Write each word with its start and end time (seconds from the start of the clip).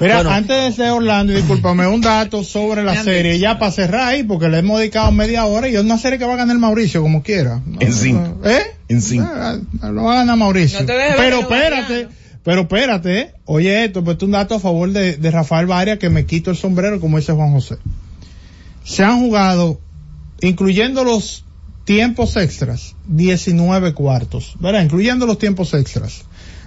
Mira, 0.00 0.20
antes 0.34 0.78
de 0.78 0.90
Orlando, 0.90 1.34
discúlpame, 1.34 1.86
un 1.86 2.00
dato 2.00 2.42
sobre 2.42 2.82
la 2.82 3.02
serie, 3.02 3.38
ya 3.38 3.58
para 3.58 3.70
cerrar 3.70 4.08
ahí, 4.08 4.22
porque 4.22 4.48
le 4.48 4.58
hemos 4.58 4.78
dedicado 4.78 5.12
media 5.12 5.44
hora 5.44 5.68
y 5.68 5.74
es 5.74 5.82
una 5.82 5.98
serie 5.98 6.18
que 6.18 6.24
va 6.24 6.34
a 6.34 6.36
ganar 6.36 6.56
Mauricio 6.58 7.02
como 7.02 7.22
quiera. 7.22 7.60
En 7.78 7.92
cinco. 7.92 8.38
¿Eh? 8.44 8.62
En 8.88 9.02
cinco. 9.02 9.28
Ah, 9.30 9.58
Lo 9.90 10.04
va 10.04 10.12
a 10.12 10.16
ganar 10.16 10.38
Mauricio. 10.38 10.80
No 10.80 10.86
te 10.86 10.94
dejes 10.94 11.16
pero 11.16 11.40
espérate, 11.40 12.08
pero 12.42 12.62
espérate, 12.62 13.20
¿eh? 13.20 13.34
oye 13.44 13.84
esto, 13.84 14.02
pues 14.02 14.22
un 14.22 14.30
dato 14.30 14.54
a 14.54 14.60
favor 14.60 14.90
de, 14.90 15.18
de 15.18 15.30
Rafael 15.30 15.66
Varia 15.66 15.98
que 15.98 16.08
me 16.08 16.24
quito 16.24 16.50
el 16.50 16.56
sombrero, 16.56 16.98
como 16.98 17.18
dice 17.18 17.32
Juan 17.32 17.52
José. 17.52 17.76
Se 18.84 19.04
han 19.04 19.20
jugado, 19.20 19.80
incluyendo 20.40 21.04
los 21.04 21.44
tiempos 21.84 22.36
extras, 22.36 22.94
19 23.08 23.92
cuartos, 23.92 24.54
¿verdad? 24.60 24.82
Incluyendo 24.82 25.26
los 25.26 25.38
tiempos 25.38 25.74
extras. 25.74 26.22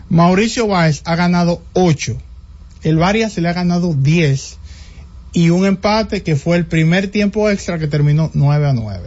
Mauricio 0.09 0.67
Báez 0.67 1.02
ha 1.06 1.16
ganado 1.16 1.64
8. 1.73 2.17
El 2.84 2.98
Varia 2.98 3.30
se 3.30 3.42
le 3.42 3.50
ha 3.50 3.53
ganado 3.53 3.94
10. 3.94 4.58
Y 5.36 5.50
un 5.50 5.66
empate 5.66 6.22
que 6.22 6.36
fue 6.36 6.58
el 6.58 6.66
primer 6.67 7.08
tiempo 7.08 7.50
extra 7.50 7.80
que 7.80 7.88
terminó 7.88 8.30
9 8.34 8.67
a 8.67 8.73
9. 8.73 9.00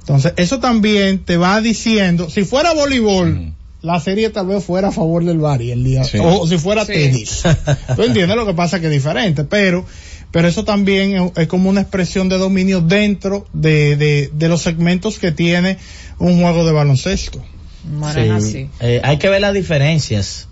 Entonces, 0.00 0.34
eso 0.36 0.58
también 0.60 1.20
te 1.24 1.38
va 1.38 1.60
diciendo, 1.62 2.28
si 2.28 2.44
fuera 2.44 2.74
voleibol, 2.74 3.54
la 3.80 3.98
serie 4.00 4.28
tal 4.28 4.46
vez 4.48 4.62
fuera 4.62 4.88
a 4.88 4.92
favor 4.92 5.24
del 5.24 5.38
Bari 5.38 5.70
el 5.70 5.82
día, 5.82 6.04
Sí. 6.04 6.18
o 6.20 6.46
si 6.46 6.58
fuera 6.58 6.84
Sí. 6.84 6.92
tenis. 6.92 7.42
Tú 7.96 8.02
entiendes 8.02 8.36
lo 8.36 8.44
que 8.44 8.52
pasa 8.52 8.80
que 8.80 8.86
es 8.86 8.92
diferente, 8.92 9.44
pero, 9.44 9.86
pero 10.30 10.46
eso 10.48 10.64
también 10.64 11.16
es, 11.16 11.32
es 11.36 11.46
como 11.48 11.70
una 11.70 11.80
expresión 11.80 12.28
de 12.28 12.36
dominio 12.36 12.82
dentro 12.82 13.46
de, 13.54 13.96
de, 13.96 14.30
de 14.34 14.48
los 14.48 14.60
segmentos 14.60 15.18
que 15.18 15.32
tiene 15.32 15.78
un 16.18 16.38
juego 16.42 16.66
de 16.66 16.72
baloncesto. 16.72 17.42
Bueno, 17.84 18.20
es 18.20 18.30
así. 18.30 18.52
Sí. 18.52 18.68
Eh, 18.80 19.00
hay 19.02 19.16
que 19.18 19.30
ver 19.30 19.40
las 19.40 19.54
diferencias 19.54 20.48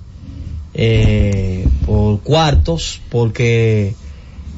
eh, 0.74 1.66
por 1.86 2.20
cuartos, 2.20 3.00
porque 3.10 3.94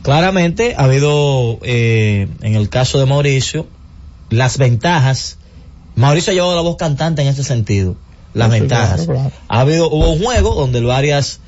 claramente 0.03 0.75
ha 0.77 0.85
habido, 0.85 1.59
eh, 1.63 2.29
en 2.43 2.55
el 2.55 2.69
caso 2.69 2.99
de 2.99 3.07
Mauricio, 3.07 3.67
las 4.31 4.59
ventajas. 4.59 5.39
Mauricio 5.97 6.33
ha 6.33 6.35
llevado 6.35 6.55
la 6.57 6.63
voz 6.63 6.77
cantante 6.77 7.23
en 7.23 7.29
ese 7.29 7.45
sentido, 7.45 7.97
las 8.33 8.53
Sí, 8.53 8.61
ventajas. 8.61 9.05
claro, 9.07 9.13
claro. 9.21 9.33
Ha 9.49 9.61
habido, 9.61 9.89
hubo 9.91 10.11
un 10.11 10.23
juego 10.23 10.55
donde 10.55 10.79
el 10.79 10.85
Varias 10.87 11.41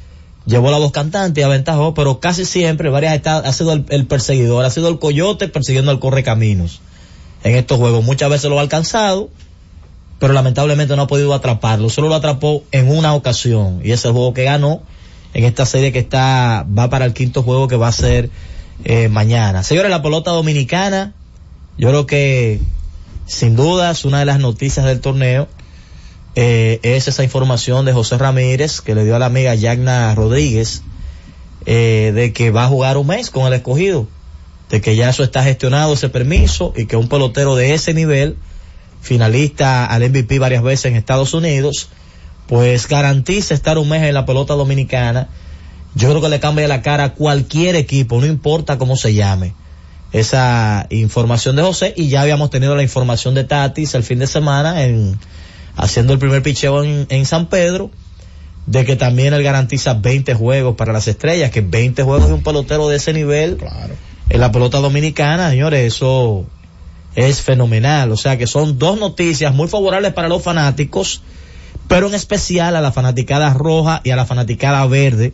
llevó 0.47 0.71
la 0.71 0.79
voz 0.79 0.93
cantante 0.93 1.41
y 1.41 1.45
aventajó, 1.45 1.95
pero 1.95 2.21
casi 2.21 2.45
siempre 2.45 2.89
el 2.89 2.93
Varias 2.93 3.15
está, 3.15 3.39
ha 3.39 3.53
sido 3.53 3.73
el, 3.73 3.85
el 3.89 4.07
perseguidor, 4.07 4.65
ha 4.65 4.71
sido 4.71 4.89
el 4.89 4.99
coyote 4.99 5.49
persiguiendo 5.49 5.91
al 5.91 5.99
correcaminos 5.99 6.81
en 7.43 7.57
estos 7.57 7.79
juegos. 7.79 8.05
Muchas 8.05 8.31
veces 8.31 8.49
lo 8.51 8.59
ha 8.59 8.63
alcanzado, 8.63 9.29
pero 10.19 10.33
lamentablemente 10.33 10.97
no 10.97 11.03
ha 11.03 11.07
podido 11.07 11.35
atraparlo. 11.35 11.91
Solo 11.91 12.09
lo 12.09 12.15
atrapó 12.15 12.65
en 12.73 12.89
una 12.89 13.15
ocasión 13.15 13.81
y 13.83 13.87
ese 13.87 13.95
es 13.95 14.05
el 14.07 14.13
juego 14.13 14.35
que 14.35 14.45
ganó 14.45 14.83
en 15.35 15.45
esta 15.45 15.67
serie 15.67 15.93
que 15.93 15.99
está 15.99 16.67
va 16.77 16.89
para 16.89 17.05
el 17.05 17.13
quinto 17.13 17.43
juego 17.43 17.69
que 17.69 17.77
va 17.77 17.89
a 17.89 17.93
ser 17.93 18.31
eh, 18.85 19.09
mañana. 19.09 19.63
Señores, 19.63 19.91
la 19.91 20.03
pelota 20.03 20.31
dominicana, 20.31 21.15
yo 21.79 21.89
creo 21.89 22.07
que 22.07 22.61
sin 23.27 23.57
duda 23.57 23.91
es 23.91 24.05
una 24.05 24.21
de 24.21 24.25
las 24.25 24.39
noticias 24.39 24.87
del 24.87 25.01
torneo. 25.01 25.49
Eh, 26.35 26.81
es 26.83 27.09
esa 27.09 27.25
información 27.25 27.87
de 27.87 27.93
José 27.93 28.19
Ramírez 28.19 28.81
que 28.81 28.95
le 28.95 29.05
dio 29.05 29.17
a 29.17 29.19
la 29.19 29.27
amiga 29.27 29.55
Yagna 29.55 30.15
Rodríguez 30.15 30.83
eh, 31.69 32.13
de 32.15 32.33
que 32.33 32.51
va 32.51 32.65
a 32.65 32.69
jugar 32.69 32.97
un 32.97 33.09
mes 33.09 33.31
con 33.31 33.47
el 33.47 33.53
escogido, 33.53 34.07
de 34.71 34.81
que 34.81 34.95
ya 34.95 35.11
eso 35.11 35.25
está 35.25 35.43
gestionado, 35.43 35.95
ese 35.95 36.09
permiso, 36.09 36.73
y 36.77 36.87
que 36.87 36.97
un 36.97 37.09
pelotero 37.09 37.57
de 37.57 37.75
ese 37.75 37.93
nivel, 37.93 38.37
finalista 39.07 39.87
al 39.87 40.09
MVP 40.09 40.39
varias 40.39 40.63
veces 40.63 40.87
en 40.87 40.97
Estados 40.97 41.33
Unidos, 41.33 41.89
pues 42.49 42.89
garantiza 42.89 43.55
estar 43.55 43.79
un 43.79 43.89
mes 43.89 44.03
en 44.03 44.15
la 44.15 44.27
pelota 44.27 44.55
dominicana. 44.55 45.29
Yo 45.95 46.11
creo 46.11 46.21
que 46.21 46.29
le 46.29 46.41
cambia 46.41 46.69
la 46.69 46.83
cara 46.83 47.05
a 47.05 47.15
cualquier 47.15 47.77
equipo, 47.77 48.21
no 48.21 48.27
importa 48.27 48.77
cómo 48.79 48.97
se 48.97 49.15
llame. 49.15 49.55
Esa 50.13 50.87
información 50.91 51.57
de 51.57 51.63
José 51.63 51.95
y 51.97 52.09
ya 52.09 52.23
habíamos 52.23 52.51
tenido 52.51 52.77
la 52.77 52.83
información 52.83 53.35
de 53.35 53.45
Tatis 53.45 53.95
el 53.95 54.03
fin 54.03 54.19
de 54.19 54.27
semana 54.27 54.85
en 54.85 55.19
haciendo 55.77 56.13
el 56.13 56.19
primer 56.19 56.43
picheo 56.43 56.83
en, 56.85 57.07
en 57.09 57.27
San 57.27 57.47
Pedro 57.47 57.91
de 58.67 58.85
que 58.85 58.97
también 58.97 59.35
él 59.35 59.43
garantiza 59.43 59.95
20 59.95 60.35
juegos 60.35 60.75
para 60.77 60.93
las 60.93 61.07
estrellas, 61.07 61.51
que 61.51 61.61
20 61.61 62.03
juegos 62.03 62.29
de 62.29 62.35
un 62.35 62.43
pelotero 62.43 62.89
de 62.89 62.97
ese 62.97 63.13
nivel 63.13 63.57
Claro. 63.57 63.95
en 64.29 64.41
la 64.41 64.51
pelota 64.53 64.79
dominicana, 64.79 65.51
señores, 65.51 65.95
eso 65.95 66.47
es 67.17 67.41
fenomenal. 67.41 68.13
O 68.13 68.17
sea 68.17 68.39
que 68.39 68.47
son 68.47 68.79
dos 68.79 69.01
noticias 69.01 69.53
muy 69.53 69.67
favorables 69.67 70.13
para 70.13 70.29
los 70.29 70.43
fanáticos, 70.43 71.23
pero 71.89 72.07
en 72.07 72.15
especial 72.15 72.77
a 72.77 72.81
la 72.81 72.93
fanaticada 72.93 73.53
roja 73.53 74.01
y 74.05 74.11
a 74.11 74.17
la 74.17 74.27
fanaticada 74.27 74.87
verde. 74.87 75.33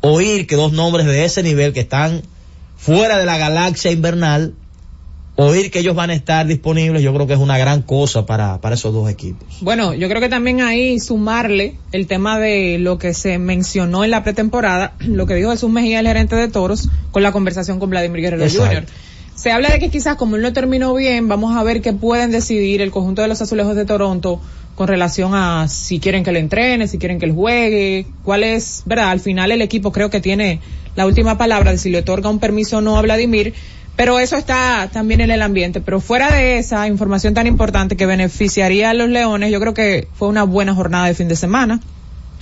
Oír 0.00 0.46
que 0.46 0.56
dos 0.56 0.72
nombres 0.72 1.06
de 1.06 1.24
ese 1.24 1.42
nivel 1.42 1.72
que 1.72 1.80
están 1.80 2.22
fuera 2.76 3.18
de 3.18 3.24
la 3.24 3.38
galaxia 3.38 3.92
invernal, 3.92 4.54
oír 5.36 5.70
que 5.70 5.78
ellos 5.78 5.94
van 5.94 6.10
a 6.10 6.14
estar 6.14 6.44
disponibles, 6.44 7.02
yo 7.02 7.14
creo 7.14 7.28
que 7.28 7.34
es 7.34 7.38
una 7.38 7.56
gran 7.56 7.82
cosa 7.82 8.26
para, 8.26 8.60
para 8.60 8.74
esos 8.74 8.92
dos 8.92 9.08
equipos. 9.08 9.58
Bueno, 9.60 9.94
yo 9.94 10.08
creo 10.08 10.20
que 10.20 10.28
también 10.28 10.60
ahí 10.60 10.98
sumarle 10.98 11.76
el 11.92 12.08
tema 12.08 12.40
de 12.40 12.78
lo 12.80 12.98
que 12.98 13.14
se 13.14 13.38
mencionó 13.38 14.02
en 14.02 14.10
la 14.10 14.24
pretemporada, 14.24 14.94
lo 14.98 15.26
que 15.26 15.34
dijo 15.36 15.52
Jesús 15.52 15.70
Mejía, 15.70 16.00
el 16.00 16.06
gerente 16.08 16.34
de 16.34 16.48
toros, 16.48 16.88
con 17.12 17.22
la 17.22 17.30
conversación 17.30 17.78
con 17.78 17.90
Vladimir 17.90 18.22
Guerrero 18.22 18.42
Exacto. 18.42 18.66
Jr. 18.66 19.11
Se 19.34 19.50
habla 19.50 19.70
de 19.70 19.78
que 19.78 19.90
quizás 19.90 20.16
como 20.16 20.36
él 20.36 20.42
no 20.42 20.52
terminó 20.52 20.94
bien, 20.94 21.26
vamos 21.26 21.56
a 21.56 21.62
ver 21.62 21.80
qué 21.80 21.92
pueden 21.92 22.30
decidir 22.30 22.82
el 22.82 22.90
conjunto 22.90 23.22
de 23.22 23.28
los 23.28 23.40
azulejos 23.40 23.74
de 23.74 23.84
Toronto 23.84 24.40
con 24.74 24.88
relación 24.88 25.34
a 25.34 25.68
si 25.68 26.00
quieren 26.00 26.24
que 26.24 26.32
le 26.32 26.38
entrene, 26.38 26.88
si 26.88 26.98
quieren 26.98 27.18
que 27.18 27.26
él 27.26 27.32
juegue, 27.32 28.06
cuál 28.24 28.42
es, 28.42 28.82
verdad, 28.86 29.10
al 29.10 29.20
final 29.20 29.50
el 29.50 29.62
equipo 29.62 29.92
creo 29.92 30.10
que 30.10 30.20
tiene 30.20 30.60
la 30.96 31.06
última 31.06 31.38
palabra 31.38 31.72
de 31.72 31.78
si 31.78 31.90
le 31.90 31.98
otorga 31.98 32.30
un 32.30 32.38
permiso 32.38 32.78
o 32.78 32.80
no 32.80 32.96
a 32.96 33.02
Vladimir, 33.02 33.54
pero 33.96 34.18
eso 34.18 34.36
está 34.36 34.88
también 34.92 35.20
en 35.20 35.30
el 35.30 35.42
ambiente. 35.42 35.80
Pero 35.80 36.00
fuera 36.00 36.32
de 36.34 36.58
esa 36.58 36.86
información 36.86 37.34
tan 37.34 37.46
importante 37.46 37.96
que 37.96 38.06
beneficiaría 38.06 38.90
a 38.90 38.94
los 38.94 39.08
Leones, 39.08 39.50
yo 39.50 39.60
creo 39.60 39.74
que 39.74 40.08
fue 40.14 40.28
una 40.28 40.44
buena 40.44 40.74
jornada 40.74 41.06
de 41.06 41.14
fin 41.14 41.28
de 41.28 41.36
semana 41.36 41.80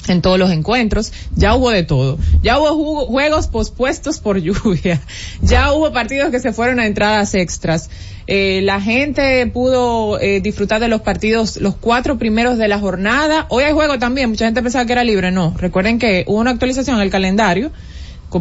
en 0.09 0.23
todos 0.23 0.39
los 0.39 0.51
encuentros. 0.51 1.13
Ya 1.37 1.55
hubo 1.55 1.71
de 1.71 1.83
todo. 1.83 2.19
Ya 2.43 2.59
hubo 2.59 3.05
ju- 3.05 3.07
juegos 3.07 3.49
pospuestos 3.49 4.19
por 4.21 4.39
lluvia. 4.43 5.01
Ya 5.43 5.73
hubo 5.73 5.93
partidos 5.93 6.31
que 6.31 6.41
se 6.41 6.53
fueron 6.53 6.81
a 6.81 6.87
entradas 6.87 7.35
extras. 7.35 7.91
Eh, 8.27 8.61
la 8.63 8.81
gente 8.81 9.45
pudo 9.49 10.21
eh, 10.21 10.41
disfrutar 10.41 10.81
de 10.81 10.87
los 10.89 11.01
partidos, 11.01 11.57
los 11.57 11.75
cuatro 11.75 12.17
primeros 12.19 12.59
de 12.59 12.69
la 12.69 12.79
jornada. 12.79 13.47
Hoy 13.49 13.65
hay 13.65 13.73
juego 13.73 13.99
también. 13.99 14.31
Mucha 14.31 14.45
gente 14.47 14.63
pensaba 14.63 14.85
que 14.87 14.93
era 14.93 15.05
libre. 15.05 15.31
No. 15.33 15.55
Recuerden 15.59 15.99
que 15.99 16.25
hubo 16.29 16.39
una 16.39 16.53
actualización 16.53 16.97
en 16.97 17.03
el 17.03 17.11
calendario 17.11 17.73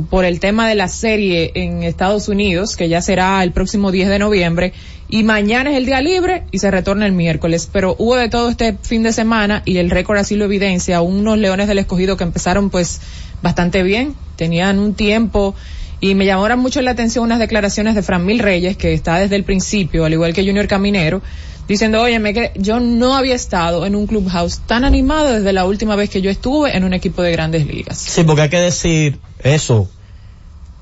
por 0.09 0.25
el 0.25 0.39
tema 0.39 0.67
de 0.67 0.75
la 0.75 0.87
serie 0.87 1.51
en 1.55 1.83
Estados 1.83 2.27
Unidos, 2.27 2.77
que 2.77 2.89
ya 2.89 3.01
será 3.01 3.43
el 3.43 3.51
próximo 3.51 3.91
10 3.91 4.09
de 4.09 4.19
noviembre, 4.19 4.73
y 5.09 5.23
mañana 5.23 5.71
es 5.71 5.77
el 5.77 5.85
día 5.85 6.01
libre 6.01 6.43
y 6.51 6.59
se 6.59 6.69
retorna 6.69 7.05
el 7.05 7.13
miércoles. 7.13 7.67
Pero 7.71 7.95
hubo 7.97 8.15
de 8.15 8.29
todo 8.29 8.49
este 8.49 8.77
fin 8.81 9.01
de 9.03 9.11
semana 9.11 9.63
y 9.65 9.77
el 9.77 9.89
récord 9.89 10.17
así 10.17 10.35
lo 10.35 10.45
evidencia, 10.45 11.01
unos 11.01 11.37
Leones 11.37 11.67
del 11.67 11.79
Escogido 11.79 12.15
que 12.15 12.23
empezaron 12.23 12.69
pues 12.69 13.01
bastante 13.41 13.83
bien, 13.83 14.15
tenían 14.35 14.79
un 14.79 14.93
tiempo 14.93 15.55
y 15.99 16.15
me 16.15 16.25
llamaron 16.25 16.59
mucho 16.59 16.81
la 16.81 16.91
atención 16.91 17.25
unas 17.25 17.39
declaraciones 17.39 17.95
de 17.95 18.03
Fran 18.03 18.25
Mil 18.25 18.39
Reyes, 18.39 18.77
que 18.77 18.93
está 18.93 19.17
desde 19.17 19.35
el 19.35 19.43
principio, 19.43 20.05
al 20.05 20.13
igual 20.13 20.33
que 20.33 20.45
Junior 20.45 20.67
Caminero, 20.67 21.21
diciendo, 21.67 22.01
oye, 22.01 22.21
que 22.33 22.51
yo 22.55 22.79
no 22.79 23.15
había 23.15 23.35
estado 23.35 23.85
en 23.85 23.95
un 23.95 24.07
clubhouse 24.07 24.59
tan 24.65 24.85
animado 24.85 25.33
desde 25.33 25.53
la 25.53 25.65
última 25.65 25.95
vez 25.95 26.09
que 26.09 26.21
yo 26.21 26.29
estuve 26.29 26.75
en 26.75 26.83
un 26.83 26.93
equipo 26.93 27.21
de 27.21 27.31
grandes 27.31 27.67
ligas. 27.67 27.97
Sí, 27.97 28.23
porque 28.23 28.43
hay 28.43 28.49
que 28.49 28.59
decir 28.59 29.19
eso. 29.39 29.89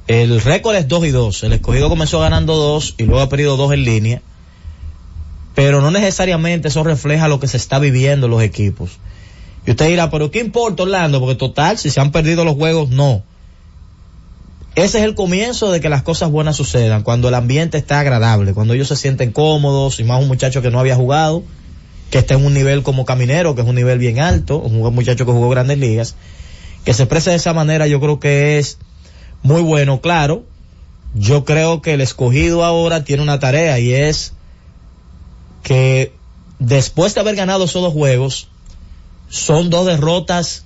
El 0.07 0.41
récord 0.41 0.75
es 0.75 0.87
2 0.87 1.05
y 1.05 1.11
2. 1.11 1.43
El 1.43 1.53
escogido 1.53 1.89
comenzó 1.89 2.19
ganando 2.19 2.55
2 2.55 2.95
y 2.97 3.03
luego 3.03 3.21
ha 3.21 3.29
perdido 3.29 3.57
2 3.57 3.73
en 3.73 3.83
línea. 3.83 4.21
Pero 5.53 5.81
no 5.81 5.91
necesariamente 5.91 6.67
eso 6.67 6.83
refleja 6.83 7.27
lo 7.27 7.39
que 7.39 7.47
se 7.47 7.57
está 7.57 7.79
viviendo 7.79 8.27
en 8.27 8.31
los 8.31 8.41
equipos. 8.41 8.99
Y 9.65 9.71
usted 9.71 9.87
dirá, 9.87 10.09
pero 10.09 10.31
¿qué 10.31 10.39
importa 10.39 10.83
Orlando? 10.83 11.19
Porque 11.19 11.35
total, 11.35 11.77
si 11.77 11.89
se 11.89 11.99
han 11.99 12.11
perdido 12.11 12.45
los 12.45 12.55
juegos, 12.55 12.89
no. 12.89 13.23
Ese 14.75 14.99
es 14.99 15.03
el 15.03 15.15
comienzo 15.15 15.71
de 15.71 15.81
que 15.81 15.89
las 15.89 16.03
cosas 16.03 16.29
buenas 16.29 16.55
sucedan, 16.55 17.01
cuando 17.01 17.27
el 17.27 17.33
ambiente 17.33 17.79
está 17.79 17.99
agradable, 17.99 18.53
cuando 18.53 18.75
ellos 18.75 18.87
se 18.87 18.95
sienten 18.95 19.31
cómodos, 19.31 19.99
y 19.99 20.03
más 20.03 20.21
un 20.21 20.27
muchacho 20.27 20.61
que 20.61 20.69
no 20.69 20.79
había 20.79 20.95
jugado, 20.95 21.43
que 22.11 22.19
está 22.19 22.35
en 22.35 22.45
un 22.45 22.53
nivel 22.53 22.83
como 22.83 23.03
caminero, 23.03 23.55
que 23.55 23.61
es 23.61 23.67
un 23.67 23.75
nivel 23.75 23.97
bien 23.97 24.19
alto, 24.19 24.59
un 24.59 24.93
muchacho 24.93 25.25
que 25.25 25.31
jugó 25.31 25.49
grandes 25.49 25.79
ligas, 25.79 26.15
que 26.87 26.93
se 26.93 27.03
exprese 27.03 27.31
de 27.31 27.35
esa 27.35 27.53
manera 27.53 27.85
yo 27.85 27.99
creo 27.99 28.17
que 28.17 28.59
es 28.59 28.77
muy 29.43 29.61
bueno, 29.61 29.99
claro. 29.99 30.45
Yo 31.15 31.43
creo 31.43 31.81
que 31.81 31.95
el 31.95 31.99
escogido 31.99 32.63
ahora 32.63 33.03
tiene 33.03 33.23
una 33.23 33.39
tarea 33.39 33.77
y 33.77 33.93
es 33.93 34.31
que 35.63 36.13
después 36.59 37.13
de 37.13 37.19
haber 37.19 37.35
ganado 37.35 37.65
esos 37.65 37.81
dos 37.81 37.91
juegos, 37.91 38.47
son 39.27 39.69
dos 39.69 39.85
derrotas 39.85 40.63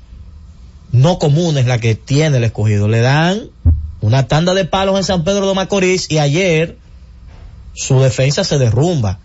no 0.91 1.17
comunes 1.17 1.65
la 1.65 1.79
que 1.79 1.95
tiene 1.95 2.37
el 2.37 2.43
escogido. 2.43 2.87
Le 2.87 2.99
dan 2.99 3.49
una 3.99 4.27
tanda 4.27 4.53
de 4.53 4.65
palos 4.65 4.97
en 4.97 5.03
San 5.03 5.23
Pedro 5.23 5.47
de 5.47 5.55
Macorís 5.55 6.05
y 6.11 6.19
ayer 6.19 6.77
su 7.73 7.99
defensa 7.99 8.43
se 8.43 8.59
derrumba. 8.59 9.17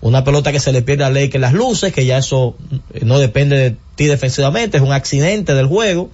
Una 0.00 0.24
pelota 0.24 0.50
que 0.50 0.60
se 0.60 0.72
le 0.72 0.80
pierde 0.80 1.04
a 1.04 1.10
Ley 1.10 1.28
que 1.28 1.38
las 1.38 1.52
luces, 1.52 1.92
que 1.92 2.06
ya 2.06 2.16
eso 2.16 2.56
no 3.02 3.18
depende 3.18 3.58
de 3.58 3.76
ti 3.96 4.06
defensivamente, 4.06 4.78
es 4.78 4.82
un 4.82 4.92
accidente 4.92 5.52
del 5.52 5.66
juego. 5.66 6.10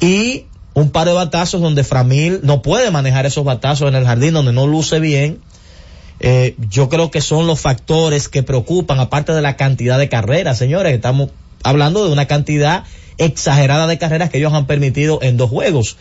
Y 0.00 0.44
un 0.74 0.90
par 0.90 1.06
de 1.08 1.12
batazos 1.12 1.60
donde 1.60 1.84
Framil 1.84 2.40
no 2.42 2.62
puede 2.62 2.90
manejar 2.90 3.26
esos 3.26 3.44
batazos 3.44 3.88
en 3.88 3.94
el 3.96 4.04
jardín, 4.04 4.34
donde 4.34 4.52
no 4.52 4.66
luce 4.66 5.00
bien. 5.00 5.40
Eh, 6.20 6.56
yo 6.70 6.88
creo 6.88 7.10
que 7.10 7.20
son 7.20 7.46
los 7.46 7.60
factores 7.60 8.28
que 8.28 8.42
preocupan, 8.42 8.98
aparte 9.00 9.32
de 9.32 9.42
la 9.42 9.56
cantidad 9.56 9.98
de 9.98 10.08
carreras, 10.08 10.58
señores. 10.58 10.94
Estamos 10.94 11.30
hablando 11.62 12.04
de 12.04 12.12
una 12.12 12.26
cantidad 12.26 12.84
exagerada 13.18 13.86
de 13.86 13.98
carreras 13.98 14.30
que 14.30 14.38
ellos 14.38 14.52
han 14.52 14.66
permitido 14.66 15.20
en 15.22 15.36
dos 15.36 15.50
juegos. 15.50 15.96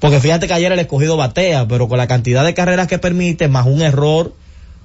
Porque 0.00 0.18
fíjate 0.18 0.48
que 0.48 0.54
ayer 0.54 0.72
el 0.72 0.78
escogido 0.78 1.16
batea, 1.16 1.68
pero 1.68 1.88
con 1.88 1.98
la 1.98 2.06
cantidad 2.06 2.44
de 2.44 2.54
carreras 2.54 2.88
que 2.88 2.98
permite, 2.98 3.48
más 3.48 3.66
un 3.66 3.82
error 3.82 4.34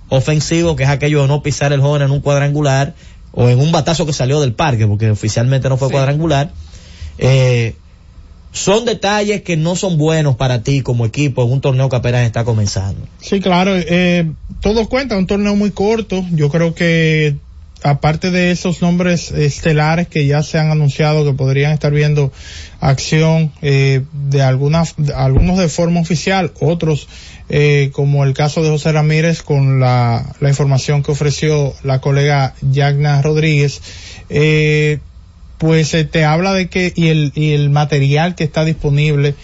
ofensivo, 0.10 0.76
que 0.76 0.84
es 0.84 0.90
aquello 0.90 1.24
de 1.24 1.28
no 1.28 1.42
pisar 1.42 1.74
el 1.74 1.82
joven 1.82 2.04
en 2.04 2.12
un 2.12 2.20
cuadrangular, 2.20 2.94
o 3.32 3.50
en 3.50 3.60
un 3.60 3.72
batazo 3.72 4.06
que 4.06 4.14
salió 4.14 4.40
del 4.42 4.54
parque, 4.54 4.88
porque 4.88 5.10
oficialmente 5.10 5.70
no 5.70 5.78
fue 5.78 5.90
cuadrangular, 5.90 6.52
eh, 7.18 7.76
son 8.58 8.86
detalles 8.86 9.44
que 9.44 9.56
no 9.56 9.76
son 9.76 9.98
buenos 9.98 10.36
para 10.36 10.64
ti 10.64 10.82
como 10.82 11.06
equipo 11.06 11.44
en 11.44 11.52
un 11.52 11.62
torneo 11.62 11.90
que 11.90 11.96
apenas 11.96 12.26
está 12.26 12.44
comenzando. 12.44 13.08
Sí, 13.22 13.40
claro, 13.40 13.74
eh, 13.76 14.30
todo 14.62 14.90
cuenta, 14.90 15.18
un 15.18 15.28
torneo 15.28 15.56
muy 15.56 15.72
corto, 15.72 16.26
yo 16.32 16.50
creo 16.50 16.74
que 16.74 17.36
aparte 17.84 18.32
de 18.32 18.50
esos 18.50 18.82
nombres 18.82 19.32
estelares 19.32 20.08
que 20.08 20.26
ya 20.26 20.42
se 20.42 20.58
han 20.58 20.72
anunciado 20.72 21.24
que 21.24 21.34
podrían 21.34 21.72
estar 21.72 21.94
viendo 21.94 22.32
acción 22.80 23.52
eh, 23.62 24.02
de 24.12 24.42
algunas 24.42 24.96
algunos 25.16 25.60
de 25.60 25.70
forma 25.70 26.00
oficial 26.00 26.52
otros 26.60 27.08
eh, 27.50 27.92
como 27.94 28.24
el 28.24 28.34
caso 28.34 28.64
de 28.64 28.70
José 28.70 28.92
Ramírez 28.92 29.44
con 29.44 29.80
la, 29.80 30.26
la 30.40 30.50
información 30.50 31.04
que 31.04 31.12
ofreció 31.12 31.76
la 31.84 32.02
colega 32.02 32.56
Yagna 32.62 33.22
Rodríguez 33.22 33.80
eh, 34.30 35.00
pues 35.58 35.94
eh, 35.94 36.04
te 36.04 36.26
habla 36.26 36.54
de 36.54 36.70
que 36.70 36.94
y 36.96 37.08
el, 37.08 37.32
y 37.36 37.54
el 37.54 37.70
material 37.70 38.36
que 38.36 38.44
está 38.44 38.66
disponible 38.66 39.36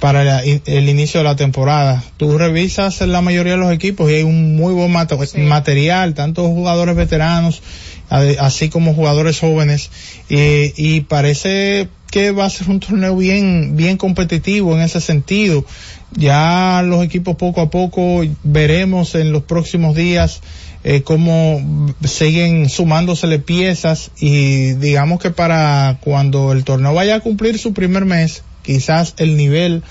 para 0.00 0.42
el 0.42 0.88
inicio 0.88 1.20
de 1.20 1.24
la 1.24 1.36
temporada. 1.36 2.02
Tú 2.16 2.38
revisas 2.38 3.00
la 3.02 3.20
mayoría 3.20 3.52
de 3.52 3.58
los 3.58 3.72
equipos 3.72 4.10
y 4.10 4.14
hay 4.14 4.22
un 4.22 4.56
muy 4.56 4.72
buen 4.72 4.90
material, 4.90 6.14
tanto 6.14 6.48
jugadores 6.48 6.96
veteranos, 6.96 7.62
así 8.08 8.70
como 8.70 8.94
jugadores 8.94 9.38
jóvenes, 9.38 9.90
y, 10.28 11.00
parece 11.02 11.88
que 12.10 12.32
va 12.32 12.46
a 12.46 12.50
ser 12.50 12.70
un 12.70 12.80
torneo 12.80 13.14
bien, 13.14 13.76
bien 13.76 13.98
competitivo 13.98 14.74
en 14.74 14.80
ese 14.80 15.00
sentido. 15.02 15.66
Ya 16.12 16.82
los 16.84 17.04
equipos 17.04 17.36
poco 17.36 17.60
a 17.60 17.70
poco 17.70 18.24
veremos 18.42 19.14
en 19.14 19.30
los 19.30 19.44
próximos 19.44 19.94
días 19.94 20.40
eh, 20.82 21.02
cómo 21.02 21.94
siguen 22.04 22.68
sumándosele 22.68 23.38
piezas 23.38 24.10
y 24.18 24.72
digamos 24.72 25.20
que 25.20 25.30
para 25.30 25.98
cuando 26.00 26.52
el 26.52 26.64
torneo 26.64 26.94
vaya 26.94 27.16
a 27.16 27.20
cumplir 27.20 27.58
su 27.58 27.74
primer 27.74 28.06
mes, 28.06 28.42
quizás 28.62 29.14
el 29.18 29.36
nivel 29.36 29.82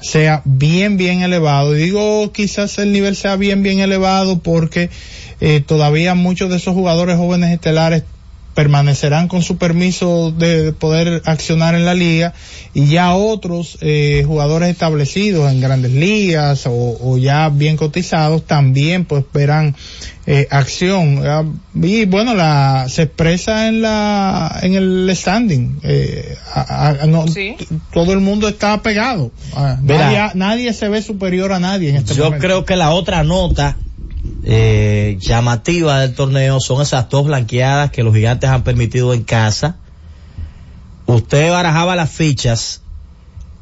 sea 0.00 0.42
bien, 0.44 0.96
bien 0.96 1.22
elevado. 1.22 1.76
Y 1.76 1.82
digo 1.82 2.32
quizás 2.32 2.78
el 2.78 2.92
nivel 2.92 3.16
sea 3.16 3.36
bien, 3.36 3.62
bien 3.62 3.80
elevado 3.80 4.38
porque 4.38 4.90
eh, 5.40 5.60
todavía 5.64 6.14
muchos 6.14 6.50
de 6.50 6.56
esos 6.56 6.74
jugadores 6.74 7.16
jóvenes 7.16 7.52
estelares 7.52 8.04
permanecerán 8.58 9.28
con 9.28 9.42
su 9.42 9.56
permiso 9.56 10.32
de 10.32 10.72
poder 10.72 11.22
accionar 11.26 11.76
en 11.76 11.84
la 11.84 11.94
liga 11.94 12.34
y 12.74 12.88
ya 12.88 13.14
otros 13.14 13.78
eh, 13.82 14.24
jugadores 14.26 14.70
establecidos 14.70 15.52
en 15.52 15.60
grandes 15.60 15.92
ligas 15.92 16.64
o, 16.66 17.16
ya 17.18 17.50
bien 17.50 17.76
cotizados 17.76 18.44
también 18.44 19.04
pues 19.04 19.24
verán 19.32 19.76
eh, 20.26 20.48
acción. 20.50 21.54
Y 21.80 22.06
bueno 22.06 22.34
la 22.34 22.86
se 22.88 23.02
expresa 23.02 23.68
en 23.68 23.80
la 23.80 24.58
en 24.60 24.74
el 24.74 25.08
standing 25.14 25.78
eh, 25.84 26.34
todo 27.92 28.12
el 28.12 28.18
mundo 28.18 28.48
está 28.48 28.82
pegado. 28.82 29.30
Nadie, 29.84 30.32
nadie, 30.34 30.72
se 30.72 30.88
ve 30.88 31.00
superior 31.00 31.52
a 31.52 31.60
nadie 31.60 31.90
en 31.90 31.96
este 31.98 32.16
yo 32.16 32.36
creo 32.38 32.64
que 32.64 32.74
la 32.74 32.90
otra 32.90 33.22
nota 33.22 33.76
eh, 34.44 35.16
llamativa 35.20 36.00
del 36.00 36.14
torneo 36.14 36.60
son 36.60 36.82
esas 36.82 37.08
dos 37.08 37.26
blanqueadas 37.26 37.90
que 37.90 38.02
los 38.02 38.14
gigantes 38.14 38.50
han 38.50 38.64
permitido 38.64 39.14
en 39.14 39.22
casa. 39.22 39.76
Usted 41.06 41.50
barajaba 41.50 41.96
las 41.96 42.10
fichas, 42.10 42.82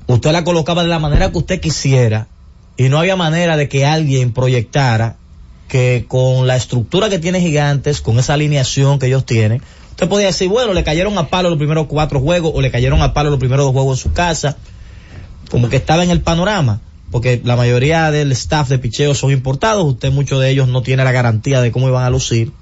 usted 0.06 0.32
la 0.32 0.44
colocaba 0.44 0.82
de 0.82 0.88
la 0.88 0.98
manera 0.98 1.30
que 1.30 1.38
usted 1.38 1.60
quisiera 1.60 2.28
y 2.76 2.88
no 2.88 2.98
había 2.98 3.16
manera 3.16 3.56
de 3.56 3.68
que 3.68 3.86
alguien 3.86 4.32
proyectara 4.32 5.16
que 5.68 6.04
con 6.08 6.46
la 6.46 6.56
estructura 6.56 7.08
que 7.08 7.18
tiene 7.18 7.40
Gigantes, 7.40 8.00
con 8.00 8.18
esa 8.18 8.34
alineación 8.34 8.98
que 8.98 9.06
ellos 9.06 9.26
tienen, 9.26 9.62
usted 9.90 10.08
podía 10.08 10.26
decir, 10.26 10.48
bueno, 10.48 10.72
le 10.72 10.84
cayeron 10.84 11.16
a 11.18 11.28
palo 11.28 11.48
los 11.48 11.58
primeros 11.58 11.86
cuatro 11.86 12.20
juegos 12.20 12.52
o 12.54 12.60
le 12.60 12.70
cayeron 12.70 13.02
a 13.02 13.14
palo 13.14 13.30
los 13.30 13.38
primeros 13.38 13.64
dos 13.66 13.72
juegos 13.72 13.98
en 13.98 14.02
su 14.02 14.12
casa, 14.12 14.56
como 15.50 15.68
que 15.68 15.76
estaba 15.76 16.04
en 16.04 16.10
el 16.10 16.20
panorama 16.20 16.80
porque 17.16 17.40
la 17.42 17.56
mayoría 17.56 18.10
del 18.10 18.30
staff 18.32 18.68
de 18.68 18.78
picheo 18.78 19.14
son 19.14 19.32
importados, 19.32 19.86
usted 19.86 20.12
muchos 20.12 20.38
de 20.38 20.50
ellos 20.50 20.68
no 20.68 20.82
tiene 20.82 21.02
la 21.02 21.12
garantía 21.12 21.62
de 21.62 21.72
cómo 21.72 21.88
iban 21.88 22.04
a 22.04 22.10
lucir, 22.10 22.52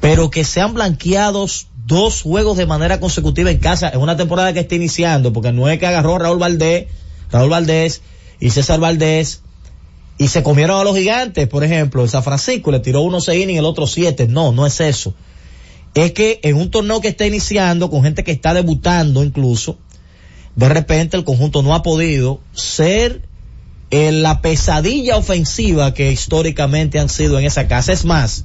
pero 0.00 0.30
que 0.30 0.44
sean 0.44 0.72
blanqueados 0.72 1.66
dos 1.84 2.22
juegos 2.22 2.56
de 2.56 2.64
manera 2.64 3.00
consecutiva 3.00 3.50
en 3.50 3.58
casa 3.58 3.90
en 3.90 4.00
una 4.00 4.16
temporada 4.16 4.54
que 4.54 4.60
está 4.60 4.76
iniciando, 4.76 5.34
porque 5.34 5.52
no 5.52 5.68
es 5.68 5.78
que 5.78 5.86
agarró 5.86 6.16
Raúl 6.16 6.38
Valdés, 6.38 6.86
Raúl 7.30 7.50
Valdés 7.50 8.00
y 8.40 8.48
César 8.48 8.80
Valdés 8.80 9.42
y 10.16 10.28
se 10.28 10.42
comieron 10.42 10.80
a 10.80 10.84
los 10.84 10.96
gigantes, 10.96 11.46
por 11.46 11.62
ejemplo, 11.62 12.00
en 12.00 12.08
San 12.08 12.22
Francisco 12.22 12.70
le 12.70 12.80
tiró 12.80 13.02
uno 13.02 13.20
seis 13.20 13.46
y 13.46 13.56
el 13.58 13.66
otro 13.66 13.86
siete, 13.86 14.26
no, 14.26 14.52
no 14.52 14.64
es 14.64 14.80
eso. 14.80 15.12
Es 15.92 16.12
que 16.12 16.40
en 16.44 16.56
un 16.56 16.70
torneo 16.70 17.02
que 17.02 17.08
está 17.08 17.26
iniciando, 17.26 17.90
con 17.90 18.04
gente 18.04 18.24
que 18.24 18.32
está 18.32 18.54
debutando 18.54 19.22
incluso, 19.22 19.76
de 20.56 20.70
repente 20.70 21.18
el 21.18 21.24
conjunto 21.24 21.62
no 21.62 21.74
ha 21.74 21.82
podido 21.82 22.40
ser 22.54 23.28
en 23.90 24.22
la 24.22 24.40
pesadilla 24.40 25.16
ofensiva 25.16 25.94
que 25.94 26.12
históricamente 26.12 26.98
han 26.98 27.08
sido 27.08 27.38
en 27.38 27.44
esa 27.44 27.66
casa. 27.66 27.92
Es 27.92 28.04
más, 28.04 28.44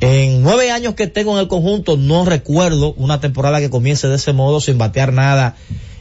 en 0.00 0.42
nueve 0.42 0.70
años 0.70 0.94
que 0.94 1.06
tengo 1.06 1.32
en 1.32 1.38
el 1.40 1.48
conjunto 1.48 1.96
no 1.96 2.24
recuerdo 2.24 2.94
una 2.94 3.20
temporada 3.20 3.60
que 3.60 3.70
comience 3.70 4.08
de 4.08 4.16
ese 4.16 4.32
modo 4.32 4.60
sin 4.60 4.78
batear 4.78 5.12
nada 5.12 5.56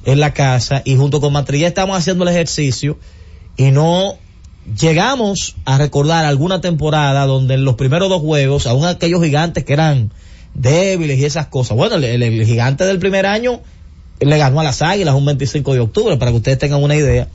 en 0.05 0.19
la 0.19 0.33
casa 0.33 0.81
y 0.85 0.95
junto 0.95 1.21
con 1.21 1.33
Matrilla 1.33 1.67
estamos 1.67 1.97
haciendo 1.97 2.23
el 2.23 2.29
ejercicio 2.29 2.99
y 3.57 3.71
no 3.71 4.17
llegamos 4.79 5.55
a 5.65 5.77
recordar 5.77 6.25
alguna 6.25 6.61
temporada 6.61 7.25
donde 7.25 7.55
en 7.55 7.65
los 7.65 7.75
primeros 7.75 8.09
dos 8.09 8.21
juegos, 8.21 8.67
aún 8.67 8.85
aquellos 8.85 9.23
gigantes 9.23 9.63
que 9.63 9.73
eran 9.73 10.11
débiles 10.53 11.19
y 11.19 11.25
esas 11.25 11.47
cosas, 11.47 11.77
bueno, 11.77 11.95
el, 11.95 12.21
el 12.21 12.45
gigante 12.45 12.83
del 12.83 12.99
primer 12.99 13.25
año 13.25 13.61
le 14.19 14.37
ganó 14.37 14.59
a 14.59 14.63
las 14.63 14.81
Águilas 14.81 15.15
un 15.15 15.25
25 15.25 15.73
de 15.73 15.79
octubre, 15.79 16.17
para 16.17 16.31
que 16.31 16.37
ustedes 16.37 16.57
tengan 16.57 16.81
una 16.81 16.95
idea. 16.95 17.27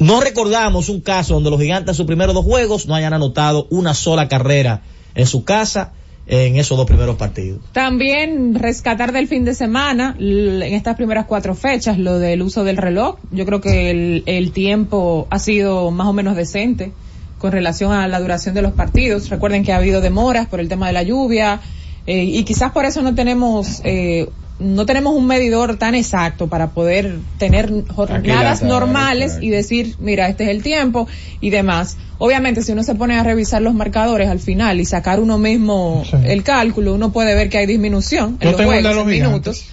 No 0.00 0.20
recordamos 0.20 0.88
un 0.88 1.00
caso 1.00 1.34
donde 1.34 1.50
los 1.50 1.60
gigantes 1.60 1.90
en 1.90 1.94
sus 1.94 2.06
primeros 2.06 2.34
dos 2.34 2.44
juegos 2.44 2.86
no 2.86 2.94
hayan 2.94 3.12
anotado 3.12 3.66
una 3.70 3.94
sola 3.94 4.28
carrera 4.28 4.82
en 5.14 5.26
su 5.26 5.44
casa 5.44 5.92
en 6.26 6.56
esos 6.56 6.78
dos 6.78 6.86
primeros 6.86 7.16
partidos. 7.16 7.60
También 7.72 8.54
rescatar 8.54 9.12
del 9.12 9.28
fin 9.28 9.44
de 9.44 9.52
semana, 9.54 10.16
en 10.18 10.62
estas 10.62 10.96
primeras 10.96 11.26
cuatro 11.26 11.54
fechas, 11.54 11.98
lo 11.98 12.18
del 12.18 12.40
uso 12.40 12.64
del 12.64 12.76
reloj. 12.76 13.16
Yo 13.30 13.44
creo 13.44 13.60
que 13.60 13.90
el, 13.90 14.22
el 14.26 14.52
tiempo 14.52 15.26
ha 15.28 15.38
sido 15.38 15.90
más 15.90 16.06
o 16.06 16.12
menos 16.12 16.36
decente 16.36 16.92
con 17.38 17.52
relación 17.52 17.92
a 17.92 18.06
la 18.06 18.20
duración 18.20 18.54
de 18.54 18.62
los 18.62 18.72
partidos. 18.72 19.28
Recuerden 19.28 19.64
que 19.64 19.72
ha 19.72 19.76
habido 19.76 20.00
demoras 20.00 20.46
por 20.46 20.60
el 20.60 20.68
tema 20.68 20.86
de 20.86 20.92
la 20.92 21.02
lluvia 21.02 21.60
eh, 22.06 22.24
y 22.24 22.44
quizás 22.44 22.72
por 22.72 22.84
eso 22.84 23.02
no 23.02 23.14
tenemos 23.14 23.80
eh, 23.84 24.28
no 24.60 24.86
tenemos 24.86 25.14
un 25.14 25.26
medidor 25.26 25.76
tan 25.76 25.94
exacto 25.94 26.46
para 26.46 26.70
poder 26.70 27.18
tener 27.38 27.72
jornadas 27.88 28.62
normales 28.62 29.38
y 29.40 29.48
decir, 29.48 29.96
mira, 29.98 30.28
este 30.28 30.44
es 30.44 30.50
el 30.50 30.62
tiempo 30.62 31.08
y 31.40 31.50
demás. 31.50 31.96
Obviamente, 32.18 32.62
si 32.62 32.72
uno 32.72 32.82
se 32.82 32.94
pone 32.94 33.18
a 33.18 33.22
revisar 33.22 33.62
los 33.62 33.74
marcadores 33.74 34.28
al 34.28 34.38
final 34.38 34.78
y 34.78 34.84
sacar 34.84 35.18
uno 35.18 35.38
mismo 35.38 36.04
el 36.24 36.42
cálculo, 36.42 36.94
uno 36.94 37.10
puede 37.10 37.34
ver 37.34 37.48
que 37.48 37.58
hay 37.58 37.66
disminución 37.66 38.36
en 38.40 38.52
los 38.52 38.62
juegos, 38.62 38.96
en 38.96 39.06
minutos. 39.06 39.64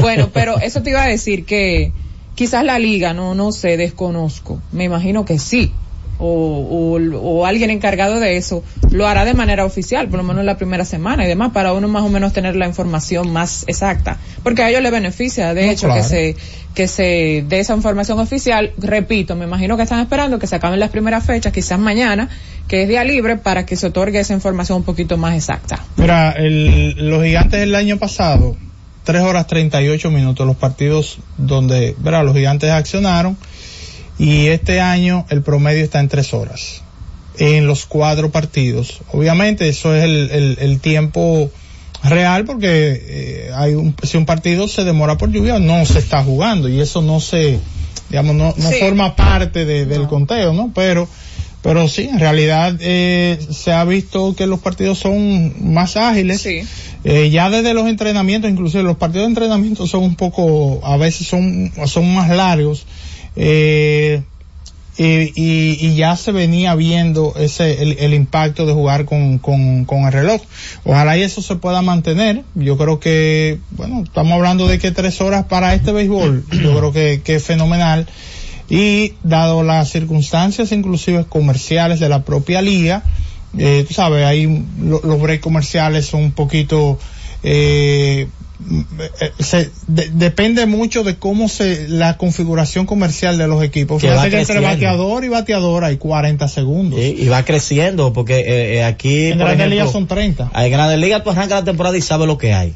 Bueno, 0.00 0.28
pero 0.32 0.58
eso 0.62 0.82
te 0.82 0.90
iba 0.90 1.02
a 1.02 1.08
decir 1.08 1.46
que 1.46 1.92
quizás 2.34 2.64
la 2.64 2.78
liga, 2.78 3.14
no, 3.14 3.34
no 3.34 3.50
sé, 3.50 3.78
desconozco. 3.78 4.60
Me 4.72 4.84
imagino 4.84 5.24
que 5.24 5.38
sí 5.38 5.72
o, 6.18 6.98
o, 6.98 7.46
alguien 7.46 7.70
encargado 7.70 8.20
de 8.20 8.36
eso 8.36 8.62
lo 8.90 9.06
hará 9.06 9.24
de 9.24 9.34
manera 9.34 9.64
oficial, 9.64 10.08
por 10.08 10.18
lo 10.18 10.24
menos 10.24 10.44
la 10.44 10.56
primera 10.56 10.84
semana 10.84 11.24
y 11.24 11.28
demás, 11.28 11.50
para 11.52 11.72
uno 11.72 11.88
más 11.88 12.04
o 12.04 12.08
menos 12.08 12.32
tener 12.32 12.56
la 12.56 12.66
información 12.66 13.32
más 13.32 13.64
exacta. 13.66 14.18
Porque 14.42 14.62
a 14.62 14.70
ellos 14.70 14.82
les 14.82 14.92
beneficia, 14.92 15.54
de 15.54 15.70
hecho, 15.70 15.92
que 15.92 16.02
se 16.02 16.36
que 16.74 16.88
se 16.88 17.44
dé 17.46 17.60
esa 17.60 17.74
información 17.74 18.18
oficial. 18.18 18.72
Repito, 18.78 19.36
me 19.36 19.44
imagino 19.44 19.76
que 19.76 19.84
están 19.84 20.00
esperando 20.00 20.38
que 20.38 20.46
se 20.46 20.56
acaben 20.56 20.80
las 20.80 20.90
primeras 20.90 21.24
fechas, 21.24 21.52
quizás 21.52 21.78
mañana, 21.78 22.28
que 22.66 22.82
es 22.82 22.88
día 22.88 23.04
libre, 23.04 23.36
para 23.36 23.64
que 23.64 23.76
se 23.76 23.86
otorgue 23.86 24.18
esa 24.18 24.34
información 24.34 24.78
un 24.78 24.84
poquito 24.84 25.16
más 25.16 25.36
exacta. 25.36 25.84
Mira, 25.96 26.32
el, 26.32 27.08
los 27.08 27.22
gigantes 27.22 27.60
del 27.60 27.74
año 27.76 27.96
pasado, 27.98 28.56
tres 29.04 29.22
horas 29.22 29.46
treinta 29.46 29.80
y 29.82 29.88
ocho 29.88 30.10
minutos, 30.10 30.46
los 30.46 30.56
partidos 30.56 31.18
donde, 31.38 31.94
verá, 31.98 32.24
los 32.24 32.34
gigantes 32.34 32.70
accionaron 32.70 33.36
y 34.18 34.46
este 34.46 34.80
año 34.80 35.26
el 35.28 35.42
promedio 35.42 35.84
está 35.84 36.00
en 36.00 36.08
tres 36.08 36.32
horas 36.34 36.82
en 37.38 37.66
los 37.66 37.86
cuatro 37.86 38.30
partidos. 38.30 39.00
Obviamente 39.12 39.68
eso 39.68 39.94
es 39.94 40.04
el, 40.04 40.56
el, 40.60 40.80
tiempo 40.80 41.50
real 42.02 42.44
porque 42.44 42.68
eh, 42.68 43.50
hay 43.54 43.74
un, 43.74 43.94
si 44.02 44.16
un 44.16 44.26
partido 44.26 44.68
se 44.68 44.84
demora 44.84 45.16
por 45.18 45.30
lluvia 45.30 45.58
no 45.58 45.84
se 45.86 45.98
está 45.98 46.22
jugando 46.22 46.68
y 46.68 46.80
eso 46.80 47.02
no 47.02 47.18
se, 47.20 47.58
digamos, 48.10 48.36
no, 48.36 48.54
no 48.56 48.70
forma 48.72 49.16
parte 49.16 49.64
de, 49.64 49.86
del 49.86 50.06
conteo, 50.06 50.52
¿no? 50.52 50.70
Pero, 50.74 51.08
pero 51.62 51.88
sí, 51.88 52.02
en 52.02 52.20
realidad 52.20 52.76
eh, 52.80 53.38
se 53.50 53.72
ha 53.72 53.84
visto 53.84 54.36
que 54.36 54.46
los 54.46 54.60
partidos 54.60 54.98
son 54.98 55.72
más 55.72 55.96
ágiles. 55.96 56.42
Sí. 56.42 56.62
Eh, 57.04 57.30
ya 57.30 57.50
desde 57.50 57.74
los 57.74 57.88
entrenamientos, 57.88 58.50
inclusive 58.50 58.82
los 58.82 58.96
partidos 58.96 59.26
de 59.26 59.30
entrenamiento 59.30 59.86
son 59.86 60.04
un 60.04 60.14
poco, 60.14 60.80
a 60.84 60.96
veces 60.96 61.26
son, 61.26 61.72
son 61.86 62.14
más 62.14 62.30
largos 62.30 62.86
eh, 63.36 64.22
y, 64.96 65.32
y, 65.34 65.96
ya 65.96 66.16
se 66.16 66.30
venía 66.30 66.76
viendo 66.76 67.34
ese 67.36 67.82
el, 67.82 67.96
el 67.98 68.14
impacto 68.14 68.64
de 68.64 68.72
jugar 68.72 69.06
con, 69.06 69.38
con, 69.38 69.84
con, 69.86 70.04
el 70.04 70.12
reloj. 70.12 70.40
Ojalá 70.84 71.18
y 71.18 71.22
eso 71.22 71.42
se 71.42 71.56
pueda 71.56 71.82
mantener. 71.82 72.44
Yo 72.54 72.76
creo 72.76 73.00
que, 73.00 73.58
bueno, 73.72 74.04
estamos 74.04 74.34
hablando 74.34 74.68
de 74.68 74.78
que 74.78 74.92
tres 74.92 75.20
horas 75.20 75.46
para 75.46 75.74
este 75.74 75.90
béisbol, 75.90 76.44
yo 76.62 76.78
creo 76.78 76.92
que, 76.92 77.22
que 77.24 77.36
es 77.36 77.44
fenomenal. 77.44 78.06
Y 78.70 79.14
dado 79.24 79.64
las 79.64 79.90
circunstancias 79.90 80.70
inclusive 80.70 81.24
comerciales 81.24 81.98
de 81.98 82.08
la 82.08 82.22
propia 82.22 82.62
liga, 82.62 83.02
eh, 83.58 83.84
tú 83.86 83.94
sabes, 83.94 84.24
ahí 84.24 84.64
los 84.78 85.20
breaks 85.20 85.42
comerciales 85.42 86.06
son 86.06 86.22
un 86.22 86.32
poquito 86.32 86.98
eh, 87.42 88.28
se, 89.38 89.70
depende 89.86 90.66
mucho 90.66 91.04
de 91.04 91.16
cómo 91.16 91.48
se 91.48 91.88
la 91.88 92.16
configuración 92.16 92.86
comercial 92.86 93.38
de 93.38 93.46
los 93.46 93.62
equipos. 93.62 94.00
Que 94.00 94.08
entre 94.08 94.60
bateador 94.60 95.24
y 95.24 95.28
bateador 95.28 95.84
hay 95.84 95.96
40 95.96 96.48
segundos. 96.48 96.98
Y, 97.00 97.28
va 97.28 97.44
creciendo 97.44 98.12
porque 98.12 98.40
eh, 98.40 98.74
eh, 98.76 98.84
aquí 98.84 99.28
en 99.28 99.38
Grandes 99.38 99.68
Ligas 99.68 99.92
son 99.92 100.06
30. 100.06 100.50
En 100.54 100.70
Grandes 100.70 100.98
Ligas 100.98 101.22
tú 101.22 101.30
arrancas 101.30 101.60
la 101.60 101.64
temporada 101.64 101.96
y 101.96 102.02
sabes 102.02 102.26
lo 102.26 102.38
que 102.38 102.54
hay. 102.54 102.74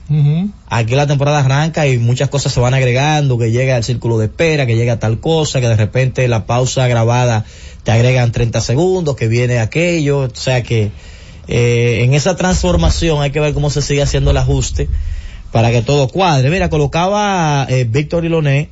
Aquí 0.68 0.94
la 0.94 1.06
temporada 1.06 1.40
arranca 1.40 1.86
y 1.86 1.98
muchas 1.98 2.28
cosas 2.28 2.52
se 2.52 2.60
van 2.60 2.74
agregando, 2.74 3.38
que 3.38 3.50
llega 3.50 3.76
el 3.76 3.84
círculo 3.84 4.18
de 4.18 4.26
espera, 4.26 4.66
que 4.66 4.76
llega 4.76 4.98
tal 4.98 5.20
cosa, 5.20 5.60
que 5.60 5.68
de 5.68 5.76
repente 5.76 6.26
la 6.28 6.46
pausa 6.46 6.86
grabada 6.88 7.44
te 7.84 7.92
agregan 7.92 8.32
30 8.32 8.60
segundos, 8.60 9.16
que 9.16 9.28
viene 9.28 9.60
aquello, 9.60 10.20
o 10.20 10.30
sea 10.34 10.62
que 10.62 10.90
eh, 11.48 12.00
en 12.04 12.12
esa 12.12 12.36
transformación 12.36 13.22
hay 13.22 13.30
que 13.30 13.40
ver 13.40 13.54
cómo 13.54 13.70
se 13.70 13.80
sigue 13.80 14.02
haciendo 14.02 14.32
el 14.32 14.36
ajuste 14.36 14.88
para 15.52 15.70
que 15.70 15.82
todo 15.82 16.08
cuadre. 16.08 16.50
Mira, 16.50 16.68
colocaba 16.68 17.66
eh, 17.68 17.84
Víctor 17.84 18.24
Iloné 18.24 18.70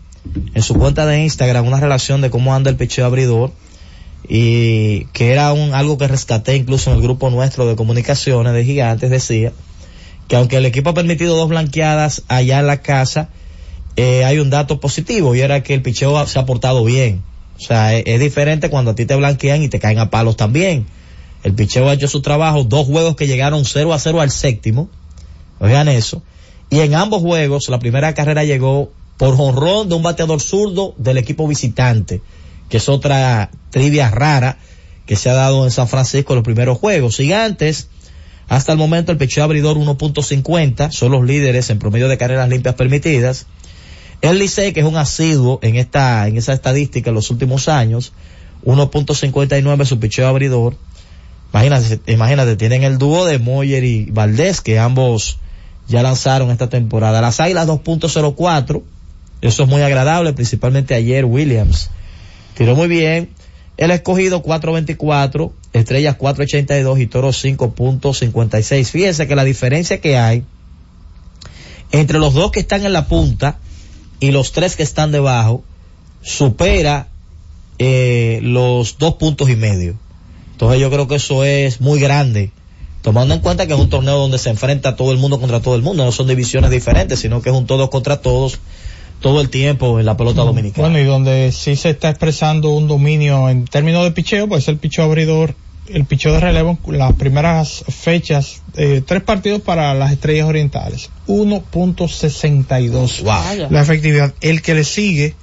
en 0.54 0.62
su 0.62 0.75
cuenta 0.75 1.06
de 1.06 1.23
Instagram 1.23 1.66
una 1.66 1.80
relación 1.80 2.21
de 2.21 2.30
cómo 2.30 2.54
anda 2.54 2.71
el 2.71 2.76
picheo 2.76 3.06
abridor 3.06 3.52
y 4.28 5.04
que 5.06 5.33
era 5.33 5.52
un 5.52 5.73
algo 5.73 5.99
que 5.99 6.09
rescaté 6.09 6.56
incluso 6.56 6.90
en 6.90 6.97
el 6.97 7.02
grupo 7.02 7.30
nuestro 7.30 7.66
de 7.66 7.76
comunicaciones 7.76 8.52
de 8.52 8.64
gigantes 8.64 9.09
decía 9.09 9.52
que 10.26 10.35
aunque 10.35 10.56
el 10.56 10.66
equipo 10.66 10.90
ha 10.90 10.95
permitido 10.95 11.37
dos 11.37 11.49
blanqueadas 11.49 12.25
allá 12.26 12.59
en 12.59 12.66
la 12.66 12.83
casa 12.83 13.28
eh, 13.95 14.25
hay 14.25 14.40
un 14.40 14.50
dato 14.50 14.80
positivo 14.80 15.35
y 15.37 15.40
era 15.40 15.62
que 15.62 15.75
el 15.75 15.83
picheo 15.83 16.26
se 16.26 16.38
ha 16.38 16.45
portado 16.45 16.85
bien. 16.85 17.23
O 17.56 17.61
sea 17.61 17.97
es, 17.97 18.02
es, 18.06 18.21
diferente 18.21 18.68
cuando 18.68 18.90
a 18.90 18.95
ti 18.95 19.06
te 19.06 19.14
blanquean 19.14 19.62
y 19.62 19.68
te 19.68 19.78
caen 19.78 19.99
a 19.99 20.11
palos 20.11 20.37
también. 20.37 20.87
El 21.45 21.54
picheo 21.54 21.88
ha 21.88 21.95
hecho 21.95 22.09
su 22.09 22.21
trabajo 22.21 22.64
dos 22.64 22.87
juegos 22.87 23.14
que 23.16 23.26
llegaron 23.26 23.64
0 23.64 23.95
a 23.95 23.99
0 23.99 24.21
al 24.21 24.30
séptimo. 24.30 24.90
Oigan 25.61 25.88
eso 25.88 26.23
y 26.70 26.80
en 26.80 26.94
ambos 26.94 27.23
juegos, 27.23 27.68
la 27.68 27.78
primera 27.78 28.14
carrera 28.14 28.44
llegó 28.44 28.90
por 29.16 29.37
jonrón 29.37 29.88
de 29.88 29.94
un 29.94 30.02
bateador 30.02 30.40
zurdo 30.40 30.94
del 30.99 31.18
equipo 31.18 31.46
visitante, 31.46 32.20
que 32.68 32.78
es 32.78 32.88
otra 32.88 33.50
trivia 33.70 34.11
rara 34.11 34.58
que 35.06 35.16
se 35.16 35.30
ha 35.30 35.35
dado 35.35 35.64
en 35.64 35.70
San 35.70 35.88
Francisco 35.88 36.32
en 36.32 36.38
los 36.38 36.44
primeros 36.44 36.78
juegos. 36.78 37.16
Gigantes, 37.16 37.88
hasta 38.49 38.73
el 38.73 38.78
momento 38.78 39.12
el 39.12 39.18
pecho 39.18 39.42
abridor 39.42 39.76
1.50, 39.76 40.90
son 40.90 41.12
los 41.12 41.25
líderes 41.25 41.70
en 41.70 41.78
promedio 41.78 42.08
de 42.08 42.18
carreras 42.18 42.49
limpias 42.49 42.75
permitidas. 42.75 43.46
El 44.20 44.38
Licey, 44.38 44.73
que 44.73 44.80
es 44.80 44.87
un 44.87 44.96
asiduo 44.96 45.61
en 45.62 45.76
esta, 45.76 46.26
en 46.26 46.37
esa 46.37 46.52
estadística 46.52 47.11
en 47.11 47.14
los 47.14 47.30
últimos 47.30 47.68
años, 47.68 48.12
1.59 48.64 49.85
su 49.85 50.00
picheo 50.00 50.26
abridor. 50.26 50.76
Imagínate, 51.52 52.12
imagínate, 52.12 52.56
tienen 52.56 52.82
el 52.82 52.99
dúo 52.99 53.25
de 53.25 53.38
Moyer 53.38 53.85
y 53.85 54.11
Valdés, 54.11 54.61
que 54.61 54.78
ambos 54.78 55.38
ya 55.88 56.02
lanzaron 56.02 56.50
esta 56.50 56.68
temporada. 56.68 57.20
Las 57.20 57.40
Águilas 57.40 57.68
2.04, 57.68 58.82
eso 59.40 59.62
es 59.62 59.68
muy 59.68 59.82
agradable, 59.82 60.32
principalmente 60.32 60.94
ayer 60.94 61.24
Williams 61.24 61.90
tiró 62.56 62.74
muy 62.74 62.88
bien. 62.88 63.30
El 63.76 63.90
escogido 63.90 64.42
4.24, 64.42 65.52
Estrellas 65.74 66.16
4.82 66.18 67.00
y 67.00 67.06
Toro 67.06 67.28
5.56. 67.28 68.84
Fíjense 68.86 69.28
que 69.28 69.36
la 69.36 69.44
diferencia 69.44 70.00
que 70.00 70.16
hay 70.16 70.44
entre 71.92 72.18
los 72.18 72.34
dos 72.34 72.50
que 72.50 72.60
están 72.60 72.84
en 72.84 72.92
la 72.92 73.06
punta 73.06 73.58
y 74.18 74.30
los 74.30 74.52
tres 74.52 74.76
que 74.76 74.82
están 74.82 75.12
debajo 75.12 75.62
supera 76.22 77.08
eh, 77.78 78.40
los 78.42 78.98
dos 78.98 79.14
puntos 79.14 79.50
y 79.50 79.56
medio. 79.56 79.96
Entonces 80.52 80.80
yo 80.80 80.90
creo 80.90 81.06
que 81.06 81.16
eso 81.16 81.44
es 81.44 81.82
muy 81.82 82.00
grande 82.00 82.50
tomando 83.06 83.34
en 83.34 83.40
cuenta 83.40 83.68
que 83.68 83.72
es 83.72 83.78
un 83.78 83.88
torneo 83.88 84.18
donde 84.18 84.36
se 84.36 84.50
enfrenta 84.50 84.96
todo 84.96 85.12
el 85.12 85.18
mundo 85.18 85.38
contra 85.38 85.60
todo 85.60 85.76
el 85.76 85.82
mundo, 85.82 86.04
no 86.04 86.10
son 86.10 86.26
divisiones 86.26 86.72
diferentes, 86.72 87.20
sino 87.20 87.40
que 87.40 87.50
es 87.50 87.54
un 87.54 87.64
todos 87.64 87.88
contra 87.88 88.20
todos 88.20 88.58
todo 89.20 89.40
el 89.40 89.48
tiempo 89.48 90.00
en 90.00 90.06
la 90.06 90.16
pelota 90.16 90.42
mm, 90.42 90.46
dominicana. 90.46 90.88
Bueno, 90.88 90.98
y 90.98 91.04
donde 91.04 91.52
sí 91.52 91.76
se 91.76 91.90
está 91.90 92.08
expresando 92.08 92.70
un 92.70 92.88
dominio 92.88 93.48
en 93.48 93.64
términos 93.66 94.02
de 94.02 94.10
picheo, 94.10 94.48
pues 94.48 94.66
el 94.66 94.78
picheo 94.78 95.04
abridor, 95.04 95.54
el 95.86 96.04
picheo 96.04 96.32
de 96.32 96.40
relevo, 96.40 96.80
las 96.88 97.12
primeras 97.12 97.84
fechas, 97.88 98.60
eh, 98.75 99.04
tres 99.06 99.22
partidos 99.22 99.62
para 99.62 99.94
las 99.94 100.10
estrellas 100.10 100.48
orientales, 100.48 101.10
1.62 101.28 103.22
wow. 103.22 103.70
la 103.70 103.82
efectividad. 103.82 104.34
El 104.40 104.62
que 104.62 104.75
le 104.75 104.82
sigue, 104.82 105.36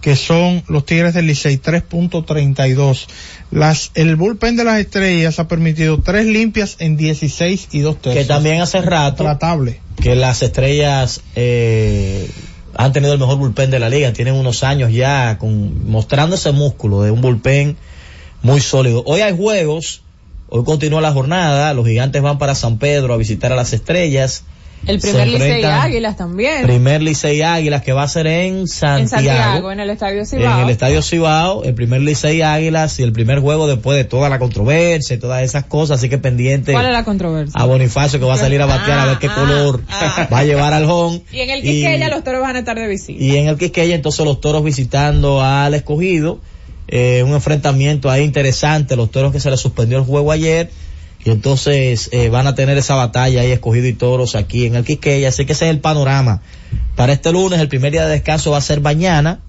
que 0.00 0.16
son 0.16 0.62
los 0.68 0.84
Tigres 0.86 1.14
del 1.14 1.26
Licey, 1.26 1.58
3.32. 1.58 3.06
Las, 3.50 3.90
el 3.94 4.16
bullpen 4.16 4.56
de 4.56 4.64
las 4.64 4.78
estrellas 4.78 5.38
ha 5.38 5.48
permitido 5.48 6.00
tres 6.00 6.26
limpias 6.26 6.76
en 6.78 6.96
16 6.96 7.68
y 7.72 7.80
dos 7.80 8.00
tercios. 8.00 8.24
Que 8.24 8.28
también 8.28 8.60
hace 8.60 8.80
rato. 8.80 9.24
Tratable. 9.24 9.80
Que 10.00 10.14
las 10.14 10.42
estrellas, 10.42 11.20
eh, 11.36 12.30
han 12.74 12.92
tenido 12.92 13.12
el 13.12 13.18
mejor 13.18 13.36
bullpen 13.38 13.70
de 13.70 13.78
la 13.78 13.88
liga. 13.88 14.12
Tienen 14.12 14.34
unos 14.34 14.62
años 14.62 14.92
ya 14.92 15.38
con, 15.38 15.90
mostrando 15.90 16.36
ese 16.36 16.52
músculo 16.52 17.02
de 17.02 17.10
un 17.10 17.20
bullpen 17.20 17.76
muy 18.42 18.60
sólido. 18.60 19.02
Hoy 19.06 19.20
hay 19.20 19.36
juegos. 19.36 20.02
Hoy 20.48 20.64
continúa 20.64 21.00
la 21.00 21.12
jornada. 21.12 21.74
Los 21.74 21.86
gigantes 21.86 22.22
van 22.22 22.38
para 22.38 22.54
San 22.54 22.78
Pedro 22.78 23.12
a 23.12 23.16
visitar 23.16 23.52
a 23.52 23.56
las 23.56 23.72
estrellas. 23.72 24.44
El 24.86 24.98
primer 24.98 25.28
Licey 25.28 25.62
Águilas 25.64 26.16
también. 26.16 26.62
Primer 26.62 27.02
Licey 27.02 27.42
Águilas 27.42 27.82
que 27.82 27.92
va 27.92 28.04
a 28.04 28.08
ser 28.08 28.26
en 28.26 28.66
Santiago. 28.66 29.00
en 29.00 29.08
Santiago, 29.08 29.72
en 29.72 29.80
el 29.80 29.90
Estadio 29.90 30.24
Cibao. 30.24 30.58
En 30.58 30.64
el 30.64 30.70
Estadio 30.70 31.02
Cibao, 31.02 31.64
el 31.64 31.74
primer 31.74 32.00
Licey 32.00 32.40
Águilas 32.42 32.98
y 32.98 33.02
el 33.02 33.12
primer 33.12 33.40
juego 33.40 33.66
después 33.68 33.96
de 33.98 34.04
toda 34.04 34.28
la 34.30 34.38
controversia 34.38 35.16
y 35.16 35.18
todas 35.18 35.42
esas 35.42 35.64
cosas, 35.64 35.98
así 35.98 36.08
que 36.08 36.18
pendiente 36.18 36.72
¿Cuál 36.72 36.86
es 36.86 36.92
la 36.92 37.04
controversia? 37.04 37.60
a 37.60 37.66
Bonifacio 37.66 38.18
que 38.18 38.24
va 38.24 38.34
a 38.34 38.38
salir 38.38 38.60
a 38.62 38.66
batear 38.66 38.98
a 39.00 39.04
ver 39.06 39.18
qué 39.18 39.28
Ah, 39.28 39.34
color 39.34 39.82
ah. 39.88 40.28
va 40.32 40.38
a 40.38 40.44
llevar 40.44 40.72
al 40.72 40.84
home. 40.90 41.22
Y 41.32 41.40
en 41.40 41.50
el 41.50 41.62
Quisqueya 41.62 42.08
los 42.08 42.24
toros 42.24 42.40
van 42.40 42.56
a 42.56 42.60
estar 42.60 42.78
de 42.78 42.88
visita. 42.88 43.22
Y 43.22 43.36
en 43.36 43.48
el 43.48 43.58
Quisqueya 43.58 43.94
entonces 43.94 44.24
los 44.24 44.40
toros 44.40 44.64
visitando 44.64 45.42
al 45.42 45.74
escogido, 45.74 46.40
eh, 46.88 47.22
un 47.24 47.34
enfrentamiento 47.34 48.10
ahí 48.10 48.24
interesante, 48.24 48.96
los 48.96 49.10
toros 49.10 49.30
que 49.30 49.40
se 49.40 49.50
les 49.50 49.60
suspendió 49.60 49.98
el 49.98 50.04
juego 50.04 50.32
ayer, 50.32 50.70
y 51.24 51.30
entonces 51.30 52.08
eh, 52.12 52.28
van 52.30 52.46
a 52.46 52.54
tener 52.54 52.78
esa 52.78 52.94
batalla 52.94 53.42
ahí 53.42 53.50
escogido 53.50 53.86
y 53.86 53.92
toros 53.92 54.34
aquí 54.34 54.66
en 54.66 54.74
el 54.74 54.84
Quisqueya, 54.84 55.28
así 55.28 55.44
que 55.44 55.52
ese 55.52 55.66
es 55.66 55.70
el 55.70 55.80
panorama. 55.80 56.40
Para 56.96 57.12
este 57.12 57.30
lunes, 57.32 57.60
el 57.60 57.68
primer 57.68 57.92
día 57.92 58.04
de 58.06 58.10
descanso 58.12 58.50
va 58.50 58.58
a 58.58 58.62
ser 58.62 58.80
mañana, 58.80 59.40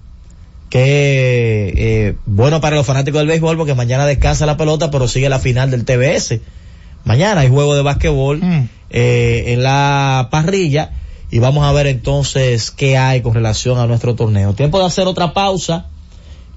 que 0.69 1.73
eh, 1.75 2.15
bueno 2.25 2.61
para 2.61 2.75
los 2.77 2.85
fanáticos 2.85 3.19
del 3.19 3.27
béisbol 3.27 3.57
porque 3.57 3.75
mañana 3.75 4.05
descansa 4.05 4.45
la 4.45 4.57
pelota, 4.57 4.89
pero 4.91 5.07
sigue 5.07 5.27
la 5.29 5.39
final 5.39 5.69
del 5.71 5.85
TBS. 5.85 6.39
Mañana 7.03 7.41
hay 7.41 7.49
juego 7.49 7.75
de 7.75 7.81
básquetbol 7.81 8.39
Mm. 8.41 8.69
eh, 8.89 9.43
en 9.47 9.63
la 9.63 10.29
parrilla 10.31 10.91
y 11.29 11.39
vamos 11.39 11.65
a 11.65 11.71
ver 11.71 11.87
entonces 11.87 12.71
qué 12.71 12.97
hay 12.97 13.21
con 13.21 13.33
relación 13.33 13.79
a 13.79 13.87
nuestro 13.87 14.15
torneo. 14.15 14.53
Tiempo 14.53 14.79
de 14.79 14.85
hacer 14.85 15.07
otra 15.07 15.33
pausa 15.33 15.87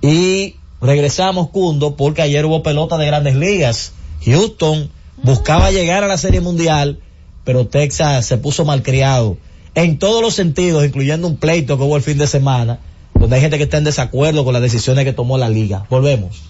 y 0.01 0.57
regresamos, 0.81 1.49
Cundo, 1.51 1.97
porque 1.97 2.23
ayer 2.23 2.45
hubo 2.45 2.63
pelota 2.63 2.99
de 2.99 3.07
grandes 3.07 3.37
ligas. 3.37 3.93
Houston 4.25 4.91
buscaba 5.25 5.71
llegar 5.71 6.05
a 6.05 6.07
la 6.07 6.19
Serie 6.19 6.41
Mundial, 6.41 7.01
pero 7.45 7.67
Texas 7.67 8.27
se 8.27 8.39
puso 8.39 8.65
malcriado 8.65 9.39
en 9.75 9.99
todos 9.99 10.23
los 10.23 10.35
sentidos, 10.35 10.85
incluyendo 10.85 11.27
un 11.27 11.37
pleito 11.37 11.77
que 11.77 11.83
hubo 11.83 11.97
el 11.97 12.03
fin 12.03 12.19
de 12.19 12.27
semana, 12.27 12.79
donde 13.15 13.37
hay 13.37 13.43
gente 13.43 13.57
que 13.57 13.65
está 13.65 13.79
en 13.79 13.85
desacuerdo 13.85 14.45
con 14.45 14.53
las 14.53 14.63
decisiones 14.63 15.05
que 15.05 15.13
tomó 15.13 15.39
la 15.39 15.49
liga. 15.49 15.87
Volvemos. 15.91 16.43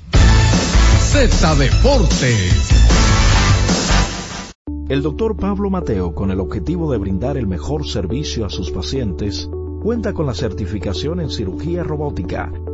Z 1.12 1.54
Deportes. 1.54 2.52
El 4.88 5.02
doctor 5.02 5.36
Pablo 5.36 5.70
Mateo, 5.70 6.14
con 6.14 6.30
el 6.30 6.40
objetivo 6.40 6.92
de 6.92 6.98
brindar 6.98 7.38
el 7.38 7.46
mejor 7.46 7.88
servicio 7.88 8.44
a 8.44 8.50
sus 8.50 8.70
pacientes, 8.70 9.48
cuenta 9.82 10.12
con 10.12 10.26
la 10.26 10.34
certificación 10.34 11.20
en 11.20 11.30
cirugía 11.30 11.82
robótica, 11.82 12.52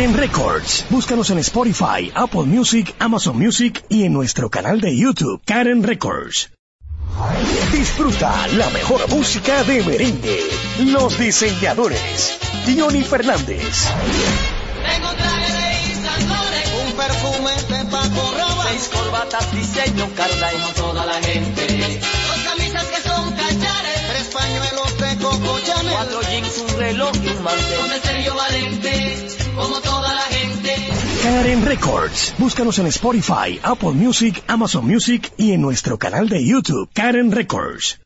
Karen 0.00 0.16
Records. 0.16 0.86
Búscanos 0.88 1.28
en 1.28 1.38
Spotify, 1.40 2.10
Apple 2.14 2.44
Music, 2.44 2.94
Amazon 2.98 3.36
Music 3.36 3.84
y 3.90 4.04
en 4.04 4.14
nuestro 4.14 4.48
canal 4.48 4.80
de 4.80 4.96
YouTube, 4.96 5.42
Karen 5.44 5.82
Records. 5.82 6.48
Disfruta 7.70 8.48
la 8.56 8.70
mejor 8.70 9.06
música 9.10 9.62
de 9.64 9.82
merengue. 9.82 10.40
Los 10.86 11.18
diseñadores. 11.18 12.38
Johnny 12.64 13.02
Fernández. 13.02 13.90
Tengo 14.88 15.12
traje 15.12 15.52
de 15.52 16.26
Laurent, 16.28 16.86
un 16.86 16.92
perfume 16.96 17.50
de 17.68 17.84
Paco 17.90 18.34
Rabanne, 18.38 18.70
seis 18.70 18.88
corbatas 18.88 19.52
diseño 19.52 20.08
Carla 20.16 20.54
y 20.54 20.72
toda 20.80 21.04
la 21.04 21.20
gente. 21.22 22.00
Dos 22.00 22.38
camisas 22.44 22.86
que 22.86 23.02
son 23.06 23.32
cachares, 23.32 24.00
tres 24.08 24.28
pañuelos 24.32 24.96
de 24.96 25.22
Coco 25.22 25.58
Chanel, 25.60 25.92
cuatro 25.92 26.22
jeans, 26.22 26.64
un 26.70 26.78
reloj 26.78 27.12
y 27.22 27.28
un 27.28 27.42
mantel. 27.42 27.80
Con 27.80 27.92
el 27.92 28.00
Sergio 28.00 28.34
Valente, 28.34 29.29
como 29.60 29.80
toda 29.80 30.14
la 30.14 30.22
gente. 30.22 30.74
Karen 31.22 31.64
Records. 31.64 32.34
Búscanos 32.38 32.78
en 32.78 32.86
Spotify, 32.86 33.60
Apple 33.62 33.92
Music, 33.92 34.42
Amazon 34.46 34.86
Music 34.86 35.32
y 35.36 35.52
en 35.52 35.60
nuestro 35.60 35.98
canal 35.98 36.28
de 36.28 36.44
YouTube, 36.44 36.88
Karen 36.94 37.30
Records. 37.30 38.00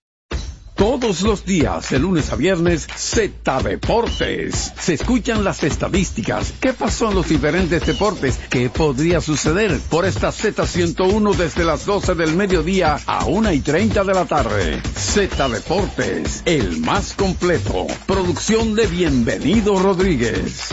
Todos 0.75 1.23
los 1.23 1.45
días, 1.45 1.89
de 1.91 2.01
lunes 2.01 2.33
a 2.33 2.37
viernes, 2.37 2.89
Z 2.97 3.63
Deportes. 3.63 4.73
Se 4.81 4.95
escuchan 4.95 5.45
las 5.45 5.63
estadísticas. 5.63 6.53
¿Qué 6.61 6.73
pasó 6.73 7.11
en 7.11 7.15
los 7.15 7.29
diferentes 7.29 7.87
deportes? 7.87 8.41
¿Qué 8.51 8.69
podría 8.71 9.21
suceder? 9.21 9.79
Por 9.89 10.05
esta 10.05 10.31
Z101 10.33 11.37
desde 11.37 11.65
las 11.65 11.87
12 11.87 12.17
del 12.17 12.35
mediodía 12.35 12.99
a 13.07 13.25
1 13.25 13.53
y 13.53 13.61
30 13.61 14.03
de 14.03 14.15
la 14.15 14.25
tarde. 14.25 14.83
Z 14.97 15.49
Deportes, 15.49 16.43
el 16.45 16.81
más 16.81 17.15
completo. 17.15 17.87
Producción 18.07 18.75
de 18.75 18.89
Bienvenido 18.89 19.79
Rodríguez. 19.79 20.73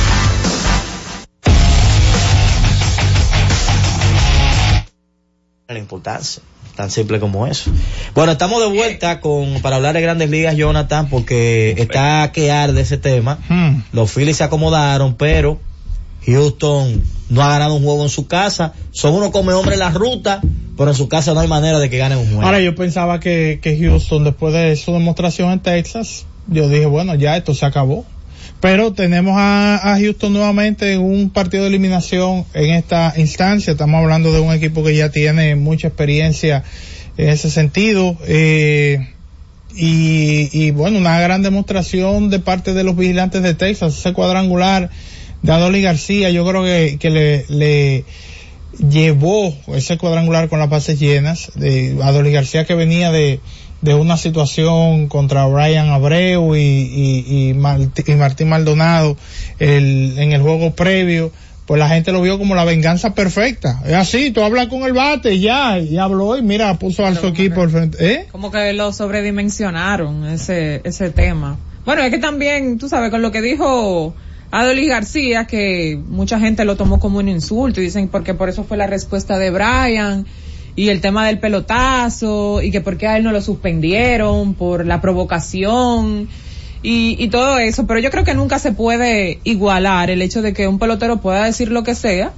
La 5.71 5.79
importancia. 5.79 6.43
Tan 6.75 6.89
simple 6.89 7.19
como 7.19 7.47
eso. 7.47 7.69
Bueno, 8.15 8.31
estamos 8.31 8.61
de 8.61 8.67
vuelta 8.67 9.19
con 9.19 9.61
para 9.61 9.75
hablar 9.75 9.93
de 9.93 10.01
grandes 10.01 10.29
ligas, 10.29 10.55
Jonathan, 10.55 11.09
porque 11.09 11.75
está 11.77 12.31
que 12.31 12.51
arde 12.51 12.81
ese 12.81 12.97
tema. 12.97 13.39
Hmm. 13.49 13.81
Los 13.93 14.11
Phillies 14.11 14.37
se 14.37 14.43
acomodaron, 14.43 15.15
pero 15.15 15.59
Houston 16.25 17.03
no 17.29 17.41
ha 17.41 17.49
ganado 17.49 17.75
un 17.75 17.83
juego 17.83 18.03
en 18.03 18.09
su 18.09 18.27
casa. 18.27 18.73
Son 18.91 19.13
uno 19.13 19.31
come 19.31 19.53
hombre 19.53 19.73
en 19.73 19.79
la 19.79 19.91
ruta, 19.91 20.41
pero 20.77 20.91
en 20.91 20.95
su 20.95 21.07
casa 21.09 21.33
no 21.33 21.39
hay 21.39 21.47
manera 21.47 21.79
de 21.79 21.89
que 21.89 21.97
ganen 21.97 22.19
un 22.19 22.27
juego. 22.27 22.41
Ahora 22.43 22.59
yo 22.59 22.75
pensaba 22.75 23.19
que, 23.19 23.59
que 23.61 23.77
Houston, 23.77 24.23
después 24.23 24.53
de 24.53 24.75
su 24.75 24.93
demostración 24.93 25.51
en 25.51 25.59
Texas, 25.59 26.25
yo 26.47 26.69
dije, 26.69 26.85
bueno, 26.85 27.15
ya 27.15 27.37
esto 27.37 27.53
se 27.53 27.65
acabó. 27.65 28.05
Pero 28.61 28.93
tenemos 28.93 29.33
a, 29.37 29.93
a 29.93 29.99
Houston 29.99 30.33
nuevamente 30.33 30.93
en 30.93 31.01
un 31.01 31.31
partido 31.31 31.63
de 31.63 31.69
eliminación 31.69 32.45
en 32.53 32.69
esta 32.69 33.13
instancia. 33.17 33.71
Estamos 33.71 34.01
hablando 34.01 34.31
de 34.31 34.39
un 34.39 34.53
equipo 34.53 34.83
que 34.83 34.95
ya 34.95 35.09
tiene 35.09 35.55
mucha 35.55 35.87
experiencia 35.87 36.63
en 37.17 37.29
ese 37.29 37.49
sentido. 37.49 38.15
Eh, 38.27 39.09
y, 39.73 40.69
bueno, 40.71 40.99
una 40.99 41.19
gran 41.19 41.41
demostración 41.41 42.29
de 42.29 42.39
parte 42.39 42.73
de 42.73 42.83
los 42.83 42.95
vigilantes 42.95 43.41
de 43.41 43.55
Texas. 43.55 43.97
Ese 43.97 44.13
cuadrangular 44.13 44.91
de 45.41 45.51
Adoli 45.51 45.81
García, 45.81 46.29
yo 46.29 46.45
creo 46.45 46.63
que, 46.63 46.97
que 46.99 47.09
le, 47.09 47.45
le 47.49 48.05
llevó 48.77 49.55
ese 49.73 49.97
cuadrangular 49.97 50.49
con 50.49 50.59
las 50.59 50.69
bases 50.69 50.99
llenas. 50.99 51.51
De 51.55 51.97
Adoli 52.03 52.31
García 52.31 52.65
que 52.65 52.75
venía 52.75 53.11
de, 53.11 53.39
de 53.81 53.93
una 53.95 54.15
situación 54.17 55.07
contra 55.07 55.45
Brian 55.47 55.89
Abreu 55.89 56.55
y, 56.55 56.59
y, 56.59 57.49
y, 57.49 57.53
Martí- 57.53 58.03
y 58.07 58.15
Martín 58.15 58.49
Maldonado 58.49 59.17
el, 59.59 60.13
en 60.17 60.31
el 60.33 60.41
juego 60.41 60.75
previo, 60.75 61.31
pues 61.65 61.79
la 61.79 61.89
gente 61.89 62.11
lo 62.11 62.21
vio 62.21 62.37
como 62.37 62.53
la 62.53 62.65
venganza 62.65 63.13
perfecta. 63.15 63.81
Es 63.85 63.93
así, 63.93 64.31
tú 64.31 64.43
hablas 64.43 64.67
con 64.67 64.83
el 64.83 64.93
bate 64.93 65.33
y 65.35 65.41
ya, 65.41 65.79
y 65.79 65.97
habló 65.97 66.37
y 66.37 66.41
mira, 66.41 66.73
puso 66.77 67.05
al 67.05 67.17
su 67.17 67.27
equipo 67.27 67.61
al 67.61 67.69
frente. 67.69 67.97
¿Eh? 68.13 68.27
Como 68.31 68.51
que 68.51 68.73
lo 68.73 68.91
sobredimensionaron 68.93 70.25
ese, 70.25 70.81
ese 70.83 71.09
tema. 71.11 71.57
Bueno, 71.85 72.03
es 72.03 72.11
que 72.11 72.19
también, 72.19 72.77
tú 72.77 72.87
sabes, 72.89 73.09
con 73.09 73.21
lo 73.21 73.31
que 73.31 73.41
dijo 73.41 74.13
Adolis 74.51 74.89
García, 74.89 75.45
que 75.47 75.99
mucha 76.09 76.39
gente 76.39 76.65
lo 76.65 76.75
tomó 76.75 76.99
como 76.99 77.19
un 77.19 77.29
insulto 77.29 77.81
y 77.81 77.85
dicen 77.85 78.07
porque 78.09 78.33
por 78.33 78.49
eso 78.49 78.63
fue 78.63 78.77
la 78.77 78.85
respuesta 78.87 79.37
de 79.39 79.49
Brian 79.49 80.25
y 80.75 80.89
el 80.89 81.01
tema 81.01 81.27
del 81.27 81.39
pelotazo 81.39 82.61
y 82.61 82.71
que 82.71 82.81
por 82.81 82.97
qué 82.97 83.07
a 83.07 83.17
él 83.17 83.23
no 83.23 83.31
lo 83.31 83.41
suspendieron 83.41 84.53
por 84.53 84.85
la 84.85 85.01
provocación 85.01 86.29
y, 86.83 87.15
y 87.23 87.29
todo 87.29 87.57
eso, 87.59 87.85
pero 87.85 87.99
yo 87.99 88.09
creo 88.09 88.23
que 88.23 88.33
nunca 88.33 88.57
se 88.59 88.71
puede 88.71 89.39
igualar 89.43 90.09
el 90.09 90.21
hecho 90.21 90.41
de 90.41 90.53
que 90.53 90.67
un 90.67 90.79
pelotero 90.79 91.21
pueda 91.21 91.45
decir 91.45 91.71
lo 91.71 91.83
que 91.83 91.95
sea 91.95 92.33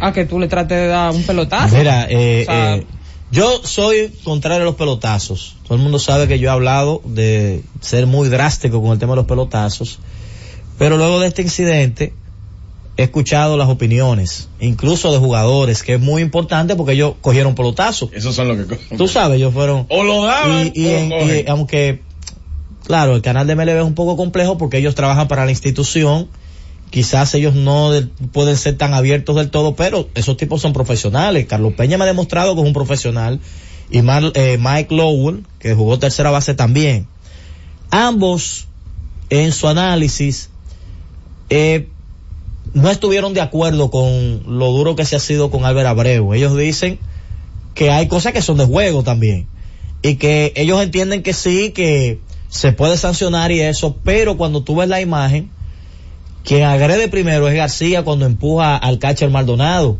a 0.00 0.12
que 0.12 0.24
tú 0.24 0.38
le 0.38 0.48
trates 0.48 0.76
de 0.76 0.86
dar 0.88 1.12
un 1.12 1.22
pelotazo. 1.22 1.76
Mira, 1.76 2.06
eh, 2.10 2.42
O 2.42 2.44
sea, 2.44 2.76
eh, 2.76 2.86
yo 3.30 3.60
soy 3.64 4.12
contrario 4.24 4.62
a 4.62 4.66
los 4.66 4.76
pelotazos. 4.76 5.56
Todo 5.64 5.76
el 5.76 5.82
mundo 5.82 5.98
sabe 5.98 6.28
que 6.28 6.38
yo 6.38 6.48
he 6.48 6.52
hablado 6.52 7.02
de 7.04 7.62
ser 7.80 8.06
muy 8.06 8.28
drástico 8.28 8.82
con 8.82 8.92
el 8.92 8.98
tema 8.98 9.12
de 9.12 9.16
los 9.16 9.26
pelotazos. 9.26 9.98
Pero 10.78 10.96
luego 10.96 11.20
de 11.20 11.28
este 11.28 11.42
incidente, 11.42 12.12
he 12.96 13.02
escuchado 13.04 13.56
las 13.56 13.68
opiniones, 13.68 14.48
incluso 14.60 15.12
de 15.12 15.18
jugadores, 15.18 15.82
que 15.82 15.94
es 15.94 16.00
muy 16.00 16.22
importante 16.22 16.76
porque 16.76 16.92
ellos 16.92 17.14
cogieron 17.20 17.54
pelotazo. 17.54 18.08
Esos 18.12 18.34
son 18.34 18.48
los 18.48 18.56
que 18.56 18.64
cogen. 18.66 18.96
Tú 18.98 19.06
sabes, 19.08 19.36
ellos 19.36 19.52
fueron... 19.52 19.86
O 19.90 20.02
lo 20.02 20.24
daban 20.24 20.72
y, 20.74 20.80
y 20.82 20.86
o 20.86 20.90
en- 20.98 21.10
cogen. 21.10 21.44
y 21.46 21.50
aunque, 21.50 22.02
claro, 22.84 23.14
el 23.14 23.22
canal 23.22 23.46
de 23.46 23.54
MLB 23.54 23.76
es 23.78 23.84
un 23.84 23.94
poco 23.94 24.16
complejo 24.16 24.56
porque 24.56 24.78
ellos 24.78 24.94
trabajan 24.94 25.28
para 25.28 25.44
la 25.44 25.50
institución, 25.50 26.28
quizás 26.90 27.34
ellos 27.34 27.54
no 27.54 27.90
de- 27.92 28.06
pueden 28.32 28.56
ser 28.56 28.78
tan 28.78 28.94
abiertos 28.94 29.36
del 29.36 29.50
todo, 29.50 29.76
pero 29.76 30.08
esos 30.14 30.36
tipos 30.38 30.62
son 30.62 30.72
profesionales. 30.72 31.44
Carlos 31.46 31.74
Peña 31.74 31.98
me 31.98 32.04
ha 32.04 32.06
demostrado 32.06 32.54
que 32.54 32.62
es 32.62 32.66
un 32.66 32.72
profesional 32.72 33.40
y 33.90 34.00
Mar- 34.00 34.32
eh, 34.34 34.56
Mike 34.58 34.94
Lowell, 34.94 35.44
que 35.58 35.74
jugó 35.74 35.98
tercera 35.98 36.30
base 36.30 36.54
también. 36.54 37.06
Ambos, 37.90 38.66
en 39.28 39.52
su 39.52 39.68
análisis, 39.68 40.48
eh, 41.50 41.88
no 42.74 42.90
estuvieron 42.90 43.34
de 43.34 43.40
acuerdo 43.40 43.90
con 43.90 44.58
lo 44.58 44.70
duro 44.72 44.96
que 44.96 45.04
se 45.04 45.16
ha 45.16 45.20
sido 45.20 45.50
con 45.50 45.64
Álvaro 45.64 45.88
Abreu. 45.88 46.34
Ellos 46.34 46.56
dicen 46.56 46.98
que 47.74 47.90
hay 47.90 48.08
cosas 48.08 48.32
que 48.32 48.42
son 48.42 48.58
de 48.58 48.64
juego 48.64 49.02
también. 49.02 49.46
Y 50.02 50.16
que 50.16 50.52
ellos 50.56 50.82
entienden 50.82 51.22
que 51.22 51.32
sí, 51.32 51.70
que 51.70 52.20
se 52.48 52.72
puede 52.72 52.96
sancionar 52.96 53.50
y 53.52 53.60
eso, 53.60 53.96
pero 54.04 54.36
cuando 54.36 54.62
tú 54.62 54.76
ves 54.76 54.88
la 54.88 55.00
imagen, 55.00 55.50
quien 56.44 56.64
agrede 56.64 57.08
primero 57.08 57.48
es 57.48 57.54
García 57.54 58.04
cuando 58.04 58.24
empuja 58.24 58.76
al 58.76 58.98
catcher 58.98 59.30
Maldonado. 59.30 59.98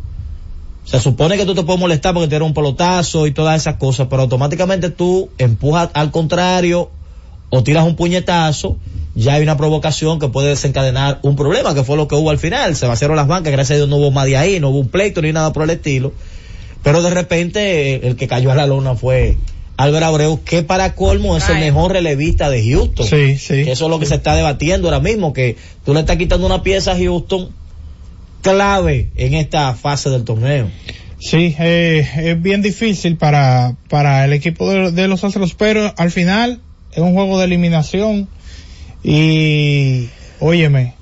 Se 0.85 1.00
supone 1.00 1.37
que 1.37 1.44
tú 1.44 1.55
te 1.55 1.64
puedes 1.64 1.81
molestar 1.81 2.14
porque 2.14 2.29
te 2.29 2.40
un 2.40 2.55
pelotazo 2.55 3.26
y 3.26 3.33
todas 3.33 3.61
esas 3.61 3.74
cosas, 3.76 4.07
pero 4.09 4.22
automáticamente 4.22 4.90
tú 4.90 5.29
empujas 5.38 5.90
al 5.94 6.12
contrario 6.12 6.90
o 7.50 7.62
tiras 7.62 7.85
un 7.85 7.96
puñetazo, 7.96 8.76
ya 9.14 9.35
hay 9.35 9.42
una 9.42 9.56
provocación 9.56 10.18
que 10.18 10.28
puede 10.28 10.48
desencadenar 10.48 11.20
un 11.22 11.37
problema, 11.37 11.74
que 11.74 11.85
fue 11.85 11.96
lo 11.96 12.06
que 12.06 12.14
hubo 12.14 12.30
al 12.30 12.38
final. 12.38 12.76
Se 12.76 12.87
vaciaron 12.87 13.16
las 13.16 13.26
bancas, 13.26 13.52
gracias 13.52 13.76
a 13.76 13.76
Dios 13.76 13.88
no 13.88 13.96
hubo 13.96 14.11
más 14.11 14.26
de 14.26 14.37
ahí, 14.37 14.61
no 14.61 14.68
hubo 14.68 14.78
un 14.78 14.88
pleito 14.88 15.22
ni 15.22 15.32
nada 15.32 15.52
por 15.52 15.64
el 15.64 15.70
estilo. 15.70 16.12
Pero 16.82 17.02
de 17.02 17.11
repente 17.11 18.06
el 18.06 18.16
que 18.16 18.28
cayó 18.28 18.52
a 18.52 18.54
la 18.54 18.66
lona 18.66 18.94
fue 18.94 19.37
Álvaro 19.76 20.06
Abreu, 20.06 20.42
que 20.44 20.62
para 20.62 20.94
colmo 20.94 21.37
es 21.37 21.48
el 21.48 21.59
mejor 21.59 21.92
relevista 21.92 22.50
de 22.50 22.70
Houston. 22.70 23.06
Sí, 23.06 23.37
sí. 23.38 23.64
Que 23.64 23.72
eso 23.72 23.87
es 23.87 23.90
lo 23.90 23.98
que 23.98 24.06
se 24.06 24.16
está 24.16 24.35
debatiendo 24.35 24.88
ahora 24.88 25.00
mismo, 25.00 25.32
que 25.32 25.56
tú 25.85 25.94
le 25.94 26.00
estás 26.00 26.16
quitando 26.16 26.46
una 26.46 26.62
pieza 26.62 26.92
a 26.92 26.96
Houston 26.96 27.50
clave 28.42 29.11
en 29.16 29.35
esta 29.35 29.74
fase 29.74 30.11
del 30.11 30.24
torneo. 30.24 30.68
Sí, 31.18 31.54
eh, 31.59 32.06
es 32.16 32.42
bien 32.42 32.62
difícil 32.62 33.16
para, 33.16 33.74
para 33.88 34.24
el 34.24 34.32
equipo 34.32 34.70
de, 34.70 34.92
de 34.92 35.09
los 35.09 35.24
Astros, 35.24 35.54
pero 35.54 35.92
al 35.96 36.11
final 36.11 36.61
es 36.96 37.02
un 37.02 37.14
juego 37.14 37.38
de 37.38 37.44
eliminación 37.44 38.26
y, 39.04 40.09
óyeme, 40.40 40.94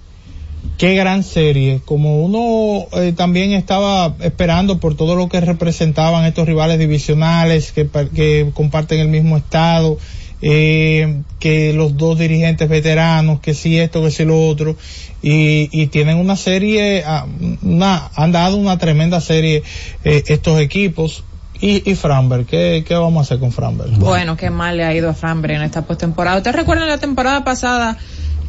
qué 0.76 0.96
gran 0.96 1.22
serie. 1.22 1.80
Como 1.84 2.24
uno 2.24 2.86
eh, 3.00 3.12
también 3.16 3.52
estaba 3.52 4.14
esperando 4.20 4.80
por 4.80 4.96
todo 4.96 5.14
lo 5.14 5.28
que 5.28 5.40
representaban 5.40 6.24
estos 6.24 6.46
rivales 6.46 6.80
divisionales 6.80 7.70
que, 7.70 7.88
que 8.14 8.50
comparten 8.54 8.98
el 8.98 9.08
mismo 9.08 9.36
estado, 9.36 9.98
eh, 10.42 11.22
que 11.38 11.72
los 11.72 11.96
dos 11.96 12.18
dirigentes 12.18 12.68
veteranos, 12.68 13.38
que 13.38 13.54
sí 13.54 13.78
esto, 13.78 14.02
que 14.02 14.10
sí 14.10 14.24
lo 14.24 14.48
otro, 14.48 14.76
y, 15.22 15.68
y 15.70 15.86
tienen 15.86 16.18
una 16.18 16.36
serie, 16.36 17.04
ah, 17.06 17.24
una, 17.62 18.10
han 18.16 18.32
dado 18.32 18.56
una 18.56 18.78
tremenda 18.78 19.20
serie 19.20 19.62
eh, 20.04 20.24
estos 20.26 20.60
equipos. 20.60 21.22
Y, 21.64 21.90
y 21.90 21.94
Framberg, 21.94 22.44
¿qué, 22.44 22.84
¿qué 22.86 22.94
vamos 22.94 23.20
a 23.20 23.22
hacer 23.22 23.38
con 23.38 23.50
Framberg? 23.50 23.92
Bueno, 23.92 24.36
qué 24.36 24.50
mal 24.50 24.76
le 24.76 24.84
ha 24.84 24.92
ido 24.92 25.08
a 25.08 25.14
Framberg 25.14 25.54
en 25.54 25.62
esta 25.62 25.80
postemporada. 25.80 26.36
¿Ustedes 26.36 26.56
recuerdan 26.56 26.88
la 26.88 26.98
temporada 26.98 27.42
pasada 27.42 27.96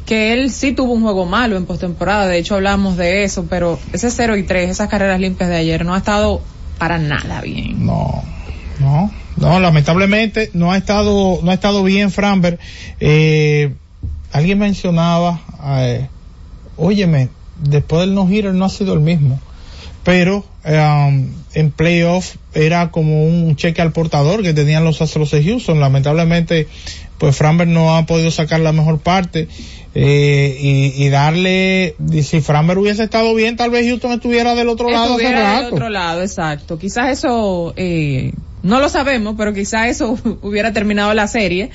que 0.05 0.33
él 0.33 0.51
sí 0.51 0.73
tuvo 0.73 0.91
un 0.91 1.01
juego 1.01 1.25
malo 1.25 1.55
en 1.55 1.65
postemporada? 1.65 2.27
De 2.27 2.37
hecho, 2.37 2.55
hablamos 2.55 2.97
de 2.97 3.23
eso, 3.23 3.45
pero 3.49 3.79
ese 3.93 4.11
0 4.11 4.35
y 4.35 4.43
3, 4.43 4.69
esas 4.69 4.89
carreras 4.89 5.17
limpias 5.21 5.49
de 5.49 5.55
ayer, 5.55 5.85
no 5.85 5.93
ha 5.93 5.99
estado 5.99 6.41
para 6.77 6.97
nada 6.97 7.39
bien. 7.39 7.85
No, 7.85 8.21
no, 8.81 9.09
no, 9.37 9.59
lamentablemente 9.61 10.51
no 10.53 10.73
ha 10.73 10.77
estado, 10.77 11.39
no 11.41 11.51
ha 11.51 11.53
estado 11.53 11.85
bien 11.85 12.11
Framberg. 12.11 12.59
Eh, 12.99 13.75
alguien 14.33 14.59
mencionaba, 14.59 15.39
eh, 15.77 16.09
óyeme, 16.75 17.29
después 17.63 18.01
del 18.01 18.13
no-hitter 18.13 18.53
no 18.53 18.65
ha 18.65 18.69
sido 18.69 18.93
el 18.93 18.99
mismo, 18.99 19.39
pero 20.05 20.45
eh, 20.63 21.25
en 21.55 21.71
playoff 21.71 22.35
era 22.53 22.91
como 22.91 23.25
un 23.25 23.55
cheque 23.57 23.81
al 23.81 23.91
portador 23.91 24.41
que 24.43 24.53
tenían 24.53 24.85
los 24.85 25.01
Astros 25.01 25.31
de 25.31 25.43
Houston. 25.43 25.79
Lamentablemente, 25.81 26.67
pues 27.17 27.35
Framberg 27.35 27.69
no 27.69 27.97
ha 27.97 28.05
podido 28.05 28.31
sacar 28.31 28.61
la 28.61 28.71
mejor 28.71 28.99
parte. 28.99 29.49
Eh, 29.97 30.57
y, 30.97 31.05
y 31.05 31.09
darle, 31.09 31.95
y 32.11 32.23
si 32.23 32.41
Framberg 32.41 32.79
hubiese 32.79 33.03
estado 33.03 33.33
bien, 33.33 33.55
tal 33.55 33.69
vez 33.71 33.87
Houston 33.87 34.11
estuviera 34.11 34.53
del 34.53 34.67
otro 34.67 34.89
lado 34.91 35.15
hace 35.15 35.23
Estuviera 35.23 35.53
del 35.55 35.63
rato. 35.63 35.75
otro 35.75 35.89
lado, 35.89 36.21
exacto. 36.21 36.77
Quizás 36.77 37.11
eso, 37.17 37.73
eh, 37.77 38.33
no 38.61 38.81
lo 38.81 38.89
sabemos, 38.89 39.35
pero 39.37 39.53
quizás 39.53 39.87
eso 39.87 40.17
hubiera 40.41 40.73
terminado 40.73 41.13
la 41.13 41.27
serie. 41.27 41.69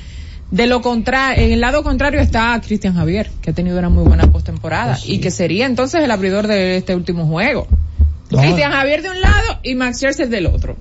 De 0.51 0.67
lo 0.67 0.83
contrario, 0.83 1.45
en 1.47 1.53
el 1.53 1.61
lado 1.61 1.83
contrario 1.83 2.21
está 2.21 2.61
Cristian 2.65 2.95
Javier, 2.95 3.31
que 3.41 3.51
ha 3.51 3.55
tenido 3.55 3.79
una 3.79 3.89
muy 3.89 4.05
buena 4.05 4.31
postemporada 4.31 4.95
Oh, 4.95 5.01
sí. 5.01 5.15
y 5.15 5.19
que 5.21 5.31
sería 5.31 5.65
entonces 5.65 6.03
el 6.03 6.11
abridor 6.11 6.47
de 6.47 6.77
este 6.77 6.95
último 6.95 7.27
juego. 7.27 7.67
No. 8.31 8.41
Cristian 8.41 8.73
Javier 8.73 9.03
de 9.03 9.11
un 9.11 9.21
lado 9.21 9.59
y 9.63 9.75
Max 9.75 9.99
Scherzer 9.99 10.29
del 10.29 10.47
otro. 10.47 10.77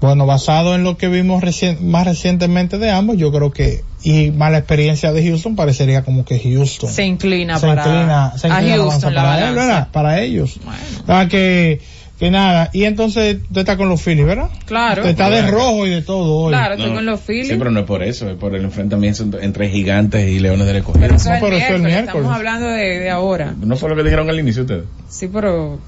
Bueno, 0.00 0.26
basado 0.26 0.74
en 0.74 0.84
lo 0.84 0.98
que 0.98 1.08
vimos 1.08 1.42
recien- 1.42 1.80
más 1.80 2.06
recientemente 2.06 2.76
de 2.78 2.90
ambos, 2.90 3.16
yo 3.16 3.32
creo 3.32 3.50
que, 3.50 3.82
y 4.02 4.30
más 4.30 4.52
la 4.52 4.58
experiencia 4.58 5.10
de 5.12 5.26
Houston, 5.26 5.56
parecería 5.56 6.02
como 6.04 6.24
que 6.26 6.38
Houston 6.38 6.90
Se 6.90 7.04
inclina 7.04 7.58
se 7.58 7.66
para 7.66 7.82
inclina, 7.82 8.32
se 8.36 8.46
a 8.46 8.50
inclina 8.50 8.76
la 8.76 8.82
Houston 8.82 9.14
la 9.14 9.22
para, 9.22 9.48
él. 9.48 9.54
¿verdad? 9.54 9.88
para 9.92 10.20
ellos. 10.20 10.58
Bueno. 10.62 10.78
Ah, 11.08 11.26
que, 11.30 11.80
que 12.18 12.30
nada, 12.30 12.68
y 12.74 12.84
entonces 12.84 13.38
usted 13.42 13.60
está 13.62 13.78
con 13.78 13.88
los 13.88 14.02
Phillies, 14.02 14.26
¿verdad? 14.26 14.50
Claro. 14.66 15.00
Usted 15.00 15.10
está 15.12 15.30
de 15.30 15.50
rojo 15.50 15.86
y 15.86 15.90
de 15.90 16.02
todo 16.02 16.40
hoy. 16.44 16.50
Claro, 16.52 16.74
estoy 16.74 16.90
No, 16.90 16.96
con 16.96 17.06
los 17.06 17.20
Phillies. 17.22 17.48
Sí, 17.48 17.54
pero 17.58 17.70
no 17.70 17.80
es 17.80 17.86
por 17.86 18.02
eso, 18.02 18.28
es 18.30 18.36
por 18.36 18.54
el 18.54 18.64
enfrentamiento 18.64 19.38
entre 19.40 19.70
gigantes 19.70 20.28
y 20.28 20.40
leones 20.40 20.66
del 20.66 20.76
escogido. 20.76 21.00
Pero 21.06 21.16
eso 21.16 21.30
No, 21.30 21.34
es 21.36 21.42
el 21.42 21.46
pero 21.48 21.56
eso 21.56 21.66
es 21.68 21.72
el 21.74 21.80
miércoles. 21.82 22.08
Estamos 22.16 22.34
hablando 22.36 22.66
de, 22.68 22.98
de 23.00 23.10
ahora. 23.10 23.54
¿No 23.58 23.76
fue 23.76 23.88
lo 23.88 23.96
que 23.96 24.02
dijeron 24.02 24.28
al 24.28 24.38
inicio 24.38 24.62
ustedes? 24.62 24.84
Sí, 25.08 25.28
pero 25.32 25.78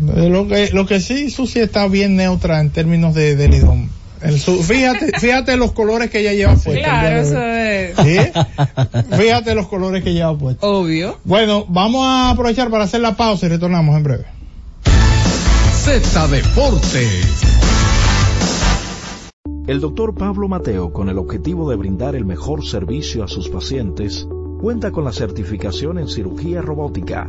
Lo 0.00 0.46
que, 0.46 0.70
lo 0.72 0.86
que 0.86 1.00
sí, 1.00 1.30
Susi 1.30 1.60
está 1.60 1.86
bien 1.88 2.16
neutra 2.16 2.60
en 2.60 2.70
términos 2.70 3.14
de, 3.14 3.34
de 3.36 3.48
Lidón. 3.48 3.88
El 4.22 4.38
su- 4.40 4.62
fíjate, 4.62 5.12
fíjate 5.20 5.56
los 5.56 5.72
colores 5.72 6.10
que 6.10 6.20
ella 6.20 6.32
lleva 6.32 6.52
puestos. 6.54 6.74
claro, 6.84 7.20
eso 7.20 7.42
es 7.42 7.96
¿Sí? 7.96 8.18
Fíjate 9.16 9.54
los 9.54 9.68
colores 9.68 10.02
que 10.02 10.12
lleva 10.12 10.36
puestos. 10.36 10.68
obvio. 10.68 11.18
Bueno, 11.24 11.64
vamos 11.68 12.04
a 12.06 12.30
aprovechar 12.30 12.70
para 12.70 12.84
hacer 12.84 13.00
la 13.00 13.16
pausa 13.16 13.46
y 13.46 13.48
retornamos 13.50 13.96
en 13.96 14.02
breve. 14.02 14.24
Z 15.84 16.28
Deportes. 16.28 17.42
El 19.66 19.80
doctor 19.80 20.14
Pablo 20.14 20.46
Mateo, 20.48 20.92
con 20.92 21.08
el 21.08 21.18
objetivo 21.18 21.68
de 21.70 21.76
brindar 21.76 22.14
el 22.14 22.24
mejor 22.24 22.64
servicio 22.66 23.24
a 23.24 23.28
sus 23.28 23.48
pacientes, 23.48 24.26
cuenta 24.60 24.92
con 24.92 25.04
la 25.04 25.12
certificación 25.12 25.98
en 25.98 26.08
cirugía 26.08 26.62
robótica, 26.62 27.28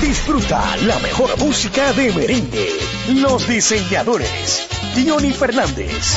Disfruta 0.00 0.76
la 0.78 0.98
mejor 0.98 1.38
música 1.38 1.92
de 1.92 2.12
merengue. 2.12 2.68
Los 3.08 3.46
diseñadores. 3.48 4.68
Johnny 5.06 5.32
Fernández. 5.32 6.16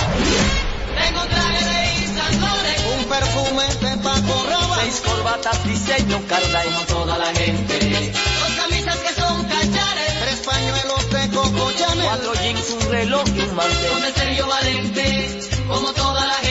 Tengo 0.98 1.22
traje 1.26 1.66
de 1.66 1.82
Yves 2.02 2.84
un 2.98 3.06
perfume 3.06 3.64
de 3.82 3.98
Paco 4.04 4.46
Rabanne, 4.50 4.82
seis 4.82 5.02
corbatas 5.06 5.64
diseño 5.66 6.22
Carla 6.28 6.64
toda 6.88 7.18
la 7.18 7.34
gente. 7.34 8.12
Dos 8.40 8.52
camisas 8.56 8.98
que 8.98 9.14
son 9.14 9.44
cachares, 9.44 10.20
tres 10.22 10.40
pañuelos 10.46 11.10
de 11.12 11.30
Coco 11.36 11.72
Chanel, 11.78 12.06
cuatro 12.06 12.34
jeans, 12.34 12.70
un 12.72 12.92
reloj 12.92 13.24
y 13.36 13.40
un 13.40 13.56
mantel. 13.56 13.92
Con 13.92 14.04
el 14.04 14.14
Sergio 14.14 14.48
Valente, 14.48 15.40
como 15.68 15.94
toda 15.94 16.26
la 16.26 16.34
gente. 16.34 16.51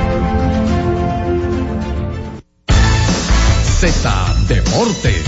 Z 3.81 4.35
Deportes. 4.47 5.25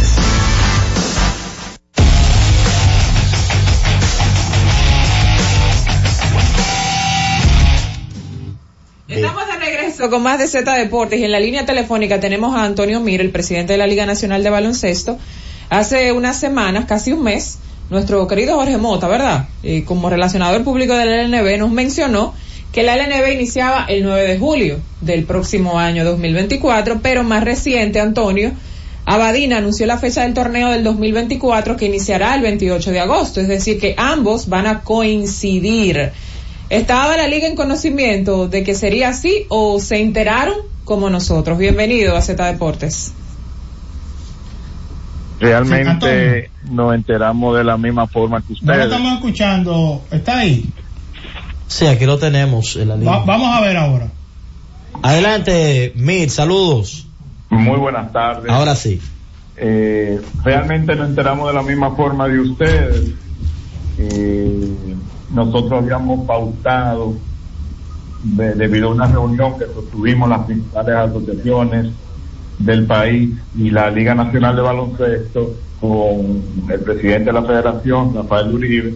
Estamos 9.08 9.48
de 9.48 9.54
regreso 9.60 10.08
con 10.12 10.22
más 10.22 10.38
de 10.38 10.48
Z 10.48 10.72
Deportes 10.72 11.20
y 11.20 11.24
en 11.24 11.32
la 11.32 11.40
línea 11.40 11.66
telefónica 11.66 12.20
tenemos 12.20 12.56
a 12.56 12.64
Antonio 12.64 13.00
Mir, 13.00 13.22
el 13.22 13.32
presidente 13.32 13.74
de 13.74 13.80
la 13.80 13.88
Liga 13.88 14.06
Nacional 14.06 14.44
de 14.44 14.52
Baloncesto. 14.52 15.18
Hace 15.72 16.12
unas 16.12 16.40
semanas, 16.40 16.86
casi 16.86 17.12
un 17.12 17.24
mes, 17.24 17.58
nuestro 17.90 18.28
querido 18.28 18.58
Jorge 18.58 18.78
Mota, 18.78 19.08
¿verdad? 19.08 19.48
Eh, 19.64 19.84
como 19.84 20.12
relacionador 20.12 20.64
público 20.64 20.94
de 20.94 21.06
la 21.08 21.24
LNB 21.24 21.58
nos 21.58 21.72
mencionó 21.72 22.36
que 22.74 22.84
la 22.84 22.98
LNB 22.98 23.34
iniciaba 23.34 23.86
el 23.88 24.04
9 24.04 24.28
de 24.28 24.40
julio 24.40 24.80
del 25.00 25.24
próximo 25.26 25.80
año 25.80 26.04
2024, 26.04 27.00
pero 27.02 27.24
más 27.24 27.44
reciente, 27.44 28.02
Antonio, 28.02 28.52
Abadina 29.06 29.58
anunció 29.58 29.86
la 29.86 29.98
fecha 30.00 30.24
del 30.24 30.34
torneo 30.34 30.70
del 30.72 30.84
2024 30.84 31.78
que 31.78 31.86
iniciará 31.86 32.36
el 32.36 32.42
28 32.42 32.92
de 32.92 33.00
agosto, 33.00 33.40
es 33.42 33.48
decir, 33.48 33.80
que 33.80 33.94
ambos 33.98 34.50
van 34.50 34.66
a 34.66 34.82
coincidir. 34.82 36.12
¿Estaba 36.70 37.16
la 37.16 37.28
liga 37.28 37.48
en 37.48 37.56
conocimiento 37.56 38.48
de 38.48 38.64
que 38.64 38.74
sería 38.74 39.10
así 39.10 39.46
o 39.50 39.80
se 39.80 40.00
enteraron 40.00 40.56
como 40.84 41.12
nosotros? 41.12 41.60
Bienvenido 41.60 42.18
a 42.18 42.22
Z 42.22 42.44
Deportes. 42.52 43.14
Realmente 45.40 46.50
nos 46.72 46.96
enteramos 46.96 47.58
de 47.58 47.64
la 47.66 47.78
misma 47.78 48.08
forma 48.08 48.42
que 48.42 48.54
No 48.54 48.56
lo 48.62 48.72
ustedes. 48.74 48.86
estamos 48.86 49.14
escuchando. 49.16 50.02
¿Está 50.10 50.40
ahí? 50.40 50.66
Sí, 51.74 51.88
aquí 51.88 52.06
lo 52.06 52.20
tenemos 52.20 52.76
en 52.76 52.90
la 52.90 52.96
línea. 52.96 53.18
Va- 53.18 53.26
vamos 53.26 53.48
a 53.58 53.62
ver 53.62 53.78
ahora. 53.78 54.08
Adelante, 55.02 55.92
Mir, 55.96 56.30
saludos. 56.30 57.08
Muy 57.50 57.78
buenas 57.80 58.12
tardes. 58.14 58.52
Ahora 58.52 58.76
sí. 58.76 59.02
Eh, 59.58 60.22
realmente 60.44 60.96
nos 60.96 61.10
enteramos 61.10 61.48
de 61.48 61.54
la 61.56 61.64
misma 61.64 61.96
forma 61.96 62.28
de 62.28 62.40
ustedes. 62.40 63.10
Eh, 63.98 64.70
nosotros 65.34 65.84
habíamos 65.84 66.28
pautado 66.28 67.16
de- 68.24 68.54
debido 68.54 68.90
a 68.90 68.92
una 68.92 69.08
reunión 69.08 69.58
que 69.58 69.66
sostuvimos 69.66 70.30
las 70.30 70.42
principales 70.46 70.96
asociaciones 70.96 71.88
del 72.60 72.86
país 72.86 73.32
y 73.58 73.72
la 73.72 73.90
Liga 73.90 74.14
Nacional 74.14 74.56
de 74.56 74.62
Baloncesto 74.62 75.56
con 75.82 76.70
el 76.72 76.80
presidente 76.82 77.26
de 77.26 77.34
la 77.34 77.42
federación, 77.44 78.14
Rafael 78.16 78.54
Uribe, 78.54 78.94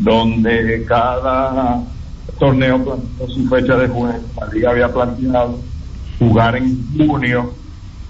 donde 0.00 0.84
cada 0.86 1.82
torneo 2.38 2.82
planteó 2.82 3.28
su 3.28 3.48
fecha 3.48 3.76
de 3.76 3.88
juego. 3.88 4.20
La 4.40 4.46
liga 4.48 4.70
había 4.70 4.92
planteado 4.92 5.58
jugar 6.18 6.56
en 6.56 6.84
junio 6.96 7.52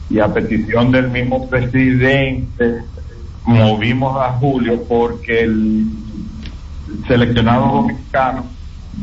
y 0.09 0.19
a 0.19 0.29
petición 0.29 0.91
del 0.91 1.09
mismo 1.09 1.49
presidente 1.49 2.83
movimos 3.45 4.17
a 4.17 4.33
julio 4.35 4.83
porque 4.89 5.43
el 5.43 5.87
seleccionado 7.07 7.67
dominicano 7.67 8.45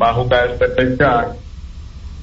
va 0.00 0.10
a 0.10 0.14
jugar 0.14 0.50
el 0.50 0.58
PPK 0.58 1.36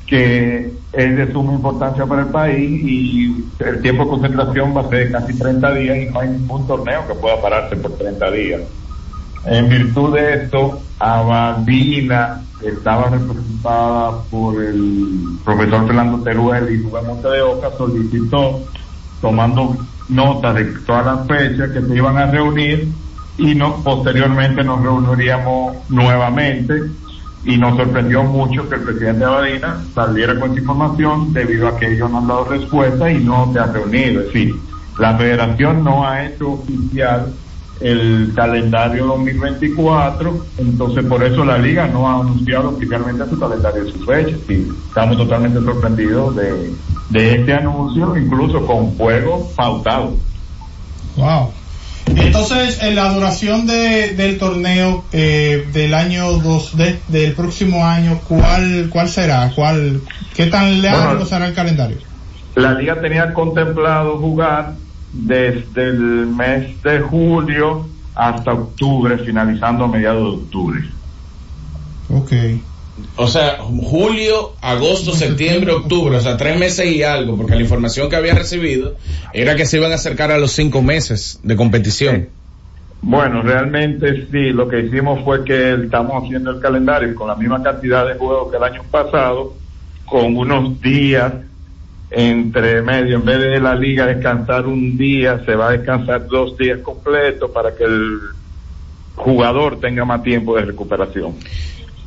que 0.08 0.72
es 0.94 1.18
de 1.18 1.32
suma 1.32 1.54
importancia 1.54 2.06
para 2.06 2.22
el 2.22 2.28
país 2.28 2.82
y 2.84 3.44
el 3.60 3.82
tiempo 3.82 4.04
de 4.04 4.10
concentración 4.10 4.76
va 4.76 4.82
a 4.82 4.90
ser 4.90 5.08
de 5.08 5.12
casi 5.12 5.38
30 5.38 5.74
días 5.74 5.98
y 5.98 6.06
no 6.12 6.20
hay 6.20 6.30
ningún 6.30 6.68
torneo 6.68 7.08
que 7.08 7.16
pueda 7.16 7.42
pararse 7.42 7.76
por 7.76 7.98
30 7.98 8.32
días. 8.32 8.62
En 9.46 9.70
virtud 9.70 10.16
de 10.16 10.44
esto, 10.44 10.82
Abadina 11.00 12.42
estaba 12.64 13.10
representada 13.10 14.24
por 14.32 14.64
el 14.64 15.38
profesor 15.44 15.86
Fernando 15.86 16.24
Teruel 16.24 16.72
y 16.72 16.82
Rubén 16.82 17.06
Monte 17.06 17.28
de 17.28 17.42
Oca, 17.42 17.70
solicitó, 17.78 18.62
tomando 19.22 19.78
nota 20.10 20.54
de 20.54 20.66
todas 20.86 21.06
las 21.06 21.28
fechas 21.28 21.72
que 21.72 21.82
se 21.82 21.96
iban 21.96 22.18
a 22.18 22.26
reunir 22.26 22.88
y 23.38 23.54
no, 23.54 23.84
posteriormente 23.84 24.64
nos 24.64 24.82
reuniríamos 24.82 25.78
nuevamente 25.90 26.82
y 27.44 27.58
nos 27.58 27.76
sorprendió 27.78 28.24
mucho 28.24 28.68
que 28.68 28.76
el 28.76 28.82
presidente 28.82 29.26
Abadina 29.26 29.84
saliera 29.94 30.40
con 30.40 30.52
esa 30.52 30.62
información 30.62 31.34
debido 31.34 31.68
a 31.68 31.78
que 31.78 31.94
ellos 31.94 32.10
no 32.10 32.18
han 32.18 32.28
dado 32.28 32.46
respuesta 32.46 33.12
y 33.12 33.24
no 33.24 33.52
se 33.54 33.60
ha 33.60 33.66
reunido. 33.68 34.22
Es 34.22 34.28
decir, 34.28 34.56
la 34.98 35.16
federación 35.16 35.84
no 35.84 36.08
ha 36.08 36.26
hecho 36.26 36.54
oficial 36.54 37.32
el 37.82 38.32
calendario 38.36 39.06
2024, 39.08 40.46
entonces 40.58 41.06
por 41.06 41.24
eso 41.24 41.44
la 41.44 41.58
liga 41.58 41.88
no 41.88 42.08
ha 42.10 42.22
anunciado 42.22 42.70
oficialmente 42.70 43.28
su 43.30 43.40
calendario 43.40 43.84
de 43.86 43.92
su 43.92 44.00
fecha. 44.06 44.36
Sí, 44.48 44.68
estamos 44.88 45.18
totalmente 45.18 45.60
sorprendidos 45.62 46.36
de, 46.36 46.74
de 47.10 47.36
este 47.36 47.54
anuncio, 47.54 48.16
incluso 48.18 48.66
con 48.66 48.96
juegos 48.98 49.48
pautados. 49.56 50.14
Wow. 51.18 51.52
Entonces, 52.08 52.82
en 52.84 52.96
la 52.96 53.12
duración 53.14 53.66
de, 53.66 54.14
del 54.14 54.38
torneo 54.38 55.04
eh, 55.12 55.68
del 55.74 55.94
año 55.96 56.34
2, 56.34 56.78
de- 56.78 57.00
del 57.08 57.34
próximo 57.34 57.84
año, 57.86 58.20
¿cuál, 58.28 58.90
cuál 58.92 59.10
será? 59.10 59.52
¿Cuál, 59.56 60.02
¿Qué 60.36 60.46
tan 60.46 60.82
largo 60.84 61.06
Bueno, 61.12 61.26
será 61.26 61.48
el 61.48 61.54
calendario? 61.56 61.98
La 62.56 62.74
liga 62.74 63.02
tenía 63.02 63.34
contemplado 63.34 64.18
jugar 64.20 64.74
desde 65.16 65.90
el 65.90 66.28
mes 66.28 66.82
de 66.84 67.00
julio 67.00 67.88
hasta 68.14 68.54
octubre, 68.54 69.18
finalizando 69.20 69.86
a 69.86 69.88
mediados 69.88 70.24
de 70.24 70.44
octubre. 70.44 70.80
Ok. 72.10 72.32
O 73.18 73.28
sea, 73.28 73.58
julio, 73.60 74.54
agosto, 74.62 75.12
septiembre, 75.14 75.72
octubre, 75.74 76.16
o 76.16 76.22
sea, 76.22 76.38
tres 76.38 76.58
meses 76.58 76.86
y 76.86 77.04
algo, 77.04 77.36
porque 77.36 77.56
la 77.56 77.62
información 77.62 78.10
que 78.10 78.16
había 78.16 78.34
recibido 78.34 78.96
era 79.34 79.56
que 79.56 79.66
se 79.66 79.78
iban 79.78 79.92
a 79.92 79.96
acercar 79.96 80.32
a 80.32 80.38
los 80.38 80.52
cinco 80.52 80.82
meses 80.82 81.40
de 81.44 81.56
competición. 81.58 82.30
Bueno, 83.02 83.42
realmente 83.42 84.28
sí, 84.32 84.52
lo 84.52 84.68
que 84.68 84.80
hicimos 84.80 85.24
fue 85.24 85.44
que 85.44 85.74
estamos 85.74 86.24
haciendo 86.24 86.52
el 86.52 86.60
calendario 86.60 87.14
con 87.16 87.28
la 87.28 87.36
misma 87.36 87.62
cantidad 87.62 88.08
de 88.08 88.16
juegos 88.16 88.50
que 88.50 88.58
el 88.58 88.64
año 88.64 88.84
pasado, 88.90 89.54
con 90.06 90.38
unos 90.38 90.82
días 90.82 91.34
entre 92.12 92.82
medio, 92.82 93.18
en 93.18 93.26
vez 93.26 93.40
de 93.40 93.60
la 93.60 93.76
liga 93.76 94.06
descansar 94.06 94.68
un 94.68 94.98
día, 94.98 95.44
se 95.46 95.56
va 95.56 95.70
a 95.70 95.72
descansar 95.72 96.28
dos 96.28 96.58
días 96.58 96.80
completos 96.80 97.52
para 97.52 97.76
que 97.76 97.84
el 97.84 98.20
jugador 99.16 99.80
tenga 99.80 100.06
más 100.06 100.24
tiempo 100.24 100.56
de 100.56 100.66
recuperación. 100.66 101.34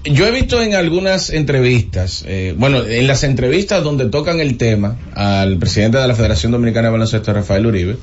Yo 0.04 0.26
he 0.26 0.30
visto 0.30 0.62
en 0.62 0.74
algunas 0.74 1.30
entrevistas, 1.30 2.24
eh, 2.26 2.54
bueno, 2.56 2.84
en 2.84 3.06
las 3.06 3.24
entrevistas 3.24 3.82
donde 3.82 4.08
tocan 4.08 4.40
el 4.40 4.56
tema 4.56 4.96
al 5.14 5.58
presidente 5.58 5.98
de 5.98 6.06
la 6.06 6.14
Federación 6.14 6.52
Dominicana 6.52 6.88
de 6.88 6.92
Baloncesto, 6.92 7.32
Rafael 7.32 7.66
Uribe, 7.66 7.96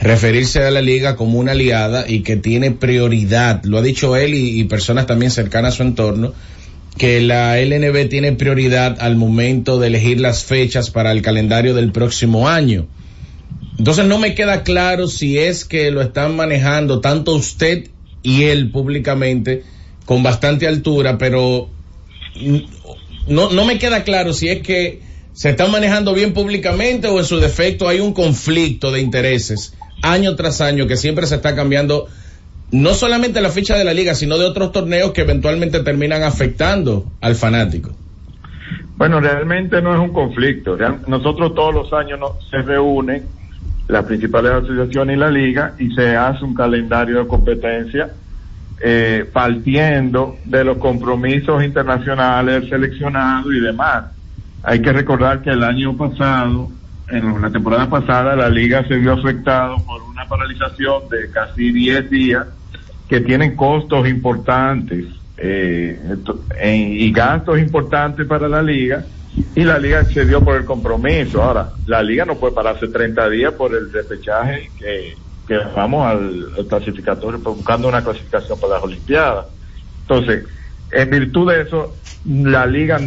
referirse 0.00 0.62
a 0.62 0.70
la 0.70 0.82
liga 0.82 1.16
como 1.16 1.38
una 1.38 1.52
aliada 1.52 2.04
y 2.06 2.20
que 2.20 2.36
tiene 2.36 2.70
prioridad, 2.70 3.64
lo 3.64 3.78
ha 3.78 3.82
dicho 3.82 4.16
él 4.16 4.34
y, 4.34 4.60
y 4.60 4.64
personas 4.64 5.06
también 5.06 5.30
cercanas 5.30 5.74
a 5.74 5.76
su 5.78 5.82
entorno, 5.82 6.34
que 6.96 7.20
la 7.20 7.58
LNB 7.58 8.08
tiene 8.08 8.32
prioridad 8.32 8.96
al 9.00 9.16
momento 9.16 9.78
de 9.78 9.88
elegir 9.88 10.20
las 10.20 10.44
fechas 10.44 10.90
para 10.90 11.12
el 11.12 11.22
calendario 11.22 11.74
del 11.74 11.92
próximo 11.92 12.48
año. 12.48 12.86
Entonces 13.78 14.04
no 14.04 14.18
me 14.18 14.34
queda 14.34 14.62
claro 14.62 15.08
si 15.08 15.38
es 15.38 15.64
que 15.64 15.90
lo 15.90 16.02
están 16.02 16.36
manejando 16.36 17.00
tanto 17.00 17.34
usted 17.34 17.88
y 18.22 18.44
él 18.44 18.70
públicamente 18.70 19.64
con 20.04 20.22
bastante 20.22 20.66
altura, 20.66 21.16
pero 21.16 21.70
no, 23.26 23.50
no 23.50 23.64
me 23.64 23.78
queda 23.78 24.04
claro 24.04 24.34
si 24.34 24.48
es 24.48 24.60
que 24.60 25.00
se 25.32 25.50
están 25.50 25.70
manejando 25.70 26.12
bien 26.12 26.34
públicamente 26.34 27.06
o 27.08 27.18
en 27.18 27.24
su 27.24 27.38
defecto 27.38 27.88
hay 27.88 28.00
un 28.00 28.12
conflicto 28.12 28.90
de 28.90 29.00
intereses 29.00 29.72
año 30.02 30.34
tras 30.36 30.60
año 30.60 30.86
que 30.86 30.96
siempre 30.96 31.26
se 31.26 31.36
está 31.36 31.54
cambiando 31.54 32.08
no 32.72 32.94
solamente 32.94 33.40
la 33.40 33.50
ficha 33.50 33.76
de 33.76 33.84
la 33.84 33.92
liga, 33.92 34.14
sino 34.14 34.38
de 34.38 34.44
otros 34.44 34.72
torneos 34.72 35.12
que 35.12 35.22
eventualmente 35.22 35.80
terminan 35.80 36.22
afectando 36.22 37.06
al 37.20 37.34
fanático. 37.34 37.90
Bueno, 38.96 39.18
realmente 39.20 39.80
no 39.80 39.94
es 39.94 40.00
un 40.00 40.12
conflicto. 40.12 40.76
Nosotros 41.06 41.54
todos 41.54 41.74
los 41.74 41.92
años 41.92 42.20
se 42.50 42.58
reúnen 42.58 43.24
las 43.88 44.04
principales 44.04 44.52
asociaciones 44.52 45.16
y 45.16 45.18
la 45.18 45.30
liga 45.30 45.74
y 45.78 45.90
se 45.94 46.16
hace 46.16 46.44
un 46.44 46.54
calendario 46.54 47.18
de 47.20 47.26
competencia 47.26 48.10
eh, 48.82 49.28
partiendo 49.32 50.36
de 50.44 50.64
los 50.64 50.78
compromisos 50.78 51.64
internacionales 51.64 52.60
del 52.60 52.70
seleccionado 52.70 53.52
y 53.52 53.60
demás. 53.60 54.04
Hay 54.62 54.80
que 54.80 54.92
recordar 54.92 55.42
que 55.42 55.50
el 55.50 55.64
año 55.64 55.96
pasado, 55.96 56.68
en 57.08 57.42
la 57.42 57.50
temporada 57.50 57.88
pasada, 57.88 58.36
la 58.36 58.48
liga 58.48 58.86
se 58.86 58.96
vio 58.96 59.14
afectado 59.14 59.78
por 59.84 60.02
una 60.02 60.26
paralización 60.28 61.08
de 61.10 61.30
casi 61.30 61.72
10 61.72 62.10
días 62.10 62.46
que 63.10 63.20
tienen 63.20 63.56
costos 63.56 64.08
importantes 64.08 65.04
eh, 65.36 65.98
y 66.62 67.10
gastos 67.10 67.58
importantes 67.58 68.24
para 68.24 68.48
la 68.48 68.62
liga 68.62 69.04
y 69.56 69.64
la 69.64 69.80
liga 69.80 69.98
accedió 69.98 70.40
por 70.40 70.56
el 70.56 70.64
compromiso. 70.64 71.42
Ahora, 71.42 71.70
la 71.86 72.04
liga 72.04 72.24
no 72.24 72.36
puede 72.36 72.54
pararse 72.54 72.86
30 72.86 73.28
días 73.30 73.52
por 73.54 73.74
el 73.74 73.90
despechaje 73.90 74.70
que, 74.78 75.16
vamos 75.74 76.06
al, 76.06 76.66
clasificatorio 76.68 77.40
pues, 77.42 77.56
buscando 77.56 77.88
una 77.88 78.04
clasificación 78.04 78.60
para 78.60 78.74
las 78.74 78.84
Olimpiadas. 78.84 79.46
Entonces, 80.02 80.44
en 80.92 81.10
virtud 81.10 81.50
de 81.50 81.62
eso, 81.62 81.96
la 82.24 82.64
liga, 82.64 83.00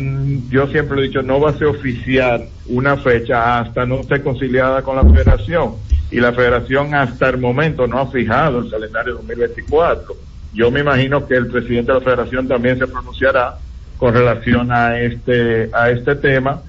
yo 0.50 0.68
siempre 0.68 0.98
lo 0.98 1.04
he 1.04 1.08
dicho, 1.08 1.22
no 1.22 1.40
va 1.40 1.52
a 1.52 1.54
ser 1.54 1.68
oficial 1.68 2.50
una 2.68 2.98
fecha 2.98 3.60
hasta 3.60 3.86
no 3.86 4.02
esté 4.02 4.22
conciliada 4.22 4.82
con 4.82 4.98
la 4.98 5.04
federación. 5.04 5.76
Y 6.14 6.20
la 6.20 6.32
federación 6.32 6.94
hasta 6.94 7.30
el 7.30 7.40
momento 7.40 7.88
no 7.88 7.98
ha 8.00 8.08
fijado 8.12 8.60
el 8.60 8.70
calendario 8.70 9.16
2024. 9.16 10.16
Yo 10.54 10.70
me 10.70 10.82
imagino 10.82 11.26
que 11.26 11.34
el 11.34 11.48
presidente 11.48 11.92
de 11.92 12.00
la 12.00 12.06
federación 12.06 12.48
también 12.48 12.78
se 12.78 12.86
pronunciará 12.86 13.58
con 13.98 14.14
relación 14.14 14.72
a 14.72 15.00
este, 15.00 15.72
a 15.74 15.90
este 15.90 16.16
tema, 16.16 16.62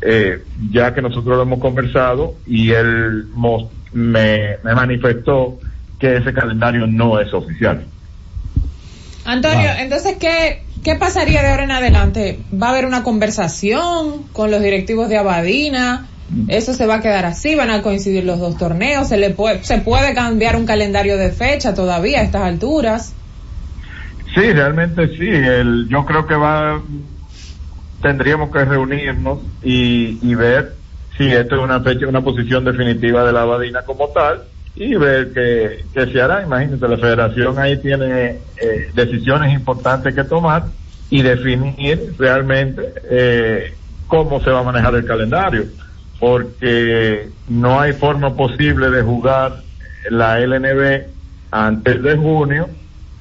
eh, 0.00 0.42
ya 0.72 0.94
que 0.94 1.02
nosotros 1.02 1.36
lo 1.36 1.42
hemos 1.42 1.60
conversado 1.60 2.36
y 2.46 2.70
él 2.70 3.26
me 3.92 4.56
manifestó 4.64 5.58
que 5.98 6.16
ese 6.16 6.32
calendario 6.32 6.86
no 6.86 7.20
es 7.20 7.34
oficial. 7.34 7.84
Antonio, 9.26 9.68
entonces, 9.78 10.16
¿qué, 10.18 10.64
¿qué 10.82 10.94
pasaría 10.94 11.42
de 11.42 11.50
ahora 11.50 11.64
en 11.64 11.72
adelante? 11.72 12.40
¿Va 12.50 12.68
a 12.68 12.70
haber 12.70 12.86
una 12.86 13.02
conversación 13.02 14.22
con 14.32 14.50
los 14.50 14.62
directivos 14.62 15.10
de 15.10 15.18
Abadina? 15.18 16.08
¿Eso 16.48 16.74
se 16.74 16.86
va 16.86 16.96
a 16.96 17.00
quedar 17.00 17.26
así? 17.26 17.54
¿Van 17.54 17.70
a 17.70 17.82
coincidir 17.82 18.24
los 18.24 18.38
dos 18.38 18.56
torneos? 18.56 19.08
¿Se, 19.08 19.16
le 19.16 19.30
puede, 19.30 19.64
¿Se 19.64 19.78
puede 19.78 20.14
cambiar 20.14 20.56
un 20.56 20.66
calendario 20.66 21.16
de 21.16 21.32
fecha 21.32 21.74
todavía 21.74 22.20
a 22.20 22.22
estas 22.22 22.42
alturas? 22.42 23.14
Sí, 24.34 24.52
realmente 24.52 25.08
sí. 25.08 25.28
Yo 25.88 26.06
creo 26.06 26.26
que 26.26 26.34
va, 26.34 26.80
tendríamos 28.00 28.50
que 28.50 28.64
reunirnos 28.64 29.40
y, 29.62 30.34
ver 30.34 30.76
si 31.18 31.26
esto 31.26 31.56
es 31.56 31.62
una 31.62 31.80
fecha, 31.80 32.06
una 32.06 32.22
posición 32.22 32.64
definitiva 32.64 33.24
de 33.24 33.32
la 33.32 33.42
Abadina 33.42 33.82
como 33.82 34.08
tal 34.08 34.42
y 34.76 34.94
ver 34.94 35.32
qué, 35.32 35.84
qué 35.92 36.12
se 36.12 36.22
hará. 36.22 36.42
Imagínate, 36.42 36.86
la 36.86 36.96
federación 36.96 37.58
ahí 37.58 37.76
tiene 37.78 38.38
eh, 38.56 38.90
decisiones 38.94 39.52
importantes 39.52 40.14
que 40.14 40.24
tomar 40.24 40.64
y 41.10 41.22
definir 41.22 42.14
realmente 42.18 42.92
eh, 43.10 43.74
cómo 44.06 44.40
se 44.40 44.50
va 44.50 44.60
a 44.60 44.64
manejar 44.64 44.94
el 44.94 45.04
calendario, 45.04 45.64
porque 46.20 47.28
no 47.48 47.80
hay 47.80 47.92
forma 47.94 48.36
posible 48.36 48.90
de 48.90 49.02
jugar 49.02 49.62
la 50.10 50.38
LNB 50.38 51.06
antes 51.50 52.02
de 52.02 52.16
junio 52.16 52.68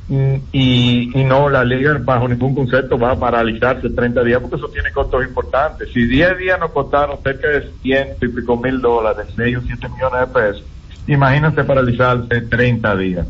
Mm, 0.09 0.37
y, 0.51 1.19
y 1.19 1.23
no 1.23 1.49
la 1.49 1.63
liga 1.63 1.95
bajo 2.03 2.27
ningún 2.27 2.55
concepto 2.55 2.97
va 2.97 3.11
a 3.11 3.19
paralizarse 3.19 3.91
30 3.91 4.23
días 4.23 4.39
porque 4.41 4.55
eso 4.55 4.67
tiene 4.69 4.91
costos 4.91 5.23
importantes. 5.23 5.89
Si 5.93 6.03
10 6.03 6.37
días 6.39 6.59
nos 6.59 6.71
costaron 6.71 7.19
cerca 7.23 7.47
de 7.47 7.69
100 7.83 8.07
y 8.19 8.27
pico 8.27 8.57
mil 8.57 8.81
dólares, 8.81 9.27
6 9.35 9.57
o 9.57 9.61
7 9.61 9.87
millones 9.89 10.19
de 10.21 10.27
pesos, 10.33 10.63
imagínate 11.05 11.63
paralizarse 11.63 12.41
30 12.41 12.95
días. 12.97 13.27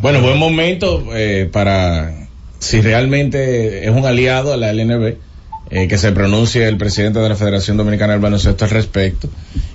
Bueno, 0.00 0.22
buen 0.22 0.38
momento 0.38 1.04
eh, 1.14 1.50
para, 1.52 2.28
si 2.58 2.80
realmente 2.80 3.84
es 3.84 3.90
un 3.90 4.06
aliado 4.06 4.54
a 4.54 4.56
la 4.56 4.72
LNB, 4.72 5.16
eh, 5.70 5.86
que 5.86 5.98
se 5.98 6.10
pronuncie 6.12 6.66
el 6.66 6.76
presidente 6.76 7.20
de 7.20 7.28
la 7.28 7.36
Federación 7.36 7.76
Dominicana 7.76 8.12
del 8.14 8.20
Baloncesto 8.20 8.64
al 8.64 8.70
respecto 8.72 9.28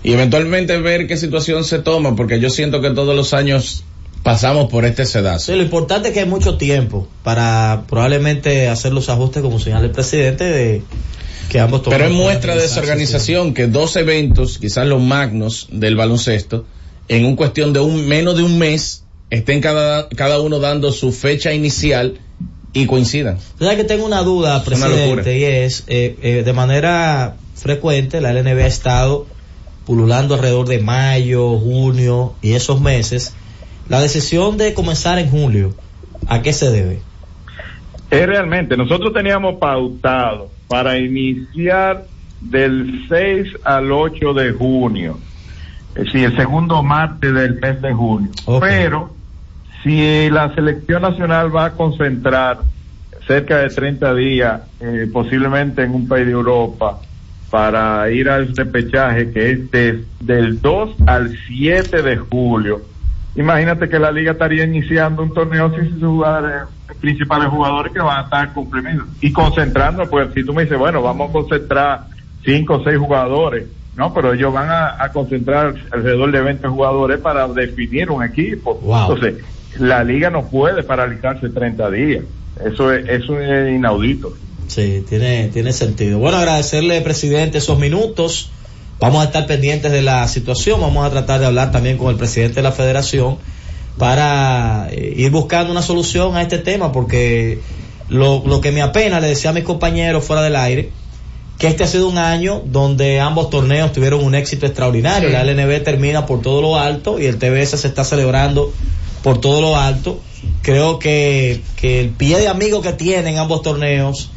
y 0.04 0.12
eventualmente 0.12 0.78
ver 0.78 1.08
qué 1.08 1.16
situación 1.16 1.64
se 1.64 1.80
toma, 1.80 2.16
porque 2.16 2.40
yo 2.40 2.50
siento 2.50 2.82
que 2.82 2.90
todos 2.92 3.16
los 3.16 3.34
años 3.34 3.86
pasamos 4.22 4.70
por 4.70 4.86
este 4.86 5.06
sedazo. 5.06 5.52
Sí, 5.52 5.56
lo 5.56 5.64
importante 5.64 6.10
es 6.10 6.14
que 6.14 6.22
hay 6.22 6.26
mucho 6.26 6.58
tiempo 6.58 7.08
para 7.24 7.84
probablemente 7.88 8.68
hacer 8.68 8.92
los 8.92 9.08
ajustes, 9.08 9.42
como 9.42 9.60
señala 9.60 9.86
el 9.86 9.92
presidente, 9.92 10.44
de 10.44 10.82
que 11.50 11.60
ambos 11.60 11.82
Pero 11.88 12.06
es 12.06 12.12
muestra 12.12 12.56
de 12.56 12.64
desorganización 12.64 13.54
que 13.54 13.68
dos 13.68 13.96
eventos, 13.96 14.58
quizás 14.58 14.88
los 14.88 15.02
magnos 15.02 15.68
del 15.72 15.96
baloncesto, 15.96 16.66
en 17.08 17.24
un 17.24 17.36
cuestión 17.36 17.72
de 17.72 17.80
un 17.80 18.08
menos 18.08 18.36
de 18.36 18.44
un 18.44 18.58
mes, 18.58 19.04
estén 19.30 19.62
cada, 19.62 20.10
cada 20.10 20.42
uno 20.42 20.60
dando 20.60 20.92
su 20.92 21.12
fecha 21.12 21.54
inicial 21.54 22.20
y 22.76 22.88
coincidan. 22.88 23.38
Sabes 23.58 23.78
que 23.78 23.84
tengo 23.86 24.06
una 24.06 24.22
duda, 24.22 24.58
una 24.58 24.66
presidente, 24.66 25.40
y 25.40 25.46
es, 25.46 25.86
eh, 25.88 26.18
eh, 26.22 26.44
de 26.44 26.54
manera 26.54 27.38
frecuente, 27.56 28.20
la 28.20 28.34
LNB 28.34 28.64
ha 28.64 28.68
estado 28.68 29.28
pululando 29.86 30.36
alrededor 30.36 30.68
de 30.68 30.80
mayo, 30.80 31.58
junio 31.58 32.34
y 32.42 32.52
esos 32.52 32.82
meses. 32.82 33.34
La 33.88 34.02
decisión 34.02 34.58
de 34.58 34.74
comenzar 34.74 35.20
en 35.20 35.30
julio, 35.30 35.74
¿a 36.28 36.42
qué 36.42 36.52
se 36.52 36.70
debe? 36.70 37.00
Es 38.12 38.28
realmente, 38.28 38.76
nosotros 38.76 39.14
teníamos 39.14 39.56
pautado 39.56 40.50
para 40.68 40.98
iniciar 40.98 42.06
del 42.42 43.06
6 43.08 43.54
al 43.64 43.90
8 43.90 44.34
de 44.34 44.52
junio, 44.52 45.18
es 45.96 46.06
decir, 46.06 46.26
el 46.26 46.36
segundo 46.36 46.84
martes 46.84 47.34
del 47.34 47.56
mes 47.56 47.82
de 47.82 47.94
junio. 47.94 48.32
Pero 48.60 49.15
si 49.86 50.30
la 50.32 50.54
selección 50.56 51.04
nacional 51.04 51.56
va 51.56 51.66
a 51.66 51.74
concentrar 51.74 52.58
cerca 53.28 53.60
de 53.60 53.70
30 53.70 54.16
días, 54.16 54.62
eh, 54.80 55.08
posiblemente 55.14 55.84
en 55.84 55.92
un 55.92 56.08
país 56.08 56.26
de 56.26 56.32
Europa, 56.32 57.02
para 57.52 58.10
ir 58.10 58.28
al 58.30 58.56
repechaje 58.56 59.32
que 59.32 59.52
es 59.52 59.72
de- 59.72 60.06
del 60.20 60.60
2 60.60 60.90
al 61.06 61.32
7 61.48 62.02
de 62.02 62.18
julio, 62.18 62.82
imagínate 63.36 63.88
que 63.88 64.00
la 64.00 64.12
liga 64.12 64.32
estaría 64.32 64.64
iniciando 64.64 65.22
un 65.22 65.34
torneo 65.34 65.72
sin 65.76 65.92
sus 65.92 66.04
jugadores, 66.04 66.64
principales 67.00 67.48
jugadores 67.50 67.94
que 67.94 68.00
van 68.00 68.20
a 68.20 68.24
estar 68.24 68.54
comprimidos 68.54 69.06
y 69.22 69.32
concentrando, 69.32 70.10
pues 70.10 70.30
si 70.34 70.44
tú 70.44 70.54
me 70.54 70.64
dices, 70.64 70.78
bueno, 70.80 71.02
vamos 71.04 71.30
a 71.30 71.34
concentrar 71.34 72.08
cinco 72.44 72.76
o 72.78 72.84
seis 72.84 72.98
jugadores 72.98 73.68
No, 73.94 74.14
pero 74.14 74.34
ellos 74.34 74.52
van 74.52 74.70
a, 74.70 75.02
a 75.02 75.12
concentrar 75.14 75.74
alrededor 75.92 76.30
de 76.32 76.42
20 76.42 76.68
jugadores 76.68 77.18
para 77.20 77.48
definir 77.48 78.10
un 78.12 78.24
equipo. 78.24 78.76
Wow. 78.82 79.14
Entonces, 79.14 79.46
la 79.80 80.04
liga 80.04 80.30
no 80.30 80.48
puede 80.48 80.84
paralizarse 80.84 81.50
30 81.50 81.92
días. 81.92 82.24
Eso 82.64 82.92
es, 82.92 83.08
eso 83.10 83.40
es 83.40 83.76
inaudito. 83.76 84.34
Sí, 84.68 85.04
tiene, 85.08 85.50
tiene 85.50 85.74
sentido. 85.74 86.20
Bueno, 86.20 86.38
agradecerle, 86.38 87.02
presidente, 87.02 87.58
esos 87.58 87.78
minutos. 87.78 88.50
Vamos 89.00 89.22
a 89.22 89.26
estar 89.26 89.46
pendientes 89.46 89.92
de 89.92 90.02
la 90.02 90.28
situación. 90.28 90.82
Vamos 90.82 91.06
a 91.06 91.12
tratar 91.12 91.40
de 91.40 91.46
hablar 91.46 91.72
también 91.72 91.98
con 91.98 92.10
el 92.10 92.16
presidente 92.16 92.56
de 92.56 92.64
la 92.64 92.72
federación 92.72 93.38
para 93.98 94.88
eh, 94.92 95.14
ir 95.18 95.32
buscando 95.32 95.72
una 95.72 95.82
solución 95.82 96.36
a 96.36 96.42
este 96.42 96.58
tema, 96.58 96.92
porque 96.92 97.60
lo, 98.10 98.44
lo 98.46 98.62
que 98.62 98.72
me 98.72 98.82
apena, 98.82 99.20
le 99.20 99.28
decía 99.28 99.52
a 99.52 99.54
mis 99.54 99.64
compañeros 99.64 100.24
fuera 100.24 100.42
del 100.42 100.56
aire, 100.56 100.90
que 101.58 101.68
este 101.68 101.84
ha 101.84 101.88
sido 101.88 102.10
un 102.10 102.18
año 102.18 102.62
donde 102.66 103.20
ambos 103.20 103.50
torneos 103.50 103.94
tuvieron 103.94 104.24
un 104.24 104.36
éxito 104.36 104.66
extraordinario. 104.66 105.30
La 105.30 105.44
LNB 105.44 105.84
termina 105.84 106.26
por 106.26 106.42
todo 106.42 106.62
lo 106.62 106.78
alto 106.78 107.20
y 107.20 107.26
el 107.26 107.38
TBS 107.38 107.80
se 107.80 107.88
está 107.88 108.04
celebrando 108.04 108.74
por 109.26 109.42
todo 109.42 109.60
lo 109.60 109.76
alto. 109.76 110.22
Creo 110.62 111.00
que, 111.00 111.60
que 111.78 112.00
el 112.00 112.10
pie 112.10 112.38
de 112.38 112.48
amigo 112.48 112.84
que 112.84 112.94
tienen 112.94 113.40
ambos 113.40 113.64
torneos 113.64 114.32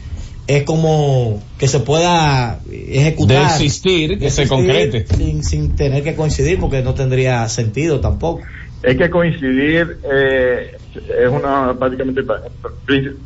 es 0.47 0.63
como 0.63 1.43
que 1.59 1.69
se 1.69 1.81
pueda 1.81 2.61
ejecutar. 2.73 3.37
De 3.37 3.65
existir, 3.65 4.19
que 4.19 4.31
se 4.31 4.49
concrete. 4.49 5.07
Sin, 5.15 5.45
sin 5.45 5.77
tener 5.77 6.03
que 6.03 6.17
coincidir 6.17 6.59
porque 6.59 6.81
no 6.81 6.95
tendría 6.95 7.47
sentido 7.51 8.01
tampoco. 8.01 8.41
Es 8.83 8.97
que 8.97 9.11
coincidir 9.11 9.99
eh, 10.11 10.79
es 10.95 11.29
una 11.31 11.75
prácticamente 11.79 12.23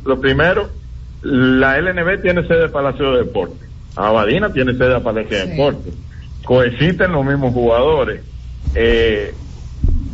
lo 0.03 0.19
primero 0.19 0.69
la 1.21 1.79
LNB 1.79 2.23
tiene 2.23 2.45
sede 2.45 2.63
de 2.63 2.69
Palacio 2.69 3.13
de 3.13 3.19
Deportes 3.19 3.69
Abadina 3.95 4.51
tiene 4.51 4.73
sede 4.73 4.95
de 4.95 4.99
Palacio 4.99 5.37
de 5.37 5.43
Sí. 5.43 5.49
Deportes 5.51 5.93
coexisten 6.43 7.11
los 7.13 7.23
mismos 7.23 7.53
jugadores 7.53 8.21
eh, 8.75 9.33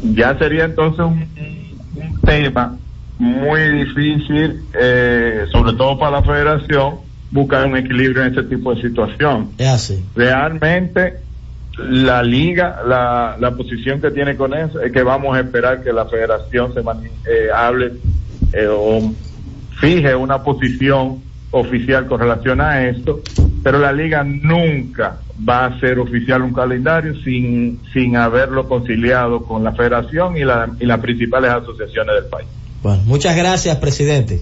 ya 0.01 0.37
sería 0.37 0.65
entonces 0.65 0.99
un, 1.05 1.27
un 1.95 2.21
tema 2.21 2.77
muy 3.17 3.59
difícil 3.83 4.61
eh, 4.79 5.45
sobre 5.51 5.73
todo 5.73 5.97
para 5.99 6.19
la 6.19 6.23
federación 6.23 6.95
buscar 7.31 7.65
un 7.67 7.75
equilibrio 7.77 8.23
en 8.23 8.31
ese 8.31 8.43
tipo 8.43 8.73
de 8.73 8.81
situación 8.81 9.49
Es 9.57 9.67
así. 9.67 10.03
realmente 10.15 11.15
la 11.77 12.21
liga, 12.23 12.77
la, 12.85 13.37
la 13.39 13.51
posición 13.51 14.01
que 14.01 14.11
tiene 14.11 14.35
con 14.35 14.53
eso 14.53 14.81
es 14.81 14.91
que 14.91 15.01
vamos 15.03 15.35
a 15.37 15.41
esperar 15.41 15.81
que 15.83 15.93
la 15.93 16.05
federación 16.07 16.73
se 16.73 16.81
mani- 16.81 17.09
eh, 17.29 17.47
hable 17.55 17.93
eh, 18.53 18.67
o 18.69 19.13
fije 19.79 20.13
una 20.15 20.43
posición 20.43 21.21
oficial 21.51 22.05
con 22.07 22.19
relación 22.19 22.59
a 22.61 22.83
esto, 22.87 23.21
pero 23.63 23.79
la 23.79 23.91
liga 23.91 24.23
nunca 24.23 25.17
va 25.47 25.65
a 25.65 25.67
hacer 25.67 25.99
oficial 25.99 26.41
un 26.41 26.53
calendario 26.53 27.13
sin, 27.23 27.79
sin 27.93 28.15
haberlo 28.17 28.67
conciliado 28.67 29.43
con 29.43 29.63
la 29.63 29.71
federación 29.73 30.37
y, 30.37 30.43
la, 30.43 30.69
y 30.79 30.85
las 30.85 30.99
principales 30.99 31.51
asociaciones 31.51 32.15
del 32.15 32.25
país. 32.25 32.47
Bueno, 32.83 33.01
muchas 33.05 33.35
gracias, 33.35 33.77
presidente. 33.77 34.41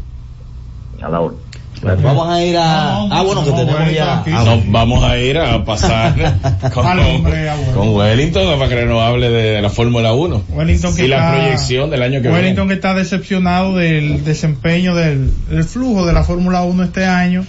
A 1.01 1.09
la 1.09 1.19
hora. 1.19 1.35
Bueno, 1.79 2.01
vamos 2.01 2.27
a 2.29 2.43
ir 2.43 2.57
a... 2.57 2.63
No, 2.91 3.07
no, 3.07 3.15
ah, 3.15 3.21
bueno, 3.21 3.45
que 3.45 3.51
tenemos 3.51 3.93
ya... 3.93 4.19
aquí. 4.21 4.31
ah, 4.33 4.43
No, 4.43 4.63
vamos 4.71 5.03
a 5.03 5.15
ir 5.19 5.37
a 5.37 5.63
pasar 5.63 6.15
con, 6.73 6.87
Al 6.87 6.99
hombre, 7.01 7.47
a 7.47 7.53
Wellington. 7.53 7.75
con 7.75 7.95
Wellington 7.95 8.57
para 8.59 8.69
que 8.75 8.85
nos 8.87 9.01
hable 9.03 9.29
de 9.29 9.61
la 9.61 9.69
Fórmula 9.69 10.11
1 10.13 10.43
Wellington 10.49 10.95
que 10.95 11.05
y 11.05 11.07
la 11.07 11.17
está- 11.17 11.31
proyección 11.33 11.89
del 11.91 12.01
año 12.01 12.21
que 12.23 12.29
Wellington 12.29 12.67
que 12.67 12.73
viene. 12.73 12.73
está 12.73 12.95
decepcionado 12.95 13.75
del 13.75 14.23
desempeño 14.23 14.95
del, 14.95 15.31
del 15.49 15.63
flujo 15.65 16.07
de 16.07 16.13
la 16.13 16.23
Fórmula 16.23 16.63
1 16.63 16.83
este 16.83 17.05
año 17.05 17.45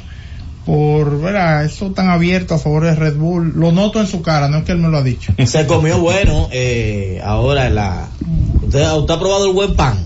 por 0.68 1.18
¿verdad? 1.18 1.64
eso 1.64 1.92
tan 1.92 2.10
abierto 2.10 2.54
a 2.54 2.58
favor 2.58 2.84
de 2.84 2.94
Red 2.94 3.16
Bull. 3.16 3.54
Lo 3.56 3.72
noto 3.72 4.00
en 4.00 4.06
su 4.06 4.20
cara, 4.20 4.50
no 4.50 4.58
es 4.58 4.64
que 4.64 4.72
él 4.72 4.78
me 4.78 4.88
lo 4.88 4.98
ha 4.98 5.02
dicho. 5.02 5.32
Se 5.46 5.66
comió 5.66 5.98
bueno 5.98 6.48
eh, 6.52 7.22
ahora 7.24 7.70
la... 7.70 8.10
¿Usted, 8.62 8.92
¿Usted 8.92 9.14
ha 9.14 9.18
probado 9.18 9.46
el 9.46 9.54
buen 9.54 9.74
pan? 9.74 9.96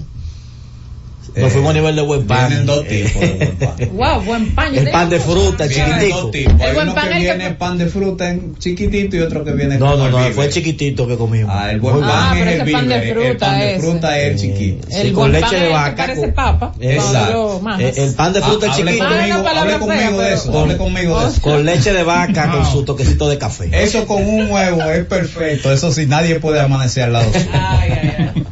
Nos 1.35 1.47
Eh, 1.47 1.51
fuimos 1.51 1.71
a 1.71 1.73
nivel 1.73 1.97
de 1.97 2.03
buen 2.03 2.27
pan. 2.27 2.49
Vienen 2.49 2.67
dos 2.67 2.87
tipos 2.87 3.21
de 3.21 3.29
buen 3.37 3.57
pan. 3.57 3.77
Wow, 3.93 4.21
buen 4.23 4.55
pan. 4.55 4.77
El 4.77 4.91
pan 4.91 5.09
de 5.09 5.19
fruta, 5.19 5.65
dos 5.67 6.31
tipos. 6.31 6.55
El 6.55 6.61
Hay 6.63 6.75
buen 6.75 6.89
uno 6.89 6.95
pan 6.95 7.05
que 7.09 7.11
es 7.11 7.17
el 7.17 7.27
que- 7.27 7.35
viene 7.37 7.51
pan 7.55 7.79
de 7.79 7.87
fruta 7.87 8.29
en 8.31 8.57
chiquitito 8.59 9.17
y 9.17 9.21
otro 9.21 9.43
que 9.45 9.53
viene 9.53 9.79
No, 9.79 9.93
con 9.97 10.11
no, 10.11 10.21
no, 10.21 10.33
fue 10.33 10.51
chiquitito 10.51 11.07
que 11.07 11.17
comimos. 11.17 11.51
Ah, 11.55 11.71
el 11.71 11.81
buen 11.81 12.01
pan 12.01 12.11
Ah, 12.13 12.33
es 12.37 12.39
pero 12.45 12.51
el 12.65 12.73
pan 12.73 12.89
de 12.89 12.99
víver, 13.01 13.09
el 13.09 13.15
fruta 13.29 13.47
pan 13.47 13.59
de 13.61 13.79
fruta 13.81 14.19
es 14.21 14.31
el 14.33 14.39
chiquito. 14.39 14.87
Sí, 14.91 14.97
El 15.01 15.13
con 15.15 15.33
leche 15.33 15.43
pan 15.43 15.51
de 15.53 15.57
es 15.59 15.65
el 15.65 15.73
vaca. 15.73 15.97
parece 15.97 16.21
con- 16.21 16.33
papa. 16.33 16.73
Exacto. 16.81 17.61
El 17.79 18.15
pan 18.15 18.33
de 18.33 18.43
fruta 18.43 18.67
Ah, 18.69 18.75
hable 18.75 18.85
chiquito. 18.93 19.05
Ah, 19.05 19.61
hable 19.61 19.71
fea, 19.71 19.79
conmigo 19.79 20.21
de 20.21 20.35
eso, 20.35 20.59
hable 20.61 20.77
conmigo 20.77 21.21
de 21.21 21.29
eso. 21.29 21.41
Con 21.43 21.65
leche 21.65 21.93
de 21.93 22.03
vaca 22.03 22.51
con 22.51 22.67
su 22.67 22.85
toquecito 22.85 23.29
de 23.29 23.39
café. 23.39 23.71
Eso 23.73 24.07
con 24.07 24.23
un 24.23 24.51
huevo 24.51 24.83
es 24.91 25.05
perfecto. 25.07 25.73
Eso 25.73 25.91
sí, 25.93 26.07
nadie 26.07 26.41
puede 26.41 26.61
amanecer 26.61 27.05
al 27.05 27.13
lado 27.15 27.33
suyo. 27.33 27.47
Ay, 27.53 27.91
ay, 27.91 28.15
ay. 28.19 28.43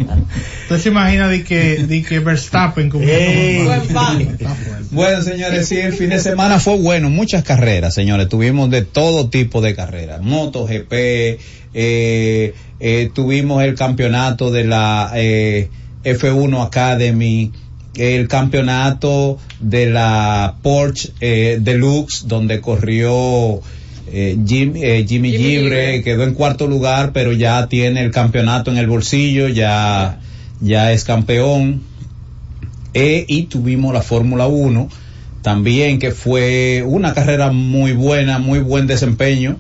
Usted 0.63 0.79
se 0.85 0.89
imagina 0.91 1.27
de 1.29 1.43
que, 1.43 1.79
de 1.83 2.03
Ey. 3.01 3.59
Bueno, 4.91 5.23
señores, 5.23 5.69
sí, 5.69 5.77
el 5.79 5.93
fin 5.93 6.11
de 6.11 6.19
semana 6.21 6.59
fue 6.61 6.77
bueno. 6.79 7.11
Muchas 7.11 7.45
carreras, 7.45 7.95
señores. 7.95 8.29
Tuvimos 8.29 8.71
de 8.71 8.83
todo 8.83 9.29
tipo 9.31 9.61
de 9.61 9.75
carreras. 9.75 10.21
MotoGP, 10.23 10.93
eh, 10.93 12.55
eh, 12.81 13.11
tuvimos 13.15 13.63
el 13.63 13.75
campeonato 13.75 14.51
de 14.51 14.65
la 14.65 15.13
eh, 15.15 15.69
F1 16.05 16.65
Academy, 16.67 17.53
el 17.97 18.29
campeonato 18.29 19.39
de 19.61 19.87
la 19.91 20.57
Porsche 20.63 21.11
eh, 21.21 21.59
Deluxe, 21.61 22.27
donde 22.27 22.61
corrió 22.61 23.61
eh, 24.13 24.37
Jim- 24.47 24.75
eh, 24.77 25.05
Jimmy, 25.09 25.31
Jimmy 25.31 25.31
Gibre, 25.33 25.87
Gibre. 25.93 26.03
quedó 26.03 26.25
en 26.25 26.35
cuarto 26.35 26.67
lugar, 26.67 27.13
pero 27.13 27.33
ya 27.33 27.67
tiene 27.69 28.03
el 28.03 28.11
campeonato 28.11 28.71
en 28.71 28.79
el 28.79 28.87
bolsillo, 28.87 29.49
ya, 29.49 30.19
ya 30.61 30.93
es 30.93 31.05
campeón. 31.05 31.83
E- 32.95 33.25
y 33.29 33.45
tuvimos 33.45 33.93
la 33.93 34.03
Fórmula 34.03 34.47
1 34.47 34.89
también 35.43 35.99
que 35.99 36.11
fue 36.11 36.83
una 36.87 37.15
carrera 37.15 37.51
muy 37.51 37.93
buena, 37.93 38.39
muy 38.39 38.59
buen 38.59 38.87
desempeño, 38.87 39.57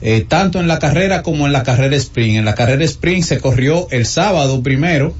eh, 0.00 0.24
tanto 0.26 0.60
en 0.60 0.68
la 0.68 0.78
carrera 0.78 1.22
como 1.22 1.46
en 1.46 1.52
la 1.52 1.62
carrera 1.62 1.96
sprint. 1.96 2.38
En 2.38 2.44
la 2.44 2.54
carrera 2.54 2.84
sprint 2.84 3.24
se 3.24 3.40
corrió 3.40 3.88
el 3.90 4.06
sábado 4.06 4.62
primero, 4.62 5.14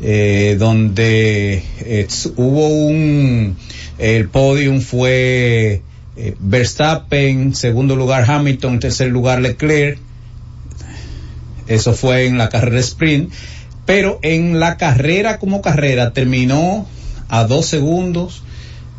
eh, 0.00 0.56
donde 0.58 1.62
eh, 1.80 2.06
hubo 2.36 2.68
un, 2.68 3.56
el 3.98 4.28
podium 4.28 4.80
fue 4.80 5.82
eh, 6.16 6.34
Verstappen, 6.38 7.54
segundo 7.54 7.96
lugar 7.96 8.28
Hamilton, 8.28 8.80
tercer 8.80 9.10
lugar 9.10 9.40
Leclerc, 9.40 9.98
eso 11.66 11.94
fue 11.94 12.26
en 12.26 12.38
la 12.38 12.48
carrera 12.48 12.80
sprint, 12.80 13.32
pero 13.86 14.18
en 14.22 14.60
la 14.60 14.76
carrera 14.76 15.38
como 15.38 15.62
carrera 15.62 16.12
terminó 16.12 16.86
a 17.28 17.44
dos 17.44 17.66
segundos. 17.66 18.42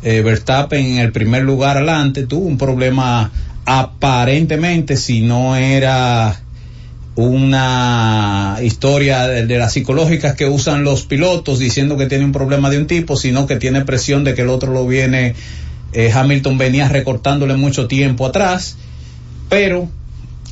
eh, 0.02 0.20
Verstappen 0.22 0.84
en 0.84 0.98
el 0.98 1.12
primer 1.12 1.42
lugar 1.42 1.78
adelante 1.78 2.26
tuvo 2.26 2.46
un 2.46 2.58
problema 2.58 3.30
aparentemente 3.64 4.96
si 4.96 5.22
no 5.22 5.56
era 5.56 6.40
una 7.16 8.58
historia 8.62 9.26
de, 9.26 9.58
las 9.58 9.72
psicológicas 9.72 10.36
que 10.36 10.44
usan 10.46 10.84
los 10.84 11.06
pilotos 11.06 11.58
diciendo 11.58 11.96
que 11.96 12.06
tiene 12.06 12.26
un 12.26 12.32
problema 12.32 12.68
de 12.68 12.78
un 12.78 12.86
tipo, 12.86 13.16
sino 13.16 13.46
que 13.46 13.56
tiene 13.56 13.84
presión 13.86 14.22
de 14.22 14.34
que 14.34 14.42
el 14.42 14.50
otro 14.50 14.72
lo 14.72 14.86
viene, 14.86 15.34
eh, 15.94 16.12
Hamilton 16.12 16.58
venía 16.58 16.88
recortándole 16.88 17.56
mucho 17.56 17.88
tiempo 17.88 18.26
atrás, 18.26 18.76
pero 19.48 19.88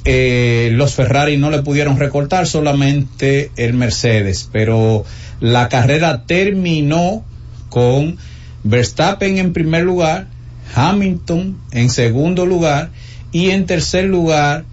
eh, 0.05 0.71
los 0.73 0.95
Ferrari 0.95 1.37
no 1.39 1.51
le 1.51 1.63
pudieron 1.63 1.99
recortar, 1.99 2.47
solamente 2.47 3.51
el 3.57 3.75
Mercedes, 3.75 4.49
pero 4.53 5.05
la 5.41 5.69
carrera 5.69 6.25
terminó 6.27 7.25
con 7.71 8.19
Verstappen 8.65 9.39
en 9.39 9.53
primer 9.53 9.85
lugar, 9.85 10.29
Hamilton 10.75 11.57
en 11.71 11.91
segundo 11.91 12.47
lugar 12.47 12.91
y 13.33 13.51
en 13.51 13.67
tercer 13.67 14.05
lugar 14.05 14.65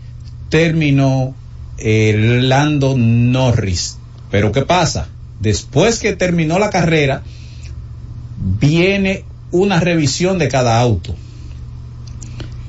terminó 0.49 1.34
eh, 1.77 2.39
Lando 2.41 2.95
Norris. 2.97 3.97
Pero 4.29 4.51
¿qué 4.51 4.61
pasa? 4.61 5.07
Después 5.39 5.99
que 5.99 6.15
terminó 6.15 6.59
la 6.59 6.69
carrera, 6.69 7.23
viene 8.59 9.25
una 9.51 9.79
revisión 9.79 10.38
de 10.38 10.47
cada 10.47 10.79
auto. 10.79 11.15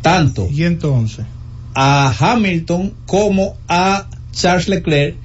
Tanto 0.00 0.48
Y 0.50 0.64
entonces, 0.64 1.26
a 1.74 2.14
Hamilton 2.18 2.94
como 3.06 3.56
a 3.68 4.08
Charles 4.32 4.68
Leclerc 4.68 5.16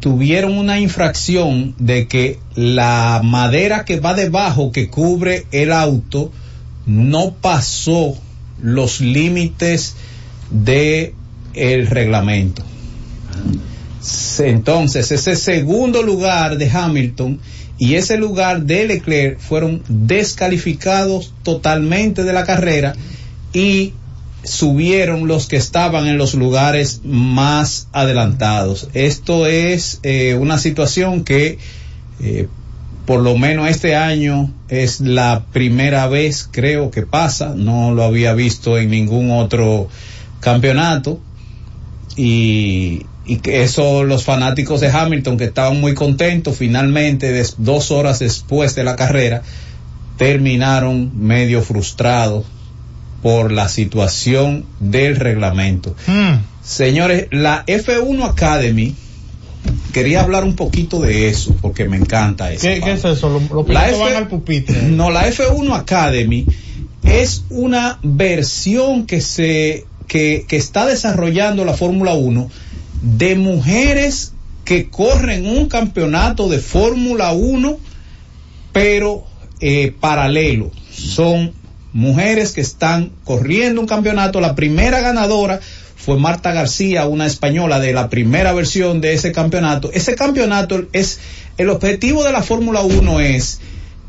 tuvieron 0.00 0.56
una 0.56 0.80
infracción 0.80 1.74
de 1.78 2.08
que 2.08 2.38
la 2.54 3.20
madera 3.22 3.84
que 3.84 4.00
va 4.00 4.14
debajo 4.14 4.72
que 4.72 4.88
cubre 4.88 5.46
el 5.52 5.72
auto 5.72 6.32
no 6.86 7.34
pasó 7.34 8.16
los 8.62 9.00
límites 9.00 9.96
de 10.50 11.14
el 11.54 11.86
reglamento. 11.86 12.62
Entonces, 14.38 15.12
ese 15.12 15.36
segundo 15.36 16.02
lugar 16.02 16.56
de 16.56 16.70
Hamilton 16.70 17.38
y 17.78 17.94
ese 17.94 18.16
lugar 18.16 18.62
de 18.62 18.86
Leclerc 18.86 19.38
fueron 19.38 19.82
descalificados 19.88 21.34
totalmente 21.42 22.24
de 22.24 22.32
la 22.32 22.44
carrera 22.44 22.94
y 23.52 23.92
subieron 24.42 25.28
los 25.28 25.46
que 25.46 25.56
estaban 25.56 26.06
en 26.06 26.18
los 26.18 26.34
lugares 26.34 27.00
más 27.04 27.88
adelantados. 27.92 28.88
Esto 28.94 29.46
es 29.46 30.00
eh, 30.02 30.34
una 30.34 30.58
situación 30.58 31.24
que 31.24 31.58
eh, 32.20 32.48
por 33.06 33.20
lo 33.20 33.36
menos 33.36 33.68
este 33.68 33.96
año 33.96 34.52
es 34.68 35.00
la 35.00 35.44
primera 35.52 36.06
vez 36.06 36.48
creo 36.50 36.90
que 36.90 37.02
pasa, 37.02 37.54
no 37.56 37.92
lo 37.92 38.04
había 38.04 38.34
visto 38.34 38.78
en 38.78 38.90
ningún 38.90 39.30
otro 39.30 39.88
campeonato. 40.40 41.20
Y, 42.16 43.06
y 43.26 43.40
eso 43.44 44.04
los 44.04 44.24
fanáticos 44.24 44.80
de 44.80 44.88
Hamilton 44.88 45.36
que 45.36 45.44
estaban 45.44 45.80
muy 45.80 45.94
contentos 45.94 46.56
finalmente 46.56 47.44
dos 47.58 47.90
horas 47.90 48.18
después 48.18 48.74
de 48.74 48.84
la 48.84 48.96
carrera 48.96 49.42
terminaron 50.16 51.12
medio 51.14 51.62
frustrados 51.62 52.44
por 53.22 53.52
la 53.52 53.68
situación 53.68 54.64
del 54.80 55.16
reglamento. 55.16 55.94
Hmm. 56.06 56.38
Señores, 56.62 57.26
la 57.30 57.64
F1 57.66 58.24
Academy, 58.24 58.94
quería 59.92 60.20
hablar 60.22 60.44
un 60.44 60.56
poquito 60.56 61.00
de 61.00 61.28
eso, 61.28 61.54
porque 61.60 61.88
me 61.88 61.96
encanta 61.96 62.52
eso. 62.52 62.62
¿Qué, 62.66 62.80
qué 62.82 62.92
es 62.92 63.04
eso? 63.04 63.28
Los, 63.28 63.50
los 63.50 63.68
La 63.68 63.88
F- 63.88 63.98
van 63.98 64.14
al 64.14 64.28
pupitre. 64.28 64.82
No, 64.82 65.10
la 65.10 65.28
F1 65.30 65.74
Academy 65.74 66.46
es 67.02 67.44
una 67.50 67.98
versión 68.02 69.06
que 69.06 69.20
se 69.20 69.86
que, 70.06 70.44
que 70.48 70.56
está 70.56 70.86
desarrollando 70.86 71.64
la 71.64 71.74
Fórmula 71.74 72.14
1 72.14 72.50
de 73.02 73.36
mujeres 73.36 74.32
que 74.64 74.90
corren 74.90 75.46
un 75.46 75.66
campeonato 75.68 76.48
de 76.48 76.58
Fórmula 76.58 77.32
1 77.32 77.78
pero 78.72 79.24
eh, 79.60 79.92
paralelo. 79.98 80.70
Son 80.92 81.52
mujeres 81.92 82.52
que 82.52 82.60
están 82.60 83.10
corriendo 83.24 83.80
un 83.80 83.86
campeonato. 83.86 84.40
La 84.40 84.54
primera 84.54 85.00
ganadora 85.00 85.60
fue 85.96 86.16
Marta 86.18 86.52
García, 86.52 87.06
una 87.06 87.26
española 87.26 87.78
de 87.80 87.92
la 87.92 88.08
primera 88.08 88.52
versión 88.52 89.00
de 89.00 89.12
ese 89.14 89.32
campeonato. 89.32 89.90
Ese 89.92 90.14
campeonato 90.14 90.84
es, 90.92 91.20
el 91.58 91.68
objetivo 91.70 92.24
de 92.24 92.32
la 92.32 92.42
Fórmula 92.42 92.80
1 92.82 93.20
es 93.20 93.60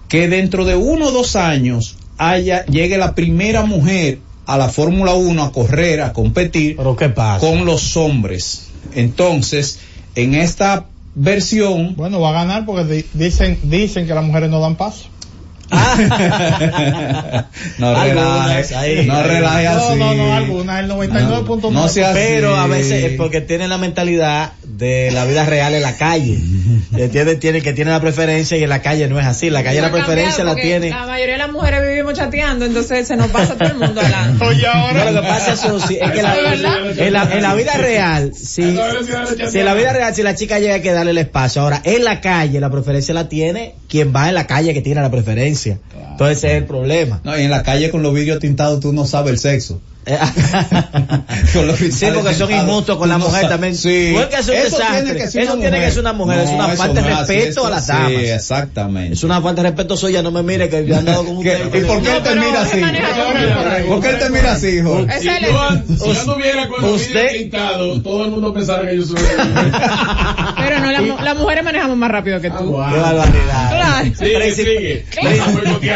que 0.07 0.27
dentro 0.27 0.65
de 0.65 0.75
uno 0.75 1.07
o 1.07 1.11
dos 1.11 1.35
años 1.35 1.97
haya, 2.17 2.65
llegue 2.65 2.97
la 2.97 3.13
primera 3.15 3.65
mujer 3.65 4.19
a 4.45 4.57
la 4.57 4.69
Fórmula 4.69 5.13
1 5.13 5.43
a 5.43 5.51
correr, 5.51 6.01
a 6.01 6.13
competir 6.13 6.75
Pero 6.77 6.95
¿qué 6.95 7.09
pasa? 7.09 7.39
con 7.45 7.65
los 7.65 7.95
hombres. 7.97 8.67
Entonces, 8.95 9.79
en 10.15 10.33
esta 10.35 10.85
versión, 11.15 11.95
Bueno, 11.95 12.19
va 12.21 12.29
a 12.29 12.33
ganar 12.33 12.65
porque 12.65 12.83
di- 12.85 13.05
dicen, 13.13 13.59
dicen 13.63 14.07
que 14.07 14.13
las 14.13 14.23
mujeres 14.23 14.49
no 14.49 14.59
dan 14.59 14.75
paso. 14.75 15.05
no 17.77 17.87
Algunas 17.95 18.47
relaje, 18.47 18.75
ahí. 18.75 19.05
no 19.05 19.23
relaje 19.23 19.63
No, 19.65 19.71
así. 19.89 19.99
no, 19.99 20.13
no, 20.13 20.33
algunas, 20.35 20.79
el 20.83 20.89
99.9. 20.91 21.61
No, 21.61 21.71
no 21.71 21.87
sea 21.87 22.09
así. 22.11 22.19
Pero 22.19 22.55
a 22.55 22.67
veces 22.67 23.03
es 23.05 23.17
porque 23.17 23.41
tienen 23.41 23.69
la 23.69 23.77
mentalidad 23.77 24.51
de 24.63 25.11
la 25.11 25.25
vida 25.25 25.45
real 25.45 25.73
en 25.73 25.81
la 25.81 25.95
calle. 25.97 26.37
¿Entiendes? 26.95 27.39
Tienen 27.39 27.61
que 27.63 27.73
tienen 27.73 27.93
la 27.93 28.01
preferencia 28.01 28.57
y 28.57 28.63
en 28.63 28.69
la 28.69 28.81
calle 28.81 29.07
no 29.07 29.19
es 29.19 29.25
así. 29.25 29.49
La 29.49 29.63
calle 29.63 29.79
Eso 29.79 29.87
la 29.87 29.91
preferencia 29.93 30.43
la 30.43 30.55
tiene. 30.55 30.89
La 30.89 31.05
mayoría 31.05 31.33
de 31.33 31.37
las 31.39 31.51
mujeres 31.51 31.87
vivimos 31.87 32.13
chateando, 32.13 32.65
entonces 32.65 33.07
se 33.07 33.15
nos 33.15 33.27
pasa 33.31 33.57
todo 33.57 33.69
el 33.69 33.77
mundo 33.77 34.01
adelante. 34.01 34.45
Oye, 34.51 34.63
No, 34.63 34.71
ahora. 34.71 35.11
lo 35.11 35.21
que 35.21 35.27
pasa 35.27 35.55
Susi, 35.55 35.97
es 36.01 36.11
que 36.11 36.21
la, 36.21 36.35
en, 36.97 37.13
la, 37.13 37.23
en 37.31 37.41
la 37.41 37.55
vida 37.55 37.73
real, 37.77 38.31
si, 38.35 38.77
si 39.49 39.59
en 39.59 39.65
la 39.65 39.73
vida 39.73 39.93
real, 39.93 40.13
si 40.15 40.23
la 40.23 40.35
chica 40.35 40.59
llega 40.59 40.75
hay 40.75 40.81
que 40.81 40.91
darle 40.91 41.11
el 41.11 41.17
espacio. 41.17 41.61
Ahora, 41.61 41.81
en 41.83 42.03
la 42.03 42.21
calle, 42.21 42.59
la 42.59 42.69
preferencia 42.69 43.13
la 43.13 43.29
tiene 43.29 43.75
quien 43.87 44.13
va 44.15 44.29
en 44.29 44.35
la 44.35 44.47
calle 44.47 44.73
que 44.73 44.81
tiene 44.81 45.01
la 45.01 45.11
preferencia. 45.11 45.60
Entonces 45.69 46.37
ese 46.37 46.51
es 46.51 46.57
el 46.57 46.65
problema. 46.65 47.21
No, 47.23 47.37
y 47.37 47.43
en 47.43 47.51
la 47.51 47.63
calle 47.63 47.89
con 47.89 48.03
los 48.03 48.13
vidrios 48.13 48.39
tintados 48.39 48.79
tú 48.79 48.93
no 48.93 49.05
sabes 49.05 49.31
el 49.31 49.39
sexo. 49.39 49.81
Eh, 50.03 50.17
sí, 51.91 52.07
porque 52.13 52.33
son 52.33 52.51
injustos 52.51 52.97
con 52.97 53.07
la 53.07 53.17
mujer 53.19 53.47
también. 53.47 53.75
Sí. 53.75 54.11
No 54.15 54.21
es 54.21 54.27
que 54.27 54.35
es 54.37 54.47
un 54.47 54.55
Eso 54.55 54.77
desastre. 54.77 55.01
tiene 55.03 55.19
que 55.19 55.27
ser 55.27 55.43
Eso 55.43 55.53
una 55.53 55.61
tiene 55.61 55.75
que 55.77 55.81
mujer. 55.81 55.91
ser 55.93 56.01
una 56.01 56.13
mujer, 56.13 56.39
es 56.39 56.49
No, 56.49 56.55
una 56.55 56.67
eso 56.73 56.77
falta 56.83 57.01
de 57.01 57.11
es 57.11 57.17
respeto 57.17 57.65
a 57.67 57.69
las 57.69 57.85
sí, 57.85 57.91
damas. 57.91 58.11
exactamente. 58.13 59.13
Es 59.13 59.23
una 59.23 59.41
falta 59.41 59.61
de 59.61 59.69
respeto 59.69 59.97
suya, 59.97 60.23
no 60.23 60.31
me 60.31 60.41
mire 60.43 60.69
que 60.69 60.85
yo 60.87 60.97
andado 60.97 61.23
con 61.25 61.37
usted. 61.37 61.67
¿Y 61.75 61.81
por 61.85 62.01
qué 62.01 62.17
él 62.17 62.23
te 62.23 62.35
mira 62.35 62.61
así? 62.61 62.81
¿Por 63.87 64.01
qué 64.01 64.09
él 64.09 64.17
te 64.19 64.29
mira 64.31 64.51
así, 64.53 64.67
hijo? 64.69 64.99
Es 65.07 65.21
Si 65.21 65.27
yo 65.27 66.33
tuviera 66.33 66.67
con 66.67 66.83
usted- 66.85 67.31
tintados, 67.37 68.01
todo 68.03 68.25
el 68.25 68.31
mundo 68.31 68.53
pensara 68.53 68.89
que 68.89 68.97
yo 68.97 69.03
soy. 69.05 69.17
Pero 70.57 70.79
no, 70.79 70.91
las 71.23 71.37
mujeres 71.37 71.63
manejamos 71.63 71.97
más 71.97 72.09
rápido 72.11 72.41
que 72.41 72.49
tú. 72.49 72.75
Qué 72.91 72.97
barbaridad. 72.97 74.03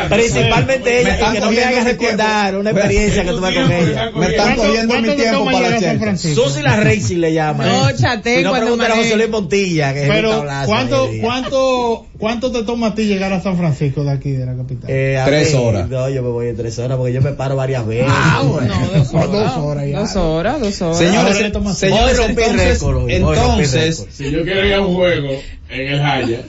Principalmente 0.09 1.03
Me 1.03 1.15
ella, 1.15 1.31
que 1.31 1.39
no 1.39 1.49
me 1.51 1.55
cogiendo 1.55 1.67
haga 1.67 1.79
mi 1.83 1.91
recordar 1.91 2.55
una 2.57 2.69
experiencia 2.71 3.23
que 3.23 3.29
tuve 3.31 3.53
con 3.53 3.71
ella. 3.71 3.94
Me 4.15 4.25
están 4.27 4.45
¿Cuánto- 4.55 4.61
cogiendo 4.63 4.93
mi 4.95 5.09
tiempo 5.15 5.45
para 5.45 5.57
llegar 5.57 5.71
la 5.71 5.77
a 5.77 5.79
San. 5.81 5.99
Francisco? 5.99 6.43
Susi 6.49 6.61
la 6.61 6.75
Racing 6.77 7.17
le 7.17 7.33
llama. 7.33 7.65
No, 7.65 7.89
¿eh? 7.89 7.93
chaté 7.97 8.37
Si 8.37 8.43
no, 8.43 8.49
cuando 8.49 8.75
a. 8.75 8.95
José 8.95 9.15
Luis 9.17 9.29
Montilla, 9.29 9.93
que 9.93 10.03
es 10.03 10.09
un 10.09 10.15
Pero, 10.15 10.45
¿cuánto, 10.65 11.09
cuánto, 11.21 12.05
¿cuánto 12.17 12.51
te 12.51 12.63
toma 12.63 12.87
a 12.87 12.95
ti 12.95 13.05
llegar 13.05 13.31
a 13.33 13.41
San 13.41 13.57
Francisco 13.57 14.03
de 14.03 14.11
aquí, 14.11 14.31
de 14.31 14.45
la 14.45 14.55
capital? 14.55 14.89
Eh, 14.89 15.19
Tres 15.25 15.53
mí, 15.53 15.59
horas. 15.63 15.89
No, 15.89 16.09
yo 16.09 16.21
me 16.23 16.29
voy 16.29 16.47
en 16.49 16.55
tres 16.57 16.77
horas 16.79 16.97
porque 16.97 17.13
yo 17.13 17.21
me 17.21 17.31
paro 17.33 17.55
varias 17.55 17.85
veces. 17.87 18.07
Ah, 18.09 18.43
bueno, 18.45 18.73
dos 18.93 19.11
Dos 19.11 19.23
horas. 19.33 19.57
horas 19.57 19.85
ya. 19.89 19.99
Dos 19.99 20.15
horas, 20.15 20.59
dos 20.59 20.81
horas. 20.81 20.97
Señores, 20.97 21.39
entonces, 21.41 21.91
récord, 21.91 23.09
entonces. 23.09 24.05
Si 24.11 24.31
yo 24.31 24.43
quiero 24.43 24.65
ir 24.65 24.73
a 24.73 24.81
un 24.81 24.95
juego 24.95 25.29
en 25.69 25.87
el 25.93 26.01
Haya, 26.01 26.41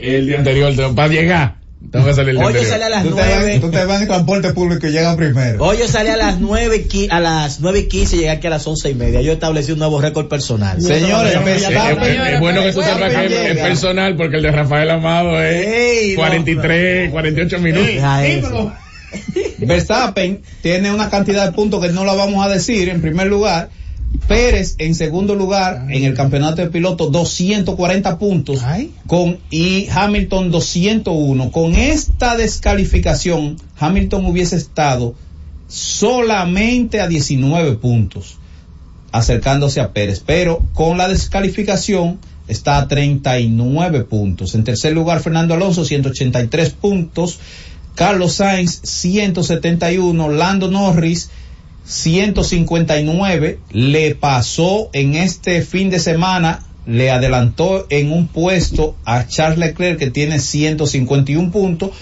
el 0.00 0.26
día 0.26 0.38
anterior, 0.38 0.74
tengo- 0.74 0.94
para 0.94 1.08
llegar, 1.08 1.57
tengo 1.90 2.12
salir 2.14 2.36
Hoy 2.36 2.54
yo 2.54 2.64
salí 2.64 2.82
a 2.82 2.88
las 2.88 3.02
tú 3.02 3.10
te, 3.10 3.14
vas, 3.20 3.28
nueve. 3.36 3.58
tú 3.60 3.70
te 3.70 3.84
vas 3.84 4.00
en 4.02 4.08
transporte 4.08 4.52
público 4.52 4.86
y 4.86 4.90
llegan 4.90 5.16
primero. 5.16 5.64
Hoy 5.64 5.78
yo 5.78 5.88
salí 5.88 6.08
a 6.10 6.16
las 6.16 6.38
nueve, 6.40 6.86
qui- 6.88 7.08
a 7.10 7.20
las 7.20 7.60
nueve 7.60 7.80
y 7.80 7.88
quince 7.88 8.16
y 8.16 8.18
llegué 8.20 8.30
aquí 8.30 8.46
a 8.46 8.50
las 8.50 8.66
once 8.66 8.90
y 8.90 8.94
media. 8.94 9.20
Yo 9.22 9.32
establecí 9.32 9.72
un 9.72 9.78
nuevo 9.78 10.00
récord 10.00 10.28
personal. 10.28 10.80
Señores, 10.80 11.32
Es, 11.32 11.38
empezamos. 11.38 12.06
es- 12.06 12.32
es 12.34 12.40
bueno 12.40 12.62
que 12.62 12.72
tú 12.72 12.80
Bueno, 12.80 12.94
sepas 12.94 13.12
que 13.26 13.50
es, 13.52 13.58
personal 13.58 14.16
porque 14.16 14.36
el 14.36 14.42
de 14.42 14.50
Rafael 14.52 14.90
Amado 14.90 15.42
es 15.42 15.66
Ey, 15.66 16.10
no, 16.10 16.16
43, 16.20 17.10
48 17.10 17.58
minutos. 17.58 17.88
Eso. 18.24 18.72
Verstappen 19.58 20.42
tiene 20.62 20.90
una 20.92 21.08
cantidad 21.10 21.46
de 21.46 21.52
puntos 21.52 21.82
que 21.84 21.90
no 21.92 22.04
la 22.04 22.14
vamos 22.14 22.44
a 22.44 22.48
decir 22.48 22.88
en 22.88 23.00
primer 23.00 23.26
lugar. 23.26 23.70
Pérez 24.26 24.74
en 24.78 24.94
segundo 24.94 25.34
lugar 25.34 25.86
en 25.90 26.04
el 26.04 26.14
campeonato 26.14 26.62
de 26.62 26.68
pilotos 26.68 27.10
240 27.12 28.18
puntos 28.18 28.62
Ay. 28.62 28.92
con 29.06 29.38
y 29.50 29.88
Hamilton 29.90 30.50
201. 30.50 31.50
Con 31.50 31.74
esta 31.74 32.36
descalificación 32.36 33.56
Hamilton 33.78 34.26
hubiese 34.26 34.56
estado 34.56 35.14
solamente 35.68 37.00
a 37.00 37.08
19 37.08 37.76
puntos 37.76 38.38
acercándose 39.12 39.80
a 39.80 39.92
Pérez, 39.92 40.22
pero 40.24 40.62
con 40.74 40.98
la 40.98 41.08
descalificación 41.08 42.18
está 42.46 42.78
a 42.78 42.88
39 42.88 44.04
puntos. 44.04 44.54
En 44.54 44.64
tercer 44.64 44.92
lugar 44.92 45.20
Fernando 45.20 45.54
Alonso 45.54 45.84
183 45.84 46.70
puntos, 46.70 47.38
Carlos 47.94 48.34
Sainz 48.34 48.80
171, 48.84 50.28
Lando 50.30 50.70
Norris 50.70 51.30
159, 51.88 53.60
le 53.72 54.14
pasó 54.14 54.90
en 54.92 55.14
este 55.14 55.62
fin 55.62 55.88
de 55.88 55.98
semana, 55.98 56.66
le 56.86 57.10
adelantó 57.10 57.86
en 57.88 58.12
un 58.12 58.28
puesto 58.28 58.94
a 59.06 59.26
Charles 59.26 59.58
Leclerc 59.58 59.98
que 59.98 60.10
tiene 60.10 60.38
151 60.38 61.50
puntos 61.50 61.92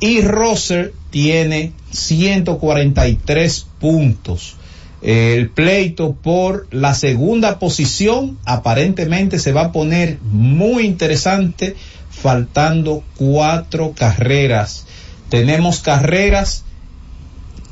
y 0.00 0.22
Russell 0.22 0.88
tiene 1.10 1.72
143 1.90 3.66
puntos. 3.78 4.56
El 5.02 5.50
pleito 5.50 6.14
por 6.14 6.66
la 6.70 6.94
segunda 6.94 7.58
posición 7.58 8.38
aparentemente 8.46 9.38
se 9.38 9.52
va 9.52 9.66
a 9.66 9.72
poner 9.72 10.18
muy 10.22 10.86
interesante 10.86 11.76
faltando 12.10 13.04
cuatro 13.18 13.92
carreras. 13.94 14.86
Tenemos 15.28 15.80
carreras 15.80 16.64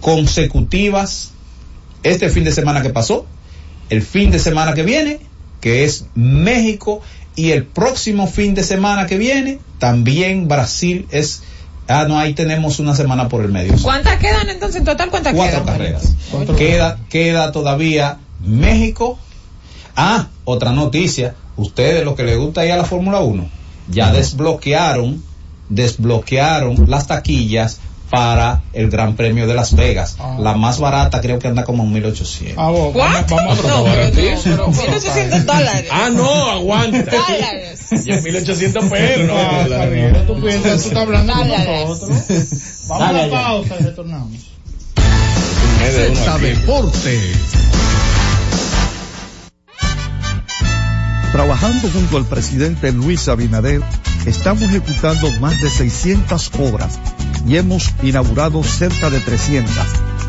consecutivas 0.00 1.32
este 2.02 2.28
fin 2.28 2.44
de 2.44 2.52
semana 2.52 2.82
que 2.82 2.90
pasó, 2.90 3.26
el 3.90 4.02
fin 4.02 4.30
de 4.30 4.38
semana 4.38 4.74
que 4.74 4.82
viene, 4.82 5.20
que 5.60 5.84
es 5.84 6.06
México, 6.14 7.00
y 7.34 7.50
el 7.50 7.64
próximo 7.64 8.26
fin 8.26 8.54
de 8.54 8.62
semana 8.62 9.06
que 9.06 9.18
viene, 9.18 9.58
también 9.78 10.48
Brasil 10.48 11.06
es... 11.10 11.42
Ah, 11.88 12.06
no, 12.08 12.18
ahí 12.18 12.34
tenemos 12.34 12.80
una 12.80 12.96
semana 12.96 13.28
por 13.28 13.44
el 13.44 13.52
medio. 13.52 13.74
¿Cuántas 13.80 14.18
quedan 14.18 14.48
entonces 14.48 14.76
en 14.80 14.84
total? 14.84 15.08
¿Cuántas 15.10 15.34
Cuatro 15.34 15.62
quedan? 15.64 15.66
carreras. 15.66 16.14
Queda, 16.56 16.98
queda 17.08 17.52
todavía 17.52 18.18
México. 18.44 19.18
Ah, 19.94 20.28
otra 20.44 20.72
noticia. 20.72 21.36
Ustedes, 21.56 22.04
lo 22.04 22.16
que 22.16 22.24
les 22.24 22.36
gusta 22.38 22.66
ir 22.66 22.72
a 22.72 22.76
la 22.76 22.84
Fórmula 22.84 23.20
1, 23.20 23.48
ya 23.88 24.12
desbloquearon, 24.12 25.22
desbloquearon 25.68 26.86
las 26.88 27.06
taquillas 27.06 27.78
para 28.10 28.62
el 28.72 28.88
Gran 28.90 29.16
Premio 29.16 29.46
de 29.46 29.54
Las 29.54 29.74
Vegas. 29.74 30.16
Ah. 30.20 30.36
La 30.38 30.54
más 30.54 30.78
barata 30.78 31.20
creo 31.20 31.38
que 31.38 31.48
anda 31.48 31.64
como 31.64 31.82
en 31.84 31.92
1800. 31.92 32.54
Ah, 32.56 32.70
vos, 32.70 32.94
vamos, 32.94 33.12
¿Cuánto? 33.28 33.34
vamos 33.36 33.58
a 33.58 33.62
No, 33.62 33.68
probar. 33.84 34.10
pero 34.14 34.36
no, 34.36 34.42
pero 34.42 34.68
1800 34.72 35.46
dólares. 35.46 35.88
Ah, 35.90 36.08
no, 36.12 36.50
aguanta. 36.50 37.10
Dólares. 37.10 37.80
Y 38.06 38.12
en 38.12 38.22
1800 38.22 38.84
pesos. 38.86 39.26
no, 39.26 39.34
Ah, 39.38 39.66
no. 39.68 40.18
Tú 40.34 40.40
piensas, 40.40 40.82
tú 40.82 40.88
estás 40.88 41.02
hablando 41.02 41.32
con 41.32 41.48
nosotros. 41.48 42.10
Vamos 42.88 42.98
Dale 43.06 43.20
a 43.22 43.26
la 43.26 43.30
pausa 43.30 43.74
y 43.80 43.82
retornamos. 43.84 44.32
Z 45.78 46.38
Deportes. 46.38 47.36
Trabajando 51.32 51.90
junto 51.90 52.16
al 52.16 52.24
presidente 52.24 52.92
Luis 52.92 53.28
Abinader, 53.28 53.82
estamos 54.24 54.62
ejecutando 54.62 55.30
más 55.40 55.60
de 55.60 55.68
600 55.68 56.50
obras 56.58 56.98
y 57.46 57.56
hemos 57.56 57.90
inaugurado 58.02 58.62
cerca 58.62 59.10
de 59.10 59.20
300, 59.20 59.72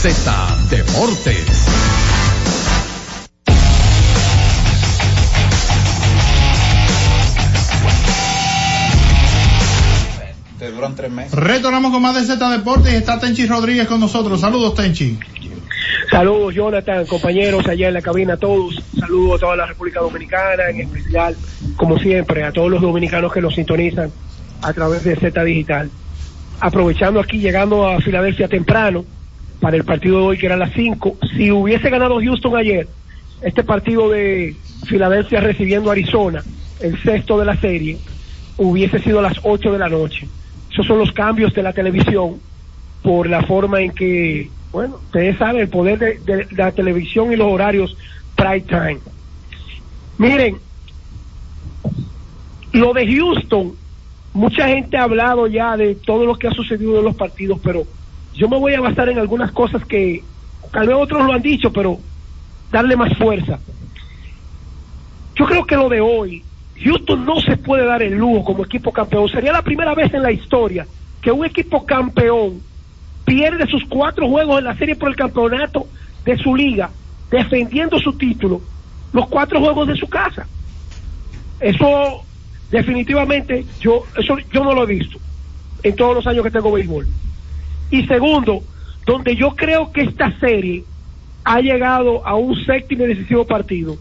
Z 0.00 0.14
Deportes. 0.70 1.66
Tres 10.96 11.10
meses. 11.10 11.32
Retornamos 11.32 11.90
con 11.90 12.00
más 12.00 12.14
de 12.14 12.22
Z 12.22 12.48
Deportes 12.50 12.92
y 12.92 12.96
está 12.96 13.18
Tenchi 13.18 13.46
Rodríguez 13.46 13.88
con 13.88 13.98
nosotros. 13.98 14.40
Saludos, 14.40 14.76
Tenchi. 14.76 15.18
Saludos, 16.08 16.54
Jonathan, 16.54 17.04
compañeros 17.04 17.66
allá 17.66 17.88
en 17.88 17.94
la 17.94 18.00
cabina, 18.00 18.34
a 18.34 18.36
todos. 18.36 18.80
Saludos 18.98 19.36
a 19.36 19.40
toda 19.40 19.56
la 19.56 19.66
República 19.66 19.98
Dominicana, 19.98 20.70
en 20.70 20.82
especial, 20.82 21.36
como 21.76 21.98
siempre, 21.98 22.44
a 22.44 22.52
todos 22.52 22.70
los 22.70 22.80
dominicanos 22.80 23.32
que 23.32 23.40
nos 23.40 23.56
sintonizan 23.56 24.12
a 24.62 24.72
través 24.72 25.02
de 25.02 25.16
Z 25.16 25.42
Digital. 25.42 25.90
Aprovechando 26.60 27.18
aquí, 27.18 27.38
llegando 27.38 27.86
a 27.88 28.00
Filadelfia 28.00 28.46
temprano, 28.46 29.04
para 29.60 29.76
el 29.76 29.84
partido 29.84 30.18
de 30.18 30.24
hoy, 30.24 30.38
que 30.38 30.46
era 30.46 30.56
las 30.56 30.72
5. 30.72 31.18
Si 31.36 31.50
hubiese 31.50 31.90
ganado 31.90 32.20
Houston 32.20 32.56
ayer, 32.56 32.88
este 33.42 33.64
partido 33.64 34.08
de 34.08 34.56
Filadelfia 34.86 35.40
recibiendo 35.40 35.90
Arizona, 35.90 36.42
el 36.80 37.00
sexto 37.02 37.38
de 37.38 37.44
la 37.44 37.56
serie, 37.56 37.98
hubiese 38.56 38.98
sido 39.00 39.18
a 39.18 39.22
las 39.22 39.38
8 39.42 39.72
de 39.72 39.78
la 39.78 39.88
noche. 39.88 40.28
Esos 40.70 40.86
son 40.86 40.98
los 40.98 41.12
cambios 41.12 41.54
de 41.54 41.62
la 41.62 41.72
televisión 41.72 42.38
por 43.02 43.28
la 43.28 43.42
forma 43.42 43.80
en 43.80 43.92
que, 43.92 44.50
bueno, 44.72 44.96
ustedes 44.96 45.38
saben 45.38 45.62
el 45.62 45.68
poder 45.68 45.98
de, 45.98 46.18
de 46.18 46.46
la 46.52 46.72
televisión 46.72 47.32
y 47.32 47.36
los 47.36 47.50
horarios 47.50 47.96
prime 48.36 48.60
time. 48.60 48.98
Miren, 50.18 50.58
lo 52.72 52.92
de 52.92 53.06
Houston, 53.06 53.74
mucha 54.32 54.68
gente 54.68 54.96
ha 54.96 55.04
hablado 55.04 55.46
ya 55.46 55.76
de 55.76 55.94
todo 55.94 56.24
lo 56.24 56.36
que 56.36 56.48
ha 56.48 56.52
sucedido 56.52 56.98
en 56.98 57.04
los 57.04 57.16
partidos, 57.16 57.58
pero 57.62 57.84
yo 58.38 58.48
me 58.48 58.56
voy 58.56 58.72
a 58.74 58.80
basar 58.80 59.08
en 59.08 59.18
algunas 59.18 59.50
cosas 59.50 59.84
que 59.84 60.22
tal 60.72 60.86
vez 60.86 60.96
otros 60.96 61.26
lo 61.26 61.32
han 61.32 61.42
dicho, 61.42 61.72
pero 61.72 61.98
darle 62.70 62.94
más 62.96 63.12
fuerza. 63.18 63.58
Yo 65.34 65.44
creo 65.44 65.66
que 65.66 65.74
lo 65.74 65.88
de 65.88 66.00
hoy, 66.00 66.44
Houston 66.84 67.24
no 67.24 67.40
se 67.40 67.56
puede 67.56 67.84
dar 67.84 68.00
el 68.00 68.14
lujo 68.14 68.44
como 68.44 68.64
equipo 68.64 68.92
campeón. 68.92 69.28
Sería 69.28 69.52
la 69.52 69.62
primera 69.62 69.92
vez 69.92 70.14
en 70.14 70.22
la 70.22 70.30
historia 70.30 70.86
que 71.20 71.32
un 71.32 71.44
equipo 71.44 71.84
campeón 71.84 72.60
pierde 73.24 73.66
sus 73.66 73.84
cuatro 73.88 74.28
juegos 74.28 74.60
en 74.60 74.66
la 74.66 74.76
serie 74.76 74.94
por 74.94 75.08
el 75.08 75.16
campeonato 75.16 75.88
de 76.24 76.38
su 76.38 76.54
liga, 76.54 76.90
defendiendo 77.32 77.98
su 77.98 78.12
título, 78.12 78.60
los 79.12 79.26
cuatro 79.28 79.58
juegos 79.58 79.88
de 79.88 79.96
su 79.96 80.08
casa. 80.08 80.46
Eso 81.58 82.22
definitivamente 82.70 83.66
yo 83.80 84.04
eso 84.16 84.36
yo 84.52 84.62
no 84.62 84.74
lo 84.74 84.84
he 84.84 84.86
visto 84.86 85.18
en 85.82 85.96
todos 85.96 86.14
los 86.14 86.26
años 86.28 86.44
que 86.44 86.52
tengo 86.52 86.70
béisbol. 86.70 87.04
Y 87.90 88.06
segundo, 88.06 88.62
donde 89.06 89.36
yo 89.36 89.54
creo 89.56 89.92
que 89.92 90.02
esta 90.02 90.38
serie 90.38 90.84
ha 91.44 91.60
llegado 91.60 92.26
a 92.26 92.34
un 92.34 92.54
séptimo 92.64 93.04
y 93.04 93.08
decisivo 93.08 93.46
partido, 93.46 93.96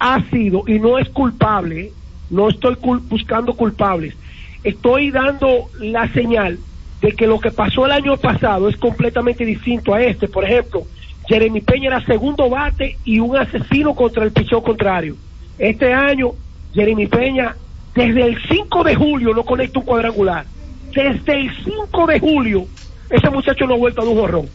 ha 0.00 0.22
sido, 0.30 0.64
y 0.66 0.78
no 0.78 0.98
es 0.98 1.08
culpable, 1.10 1.80
¿eh? 1.80 1.92
no 2.30 2.48
estoy 2.48 2.76
buscando 3.08 3.54
culpables, 3.54 4.14
estoy 4.64 5.10
dando 5.10 5.68
la 5.80 6.08
señal 6.12 6.58
de 7.00 7.12
que 7.12 7.26
lo 7.26 7.38
que 7.38 7.50
pasó 7.50 7.86
el 7.86 7.92
año 7.92 8.16
pasado 8.16 8.68
es 8.68 8.76
completamente 8.76 9.44
distinto 9.44 9.94
a 9.94 10.02
este. 10.02 10.28
Por 10.28 10.44
ejemplo, 10.44 10.84
Jeremy 11.28 11.60
Peña 11.60 11.88
era 11.88 12.04
segundo 12.04 12.50
bate 12.50 12.96
y 13.04 13.20
un 13.20 13.36
asesino 13.36 13.94
contra 13.94 14.24
el 14.24 14.32
pichón 14.32 14.62
contrario. 14.62 15.16
Este 15.58 15.92
año, 15.92 16.32
Jeremy 16.74 17.06
Peña, 17.06 17.54
desde 17.94 18.26
el 18.26 18.38
5 18.48 18.84
de 18.84 18.94
julio 18.94 19.34
no 19.34 19.44
conecta 19.44 19.78
un 19.78 19.84
cuadrangular. 19.84 20.44
Desde 20.94 21.40
el 21.40 21.50
5 21.64 22.06
de 22.06 22.18
julio 22.18 22.66
ese 23.10 23.30
muchacho 23.30 23.66
no 23.66 23.74
ha 23.74 23.78
vuelto 23.78 24.02
a 24.02 24.04
un 24.04 24.16
jorrón. 24.16 24.46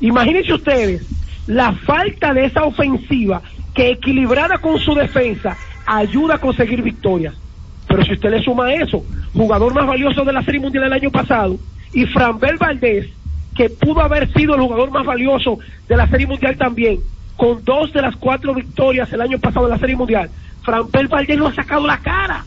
Imagínense 0.00 0.52
ustedes 0.52 1.06
la 1.46 1.72
falta 1.72 2.32
de 2.32 2.46
esa 2.46 2.64
ofensiva 2.64 3.42
que 3.74 3.90
equilibrada 3.90 4.58
con 4.58 4.78
su 4.78 4.94
defensa 4.94 5.56
ayuda 5.86 6.36
a 6.36 6.40
conseguir 6.40 6.82
victorias. 6.82 7.34
Pero 7.88 8.04
si 8.04 8.12
usted 8.12 8.30
le 8.30 8.42
suma 8.42 8.72
eso, 8.72 9.04
jugador 9.34 9.74
más 9.74 9.86
valioso 9.86 10.24
de 10.24 10.32
la 10.32 10.42
Serie 10.42 10.60
Mundial 10.60 10.84
del 10.84 10.92
año 10.92 11.10
pasado, 11.10 11.58
y 11.92 12.06
Franbel 12.06 12.56
Valdés, 12.56 13.08
que 13.54 13.68
pudo 13.68 14.00
haber 14.00 14.32
sido 14.32 14.54
el 14.54 14.62
jugador 14.62 14.90
más 14.90 15.04
valioso 15.04 15.58
de 15.88 15.96
la 15.96 16.08
Serie 16.08 16.26
Mundial 16.26 16.56
también, 16.56 17.00
con 17.36 17.62
dos 17.64 17.92
de 17.92 18.02
las 18.02 18.16
cuatro 18.16 18.54
victorias 18.54 19.12
el 19.12 19.20
año 19.20 19.38
pasado 19.38 19.66
en 19.66 19.72
la 19.72 19.78
Serie 19.78 19.96
Mundial, 19.96 20.30
Franbel 20.62 21.08
Valdés 21.08 21.38
no 21.38 21.48
ha 21.48 21.54
sacado 21.54 21.86
la 21.86 21.98
cara 21.98 22.44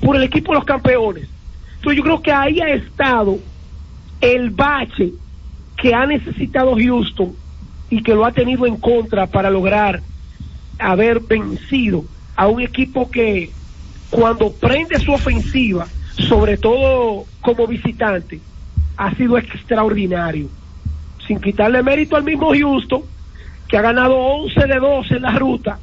por 0.00 0.16
el 0.16 0.24
equipo 0.24 0.52
de 0.52 0.58
los 0.58 0.64
campeones. 0.64 1.28
Entonces 1.76 1.96
yo 1.96 2.02
creo 2.02 2.22
que 2.22 2.32
ahí 2.32 2.60
ha 2.60 2.68
estado 2.68 3.38
el 4.22 4.50
bache 4.50 5.12
que 5.76 5.94
ha 5.94 6.06
necesitado 6.06 6.76
Houston 6.76 7.34
y 7.90 8.02
que 8.02 8.14
lo 8.14 8.24
ha 8.24 8.32
tenido 8.32 8.64
en 8.64 8.76
contra 8.76 9.26
para 9.26 9.50
lograr 9.50 10.00
haber 10.78 11.20
vencido 11.20 12.04
a 12.36 12.46
un 12.46 12.62
equipo 12.62 13.10
que 13.10 13.50
cuando 14.10 14.52
prende 14.52 14.98
su 15.00 15.12
ofensiva, 15.12 15.86
sobre 16.16 16.56
todo 16.56 17.24
como 17.40 17.66
visitante, 17.66 18.40
ha 18.96 19.14
sido 19.14 19.36
extraordinario. 19.36 20.48
Sin 21.26 21.40
quitarle 21.40 21.82
mérito 21.82 22.16
al 22.16 22.24
mismo 22.24 22.52
Houston, 22.52 23.02
que 23.68 23.76
ha 23.76 23.82
ganado 23.82 24.16
11 24.16 24.66
de 24.66 24.78
12 24.78 25.16
en 25.16 25.22
la 25.22 25.32
ruta 25.32 25.78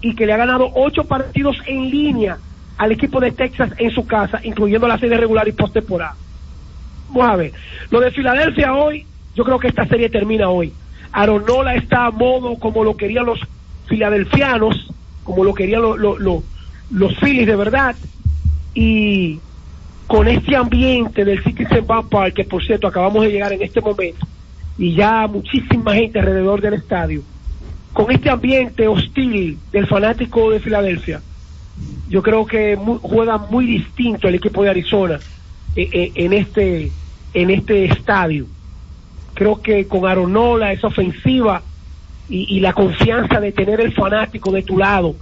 y 0.00 0.14
que 0.14 0.26
le 0.26 0.32
ha 0.32 0.38
ganado 0.38 0.70
8 0.74 1.04
partidos 1.04 1.56
en 1.66 1.88
línea 1.88 2.38
al 2.78 2.92
equipo 2.92 3.20
de 3.20 3.30
Texas 3.30 3.70
en 3.76 3.90
su 3.90 4.06
casa, 4.06 4.40
incluyendo 4.42 4.88
la 4.88 4.98
serie 4.98 5.18
regular 5.18 5.46
y 5.46 5.52
postemporada. 5.52 6.16
Vamos 7.12 7.28
a 7.28 7.36
ver. 7.36 7.52
Lo 7.90 8.00
de 8.00 8.10
Filadelfia 8.12 8.74
hoy, 8.74 9.06
yo 9.34 9.44
creo 9.44 9.58
que 9.58 9.68
esta 9.68 9.86
serie 9.86 10.08
termina 10.10 10.48
hoy. 10.48 10.72
Aronola 11.12 11.74
está 11.74 12.06
a 12.06 12.10
modo 12.10 12.56
como 12.58 12.84
lo 12.84 12.96
querían 12.96 13.26
los 13.26 13.40
filadelfianos, 13.86 14.88
como 15.24 15.42
lo 15.44 15.52
querían 15.54 15.82
lo- 15.82 15.96
lo- 15.96 16.18
lo- 16.18 16.44
los 16.90 17.16
Phillies 17.18 17.46
de 17.46 17.56
verdad. 17.56 17.96
Y 18.74 19.40
con 20.06 20.28
este 20.28 20.54
ambiente 20.56 21.24
del 21.24 21.42
Citizen 21.42 21.86
Bank 21.86 22.08
Park, 22.10 22.34
que 22.34 22.44
por 22.44 22.64
cierto 22.64 22.86
acabamos 22.86 23.22
de 23.24 23.30
llegar 23.32 23.52
en 23.52 23.62
este 23.62 23.80
momento, 23.80 24.26
y 24.78 24.94
ya 24.94 25.26
muchísima 25.26 25.94
gente 25.94 26.20
alrededor 26.20 26.60
del 26.60 26.74
estadio, 26.74 27.22
con 27.92 28.10
este 28.12 28.30
ambiente 28.30 28.86
hostil 28.86 29.58
del 29.72 29.86
fanático 29.88 30.50
de 30.50 30.60
Filadelfia, 30.60 31.22
yo 32.08 32.22
creo 32.22 32.46
que 32.46 32.76
mu- 32.76 32.98
juega 33.00 33.38
muy 33.38 33.66
distinto 33.66 34.28
el 34.28 34.36
equipo 34.36 34.62
de 34.62 34.70
Arizona 34.70 35.20
eh, 35.76 35.88
eh, 35.92 36.12
en 36.16 36.32
este 36.32 36.92
en 37.34 37.50
este 37.50 37.84
estadio. 37.86 38.46
Creo 39.34 39.60
que 39.60 39.86
con 39.86 40.06
Aronola, 40.06 40.72
esa 40.72 40.88
ofensiva 40.88 41.62
y, 42.28 42.60
la 42.60 42.72
confianza 42.72 43.40
de 43.40 43.52
tener 43.52 43.80
el 43.80 43.92
fanático 43.92 44.52
de 44.52 44.62
tu 44.62 44.78
lado. 44.78 45.16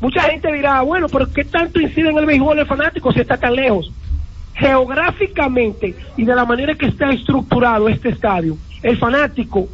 Mucha 0.00 0.22
gente 0.22 0.52
dirá, 0.52 0.80
bueno, 0.82 1.06
pero 1.08 1.30
¿qué 1.32 1.44
tanto 1.44 1.80
incide 1.80 2.10
en 2.10 2.18
el 2.18 2.26
béisbol 2.26 2.58
el 2.58 2.66
fanático 2.66 3.12
si 3.12 3.20
está 3.20 3.36
tan 3.36 3.54
lejos? 3.54 3.92
Geográficamente 4.54 5.94
y 6.16 6.24
de 6.24 6.34
la 6.34 6.44
manera 6.44 6.74
que 6.74 6.86
está 6.86 7.10
estructurado 7.10 7.88
este 7.88 8.08
estadio, 8.08 8.56
el 8.82 8.98
fanático, 8.98 9.68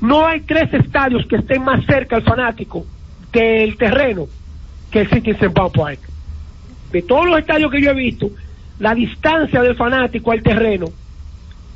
no 0.00 0.26
hay 0.26 0.40
tres 0.42 0.72
estadios 0.74 1.26
que 1.26 1.36
estén 1.36 1.64
más 1.64 1.84
cerca 1.86 2.16
al 2.16 2.22
fanático 2.22 2.84
del 3.32 3.76
terreno 3.76 4.26
que 4.90 5.00
el 5.00 5.10
Citizen 5.10 5.52
Park. 5.52 5.98
De 6.92 7.02
todos 7.02 7.26
los 7.26 7.38
estadios 7.38 7.70
que 7.70 7.80
yo 7.80 7.90
he 7.90 7.94
visto, 7.94 8.30
la 8.78 8.94
distancia 8.94 9.62
del 9.62 9.74
fanático 9.74 10.30
al 10.30 10.42
terreno 10.42 10.86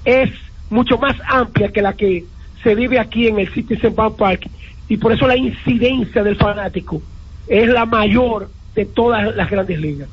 es 0.06 0.30
mucho 0.70 0.96
más 0.98 1.14
amplia 1.28 1.70
que 1.70 1.82
la 1.82 1.92
que 1.92 2.24
se 2.62 2.74
vive 2.74 2.98
aquí 2.98 3.26
en 3.28 3.38
el 3.38 3.52
Citizen 3.52 3.94
Bank 3.94 4.16
Park 4.16 4.48
y 4.88 4.96
por 4.96 5.12
eso 5.12 5.26
la 5.26 5.36
incidencia 5.36 6.22
del 6.22 6.36
fanático 6.36 7.02
es 7.46 7.68
la 7.68 7.84
mayor 7.84 8.50
de 8.74 8.86
todas 8.86 9.34
las 9.36 9.50
grandes 9.50 9.78
ligas. 9.80 10.08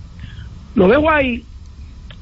Lo 0.76 0.88
dejo 0.88 1.10
ahí. 1.10 1.46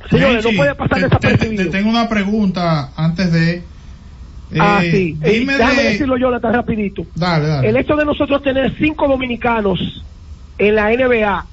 Señores, 0.10 0.44
no 0.44 0.52
puede 0.56 0.76
pasar 0.76 0.98
te, 1.00 1.04
te- 1.04 1.06
desapercibido. 1.10 1.64
te 1.64 1.70
tengo 1.70 1.90
una 1.90 2.10
pregunta 2.10 2.92
antes 2.96 3.32
de. 3.32 3.64
ah, 4.60 4.82
eh, 4.84 4.92
sí. 4.92 5.18
Eh, 5.24 5.40
Dime 5.40 5.54
déjame 5.58 5.84
de. 5.84 5.90
decirlo, 5.90 6.18
Jonathan, 6.18 6.54
rapidito. 6.54 7.06
Dale, 7.16 7.48
dale. 7.48 7.70
El 7.70 7.78
hecho 7.78 7.96
de 7.96 8.06
nosotros 8.06 8.42
tener 8.44 8.74
cinco 8.78 9.08
dominicanos 9.08 9.80
en 10.58 10.76
la 10.76 10.90
NBA 10.90 11.46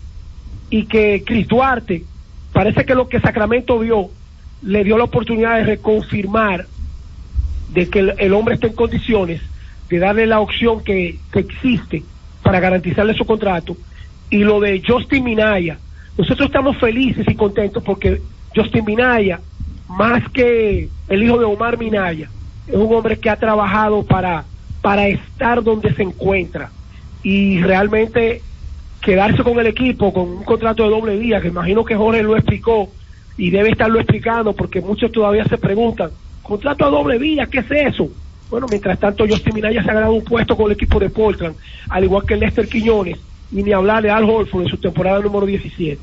y 0.71 0.85
que 0.87 1.23
Cris 1.27 1.47
Duarte, 1.47 2.05
parece 2.53 2.85
que 2.85 2.95
lo 2.95 3.09
que 3.09 3.21
Sacramento 3.21 3.79
vio, 3.79 4.11
le 4.63 4.85
dio 4.85 4.99
la 4.99 5.05
oportunidad 5.05 5.57
de 5.57 5.65
reconfirmar 5.65 6.67
de 7.73 7.89
que 7.89 8.15
el, 8.19 8.33
hombre 8.33 8.55
está 8.55 8.67
en 8.67 8.73
condiciones 8.75 9.41
de 9.89 9.99
darle 9.99 10.27
la 10.27 10.41
opción 10.41 10.83
que, 10.83 11.19
que 11.33 11.41
existe 11.41 12.03
para 12.43 12.61
garantizarle 12.61 13.15
su 13.15 13.25
contrato. 13.25 13.77
Y 14.31 14.39
lo 14.39 14.61
de 14.61 14.83
Justin 14.87 15.25
Minaya, 15.25 15.79
nosotros 16.17 16.47
estamos 16.47 16.77
felices 16.79 17.27
y 17.29 17.35
contentos 17.35 17.83
porque 17.83 18.21
Justin 18.55 18.85
Minaya, 18.85 19.41
más 19.89 20.29
que 20.31 20.89
el 21.09 21.23
hijo 21.23 21.39
de 21.39 21.45
Omar 21.45 21.79
Minaya, 21.79 22.29
es 22.67 22.75
un 22.75 22.95
hombre 22.95 23.19
que 23.19 23.31
ha 23.31 23.37
trabajado 23.37 24.03
para, 24.03 24.45
para 24.83 25.09
estar 25.09 25.63
donde 25.63 25.95
se 25.95 26.03
encuentra 26.03 26.71
y 27.23 27.61
realmente 27.63 28.43
quedarse 29.01 29.43
con 29.43 29.59
el 29.59 29.67
equipo 29.67 30.13
con 30.13 30.29
un 30.29 30.45
contrato 30.45 30.83
de 30.83 30.91
doble 30.91 31.17
vía, 31.17 31.41
que 31.41 31.49
imagino 31.49 31.85
que 31.85 31.95
Jorge 31.95 32.23
lo 32.23 32.37
explicó 32.37 32.91
y 33.39 33.51
debe 33.51 33.70
estarlo 33.70 34.01
explicando 34.01 34.55
porque 34.55 34.80
muchos 34.82 35.11
todavía 35.12 35.45
se 35.47 35.57
preguntan, 35.59 36.11
contrato 36.43 36.84
a 36.84 36.91
doble 36.91 37.18
vía, 37.18 37.49
¿qué 37.51 37.61
es 37.61 37.70
eso? 37.95 38.11
Bueno, 38.51 38.66
mientras 38.66 38.99
tanto 38.99 39.24
Justin 39.28 39.55
Minaya 39.55 39.82
se 39.82 39.91
ha 39.91 39.95
ganado 39.95 40.12
un 40.14 40.24
puesto 40.24 40.57
con 40.57 40.66
el 40.66 40.72
equipo 40.72 40.99
de 40.99 41.09
Portland, 41.11 41.57
al 41.89 42.03
igual 42.05 42.24
que 42.26 42.36
Lester 42.36 42.68
Quiñones, 42.68 43.18
y 43.51 43.62
ni 43.62 43.72
hablar 43.72 44.03
de 44.03 44.11
Al 44.11 44.24
Holford 44.28 44.62
en 44.62 44.68
su 44.68 44.78
temporada 44.80 45.20
número 45.20 45.47
17. 45.47 46.03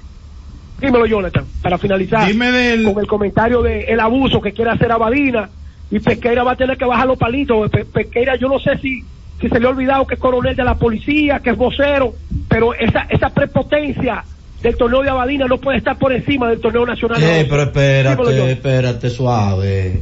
Dímelo, 0.79 1.05
Jonathan, 1.05 1.51
para 1.61 1.77
finalizar 1.77 2.25
Dime 2.27 2.51
del- 2.51 2.83
con 2.85 2.99
el 2.99 3.07
comentario 3.07 3.61
de 3.61 3.81
el 3.81 3.99
abuso 3.99 4.39
que 4.41 4.53
quiere 4.53 4.71
hacer 4.71 4.91
Abadina 4.91 5.51
y 5.89 5.99
Pesqueira 5.99 6.43
va 6.43 6.51
a 6.53 6.57
tener 6.57 6.77
que 6.77 6.85
bajar 6.85 7.07
los 7.07 7.17
palitos. 7.17 7.69
Pe- 7.69 7.85
Pesqueira, 7.85 8.35
yo 8.37 8.47
no 8.47 8.59
sé 8.59 8.77
si, 8.79 9.07
si 9.41 9.49
se 9.49 9.59
le 9.59 9.67
ha 9.67 9.69
olvidado 9.69 10.05
que 10.07 10.15
es 10.15 10.19
coronel 10.19 10.55
de 10.55 10.63
la 10.63 10.77
policía, 10.77 11.39
que 11.39 11.51
es 11.51 11.57
vocero, 11.57 12.15
pero 12.49 12.73
esa, 12.73 13.07
esa 13.09 13.29
prepotencia 13.33 14.25
del 14.65 14.77
torneo 14.77 15.03
de 15.03 15.09
Abadina 15.09 15.45
no 15.45 15.59
puede 15.59 15.77
estar 15.77 15.95
por 15.99 16.11
encima 16.11 16.49
del 16.49 16.59
torneo 16.59 16.87
nacional. 16.87 17.21
Eh, 17.21 17.45
pero 17.47 17.63
espérate, 17.63 18.51
espérate, 18.51 19.09
suave. 19.11 20.01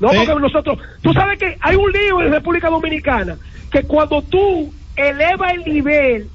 No, 0.00 0.08
porque 0.08 0.34
nosotros, 0.34 0.78
tú 1.00 1.12
sabes 1.12 1.38
que 1.38 1.56
hay 1.60 1.76
un 1.76 1.92
lío 1.92 2.20
en 2.20 2.32
República 2.32 2.68
Dominicana 2.68 3.36
que 3.70 3.84
cuando 3.84 4.20
tú 4.22 4.72
elevas 4.96 5.52
el 5.54 5.72
nivel 5.72 6.28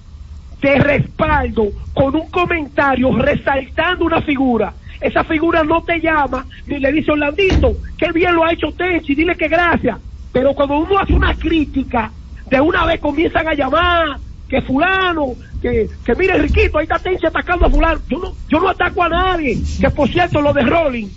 de 0.62 0.76
respaldo 0.76 1.68
con 1.94 2.16
un 2.16 2.30
comentario 2.30 3.14
resaltando 3.18 4.06
una 4.06 4.22
figura, 4.22 4.74
esa 5.02 5.26
figura 5.26 5.62
no 5.64 5.84
te 5.84 6.00
llama 6.00 6.46
ni 6.68 6.80
le 6.80 6.94
dice 6.94 7.12
Orlandito, 7.12 7.76
que 7.98 8.10
bien 8.14 8.36
lo 8.36 8.46
ha 8.46 8.54
hecho 8.54 8.72
Tenchi, 8.72 9.16
dile 9.16 9.36
que 9.36 9.50
gracias. 9.50 9.98
Pero 10.32 10.54
cuando 10.54 10.78
uno 10.78 10.98
hace 10.98 11.14
una 11.14 11.34
crítica, 11.36 12.10
de 12.50 12.62
una 12.62 12.86
vez 12.86 13.02
comienzan 13.02 13.46
a 13.50 13.54
llamar 13.54 14.18
que 14.48 14.62
fulano, 14.62 15.34
que, 15.72 15.90
que 16.06 16.16
mire 16.16 16.38
Riquito, 16.38 16.78
ahí 16.78 16.84
está 16.84 17.00
Tenchi 17.00 17.26
atacando 17.26 17.66
a 17.66 17.70
fulano. 17.70 18.00
Yo 18.10 18.20
no, 18.20 18.34
yo 18.50 18.60
no 18.60 18.70
ataco 18.70 19.04
a 19.04 19.10
nadie. 19.10 19.58
Que 19.80 19.90
por 19.90 20.08
cierto, 20.10 20.42
lo 20.42 20.54
de 20.54 20.62
Rolling, 20.64 21.08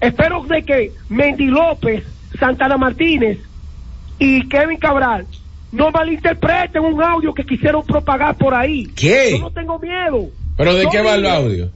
espero 0.00 0.42
de 0.44 0.62
que 0.62 0.92
Mendy 1.08 1.46
López, 1.46 2.04
Santana 2.38 2.76
Martínez 2.76 3.38
y 4.18 4.46
Kevin 4.48 4.78
Cabral 4.78 5.26
no 5.72 5.90
malinterpreten 5.90 6.82
un 6.82 7.02
audio 7.02 7.32
que 7.34 7.44
quisieron 7.44 7.82
propagar 7.84 8.36
por 8.36 8.54
ahí. 8.54 8.84
¿Qué? 8.94 9.30
Yo 9.32 9.38
no 9.38 9.50
tengo 9.50 9.78
miedo. 9.78 10.28
¿Pero 10.56 10.74
de 10.74 10.84
Yo 10.84 10.90
qué 10.90 11.02
va 11.02 11.14
el 11.14 11.26
audio? 11.26 11.70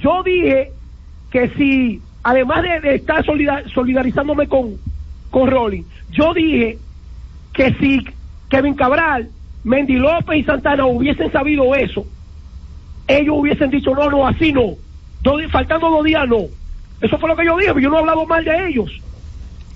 Yo 0.00 0.22
dije 0.22 0.70
que 1.30 1.48
si, 1.56 2.00
además 2.22 2.62
de, 2.62 2.80
de 2.88 2.94
estar 2.96 3.24
solidar- 3.24 3.68
solidarizándome 3.72 4.46
con, 4.46 4.76
con 5.30 5.50
Rolling, 5.50 5.82
yo 6.10 6.34
dije 6.34 6.78
que 7.54 7.72
si 7.80 8.00
Kevin 8.50 8.74
Cabral, 8.74 9.30
Mendy 9.66 9.94
López 9.96 10.38
y 10.38 10.44
Santana 10.44 10.86
hubiesen 10.86 11.30
sabido 11.32 11.74
eso, 11.74 12.06
ellos 13.08 13.34
hubiesen 13.36 13.68
dicho, 13.68 13.90
no, 13.90 14.08
no, 14.08 14.24
así 14.26 14.52
no. 14.52 14.76
Faltando 15.50 15.90
dos 15.90 16.04
días, 16.04 16.22
no. 16.28 16.46
Eso 17.00 17.18
fue 17.18 17.28
lo 17.28 17.36
que 17.36 17.44
yo 17.44 17.56
dije, 17.56 17.72
pero 17.74 17.80
yo 17.80 17.88
no 17.90 17.96
he 17.96 17.98
hablado 18.00 18.24
mal 18.26 18.44
de 18.44 18.68
ellos. 18.68 18.88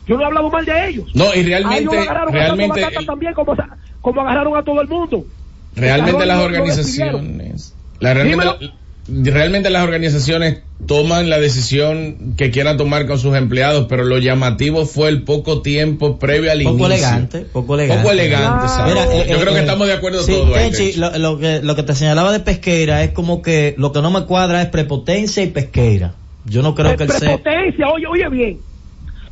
Yo 0.07 0.16
no 0.16 0.22
he 0.22 0.26
hablado 0.26 0.49
mal 0.49 0.64
de 0.64 0.88
ellos. 0.88 1.11
No, 1.12 1.24
y 1.34 1.38
ellos 1.41 1.47
realmente, 1.49 1.84
lo 1.97 2.03
agarraron 2.03 2.32
realmente, 2.32 2.80
a 2.84 2.86
Batata 2.86 3.05
también 3.07 3.34
como, 3.34 3.57
como 4.01 4.20
agarraron 4.20 4.57
a 4.57 4.62
todo 4.62 4.80
el 4.80 4.86
mundo. 4.88 5.26
realmente 5.74 6.24
las 6.24 6.45
organizaciones, 6.45 7.76
la- 7.99 8.14
realmente, 8.14 8.70
realmente 9.09 9.71
las 9.71 9.83
organizaciones 9.85 10.61
toman 10.87 11.29
la 11.29 11.39
decisión 11.39 12.35
que 12.37 12.51
quieran 12.51 12.77
tomar 12.77 13.07
con 13.07 13.19
sus 13.19 13.35
empleados, 13.37 13.87
pero 13.89 14.05
lo 14.05 14.19
llamativo 14.19 14.87
fue 14.87 15.09
el 15.09 15.23
poco 15.23 15.63
tiempo 15.63 16.19
previo 16.19 16.51
al 16.51 16.63
Poco 16.63 16.71
inicio. 16.77 16.87
elegante, 16.95 17.41
poco 17.41 17.75
elegante. 17.75 18.03
Poco 18.03 18.13
elegante, 18.13 18.69
¿sabes? 18.69 18.95
Mira, 18.95 19.05
eh, 19.05 19.27
Yo 19.29 19.37
eh, 19.37 19.41
creo 19.41 19.53
que 19.53 19.59
eh, 19.59 19.63
estamos 19.63 19.87
de 19.87 19.93
acuerdo 19.93 20.23
sí, 20.23 20.33
todos 20.33 20.97
lo, 20.97 21.19
lo 21.19 21.39
que, 21.39 21.61
lo 21.63 21.77
que 21.77 21.83
te 21.83 21.95
señalaba 21.95 22.33
de 22.33 22.41
Pesqueira 22.41 23.03
es 23.03 23.11
como 23.11 23.43
que 23.43 23.75
lo 23.79 23.93
que 23.93 24.01
no 24.03 24.11
me 24.11 24.25
cuadra 24.25 24.63
es 24.63 24.69
prepotencia 24.69 25.43
y 25.43 25.49
Pesqueira. 25.49 26.15
Yo 26.47 26.63
no 26.63 26.75
creo 26.75 26.97
que 26.97 27.07
sea... 27.09 27.19
prepotencia, 27.19 27.89
oye, 27.89 28.07
oye 28.07 28.29
bien, 28.31 28.59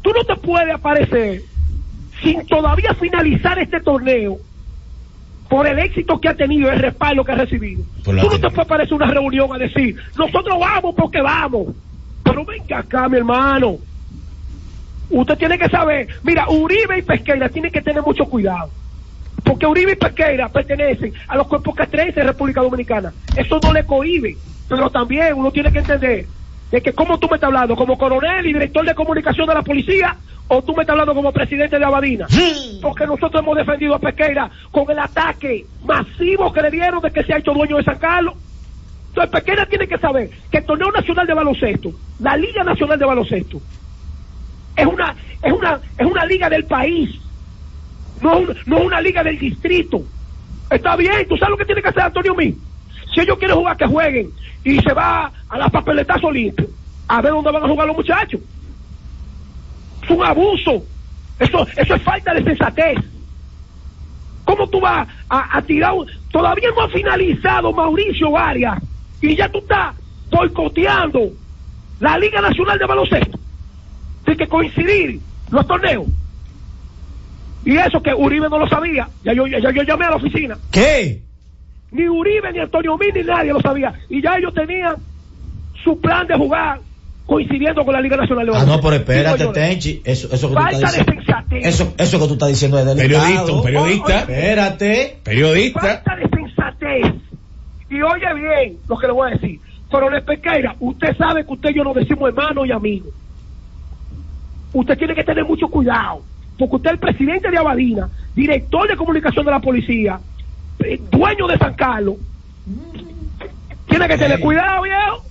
tú 0.02 0.10
no 0.10 0.24
te 0.24 0.36
puedes 0.36 0.74
aparecer 0.74 1.42
sin 2.22 2.44
todavía 2.46 2.94
finalizar 2.94 3.58
este 3.58 3.80
torneo 3.80 4.38
por 5.48 5.66
el 5.66 5.78
éxito 5.78 6.20
que 6.20 6.28
ha 6.28 6.34
tenido, 6.34 6.70
el 6.70 6.78
respaldo 6.78 7.24
que 7.24 7.32
ha 7.32 7.36
recibido. 7.36 7.82
Tú 8.04 8.12
no 8.12 8.28
te 8.28 8.38
puedes 8.38 8.58
aparecer 8.58 8.92
a 8.92 8.96
una 8.96 9.06
reunión 9.06 9.52
a 9.52 9.58
decir, 9.58 9.96
nosotros 10.16 10.58
vamos 10.58 10.94
porque 10.94 11.20
vamos. 11.20 11.68
Pero 12.22 12.44
venga 12.44 12.78
acá, 12.78 13.08
mi 13.08 13.16
hermano. 13.16 13.78
Usted 15.10 15.38
tiene 15.38 15.58
que 15.58 15.68
saber, 15.70 16.08
mira, 16.22 16.46
Uribe 16.50 16.98
y 16.98 17.02
Pesqueira 17.02 17.48
tienen 17.48 17.72
que 17.72 17.80
tener 17.80 18.02
mucho 18.02 18.26
cuidado. 18.26 18.70
Porque 19.42 19.66
Uribe 19.66 19.92
y 19.92 19.96
Pesqueira 19.96 20.50
pertenecen 20.50 21.14
a 21.26 21.36
los 21.36 21.46
cuerpos 21.46 21.74
castrenses 21.74 22.16
de 22.16 22.24
República 22.24 22.60
Dominicana. 22.60 23.12
Eso 23.34 23.58
no 23.62 23.72
le 23.72 23.84
cohibe. 23.84 24.36
Pero 24.68 24.90
también 24.90 25.32
uno 25.34 25.50
tiene 25.50 25.72
que 25.72 25.78
entender 25.78 26.26
de 26.70 26.82
que 26.82 26.92
como 26.92 27.18
tú 27.18 27.28
me 27.28 27.36
estás 27.36 27.48
hablando, 27.48 27.76
como 27.76 27.96
coronel 27.96 28.46
y 28.46 28.52
director 28.52 28.84
de 28.84 28.94
comunicación 28.94 29.46
de 29.46 29.54
la 29.54 29.62
policía, 29.62 30.16
o 30.48 30.62
tú 30.62 30.74
me 30.74 30.82
estás 30.82 30.94
hablando 30.94 31.14
como 31.14 31.32
presidente 31.32 31.78
de 31.78 31.84
Abadina. 31.84 32.26
Porque 32.80 33.06
nosotros 33.06 33.42
hemos 33.42 33.56
defendido 33.56 33.94
a 33.94 33.98
Pesqueira 33.98 34.50
con 34.70 34.90
el 34.90 34.98
ataque 34.98 35.66
masivo 35.84 36.52
que 36.52 36.62
le 36.62 36.70
dieron 36.70 37.00
de 37.00 37.10
que 37.10 37.22
se 37.22 37.34
ha 37.34 37.38
hecho 37.38 37.52
dueño 37.52 37.76
de 37.76 37.84
San 37.84 37.98
Carlos. 37.98 38.34
Entonces 39.08 39.30
Pesqueira 39.30 39.66
tiene 39.66 39.86
que 39.86 39.98
saber 39.98 40.30
que 40.50 40.58
el 40.58 40.64
torneo 40.64 40.90
nacional 40.90 41.26
de 41.26 41.34
baloncesto, 41.34 41.92
la 42.20 42.36
Liga 42.36 42.64
Nacional 42.64 42.98
de 42.98 43.04
Baloncesto, 43.06 43.60
es 44.76 44.86
una, 44.86 45.14
es 45.42 45.52
una, 45.52 45.80
es 45.98 46.06
una 46.06 46.24
liga 46.24 46.48
del 46.48 46.64
país. 46.64 47.10
No, 48.22 48.40
no 48.66 48.78
es 48.78 48.84
una 48.84 49.00
liga 49.00 49.22
del 49.22 49.38
distrito. 49.38 50.02
Está 50.70 50.96
bien, 50.96 51.26
tú 51.28 51.36
sabes 51.36 51.50
lo 51.50 51.56
que 51.56 51.64
tiene 51.64 51.82
que 51.82 51.88
hacer 51.88 52.02
Antonio 52.02 52.34
Mí. 52.34 52.54
Si 53.18 53.24
ellos 53.24 53.38
quieren 53.38 53.56
jugar, 53.56 53.76
que 53.76 53.86
jueguen. 53.86 54.30
Y 54.64 54.78
se 54.78 54.92
va 54.94 55.32
a 55.48 55.58
la 55.58 55.68
papeletazo 55.68 56.30
limpio. 56.30 56.68
A 57.08 57.20
ver 57.20 57.32
dónde 57.32 57.50
van 57.50 57.64
a 57.64 57.68
jugar 57.68 57.88
los 57.88 57.96
muchachos. 57.96 58.40
Es 60.04 60.10
un 60.10 60.24
abuso. 60.24 60.84
Eso, 61.40 61.66
eso 61.76 61.94
es 61.96 62.02
falta 62.02 62.32
de 62.34 62.44
sensatez. 62.44 62.96
¿Cómo 64.44 64.68
tú 64.68 64.80
vas 64.80 65.08
a, 65.28 65.58
a 65.58 65.62
tirar? 65.62 65.94
un- 65.94 66.06
Todavía 66.30 66.68
no 66.76 66.82
ha 66.82 66.88
finalizado 66.90 67.72
Mauricio 67.72 68.36
Arias 68.38 68.78
y 69.20 69.34
ya 69.34 69.48
tú 69.48 69.58
estás 69.58 69.96
boicoteando 70.30 71.30
la 71.98 72.16
Liga 72.18 72.40
Nacional 72.40 72.78
de 72.78 72.86
Baloncesto. 72.86 73.36
Tiene 74.24 74.38
que 74.38 74.46
coincidir 74.48 75.20
los 75.50 75.66
torneos. 75.66 76.06
Y 77.64 77.76
eso 77.76 78.00
que 78.00 78.14
Uribe 78.14 78.48
no 78.48 78.58
lo 78.58 78.68
sabía. 78.68 79.08
Ya 79.24 79.32
yo, 79.32 79.46
ya 79.48 79.58
yo 79.58 79.82
llamé 79.82 80.04
a 80.04 80.10
la 80.10 80.16
oficina. 80.16 80.56
¿Qué? 80.70 81.22
Ni 81.90 82.08
Uribe, 82.08 82.52
ni 82.52 82.58
Antonio 82.58 82.96
Mí, 82.98 83.06
ni 83.14 83.22
nadie 83.22 83.52
lo 83.52 83.60
sabía. 83.60 83.92
Y 84.08 84.20
ya 84.22 84.36
ellos 84.36 84.52
tenían 84.54 84.94
su 85.84 85.98
plan 86.00 86.26
de 86.26 86.34
jugar 86.36 86.80
coincidiendo 87.26 87.84
con 87.84 87.94
la 87.94 88.00
Liga 88.00 88.16
Nacional 88.16 88.46
de 88.46 88.52
Ah, 88.52 88.58
Baloncesto. 88.58 88.76
no, 88.76 88.82
pero 88.82 88.96
espérate, 89.02 89.46
Tenchi. 89.60 90.02
Eso, 90.04 90.28
eso 90.32 90.48
que 90.48 90.54
tú 90.54 90.60
Falta 90.60 90.76
estás 90.76 90.92
de 90.92 90.98
diciendo. 90.98 91.22
sensatez. 91.24 91.66
Eso, 91.66 91.94
eso 91.98 92.20
que 92.20 92.26
tú 92.26 92.32
estás 92.34 92.48
diciendo 92.48 92.78
es 92.78 92.86
delicado. 92.86 93.20
Periodista, 93.24 93.52
un 93.52 93.62
periodista. 93.62 94.18
Espérate. 94.20 95.18
Periodista. 95.24 95.80
Falta 95.80 96.16
de 96.16 96.28
sensatez. 96.28 97.14
Y 97.90 98.02
oye 98.02 98.34
bien 98.34 98.76
lo 98.88 98.96
que 98.98 99.06
le 99.06 99.12
voy 99.12 99.30
a 99.30 99.34
decir. 99.34 99.60
Coronel 99.90 100.22
Pesqueira, 100.22 100.76
usted 100.80 101.16
sabe 101.16 101.46
que 101.46 101.52
usted 101.52 101.70
y 101.70 101.74
yo 101.74 101.84
nos 101.84 101.94
decimos 101.94 102.28
hermanos 102.28 102.66
y 102.66 102.72
amigos. 102.72 103.08
Usted 104.74 104.98
tiene 104.98 105.14
que 105.14 105.24
tener 105.24 105.44
mucho 105.44 105.68
cuidado. 105.68 106.20
Porque 106.58 106.76
usted 106.76 106.90
es 106.90 106.94
el 106.94 106.98
presidente 106.98 107.50
de 107.50 107.56
Abadina, 107.56 108.08
director 108.34 108.88
de 108.88 108.96
comunicación 108.96 109.44
de 109.44 109.50
la 109.52 109.60
policía, 109.60 110.18
dueño 111.10 111.46
de 111.46 111.58
San 111.58 111.74
Carlos. 111.74 112.16
Tiene 113.88 114.08
que 114.08 114.18
tener 114.18 114.40
cuidado, 114.40 114.82
viejo. 114.82 115.22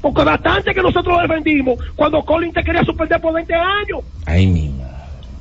Porque 0.00 0.24
bastante 0.24 0.74
que 0.74 0.82
nosotros 0.82 1.14
lo 1.16 1.22
defendimos 1.22 1.78
cuando 1.94 2.22
Colin 2.24 2.52
te 2.52 2.64
quería 2.64 2.84
suspender 2.84 3.20
por 3.20 3.34
20 3.34 3.54
años. 3.54 4.00
Ay, 4.26 4.46
mi 4.46 4.68
madre. 4.70 4.90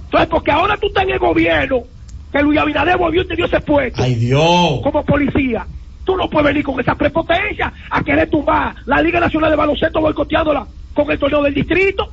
Entonces, 0.06 0.30
porque 0.30 0.52
ahora 0.52 0.76
tú 0.78 0.88
estás 0.88 1.04
en 1.04 1.12
el 1.12 1.20
gobierno, 1.20 1.84
que 2.32 2.42
Luis 2.42 2.60
Abinader 2.60 2.98
volvió 2.98 3.22
y 3.22 3.28
te 3.28 3.36
dio 3.36 3.46
ese 3.46 3.62
puesto. 3.62 4.02
Ay, 4.02 4.16
Dios. 4.16 4.82
Como 4.84 5.04
policía. 5.06 5.66
Tú 6.04 6.18
no 6.18 6.30
puedes 6.30 6.48
venir 6.48 6.64
con 6.64 6.80
esa 6.80 6.96
prepotencia 6.96 7.72
a 7.90 8.04
querer 8.04 8.30
tumbar 8.30 8.76
la 8.86 9.02
Liga 9.02 9.20
Nacional 9.20 9.52
de 9.52 9.56
Baloncesto 9.56 10.02
boicoteándola 10.02 10.66
con 10.94 11.12
el 11.12 11.20
torneo 11.20 11.44
del 11.44 11.54
distrito. 11.54 12.10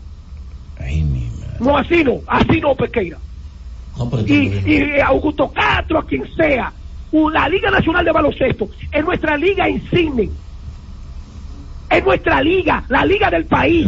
No, 1.58 1.78
así 1.78 2.04
no, 2.04 2.20
así 2.26 2.60
no, 2.60 2.74
Pesqueira. 2.74 3.18
Y, 4.32 4.48
y 4.96 5.00
Augusto 5.00 5.50
Castro, 5.52 5.98
a 5.98 6.06
quien 6.06 6.24
sea, 6.34 6.72
la 7.32 7.48
Liga 7.48 7.70
Nacional 7.70 8.04
de 8.04 8.12
Baloncesto 8.12 8.68
es 8.92 9.04
nuestra 9.04 9.36
liga 9.36 9.68
insigne. 9.68 10.28
Es 11.88 12.04
nuestra 12.04 12.42
liga, 12.42 12.84
la 12.88 13.04
liga 13.04 13.30
del 13.30 13.44
país. 13.46 13.86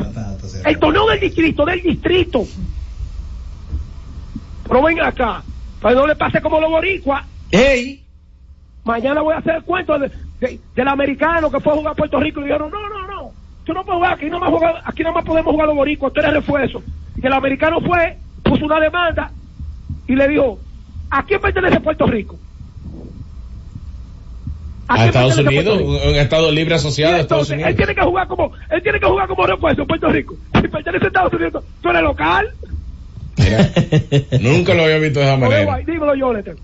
El 0.64 0.78
torneo 0.78 1.06
del 1.09 1.20
distrito, 1.20 1.64
del 1.64 1.82
distrito. 1.82 2.44
Pero 4.68 4.82
ven 4.82 5.00
acá, 5.00 5.42
para 5.80 5.94
que 5.94 6.00
no 6.00 6.06
le 6.06 6.16
pase 6.16 6.40
como 6.40 6.61
los 6.61 6.70
boricuas. 6.70 7.24
¡Ey! 7.50 8.02
Mañana 8.84 9.20
voy 9.22 9.34
a 9.34 9.38
hacer 9.38 9.56
el 9.56 9.62
cuento 9.64 9.98
de- 9.98 10.11
de- 10.40 10.61
del 10.74 10.88
americano 10.88 11.50
que 11.50 11.61
fue 11.61 11.72
a 11.72 11.76
jugar 11.76 11.92
a 11.92 11.96
Puerto 11.96 12.20
Rico 12.20 12.40
y 12.40 12.44
dijeron, 12.44 12.70
no, 12.70 12.88
no, 12.88 13.06
no, 13.06 13.30
tú 13.64 13.72
no 13.72 13.84
puedes 13.84 13.96
jugar, 13.98 14.12
aquí 14.14 14.30
no 14.30 14.38
más, 14.38 14.50
jugar, 14.50 14.82
aquí 14.84 15.02
no 15.02 15.12
más 15.12 15.24
podemos 15.24 15.52
jugar 15.52 15.66
los 15.68 15.76
boricuas, 15.76 16.12
tú 16.12 16.20
eres 16.20 16.32
refuerzo. 16.34 16.82
Y 17.20 17.26
el 17.26 17.32
americano 17.32 17.80
fue, 17.80 18.16
puso 18.44 18.64
una 18.64 18.78
demanda 18.80 19.30
y 20.09 20.16
le 20.16 20.26
dijo, 20.28 20.59
¿a 21.11 21.24
quién 21.24 21.40
pertenece 21.40 21.80
Puerto 21.80 22.06
Rico? 22.06 22.38
A 24.88 25.04
Estados 25.06 25.36
Unidos, 25.36 25.80
un 25.82 26.16
estado 26.16 26.50
libre 26.50 26.74
asociado 26.74 27.16
a 27.16 27.20
Estados 27.20 27.50
Entonces, 27.50 27.66
él 27.68 27.74
Unidos. 27.74 27.76
tiene 27.76 27.94
que 27.94 28.06
jugar 28.09 28.26
como, 28.26 28.52
él 28.70 28.82
tiene 28.82 28.98
que 28.98 29.06
jugar 29.06 29.28
como 29.28 29.46
refuerzo 29.46 29.82
en 29.82 29.86
Puerto 29.86 30.09
Rico. 30.09 30.34
Si 30.54 30.68
pertenece 30.68 31.04
a 31.04 31.09
Estados 31.09 31.32
Unidos, 31.34 31.64
tú 31.82 31.90
eres 31.90 32.02
local. 32.02 32.46
Nunca 34.40 34.74
lo 34.74 34.84
había 34.84 34.98
visto 34.98 35.20
de 35.20 35.26
esa 35.26 35.36
manera. 35.36 35.74
Oye, 35.74 35.84
Dímelo, 35.86 36.14
Jonathan. 36.14 36.56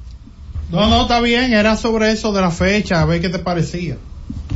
No, 0.70 0.88
no, 0.88 1.02
está 1.02 1.20
bien, 1.20 1.52
era 1.52 1.76
sobre 1.76 2.10
eso 2.12 2.32
de 2.32 2.40
la 2.40 2.50
fecha, 2.50 3.02
a 3.02 3.04
ver 3.04 3.20
qué 3.20 3.28
te 3.28 3.38
parecía. 3.40 3.98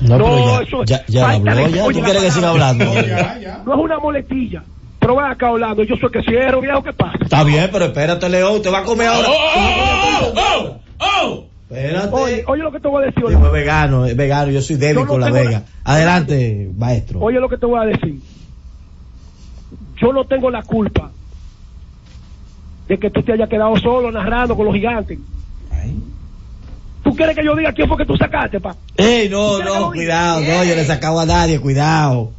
No, 0.00 0.16
No, 0.16 0.24
pero 0.24 0.60
eso- 0.62 0.84
ya, 0.86 1.04
ya, 1.06 1.30
habló, 1.32 1.68
ya. 1.68 1.84
¿Tú 1.84 2.00
quieres 2.00 2.22
que 2.22 2.30
siga 2.30 2.48
hablando? 2.50 2.86
No 2.86 3.74
es 3.74 3.80
una 3.80 3.98
moletilla. 3.98 4.64
Pero 5.08 5.22
ven 5.22 5.32
acá 5.32 5.48
hablando, 5.48 5.82
yo 5.84 5.96
soy 5.96 6.10
que 6.10 6.20
cierro, 6.20 6.60
viejo, 6.60 6.82
¿qué 6.82 6.92
pasa? 6.92 7.16
Está 7.22 7.42
bien, 7.42 7.70
pero 7.72 7.86
espérate, 7.86 8.28
León. 8.28 8.60
Te 8.60 8.68
va 8.68 8.80
a 8.80 8.84
comer 8.84 9.06
ahora. 9.06 9.28
¡Oh! 11.00 11.46
Espérate. 11.70 12.08
Oye, 12.12 12.44
oye 12.46 12.62
lo 12.62 12.70
que 12.70 12.78
te 12.78 12.88
voy 12.88 13.02
a 13.02 13.06
decir. 13.06 13.24
Digo, 13.26 13.46
es 13.46 13.52
vegano, 13.52 14.04
es 14.04 14.14
vegano. 14.14 14.50
Yo 14.50 14.60
soy 14.60 14.76
débil 14.76 14.96
Yo 14.96 15.00
no 15.04 15.08
con 15.08 15.22
la 15.22 15.30
vega. 15.30 15.62
Adelante, 15.82 16.70
maestro. 16.76 17.20
Oye 17.20 17.40
lo 17.40 17.48
que 17.48 17.56
te 17.56 17.64
voy 17.64 17.80
a 17.80 17.86
decir. 17.86 18.20
Yo 19.96 20.12
no 20.12 20.26
tengo 20.26 20.50
la 20.50 20.62
culpa 20.62 21.10
de 22.86 22.98
que 22.98 23.08
tú 23.08 23.22
te 23.22 23.32
hayas 23.32 23.48
quedado 23.48 23.78
solo 23.78 24.12
narrando 24.12 24.54
con 24.58 24.66
los 24.66 24.74
gigantes. 24.74 25.18
¿Tú 27.02 27.16
quieres 27.16 27.34
que 27.34 27.42
yo 27.46 27.56
diga 27.56 27.72
quién 27.72 27.88
fue 27.88 27.96
que 27.96 28.04
tú 28.04 28.14
sacaste, 28.14 28.60
pa? 28.60 28.76
Ey, 28.94 29.30
no, 29.30 29.58
no, 29.60 29.90
cuidado. 29.90 30.42
No, 30.42 30.64
yo 30.64 30.74
le 30.74 30.84
sacaba 30.84 31.22
a 31.22 31.26
nadie, 31.26 31.58
cuidado. 31.58 32.32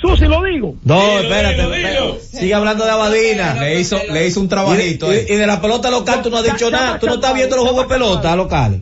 Susi, 0.00 0.26
lo 0.26 0.42
digo. 0.42 0.74
No, 0.84 1.00
espérate. 1.20 2.20
Sigue 2.20 2.52
hablando 2.54 2.84
de 2.84 2.90
Abadina. 2.90 3.54
Le 3.54 3.80
hizo, 3.80 3.96
le 4.12 4.26
hizo 4.26 4.40
un 4.40 4.48
trabajito. 4.48 5.12
Y, 5.12 5.16
y- 5.18 5.32
y 5.32 5.36
de 5.36 5.46
la 5.46 5.60
pelota 5.60 5.90
local 5.90 6.20
tú 6.22 6.30
no 6.30 6.38
has 6.38 6.44
dicho 6.44 6.70
nada. 6.70 6.98
Tú 6.98 7.06
no 7.06 7.14
estás 7.14 7.34
viendo 7.34 7.56
los 7.56 7.64
juegos 7.64 7.84
de 7.88 7.94
pelota 7.94 8.34
locales. 8.36 8.80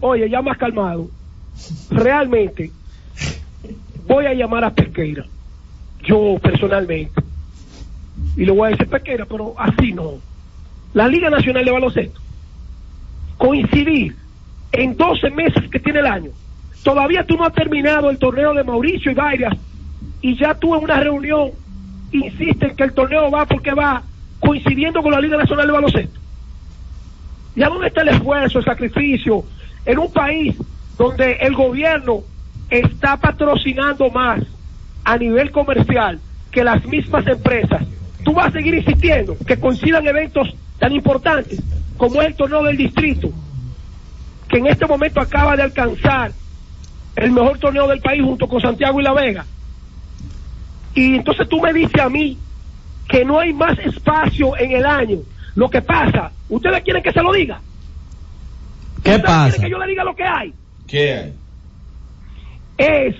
Oye, 0.00 0.28
ya 0.30 0.40
más 0.42 0.56
calmado. 0.58 1.08
Realmente, 1.90 2.70
voy 4.06 4.26
a 4.26 4.32
llamar 4.34 4.64
a 4.64 4.70
Pesqueira. 4.74 5.24
Yo 6.04 6.38
personalmente. 6.42 7.22
Y 8.36 8.44
le 8.46 8.52
voy 8.52 8.68
a 8.68 8.70
decir 8.70 8.88
Pesqueira, 8.88 9.26
pero 9.26 9.54
así 9.58 9.92
no. 9.92 10.14
La 10.94 11.06
Liga 11.08 11.28
Nacional 11.30 11.64
de 11.64 11.70
Baloncesto. 11.70 12.20
Coincidir 13.38 14.16
en 14.72 14.96
12 14.96 15.30
meses 15.30 15.64
que 15.70 15.78
tiene 15.78 16.00
el 16.00 16.06
año. 16.06 16.30
Todavía 16.82 17.24
tú 17.24 17.36
no 17.36 17.44
has 17.44 17.52
terminado 17.54 18.10
el 18.10 18.18
torneo 18.18 18.54
de 18.54 18.64
Mauricio 18.64 19.10
y 19.12 19.14
Varias. 19.14 19.54
Y 20.22 20.36
ya 20.36 20.56
en 20.62 20.84
una 20.84 21.00
reunión 21.00 21.50
insistes 22.12 22.74
que 22.74 22.84
el 22.84 22.92
torneo 22.92 23.30
va 23.30 23.44
porque 23.46 23.74
va 23.74 24.02
coincidiendo 24.40 25.02
con 25.02 25.12
la 25.12 25.20
Liga 25.20 25.36
Nacional 25.36 25.66
de 25.66 25.72
Baloncesto. 25.72 26.20
¿Ya 27.54 27.68
dónde 27.68 27.88
está 27.88 28.02
el 28.02 28.08
esfuerzo, 28.08 28.58
el 28.60 28.64
sacrificio? 28.64 29.44
En 29.84 29.98
un 29.98 30.12
país 30.12 30.56
donde 30.96 31.32
el 31.40 31.54
gobierno 31.54 32.22
está 32.70 33.16
patrocinando 33.16 34.10
más 34.10 34.40
a 35.04 35.18
nivel 35.18 35.50
comercial 35.50 36.20
que 36.50 36.64
las 36.64 36.84
mismas 36.86 37.26
empresas, 37.26 37.82
tú 38.24 38.32
vas 38.32 38.48
a 38.48 38.52
seguir 38.52 38.74
insistiendo 38.74 39.36
que 39.46 39.58
coincidan 39.58 40.06
eventos 40.06 40.54
tan 40.78 40.92
importantes 40.92 41.60
como 41.96 42.20
es 42.22 42.28
el 42.28 42.34
torneo 42.34 42.62
del 42.62 42.76
distrito, 42.76 43.30
que 44.48 44.58
en 44.58 44.66
este 44.66 44.86
momento 44.86 45.20
acaba 45.20 45.56
de 45.56 45.62
alcanzar 45.62 46.32
el 47.16 47.32
mejor 47.32 47.58
torneo 47.58 47.86
del 47.86 48.00
país 48.00 48.22
junto 48.22 48.48
con 48.48 48.60
Santiago 48.60 49.00
y 49.00 49.04
La 49.04 49.12
Vega. 49.12 49.44
Y 50.94 51.16
entonces 51.16 51.48
tú 51.48 51.60
me 51.60 51.72
dices 51.72 52.00
a 52.00 52.08
mí 52.08 52.38
que 53.08 53.24
no 53.24 53.38
hay 53.38 53.52
más 53.52 53.78
espacio 53.78 54.56
en 54.58 54.72
el 54.72 54.84
año. 54.86 55.18
Lo 55.54 55.68
que 55.68 55.82
pasa, 55.82 56.32
¿ustedes 56.48 56.82
quieren 56.82 57.02
que 57.02 57.12
se 57.12 57.22
lo 57.22 57.32
diga? 57.32 57.60
¿Qué 59.02 59.10
¿Ustedes 59.10 59.22
pasa? 59.22 59.44
quieren 59.50 59.62
que 59.62 59.70
yo 59.70 59.78
le 59.78 59.86
diga 59.86 60.04
lo 60.04 60.14
que 60.16 60.24
hay? 60.24 60.54
¿Qué 60.86 61.12
hay? 61.14 61.32
es 62.78 63.14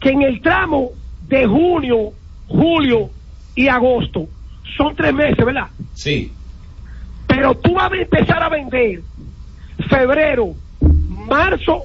que 0.00 0.10
en 0.10 0.22
el 0.22 0.40
tramo 0.42 0.90
de 1.28 1.46
junio, 1.46 2.12
julio 2.48 3.10
y 3.54 3.68
agosto 3.68 4.26
son 4.76 4.94
tres 4.96 5.14
meses, 5.14 5.44
¿verdad? 5.44 5.68
Sí. 5.94 6.32
Pero 7.26 7.54
tú 7.56 7.74
vas 7.74 7.90
a 7.90 7.96
empezar 7.96 8.42
a 8.42 8.48
vender 8.48 9.00
febrero, 9.88 10.54
marzo 11.08 11.84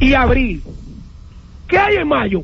y 0.00 0.14
abril. 0.14 0.62
¿Qué 1.68 1.78
hay 1.78 1.96
en 1.96 2.08
mayo? 2.08 2.42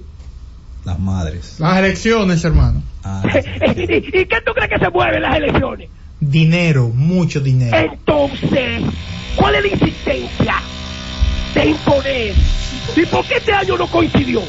Las 0.84 0.98
madres. 0.98 1.56
Las 1.58 1.78
elecciones, 1.78 2.44
hermano. 2.44 2.82
Ah, 3.04 3.22
¿Y 3.76 3.86
qué 4.26 4.38
tú 4.44 4.52
crees 4.54 4.70
que 4.70 4.78
se 4.78 4.90
mueven 4.90 5.22
las 5.22 5.36
elecciones? 5.36 5.88
Dinero, 6.20 6.88
mucho 6.94 7.40
dinero. 7.40 7.76
Entonces, 7.76 8.82
¿cuál 9.36 9.54
es 9.56 9.62
la 9.62 9.68
insistencia 9.68 10.54
de 11.54 11.66
imponer? 11.66 12.34
¿Y 12.96 13.06
por 13.06 13.24
qué 13.26 13.34
este 13.36 13.52
año 13.52 13.76
no 13.78 13.86
coincidió? 13.86 14.42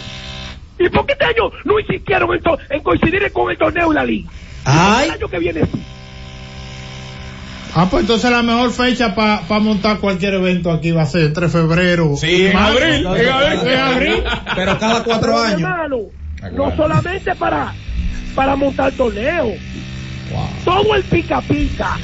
¿Y 0.80 0.90
por 0.90 1.06
qué 1.06 1.14
este 1.14 1.26
año 1.26 1.52
no 1.66 1.80
insistieron 1.80 2.34
en, 2.34 2.42
to- 2.42 2.58
en 2.70 2.82
coincidir 2.82 3.32
con 3.32 3.52
el 3.52 3.58
torneo 3.58 3.92
y 3.92 3.96
la 3.96 4.04
liga? 4.04 4.30
Ay. 4.66 5.06
El 5.06 5.12
año 5.12 5.28
que 5.30 5.40
viene 5.40 5.62
sí. 5.66 5.82
Ah, 7.74 7.88
pues 7.90 8.02
entonces 8.02 8.30
la 8.30 8.44
mejor 8.44 8.72
fecha 8.72 9.16
para 9.16 9.42
montar 9.62 10.00
cualquier 10.00 10.34
evento 10.34 10.72
aquí 10.72 10.92
va 10.92 11.04
a 11.04 11.06
ser 11.06 11.22
entre 11.28 11.48
febrero 11.48 12.16
Sí, 12.18 12.28
y 12.28 12.46
en 12.48 12.58
abril, 12.58 12.84
en 13.00 13.08
abril. 13.08 13.68
En 13.70 13.80
abril. 13.80 14.24
Pero 14.56 14.78
cada 14.78 15.04
cuatro 15.04 15.40
años. 15.40 15.70
No 16.50 16.76
solamente 16.76 17.36
para, 17.36 17.76
para 18.34 18.56
montar 18.56 18.96
torneo. 18.96 19.58
Todo 20.64 20.96
el 20.96 21.04
pica 21.06 21.42
pica 21.42 21.98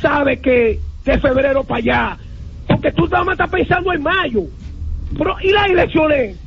sabe 0.00 0.40
que 0.40 0.80
de 1.04 1.18
febrero 1.20 1.64
para 1.64 1.78
allá, 1.78 2.18
porque 2.66 2.92
tú 2.92 3.06
nada 3.08 3.24
más 3.24 3.32
estás 3.34 3.50
pensando 3.50 3.92
en 3.92 4.02
mayo. 4.02 4.42
Pero, 5.16 5.36
¿y 5.42 5.50
las 5.52 5.68
elecciones 5.68 6.38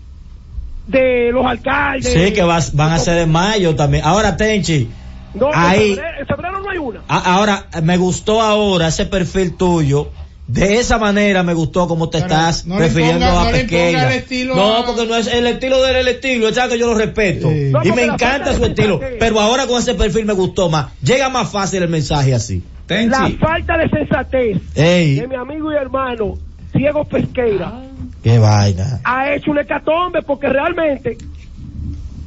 de 0.87 1.31
los 1.31 1.45
alcaldes? 1.45 2.05
Sí, 2.11 2.33
que 2.33 2.43
vas- 2.43 2.75
van 2.75 2.91
a 2.91 2.99
ser 2.99 3.17
en 3.19 3.31
mayo 3.31 3.75
también. 3.75 4.03
Ahora, 4.05 4.35
Tenchi, 4.35 4.91
No, 5.33 5.49
en 5.49 5.59
ahí, 5.59 5.95
febrero, 5.95 6.17
en 6.19 6.27
febrero 6.27 6.59
no 6.61 6.69
hay 6.69 6.77
una. 6.77 7.03
ahora, 7.07 7.67
me 7.83 7.97
gustó 7.97 8.41
ahora 8.41 8.87
ese 8.87 9.05
perfil 9.05 9.55
tuyo. 9.55 10.11
De 10.47 10.79
esa 10.79 10.97
manera 10.97 11.43
me 11.43 11.53
gustó 11.53 11.87
como 11.89 12.09
te 12.09 12.19
estás 12.19 12.65
no 12.65 12.79
refiriendo 12.79 13.25
ponga- 13.25 13.41
a 13.41 13.43
no 13.43 13.49
el 13.49 14.11
estilo 14.13 14.55
no, 14.55 14.85
porque 14.85 15.05
no 15.05 15.15
es 15.17 15.27
el 15.27 15.45
estilo 15.45 15.81
del 15.81 16.07
estilo, 16.07 16.49
ya 16.51 16.69
que 16.69 16.79
yo 16.79 16.87
lo 16.87 16.93
respeto. 16.97 17.49
No, 17.51 17.83
y 17.83 17.91
me 17.91 18.03
encanta 18.03 18.53
su 18.53 18.61
de 18.61 18.67
estilo. 18.67 18.93
sensatez. 18.99 19.17
Pero 19.19 19.39
ahora 19.41 19.67
con 19.67 19.77
ese 19.79 19.93
perfil 19.95 20.25
me 20.25 20.31
gustó 20.33 20.69
más. 20.69 20.87
Llega 21.01 21.27
más 21.27 21.51
fácil 21.51 21.83
el 21.83 21.89
mensaje 21.89 22.33
así. 22.33 22.63
La 22.87 23.29
falta 23.39 23.77
de 23.77 23.89
sensatez 23.89 24.57
Ey. 24.75 25.15
de 25.19 25.27
mi 25.27 25.35
amigo 25.35 25.73
y 25.73 25.75
hermano 25.75 26.35
Diego 26.73 27.03
Pesqueira 27.03 27.81
Qué 28.23 28.39
vaina. 28.39 29.01
ha 29.03 29.33
hecho 29.33 29.51
un 29.51 29.59
hecatombe 29.59 30.21
porque 30.21 30.47
realmente, 30.47 31.17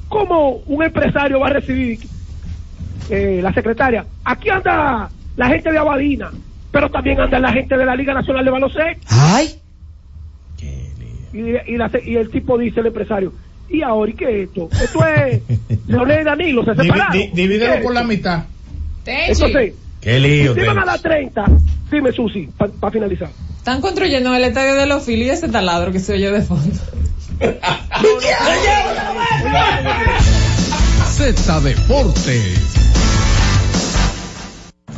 ¿cómo 0.08 0.60
un 0.66 0.82
empresario 0.82 1.40
va 1.40 1.46
a 1.48 1.52
recibir 1.54 1.98
eh, 3.08 3.40
la 3.42 3.52
secretaria? 3.54 4.04
Aquí 4.24 4.50
anda 4.50 5.08
la 5.36 5.48
gente 5.48 5.72
de 5.72 5.78
Abadina, 5.78 6.30
pero 6.72 6.88
también 6.90 7.20
anda 7.20 7.38
la 7.38 7.52
gente 7.52 7.76
de 7.76 7.84
la 7.84 7.94
Liga 7.96 8.14
Nacional 8.14 8.44
de 8.44 8.50
Baloncesto. 8.50 9.06
¡Ay! 9.08 9.54
Y, 11.32 11.38
y, 11.38 11.76
la- 11.76 11.90
y 12.04 12.16
el 12.16 12.28
tipo 12.30 12.58
dice, 12.58 12.80
el 12.80 12.86
empresario, 12.86 13.32
¿y 13.68 13.82
ahora 13.82 14.10
y 14.10 14.14
qué 14.14 14.42
es 14.42 14.48
esto? 14.48 14.68
Esto 14.82 15.04
es 15.06 15.40
Leonel 15.86 16.22
y 16.22 16.24
Danilo, 16.24 16.64
se 16.64 16.74
separaron. 16.74 17.12
di- 17.12 17.30
divídelo 17.32 17.72
¿Qué 17.72 17.78
es 17.78 17.84
por 17.84 17.94
la 17.94 18.02
mitad. 18.04 18.44
Entonces, 19.06 19.74
Qué 20.00 20.18
lío. 20.18 20.54
si 20.54 20.60
van 20.60 20.78
a 20.80 20.84
dar 20.84 20.98
30, 21.00 21.44
dime 21.90 22.12
Susi, 22.12 22.48
para 22.56 22.90
finalizar. 22.92 23.28
Están 23.58 23.80
construyendo 23.80 24.34
el 24.34 24.42
estadio 24.44 24.74
de 24.74 24.86
los 24.86 25.04
Phillies 25.04 25.32
ese 25.34 25.48
taladro 25.48 25.92
que 25.92 26.00
se 26.00 26.14
oye 26.14 26.30
de 26.32 26.42
fondo. 26.42 26.76
Z 31.10 31.60
Deportes. 31.60 32.89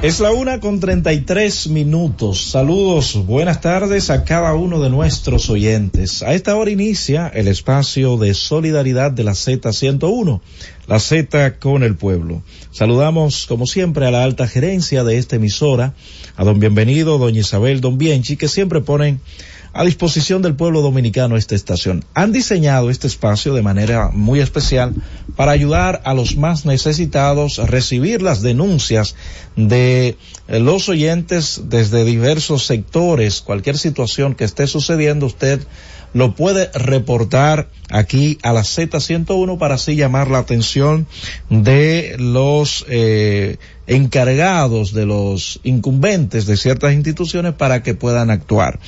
Es 0.00 0.20
la 0.20 0.30
una 0.30 0.60
con 0.60 0.78
33 0.78 1.70
minutos. 1.70 2.52
Saludos, 2.52 3.26
buenas 3.26 3.60
tardes 3.60 4.10
a 4.10 4.22
cada 4.22 4.54
uno 4.54 4.78
de 4.78 4.90
nuestros 4.90 5.50
oyentes. 5.50 6.22
A 6.22 6.34
esta 6.34 6.54
hora 6.54 6.70
inicia 6.70 7.26
el 7.26 7.48
espacio 7.48 8.16
de 8.16 8.32
solidaridad 8.34 9.10
de 9.10 9.24
la 9.24 9.32
Z101, 9.32 10.40
la 10.86 11.00
Z 11.00 11.58
con 11.58 11.82
el 11.82 11.96
pueblo. 11.96 12.44
Saludamos, 12.70 13.46
como 13.46 13.66
siempre, 13.66 14.06
a 14.06 14.12
la 14.12 14.22
alta 14.22 14.46
gerencia 14.46 15.02
de 15.02 15.18
esta 15.18 15.34
emisora, 15.34 15.94
a 16.36 16.44
don 16.44 16.60
Bienvenido, 16.60 17.18
doña 17.18 17.40
Isabel, 17.40 17.80
don 17.80 17.98
Bienchi, 17.98 18.36
que 18.36 18.46
siempre 18.46 18.80
ponen 18.80 19.20
a 19.72 19.84
disposición 19.84 20.42
del 20.42 20.54
pueblo 20.54 20.82
dominicano 20.82 21.36
esta 21.36 21.54
estación. 21.54 22.04
Han 22.14 22.32
diseñado 22.32 22.90
este 22.90 23.06
espacio 23.06 23.54
de 23.54 23.62
manera 23.62 24.10
muy 24.12 24.40
especial 24.40 24.94
para 25.36 25.52
ayudar 25.52 26.02
a 26.04 26.14
los 26.14 26.36
más 26.36 26.64
necesitados 26.64 27.58
a 27.58 27.66
recibir 27.66 28.22
las 28.22 28.42
denuncias 28.42 29.14
de 29.56 30.16
eh, 30.48 30.60
los 30.60 30.88
oyentes 30.88 31.62
desde 31.64 32.04
diversos 32.04 32.66
sectores. 32.66 33.40
Cualquier 33.40 33.78
situación 33.78 34.34
que 34.34 34.44
esté 34.44 34.66
sucediendo, 34.66 35.26
usted 35.26 35.60
lo 36.14 36.34
puede 36.34 36.70
reportar 36.72 37.68
aquí 37.90 38.38
a 38.42 38.52
la 38.52 38.62
Z101 38.62 39.58
para 39.58 39.74
así 39.74 39.96
llamar 39.96 40.30
la 40.30 40.38
atención 40.38 41.06
de 41.50 42.16
los 42.18 42.84
eh, 42.88 43.58
encargados, 43.88 44.92
de 44.92 45.06
los 45.06 45.60
incumbentes 45.64 46.46
de 46.46 46.56
ciertas 46.56 46.92
instituciones 46.92 47.54
para 47.54 47.82
que 47.82 47.94
puedan 47.94 48.30
actuar. 48.30 48.78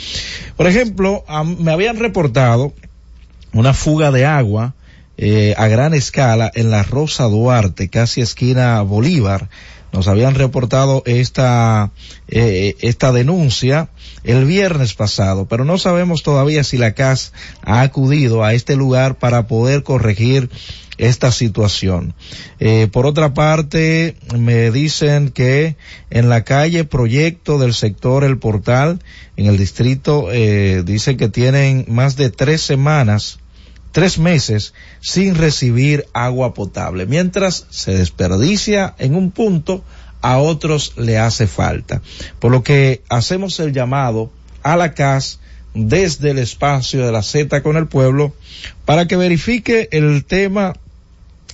Por 0.56 0.66
ejemplo, 0.66 1.24
me 1.58 1.72
habían 1.72 1.96
reportado 1.96 2.72
una 3.52 3.74
fuga 3.74 4.12
de 4.12 4.26
agua 4.26 4.74
eh, 5.16 5.54
a 5.58 5.66
gran 5.68 5.92
escala 5.94 6.50
en 6.54 6.70
la 6.70 6.82
Rosa 6.82 7.24
Duarte, 7.24 7.88
casi 7.88 8.20
esquina 8.20 8.80
Bolívar. 8.82 9.48
Nos 9.92 10.08
habían 10.08 10.34
reportado 10.34 11.02
esta, 11.06 11.90
eh, 12.28 12.76
esta 12.80 13.12
denuncia 13.12 13.88
el 14.22 14.44
viernes 14.44 14.94
pasado, 14.94 15.46
pero 15.46 15.64
no 15.64 15.78
sabemos 15.78 16.22
todavía 16.22 16.62
si 16.62 16.78
la 16.78 16.94
CAS 16.94 17.32
ha 17.62 17.80
acudido 17.80 18.44
a 18.44 18.54
este 18.54 18.76
lugar 18.76 19.18
para 19.18 19.46
poder 19.46 19.82
corregir 19.82 20.50
esta 20.98 21.32
situación. 21.32 22.14
Eh, 22.58 22.88
por 22.92 23.06
otra 23.06 23.32
parte, 23.32 24.16
me 24.38 24.70
dicen 24.70 25.30
que 25.30 25.76
en 26.10 26.28
la 26.28 26.44
calle 26.44 26.84
Proyecto 26.84 27.58
del 27.58 27.72
sector 27.72 28.22
El 28.22 28.38
Portal, 28.38 29.00
en 29.36 29.46
el 29.46 29.56
distrito, 29.56 30.28
eh, 30.30 30.82
dicen 30.84 31.16
que 31.16 31.30
tienen 31.30 31.86
más 31.88 32.16
de 32.16 32.28
tres 32.30 32.60
semanas 32.60 33.38
tres 33.92 34.18
meses 34.18 34.74
sin 35.00 35.34
recibir 35.34 36.06
agua 36.12 36.54
potable, 36.54 37.06
mientras 37.06 37.66
se 37.70 37.92
desperdicia 37.92 38.94
en 38.98 39.14
un 39.14 39.30
punto, 39.30 39.84
a 40.22 40.38
otros 40.38 40.94
le 40.96 41.18
hace 41.18 41.46
falta. 41.46 42.02
Por 42.38 42.52
lo 42.52 42.62
que 42.62 43.02
hacemos 43.08 43.58
el 43.60 43.72
llamado 43.72 44.30
a 44.62 44.76
la 44.76 44.92
CAS 44.94 45.40
desde 45.74 46.30
el 46.30 46.38
espacio 46.38 47.04
de 47.04 47.12
la 47.12 47.22
Z 47.22 47.62
con 47.62 47.76
el 47.76 47.86
pueblo 47.86 48.34
para 48.84 49.06
que 49.06 49.16
verifique 49.16 49.88
el 49.92 50.24
tema 50.24 50.74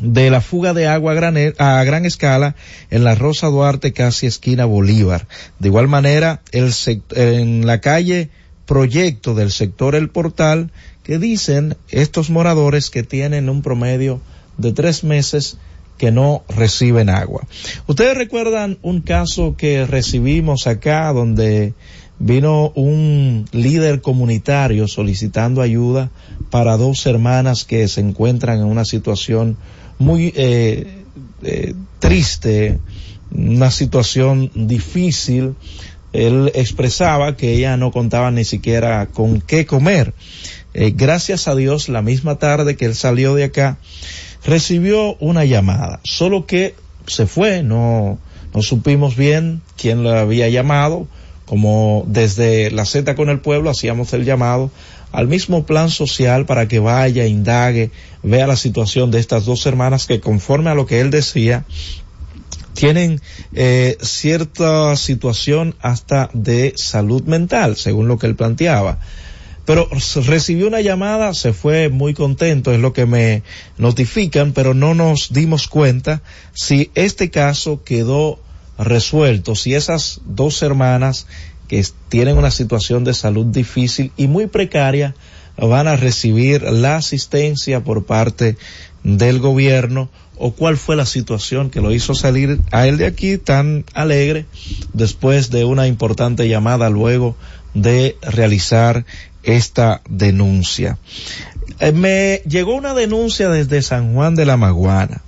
de 0.01 0.30
la 0.30 0.41
fuga 0.41 0.74
de 0.74 0.87
agua 0.87 1.12
a 1.12 1.84
gran, 1.84 2.05
escala 2.05 2.55
en 2.91 3.05
la 3.05 3.14
Rosa 3.14 3.47
Duarte 3.49 3.93
casi 3.93 4.26
esquina 4.26 4.64
Bolívar. 4.64 5.26
De 5.59 5.68
igual 5.68 5.89
manera, 5.89 6.41
el 6.53 6.72
en 7.14 7.66
la 7.66 7.80
calle 7.80 8.30
Proyecto 8.66 9.34
del 9.37 9.53
sector 9.53 9.95
El 9.95 10.09
Portal, 10.09 10.70
que 11.07 11.21
dicen 11.21 11.77
estos 11.89 12.31
moradores 12.31 12.91
que 12.91 13.05
tienen 13.05 13.49
un 13.49 13.63
promedio 13.63 14.21
de 14.59 14.73
tres 14.73 15.05
meses 15.05 15.57
que 15.99 16.11
no 16.11 16.43
reciben 16.49 17.11
agua. 17.11 17.47
Ustedes 17.87 18.17
recuerdan 18.17 18.79
un 18.83 19.03
caso 19.03 19.55
que 19.57 19.87
recibimos 19.87 20.67
acá 20.67 21.13
donde 21.13 21.75
vino 22.19 22.73
un 22.75 23.45
líder 23.53 24.01
comunitario 24.01 24.89
solicitando 24.89 25.63
ayuda 25.63 26.11
para 26.51 26.77
dos 26.77 27.07
hermanas 27.07 27.65
que 27.65 27.87
se 27.87 28.01
encuentran 28.01 28.59
en 28.59 28.67
una 28.67 28.85
situación 28.85 29.57
muy 30.01 30.33
eh, 30.35 31.05
eh, 31.45 31.75
triste, 32.01 32.81
una 33.31 33.71
situación 33.71 34.51
difícil. 34.55 35.55
Él 36.13 36.51
expresaba 36.57 37.37
que 37.37 37.53
ella 37.53 37.77
no 37.77 37.93
contaba 37.93 38.33
ni 38.33 38.45
siquiera 38.45 39.07
con 39.07 39.41
qué 39.41 39.67
comer. 39.67 40.13
Eh, 40.79 40.93
gracias 40.95 41.49
a 41.49 41.55
Dios, 41.55 41.89
la 41.89 42.03
misma 42.03 42.39
tarde 42.39 42.77
que 42.77 42.85
él 42.85 42.95
salió 42.95 43.35
de 43.35 43.45
acá, 43.45 43.79
recibió 44.45 45.16
una 45.20 45.47
llamada, 45.47 46.01
solo 46.05 46.45
que 46.45 46.74
se 47.07 47.24
fue, 47.27 47.62
no, 47.62 48.18
no 48.53 48.61
supimos 48.61 49.16
bien 49.16 49.62
quién 49.79 50.05
le 50.05 50.11
había 50.11 50.51
llamado, 50.51 51.09
como 51.47 52.05
desde 52.09 52.70
la 52.70 52.85
Z 52.85 53.14
con 53.14 53.31
el 53.31 53.41
pueblo 53.41 53.70
hacíamos 53.70 54.12
el 54.12 54.27
llamado 54.27 54.70
al 55.12 55.29
mismo 55.29 55.64
plan 55.64 55.89
social 55.89 56.45
para 56.45 56.68
que 56.68 56.79
vaya, 56.79 57.24
indague, 57.24 57.91
vea 58.22 58.47
la 58.47 58.57
situación 58.57 59.11
de 59.11 59.18
estas 59.18 59.47
dos 59.47 59.64
hermanas 59.64 60.07
que 60.07 60.20
conforme 60.20 60.68
a 60.68 60.74
lo 60.74 60.85
que 60.85 61.01
él 61.01 61.11
decía, 61.11 61.64
tienen 62.74 63.22
eh, 63.55 63.97
cierta 64.03 64.95
situación 64.97 65.74
hasta 65.81 66.29
de 66.35 66.74
salud 66.77 67.22
mental, 67.22 67.77
según 67.77 68.09
lo 68.09 68.18
que 68.18 68.27
él 68.27 68.37
planteaba. 68.37 68.99
Pero 69.67 69.89
recibió 70.27 70.69
una 70.69 70.81
llamada, 70.81 71.35
se 71.35 71.53
fue 71.53 71.89
muy 71.89 72.14
contento, 72.14 72.73
es 72.73 72.81
lo 72.81 72.93
que 72.93 73.05
me 73.05 73.43
notifican, 73.77 74.53
pero 74.53 74.75
no 74.75 74.95
nos 74.95 75.33
dimos 75.33 75.67
cuenta 75.67 76.23
si 76.55 76.91
este 76.95 77.31
caso 77.31 77.83
quedó 77.83 78.39
resuelto, 78.79 79.57
si 79.57 79.75
esas 79.75 80.21
dos 80.25 80.62
hermanas 80.62 81.27
que 81.67 81.85
tienen 82.09 82.39
una 82.39 82.53
situación 82.53 83.03
de 83.03 83.12
salud 83.12 83.47
difícil 83.47 84.12
y 84.17 84.29
muy 84.29 84.47
precaria 84.47 85.17
van 85.57 85.89
a 85.89 85.97
recibir 85.97 86.62
la 86.62 86.97
asistencia 86.97 87.83
por 87.83 88.05
parte 88.05 88.57
del 89.03 89.41
gobierno 89.41 90.11
o 90.37 90.53
cuál 90.53 90.77
fue 90.77 90.97
la 90.97 91.07
situación 91.07 91.71
que 91.71 91.81
lo 91.81 91.93
hizo 91.93 92.14
salir 92.14 92.61
a 92.71 92.87
él 92.87 92.99
de 92.99 93.07
aquí 93.07 93.39
tan 93.39 93.85
alegre 93.95 94.47
después 94.93 95.51
de 95.51 95.64
una 95.64 95.87
importante 95.87 96.49
llamada 96.49 96.91
luego 96.91 97.37
de 97.77 98.16
realizar 98.22 99.05
esta 99.43 100.01
denuncia. 100.09 100.99
Eh, 101.79 101.93
me 101.93 102.43
llegó 102.49 102.74
una 102.74 102.95
denuncia 102.95 103.51
desde 103.51 103.83
San 103.83 104.14
Juan 104.14 104.35
de 104.35 104.47
la 104.47 104.57
Maguana. 104.57 105.22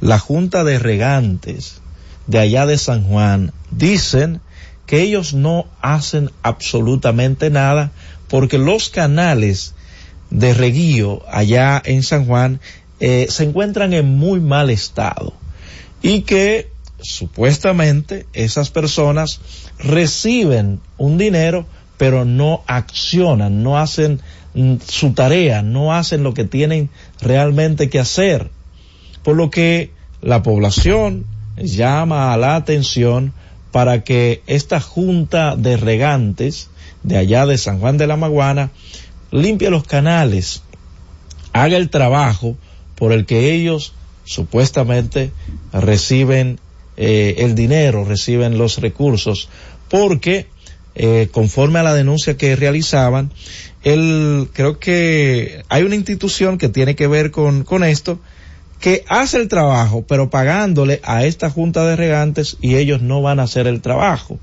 La 0.00 0.18
Junta 0.18 0.64
de 0.64 0.78
Regantes 0.78 1.80
de 2.26 2.38
allá 2.38 2.66
de 2.66 2.78
San 2.78 3.04
Juan 3.04 3.52
dicen 3.70 4.40
que 4.86 5.02
ellos 5.02 5.34
no 5.34 5.66
hacen 5.82 6.30
absolutamente 6.42 7.50
nada 7.50 7.92
porque 8.28 8.58
los 8.58 8.88
canales 8.88 9.74
de 10.30 10.54
reguío 10.54 11.22
allá 11.28 11.80
en 11.84 12.02
San 12.02 12.24
Juan 12.24 12.60
eh, 13.00 13.26
se 13.28 13.44
encuentran 13.44 13.92
en 13.92 14.16
muy 14.16 14.40
mal 14.40 14.70
estado 14.70 15.34
y 16.02 16.22
que 16.22 16.70
supuestamente 17.00 18.26
esas 18.32 18.70
personas 18.70 19.40
reciben 19.78 20.80
un 20.96 21.18
dinero 21.18 21.66
pero 21.96 22.24
no 22.24 22.62
accionan, 22.66 23.62
no 23.62 23.78
hacen 23.78 24.20
mm, 24.54 24.76
su 24.86 25.12
tarea, 25.12 25.62
no 25.62 25.94
hacen 25.94 26.22
lo 26.22 26.34
que 26.34 26.44
tienen 26.44 26.90
realmente 27.20 27.88
que 27.88 27.98
hacer. 27.98 28.50
Por 29.22 29.36
lo 29.36 29.50
que 29.50 29.90
la 30.20 30.42
población 30.42 31.24
llama 31.56 32.32
a 32.32 32.36
la 32.36 32.56
atención 32.56 33.32
para 33.72 34.04
que 34.04 34.42
esta 34.46 34.80
junta 34.80 35.56
de 35.56 35.76
regantes 35.76 36.70
de 37.02 37.16
allá 37.16 37.46
de 37.46 37.58
San 37.58 37.78
Juan 37.78 37.98
de 37.98 38.06
la 38.06 38.16
Maguana 38.16 38.70
limpie 39.30 39.70
los 39.70 39.84
canales, 39.84 40.62
haga 41.52 41.76
el 41.76 41.90
trabajo 41.90 42.56
por 42.94 43.12
el 43.12 43.26
que 43.26 43.52
ellos 43.52 43.92
supuestamente 44.24 45.30
reciben 45.72 46.58
eh, 46.96 47.36
el 47.38 47.54
dinero, 47.54 48.04
reciben 48.04 48.58
los 48.58 48.78
recursos, 48.78 49.48
porque 49.88 50.46
eh, 50.94 51.28
conforme 51.30 51.78
a 51.78 51.82
la 51.82 51.94
denuncia 51.94 52.36
que 52.36 52.56
realizaban, 52.56 53.30
el, 53.84 54.48
creo 54.52 54.78
que 54.78 55.62
hay 55.68 55.82
una 55.82 55.94
institución 55.94 56.58
que 56.58 56.68
tiene 56.68 56.96
que 56.96 57.06
ver 57.06 57.30
con, 57.30 57.64
con 57.64 57.84
esto, 57.84 58.18
que 58.80 59.04
hace 59.08 59.38
el 59.38 59.48
trabajo, 59.48 60.04
pero 60.06 60.30
pagándole 60.30 61.00
a 61.04 61.24
esta 61.24 61.50
junta 61.50 61.86
de 61.86 61.96
regantes 61.96 62.56
y 62.60 62.76
ellos 62.76 63.02
no 63.02 63.22
van 63.22 63.40
a 63.40 63.44
hacer 63.44 63.66
el 63.66 63.80
trabajo. 63.80 64.38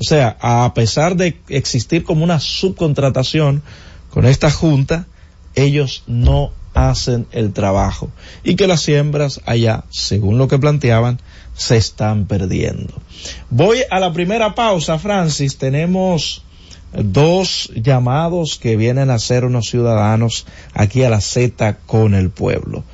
O 0.00 0.04
sea, 0.04 0.36
a 0.40 0.72
pesar 0.74 1.16
de 1.16 1.36
existir 1.48 2.04
como 2.04 2.24
una 2.24 2.38
subcontratación 2.38 3.62
con 4.10 4.24
esta 4.24 4.50
junta, 4.50 5.06
ellos 5.54 6.04
no 6.06 6.52
hacen 6.78 7.26
el 7.32 7.52
trabajo 7.52 8.10
y 8.44 8.56
que 8.56 8.66
las 8.66 8.82
siembras 8.82 9.40
allá, 9.46 9.84
según 9.90 10.38
lo 10.38 10.48
que 10.48 10.58
planteaban, 10.58 11.20
se 11.54 11.76
están 11.76 12.26
perdiendo. 12.26 12.94
Voy 13.50 13.78
a 13.90 13.98
la 13.98 14.12
primera 14.12 14.54
pausa, 14.54 14.98
Francis. 14.98 15.58
Tenemos 15.58 16.44
dos 16.92 17.70
llamados 17.74 18.58
que 18.58 18.76
vienen 18.76 19.10
a 19.10 19.18
ser 19.18 19.44
unos 19.44 19.68
ciudadanos 19.68 20.46
aquí 20.74 21.02
a 21.02 21.10
la 21.10 21.20
Z 21.20 21.78
con 21.86 22.14
el 22.14 22.30
pueblo. 22.30 22.84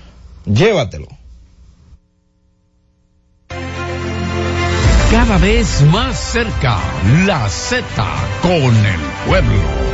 Llévatelo. 0.47 1.09
Cada 5.11 5.39
vez 5.39 5.83
más 5.93 6.19
cerca, 6.19 6.79
la 7.25 7.49
Z 7.49 7.85
con 8.43 8.75
el 8.75 9.01
pueblo. 9.27 9.94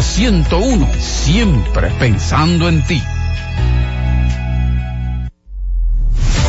Z101, 0.00 0.86
siempre 0.98 1.90
pensando 1.98 2.68
en 2.68 2.82
ti. 2.84 3.02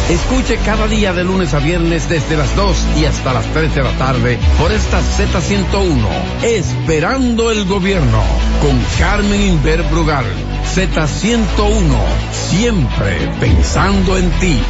Escuche 0.09 0.57
cada 0.63 0.87
día 0.87 1.11
de 1.11 1.25
lunes 1.25 1.53
a 1.53 1.59
viernes 1.59 2.07
desde 2.07 2.37
las 2.37 2.55
2 2.55 2.77
y 3.01 3.05
hasta 3.05 3.33
las 3.33 3.45
3 3.47 3.75
de 3.75 3.83
la 3.83 3.91
tarde 3.97 4.39
por 4.57 4.71
esta 4.71 5.01
Z101, 5.01 6.43
Esperando 6.43 7.51
el 7.51 7.65
Gobierno, 7.65 8.23
con 8.61 8.79
Carmen 8.97 9.41
Inver 9.41 9.83
Brugal. 9.83 10.25
Z101, 10.73 11.97
siempre 12.31 13.29
pensando 13.41 14.17
en 14.17 14.29
ti. 14.39 14.61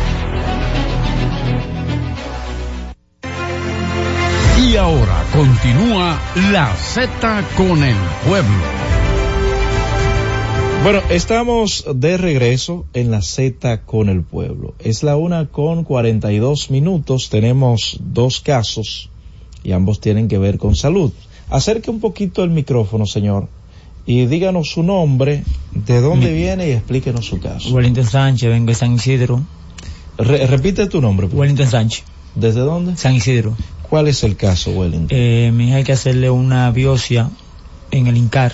Y 4.59 4.75
ahora 4.75 5.16
continúa 5.33 6.19
la 6.51 6.73
Z 6.75 7.43
con 7.55 7.83
el 7.83 7.95
pueblo. 8.27 8.63
Bueno, 10.83 11.01
estamos 11.09 11.85
de 11.95 12.17
regreso 12.17 12.85
en 12.93 13.11
la 13.11 13.21
Z 13.21 13.81
con 13.85 14.09
el 14.09 14.21
pueblo. 14.21 14.73
Es 14.79 15.03
la 15.03 15.17
una 15.17 15.47
con 15.47 15.83
42 15.83 16.71
minutos. 16.71 17.29
Tenemos 17.29 17.97
dos 17.99 18.39
casos 18.41 19.09
y 19.63 19.71
ambos 19.73 19.99
tienen 19.99 20.27
que 20.27 20.37
ver 20.37 20.57
con 20.57 20.75
salud. 20.75 21.11
Acerque 21.49 21.89
un 21.89 21.99
poquito 21.99 22.43
el 22.43 22.51
micrófono, 22.51 23.05
señor, 23.05 23.47
y 24.05 24.25
díganos 24.27 24.69
su 24.71 24.83
nombre, 24.83 25.43
de 25.73 25.99
dónde 26.01 26.27
Mi- 26.31 26.35
viene 26.37 26.69
y 26.69 26.71
explíquenos 26.71 27.25
su 27.25 27.39
caso. 27.39 27.69
Wellington 27.73 28.05
Sánchez, 28.05 28.49
vengo 28.49 28.67
de 28.67 28.75
San 28.75 28.93
Isidro. 28.93 29.41
Re- 30.17 30.47
repite 30.47 30.87
tu 30.87 31.01
nombre. 31.01 31.27
por 31.27 31.39
Wellington 31.39 31.67
Sánchez. 31.67 32.03
¿Desde 32.35 32.59
dónde? 32.61 32.95
San 32.97 33.15
Isidro. 33.15 33.55
¿Cuál 33.89 34.07
es 34.07 34.23
el 34.23 34.35
caso, 34.35 34.71
Wellington? 34.71 35.09
Eh, 35.11 35.51
mi 35.53 35.67
hija 35.67 35.77
hay 35.77 35.83
que 35.83 35.93
hacerle 35.93 36.29
una 36.29 36.69
biopsia 36.71 37.29
en 37.91 38.07
el 38.07 38.17
INCAR. 38.17 38.53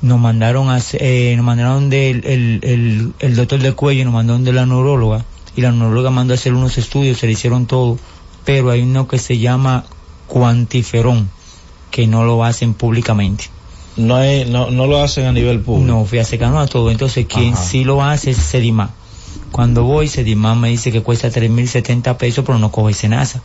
Nos 0.00 0.18
mandaron 0.18 0.70
a, 0.70 0.80
eh, 0.92 1.34
nos 1.36 1.44
mandaron 1.44 1.90
del 1.90 2.24
el, 2.24 2.60
el, 2.62 3.12
el 3.18 3.36
doctor 3.36 3.60
del 3.60 3.74
cuello, 3.74 4.04
nos 4.04 4.14
mandaron 4.14 4.44
de 4.44 4.52
la 4.52 4.64
neuróloga. 4.64 5.24
Y 5.56 5.60
la 5.60 5.72
neuróloga 5.72 6.10
mandó 6.10 6.34
a 6.34 6.36
hacer 6.36 6.54
unos 6.54 6.78
estudios, 6.78 7.18
se 7.18 7.26
le 7.26 7.32
hicieron 7.32 7.66
todo. 7.66 7.98
Pero 8.44 8.70
hay 8.70 8.82
uno 8.82 9.08
que 9.08 9.18
se 9.18 9.38
llama 9.38 9.84
cuantiferón, 10.28 11.28
que 11.90 12.06
no 12.06 12.24
lo 12.24 12.44
hacen 12.44 12.74
públicamente. 12.74 13.44
No, 13.96 14.14
hay, 14.14 14.44
no, 14.44 14.70
no 14.70 14.86
lo 14.86 15.02
hacen 15.02 15.26
a 15.26 15.32
nivel 15.32 15.60
público. 15.60 15.92
No, 15.92 16.04
fui 16.04 16.20
a 16.20 16.24
secarnos 16.24 16.62
a 16.62 16.70
todo. 16.70 16.90
Entonces, 16.90 17.26
quien 17.26 17.54
Ajá. 17.54 17.62
sí 17.64 17.82
lo 17.84 18.02
hace 18.02 18.30
es 18.30 18.36
Sedima. 18.36 18.90
Cuando 19.50 19.82
voy, 19.82 20.08
Sedimán 20.08 20.60
me 20.60 20.68
dice 20.68 20.92
que 20.92 21.02
cuesta 21.02 21.28
3.070 21.28 22.16
pesos, 22.16 22.44
pero 22.46 22.58
no 22.58 22.70
coge 22.70 22.94
Senasa. 22.94 23.42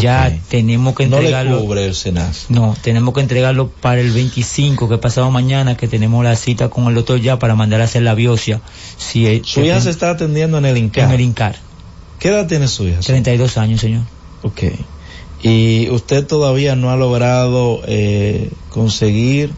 Ya 0.00 0.36
tenemos 0.48 0.94
que 0.94 1.06
No 1.06 1.18
le 1.18 1.26
entregarlo. 1.26 1.60
cubre 1.60 1.86
el 1.86 1.94
SENAS. 1.94 2.46
No, 2.48 2.76
tenemos 2.82 3.14
que 3.14 3.20
entregarlo 3.20 3.68
para 3.68 4.00
el 4.00 4.10
25, 4.10 4.88
que 4.88 4.98
pasado 4.98 5.30
mañana, 5.30 5.76
que 5.76 5.86
tenemos 5.86 6.24
la 6.24 6.34
cita 6.34 6.68
con 6.68 6.88
el 6.88 6.94
doctor 6.94 7.20
ya 7.20 7.38
para 7.38 7.54
mandar 7.54 7.80
a 7.80 7.84
hacer 7.84 8.02
la 8.02 8.14
biopsia. 8.14 8.60
Si 8.96 9.42
Su 9.44 9.60
hija 9.60 9.80
se 9.80 9.90
está 9.90 10.10
atendiendo 10.10 10.58
en 10.58 10.64
el 10.66 10.76
INCAR. 10.76 11.04
En 11.04 11.10
el 11.12 11.20
INCAR. 11.20 11.56
¿Qué 12.18 12.28
edad 12.28 12.46
tiene 12.46 12.66
su 12.66 12.84
hija? 12.88 13.00
32 13.00 13.58
años, 13.58 13.80
señor. 13.80 14.02
Ok. 14.42 14.64
Y 15.42 15.88
usted 15.90 16.26
todavía 16.26 16.74
no 16.74 16.90
ha 16.90 16.96
logrado 16.96 17.82
eh, 17.86 18.50
conseguir 18.70 19.52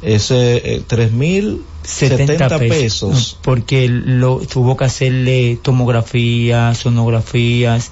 ese 0.00 0.76
eh, 0.76 0.82
3.070 0.88 2.58
pesos. 2.68 3.38
Porque 3.42 3.88
lo, 3.88 4.38
tuvo 4.38 4.76
que 4.76 4.84
hacerle 4.84 5.58
tomografías, 5.62 6.78
sonografías 6.78 7.90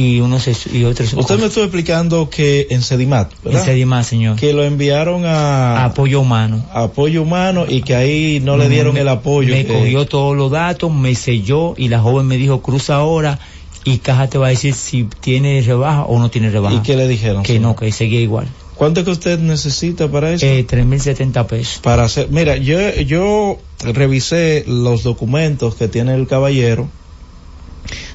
y 0.00 0.20
unos 0.20 0.48
y 0.72 0.84
otros. 0.84 1.12
Usted 1.14 1.38
me 1.38 1.46
estuvo 1.46 1.64
explicando 1.64 2.30
que 2.30 2.66
en 2.70 2.82
Sedimat, 2.82 3.30
¿verdad? 3.44 3.60
En 3.60 3.66
Sedimat, 3.66 4.04
señor. 4.04 4.36
Que 4.36 4.52
lo 4.52 4.64
enviaron 4.64 5.24
a 5.26 5.84
apoyo 5.84 6.20
humano. 6.20 6.64
apoyo 6.72 7.22
humano 7.22 7.66
y 7.68 7.82
que 7.82 7.94
ahí 7.94 8.40
no 8.42 8.56
le 8.56 8.68
dieron 8.68 8.94
Me- 8.94 9.00
el 9.00 9.08
apoyo. 9.08 9.54
Me 9.54 9.66
que- 9.66 9.72
cogió 9.72 10.06
todos 10.06 10.36
los 10.36 10.50
datos, 10.50 10.92
me 10.94 11.14
selló 11.14 11.74
y 11.76 11.88
la 11.88 12.00
joven 12.00 12.26
me 12.26 12.36
dijo, 12.36 12.62
cruza 12.62 12.94
ahora 12.96 13.38
y 13.84 13.98
Caja 13.98 14.28
te 14.28 14.38
va 14.38 14.46
a 14.48 14.50
decir 14.50 14.74
si 14.74 15.04
tiene 15.20 15.60
rebaja 15.62 16.04
o 16.04 16.18
no 16.18 16.30
tiene 16.30 16.50
rebaja. 16.50 16.74
¿Y 16.76 16.80
qué 16.80 16.96
le 16.96 17.08
dijeron? 17.08 17.42
Que 17.42 17.58
no, 17.60 17.74
que 17.76 17.90
seguía 17.92 18.20
igual. 18.20 18.46
¿Cuánto 18.76 19.00
es 19.00 19.04
que 19.06 19.12
usted 19.12 19.38
necesita 19.38 20.08
para 20.10 20.32
eso? 20.32 20.46
Eh, 20.46 20.64
3.070 20.66 21.46
pesos. 21.46 21.80
para 21.82 22.04
hacer, 22.04 22.28
mira, 22.30 22.56
yo, 22.56 22.78
yo 23.06 23.58
revisé 23.94 24.64
los 24.66 25.02
documentos 25.02 25.74
que 25.74 25.88
tiene 25.88 26.14
el 26.14 26.26
caballero. 26.26 26.88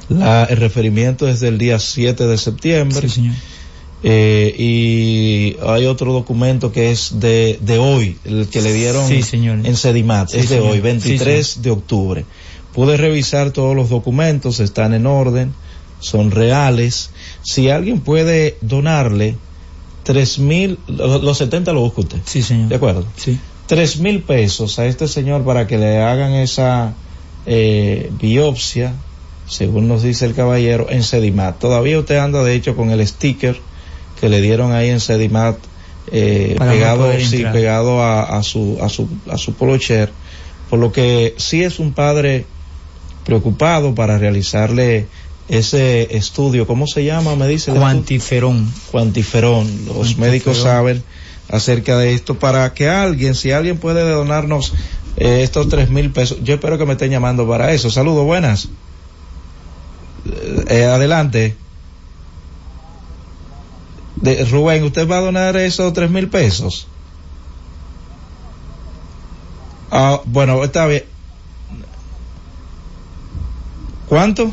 La, 0.10 0.45
el 0.45 0.57
referimiento 0.57 1.27
es 1.27 1.40
del 1.40 1.57
día 1.57 1.80
7 1.80 2.27
de 2.27 2.38
septiembre. 2.38 3.02
Sí, 3.02 3.10
señor. 3.10 3.36
Eh, 4.03 4.53
y 4.57 5.57
hay 5.68 5.86
otro 5.88 6.14
documento 6.14 6.72
que 6.72 6.91
es 6.91 7.19
de, 7.19 7.57
de 7.61 7.80
hoy, 7.80 8.18
el 8.23 8.48
que 8.49 8.61
le 8.61 8.72
dieron 8.73 9.07
Sí, 9.07 9.23
señor. 9.23 9.65
en 9.65 9.76
Sedimat, 9.76 10.30
Sí, 10.30 10.38
es 10.38 10.49
de 10.49 10.57
señor. 10.57 10.72
hoy, 10.72 10.76
Sí, 10.77 10.82
23 10.82 11.61
de 11.64 11.72
octubre. 11.72 12.26
Pude 12.73 12.98
revisar 12.98 13.52
todos 13.52 13.76
los 13.76 13.90
documentos, 13.90 14.60
están 14.60 14.94
en 14.94 15.07
orden, 15.07 15.53
son 15.99 16.30
reales. 16.30 17.10
Si 17.41 17.69
alguien 17.69 18.02
puede 18.02 18.57
donarle 18.61 19.38
tres 20.03 20.38
mil, 20.38 20.77
lo- 20.88 21.19
los 21.19 21.38
70 21.40 21.73
lo 21.73 21.80
busca 21.82 22.02
usted. 22.02 22.19
Sí, 22.26 22.44
señor. 22.44 22.68
¿De 22.69 22.76
acuerdo? 22.76 23.06
Sí. 23.15 23.40
Tres 23.65 23.98
mil 23.99 24.22
pesos 24.22 24.77
a 24.77 24.86
este 24.86 25.07
señor 25.07 25.44
para 25.45 25.65
que 25.65 25.80
le 25.80 25.99
hagan 26.02 26.34
esa 26.34 26.94
eh, 27.48 28.11
biopsia, 28.22 28.94
según 29.47 29.88
nos 29.88 30.03
dice 30.03 30.26
el 30.26 30.34
caballero, 30.34 30.88
en 30.89 31.03
Sedimat. 31.03 31.57
Todavía 31.59 31.99
usted 31.99 32.17
anda, 32.17 32.43
de 32.43 32.53
hecho, 32.55 32.76
con 32.76 32.91
el 32.91 33.05
sticker 33.05 33.59
que 34.19 34.30
le 34.30 34.41
dieron 34.41 34.72
ahí 34.72 34.89
en 34.89 34.99
Sedimat, 34.99 35.57
eh, 36.11 36.55
Para 36.57 36.72
no 36.72 36.77
pegado, 36.77 37.19
sí, 37.19 37.43
pegado 37.51 38.01
a, 38.01 38.38
a 38.38 38.43
su, 38.43 38.77
a 38.81 38.89
su, 38.89 39.07
a 39.30 39.38
su 39.38 39.53
polocher, 39.53 40.11
por 40.69 40.80
lo 40.80 40.91
que 40.91 41.35
sí 41.38 41.63
es 41.63 41.80
un 41.80 41.93
padre 41.93 42.45
preocupado 43.26 43.95
para 43.95 44.17
realizarle 44.17 45.07
ese 45.47 46.15
estudio, 46.15 46.65
¿cómo 46.65 46.88
se 46.88 47.03
llama? 47.03 47.35
Me 47.35 47.47
dice. 47.47 47.72
Cuantiferón. 47.72 48.72
cuantiferón. 48.91 49.67
Los 49.85 49.95
Cuantiferón. 49.95 50.19
médicos 50.22 50.57
saben 50.57 51.03
acerca 51.49 51.97
de 51.97 52.13
esto 52.13 52.35
para 52.35 52.73
que 52.73 52.89
alguien, 52.89 53.35
si 53.35 53.51
alguien 53.51 53.77
puede 53.77 54.09
donarnos 54.09 54.73
eh, 55.17 55.41
estos 55.43 55.69
tres 55.69 55.89
mil 55.89 56.11
pesos, 56.11 56.39
yo 56.43 56.55
espero 56.55 56.77
que 56.77 56.85
me 56.85 56.93
estén 56.93 57.11
llamando 57.11 57.47
para 57.47 57.72
eso. 57.73 57.89
Saludos, 57.91 58.26
buenas. 58.26 58.69
Eh, 60.26 60.85
adelante. 60.85 61.56
De, 64.15 64.43
Rubén, 64.45 64.84
¿usted 64.84 65.07
va 65.07 65.18
a 65.18 65.22
donar 65.22 65.56
esos 65.57 65.93
tres 65.93 66.10
mil 66.10 66.30
pesos? 66.30 66.88
Ah, 69.91 70.22
bueno, 70.26 70.64
está 70.64 70.88
bien. 70.88 71.03
¿Cuánto? 74.06 74.52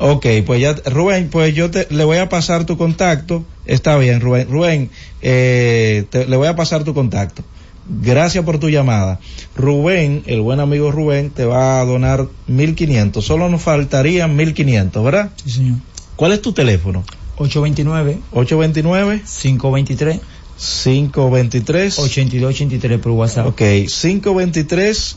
Ok, 0.00 0.26
pues 0.46 0.60
ya, 0.60 0.74
Rubén, 0.86 1.28
pues 1.28 1.54
yo 1.54 1.70
te, 1.70 1.86
le 1.90 2.04
voy 2.04 2.18
a 2.18 2.28
pasar 2.28 2.64
tu 2.64 2.76
contacto. 2.76 3.44
Está 3.64 3.96
bien, 3.98 4.20
Rubén. 4.20 4.48
Rubén, 4.48 4.90
eh, 5.20 6.06
te- 6.10 6.26
le 6.26 6.36
voy 6.36 6.46
a 6.48 6.54
pasar 6.56 6.84
tu 6.84 6.94
contacto. 6.94 7.42
Gracias 7.88 8.44
por 8.44 8.58
tu 8.58 8.68
llamada. 8.68 9.18
Rubén, 9.56 10.22
el 10.26 10.40
buen 10.40 10.60
amigo 10.60 10.92
Rubén, 10.92 11.30
te 11.30 11.44
va 11.44 11.80
a 11.80 11.84
donar 11.84 12.26
1500. 12.46 13.24
Solo 13.24 13.48
nos 13.48 13.62
faltarían 13.62 14.36
1500, 14.36 15.04
¿verdad? 15.04 15.30
Sí, 15.42 15.50
señor. 15.50 15.78
¿Cuál 16.16 16.32
es 16.32 16.42
tu 16.42 16.52
teléfono? 16.52 17.04
829 17.38 18.18
829 18.32 19.22
523 19.24 20.20
523 20.58 21.98
8283 21.98 23.00
por 23.00 23.12
WhatsApp. 23.12 23.46
Ok, 23.46 23.62
523 23.86 25.16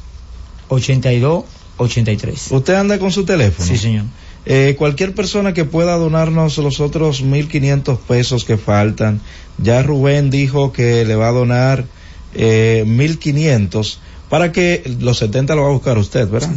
82 0.70 1.44
83. 1.78 2.52
¿Usted 2.52 2.74
anda 2.76 3.00
con 3.00 3.12
su 3.12 3.26
teléfono? 3.26 3.68
Sí, 3.68 3.78
señor. 3.78 4.06
Eh, 4.46 4.76
cualquier 4.78 5.14
persona 5.14 5.54
que 5.54 5.66
pueda 5.66 5.96
donarnos 5.98 6.58
los 6.58 6.80
otros 6.80 7.24
1.500 7.24 7.98
pesos 8.00 8.44
que 8.44 8.58
faltan, 8.58 9.22
ya 9.58 9.84
Rubén 9.84 10.30
dijo 10.30 10.72
que 10.72 11.06
le 11.06 11.16
va 11.16 11.30
a 11.30 11.32
donar 11.32 11.86
eh, 12.34 12.84
1.500 12.88 13.98
para 14.30 14.52
que 14.52 14.84
los 15.00 15.18
70 15.18 15.56
lo 15.56 15.64
va 15.64 15.70
a 15.70 15.72
buscar 15.74 15.98
usted, 15.98 16.28
¿verdad? 16.30 16.50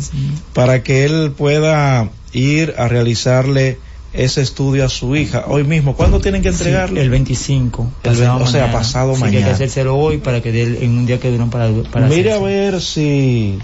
Para 0.53 0.83
que 0.83 1.05
él 1.05 1.33
pueda 1.37 2.09
ir 2.33 2.75
a 2.79 2.87
realizarle 2.89 3.79
ese 4.13 4.43
estudio 4.43 4.85
a 4.85 4.89
su 4.89 5.17
hija 5.17 5.45
hoy 5.49 5.65
mismo. 5.65 5.97
¿Cuándo 5.97 6.21
tienen 6.21 6.41
que 6.41 6.51
entregarlo? 6.51 6.95
Sí, 6.97 7.03
el 7.03 7.11
25. 7.11 7.91
El 8.05 8.13
o 8.13 8.15
sea, 8.15 8.35
mañana. 8.37 8.73
pasado 8.73 9.09
que 9.15 9.25
hay 9.25 9.31
que 9.33 9.37
mañana. 9.39 9.53
hacérselo 9.55 9.97
hoy 9.97 10.19
para 10.19 10.41
que 10.41 10.63
en 10.63 10.91
un 10.99 11.07
día 11.07 11.19
que 11.19 11.31
duran 11.33 11.51
para, 11.51 11.69
para 11.91 12.07
Mire 12.07 12.33
a 12.33 12.39
ver 12.39 12.81
si, 12.81 13.59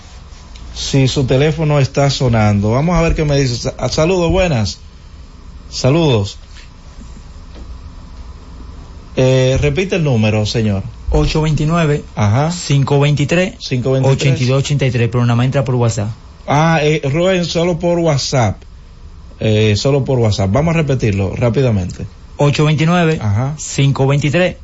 si 0.75 1.07
su 1.07 1.23
teléfono 1.25 1.79
está 1.79 2.11
sonando. 2.11 2.73
Vamos 2.73 2.97
a 2.97 3.03
ver 3.03 3.15
qué 3.15 3.25
me 3.25 3.39
dice. 3.41 3.57
Sa- 3.57 3.89
Saludos, 3.91 4.29
buenas. 4.33 4.79
Saludos. 5.71 6.37
Eh, 9.17 9.57
repite 9.61 9.97
el 9.97 10.05
número, 10.05 10.47
señor. 10.47 10.83
829 11.11 12.05
Ajá. 12.15 12.51
523 12.51 13.57
523 13.59 14.33
8283, 14.33 15.09
pero 15.11 15.25
nada 15.25 15.37
más 15.37 15.47
entra 15.47 15.65
por 15.65 15.75
WhatsApp. 15.75 16.11
Ah, 16.47 16.81
eh, 16.83 17.01
Rubén, 17.05 17.45
solo 17.45 17.79
por 17.79 17.99
WhatsApp. 17.99 18.63
Eh, 19.41 19.75
solo 19.77 20.05
por 20.05 20.19
WhatsApp. 20.19 20.51
Vamos 20.53 20.75
a 20.75 20.79
repetirlo 20.79 21.35
rápidamente. 21.35 22.07
829 22.37 23.19
Ajá. 23.21 23.57
523 23.57 24.57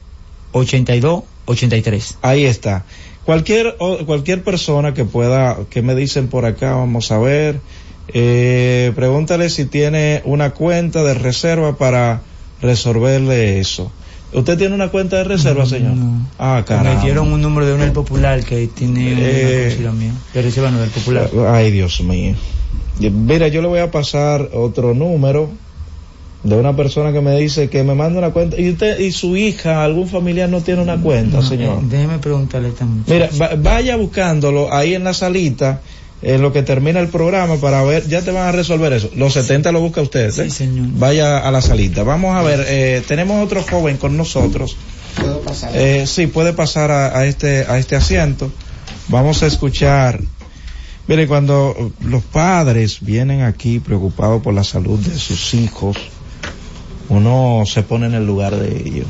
8283. 0.53 2.19
Ahí 2.23 2.45
está. 2.45 2.85
Cualquier, 3.25 3.77
cualquier 4.07 4.45
persona 4.45 4.95
que 4.95 5.05
pueda, 5.05 5.59
que 5.69 5.83
me 5.83 5.95
dicen 5.95 6.29
por 6.29 6.45
acá, 6.45 6.77
vamos 6.77 7.11
a 7.11 7.19
ver, 7.19 7.61
eh, 8.09 8.93
pregúntale 8.95 9.51
si 9.51 9.65
tiene 9.65 10.23
una 10.25 10.51
cuenta 10.51 11.03
de 11.03 11.15
reserva 11.15 11.77
para 11.77 12.23
resolverle 12.63 13.59
eso. 13.59 13.91
¿Usted 14.37 14.59
tiene 14.59 14.75
una 14.75 14.89
cuenta 14.89 15.17
de 15.17 15.25
reserva, 15.25 15.65
señor? 15.65 15.95
Ah, 16.39 16.57
Me 16.59 16.65
caramba. 16.67 17.03
dieron 17.03 17.33
un 17.33 17.41
número 17.41 17.67
de 17.67 17.73
un 17.73 17.81
del 17.81 17.93
popular 17.93 18.45
que 18.45 18.67
tiene 18.69 19.15
Eh. 19.17 19.77
una 19.81 19.93
mía. 19.93 20.13
Reserva 20.35 20.71
no 20.71 20.79
del 20.79 20.91
popular. 20.91 21.31
Ay, 21.49 21.71
Dios 21.71 22.01
mío. 22.03 22.35
Mira, 23.01 23.49
yo 23.49 23.63
le 23.63 23.69
voy 23.69 23.79
a 23.81 23.91
pasar 23.91 24.51
otro 24.53 24.93
número 24.95 25.51
de 26.43 26.55
una 26.55 26.77
persona 26.77 27.13
que 27.13 27.21
me 27.23 27.37
dice 27.39 27.71
que 27.71 27.83
me 27.83 27.95
manda 27.95 28.19
una 28.19 28.31
cuenta. 28.31 28.61
¿Y 28.61 28.69
usted 28.71 29.01
y 29.01 29.11
su 29.13 29.37
hija, 29.37 29.83
algún 29.83 30.07
familiar 30.07 30.49
no 30.51 30.61
tiene 30.61 30.83
una 30.83 30.99
cuenta, 31.01 31.39
No, 31.39 31.43
señor? 31.43 31.79
eh, 31.83 31.87
déjeme 31.89 32.19
preguntarle 32.19 32.69
muchacha. 32.69 33.13
Mira, 33.15 33.29
va- 33.41 33.55
vaya 33.57 33.97
buscándolo 33.97 34.73
ahí 34.73 34.95
en 34.95 35.05
la 35.05 35.15
salita, 35.15 35.81
en 36.27 36.43
lo 36.43 36.53
que 36.53 36.65
termina 36.65 36.99
el 36.99 37.07
programa 37.07 37.55
para 37.57 37.85
ver, 37.85 38.09
ya 38.09 38.21
te 38.21 38.33
van 38.33 38.49
a 38.49 38.53
resolver 38.53 38.93
eso. 38.93 39.09
Los 39.15 39.35
70 39.35 39.71
lo 39.71 39.79
busca 39.81 40.03
usted, 40.03 40.27
¿eh? 40.27 40.33
Sí, 40.33 40.51
señor. 40.51 40.89
Vaya 40.99 41.39
a 41.39 41.53
la 41.53 41.63
salita. 41.63 42.03
Vamos 42.03 42.37
a 42.37 42.43
ver, 42.43 42.65
eh, 42.67 43.01
tenemos 43.07 43.45
otro 43.45 43.63
joven 43.63 43.97
con 43.97 44.17
nosotros. 44.17 44.77
¿Puedo 45.15 45.41
pasar? 45.43 45.71
Eh, 45.73 46.05
sí, 46.09 46.27
puede 46.27 46.53
pasar 46.53 46.91
a, 46.91 47.17
a 47.17 47.27
este, 47.27 47.65
a 47.69 47.79
este 47.79 47.95
asiento. 47.95 48.51
Vamos 49.07 49.45
a 49.45 49.47
escuchar. 49.47 50.21
Mire, 51.07 51.29
cuando 51.29 51.93
los 52.01 52.25
padres 52.25 52.99
vienen 53.03 53.43
aquí 53.43 53.79
preocupados 53.79 54.43
por 54.43 54.53
la 54.53 54.65
salud 54.65 54.99
de 54.99 55.17
sus 55.17 55.55
hijos, 55.55 55.97
uno 57.09 57.63
se 57.67 57.85
pone 57.85 58.07
en 58.07 58.15
el 58.15 58.27
lugar 58.27 58.57
de 58.57 58.77
ellos. 58.77 59.07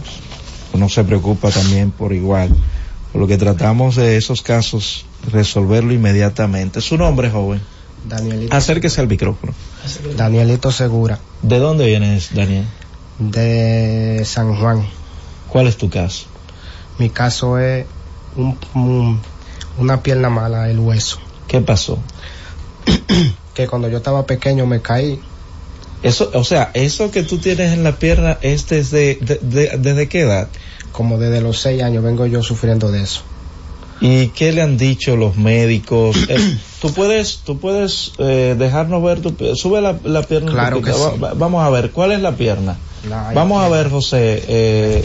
Uno 0.75 0.91
se 0.91 1.03
preocupa 1.03 1.51
también 1.51 1.93
por 1.93 2.13
igual. 2.13 2.51
Por 3.17 3.23
lo 3.23 3.29
que 3.29 3.39
tratamos 3.39 3.97
de 3.97 4.19
esos 4.19 4.43
casos 4.43 5.07
resolverlo 5.33 5.95
inmediatamente. 5.95 6.83
Su 6.83 6.99
nombre, 6.99 7.31
joven. 7.31 7.63
Danielito, 8.07 8.55
Acérquese 8.55 9.01
al 9.01 9.09
micrófono. 9.09 9.55
Danielito 10.19 10.71
Segura, 10.71 11.19
¿De 11.41 11.59
dónde 11.59 11.87
vienes, 11.87 12.35
Daniel? 12.35 12.67
de 13.19 14.21
San 14.27 14.55
Juan. 14.61 14.87
¿Cuál 15.49 15.67
es 15.67 15.79
tu 15.79 15.89
caso? 15.89 16.27
Mi 16.99 17.09
caso 17.09 17.59
es 17.59 17.87
un, 18.37 18.59
un- 18.75 19.23
una 19.79 20.03
pierna 20.03 20.29
mala, 20.29 20.69
el 20.69 20.79
hueso. 20.79 21.17
¿Qué 21.49 21.63
pasó? 21.63 21.99
que 23.55 23.67
cuando 23.67 23.89
yo 23.89 23.97
estaba 23.97 24.27
pequeño 24.27 24.67
me 24.67 24.83
caí. 24.83 25.19
Eso, 26.03 26.31
o 26.35 26.45
sea, 26.45 26.71
eso 26.75 27.11
que 27.11 27.23
tú 27.23 27.39
tienes 27.39 27.73
en 27.73 27.83
la 27.83 27.99
pierna 27.99 28.39
es 28.43 28.67
desde, 28.69 29.17
de- 29.21 29.39
de- 29.43 29.77
¿desde 29.79 30.09
qué 30.09 30.21
edad? 30.21 30.51
Como 30.93 31.19
desde 31.19 31.41
los 31.41 31.59
seis 31.61 31.83
años 31.83 32.05
vengo 32.05 32.27
yo 32.27 32.43
sufriendo 32.43 32.91
de 32.91 33.03
eso. 33.03 33.23
¿Y 33.99 34.29
qué 34.29 34.53
le 34.53 34.61
han 34.63 34.77
dicho 34.77 35.17
los 35.17 35.37
médicos? 35.37 36.17
Eh, 36.29 36.37
tú 36.81 36.93
puedes, 36.93 37.41
tú 37.45 37.59
puedes 37.59 38.13
eh, 38.19 38.55
dejarnos 38.59 39.03
ver 39.03 39.21
tu 39.21 39.35
sube 39.57 39.81
la, 39.81 39.99
la 40.05 40.23
pierna. 40.23 40.51
Claro 40.51 40.83
que 40.83 40.93
sí. 40.93 40.99
Va- 41.01 41.17
va- 41.17 41.35
vamos 41.35 41.65
a 41.65 41.71
ver, 41.71 41.93
¿cuál 41.93 42.13
es 42.13 42.21
la 42.21 42.37
pierna? 42.37 42.79
La 43.09 43.33
Vamos 43.33 43.63
a 43.63 43.69
ver, 43.69 43.89
José, 43.91 44.43
eh, 44.49 45.05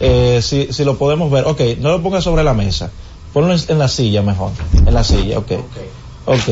eh, 0.00 0.40
si, 0.42 0.72
si 0.72 0.84
lo 0.84 0.98
podemos 0.98 1.30
ver. 1.30 1.44
Ok, 1.46 1.60
no 1.78 1.90
lo 1.90 2.02
pongas 2.02 2.24
sobre 2.24 2.42
la 2.42 2.54
mesa. 2.54 2.90
Ponlo 3.32 3.54
en, 3.54 3.60
en 3.68 3.78
la 3.78 3.88
silla 3.88 4.22
mejor. 4.22 4.50
En 4.86 4.92
la 4.92 5.04
silla, 5.04 5.38
ok. 5.38 5.52
Ok. 6.24 6.48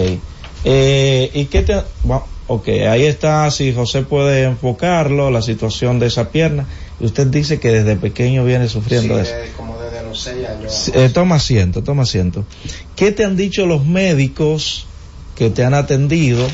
Eh, 0.65 1.31
¿Y 1.35 1.45
qué 1.47 1.63
te... 1.63 1.75
va- 2.09 2.25
Ok, 2.51 2.69
ahí 2.69 3.05
está, 3.05 3.51
si 3.51 3.73
José 3.75 4.03
puede 4.03 4.45
enfocarlo, 4.45 5.31
la 5.31 5.43
situación 5.43 5.99
de 5.99 6.07
esa 6.07 6.31
pierna. 6.31 6.67
Y 6.99 7.05
usted 7.05 7.27
dice 7.27 7.61
que 7.61 7.71
desde 7.71 7.95
pequeño 7.97 8.45
viene 8.45 8.69
sufriendo 8.69 9.17
de 9.17 9.23
eso. 9.23 9.33
como 9.57 9.79
desde 9.79 10.03
los 10.03 10.21
seis 10.21 10.47
años. 10.49 10.73
Sí, 10.75 10.93
eh, 10.95 11.11
toma 11.13 11.37
asiento, 11.37 11.83
toma 11.83 12.03
asiento. 12.05 12.45
¿Qué 12.97 13.13
te 13.13 13.25
han 13.25 13.37
dicho 13.37 13.67
los 13.67 13.85
médicos 13.85 14.87
que 15.37 15.51
te 15.51 15.63
han 15.63 15.75
atendido 15.75 16.47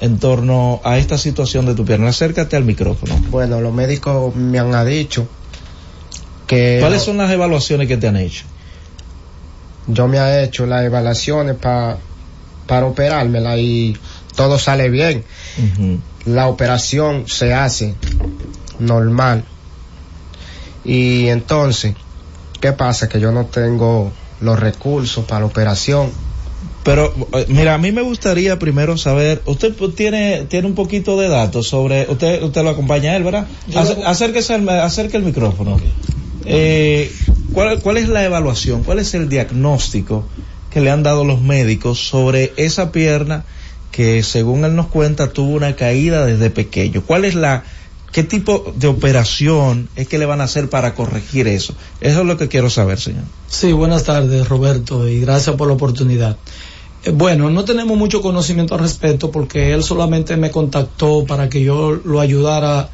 en 0.00 0.18
torno 0.18 0.80
a 0.82 0.96
esta 0.98 1.18
situación 1.18 1.66
de 1.66 1.74
tu 1.74 1.84
pierna? 1.84 2.08
Acércate 2.08 2.56
al 2.56 2.64
micrófono. 2.64 3.14
Bueno, 3.30 3.60
los 3.60 3.72
médicos 3.74 4.34
me 4.34 4.58
han 4.58 4.86
dicho 4.88 5.28
que 6.46 6.78
¿Cuáles 6.80 7.02
son 7.02 7.18
las 7.18 7.30
evaluaciones 7.30 7.86
que 7.86 7.96
te 7.98 8.08
han 8.08 8.16
hecho? 8.16 8.44
yo 9.86 10.08
me 10.08 10.16
he 10.16 10.44
hecho 10.44 10.64
las 10.66 10.82
evaluaciones 10.84 11.56
pa- 11.56 11.98
para 12.66 12.86
operármela 12.86 13.58
y 13.58 13.94
todo 14.36 14.58
sale 14.58 14.88
bien. 14.90 15.24
La 16.26 16.48
operación 16.48 17.24
se 17.28 17.52
hace 17.54 17.94
normal. 18.78 19.44
Y 20.84 21.28
entonces, 21.28 21.94
¿qué 22.60 22.72
pasa? 22.72 23.08
Que 23.08 23.20
yo 23.20 23.32
no 23.32 23.46
tengo 23.46 24.12
los 24.40 24.58
recursos 24.58 25.24
para 25.24 25.40
la 25.40 25.46
operación. 25.46 26.10
Pero, 26.82 27.14
eh, 27.32 27.46
mira, 27.48 27.74
a 27.74 27.78
mí 27.78 27.92
me 27.92 28.02
gustaría 28.02 28.58
primero 28.58 28.98
saber, 28.98 29.42
usted 29.46 29.74
tiene, 29.96 30.44
tiene 30.50 30.66
un 30.66 30.74
poquito 30.74 31.18
de 31.18 31.28
datos 31.28 31.66
sobre, 31.68 32.06
usted, 32.10 32.42
usted 32.42 32.62
lo 32.62 32.70
acompaña 32.70 33.12
a 33.12 33.16
él, 33.16 33.24
¿verdad? 33.24 33.46
Acérquese, 34.04 34.54
al- 34.54 34.68
acerque 34.68 35.16
el 35.16 35.22
micrófono. 35.22 35.80
Eh, 36.44 37.10
¿cuál, 37.54 37.80
¿Cuál 37.80 37.96
es 37.96 38.08
la 38.10 38.22
evaluación? 38.24 38.82
¿Cuál 38.82 38.98
es 38.98 39.14
el 39.14 39.30
diagnóstico 39.30 40.26
que 40.70 40.80
le 40.82 40.90
han 40.90 41.02
dado 41.02 41.24
los 41.24 41.40
médicos 41.40 42.00
sobre 42.06 42.52
esa 42.56 42.92
pierna 42.92 43.44
que, 43.94 44.24
según 44.24 44.64
él 44.64 44.74
nos 44.74 44.88
cuenta, 44.88 45.28
tuvo 45.30 45.52
una 45.52 45.76
caída 45.76 46.26
desde 46.26 46.50
pequeño? 46.50 47.04
¿Cuál 47.06 47.24
es 47.24 47.36
la, 47.36 47.62
qué 48.10 48.24
tipo 48.24 48.74
de 48.74 48.88
operación 48.88 49.88
es 49.94 50.08
que 50.08 50.18
le 50.18 50.26
van 50.26 50.40
a 50.40 50.44
hacer 50.44 50.68
para 50.68 50.94
corregir 50.94 51.46
eso? 51.46 51.74
Eso 52.00 52.20
es 52.22 52.26
lo 52.26 52.36
que 52.36 52.48
quiero 52.48 52.70
saber, 52.70 52.98
señor. 52.98 53.22
Sí, 53.46 53.70
buenas 53.70 54.02
tardes 54.02 54.48
Roberto 54.48 55.06
y 55.08 55.20
gracias 55.20 55.54
por 55.54 55.68
la 55.68 55.74
oportunidad. 55.74 56.36
Eh, 57.04 57.12
Bueno, 57.12 57.50
no 57.50 57.64
tenemos 57.64 57.96
mucho 57.96 58.20
conocimiento 58.20 58.74
al 58.74 58.80
respecto 58.80 59.30
porque 59.30 59.72
él 59.72 59.84
solamente 59.84 60.36
me 60.36 60.50
contactó 60.50 61.24
para 61.24 61.48
que 61.48 61.62
yo 61.62 61.92
lo 62.04 62.18
ayudara 62.18 62.88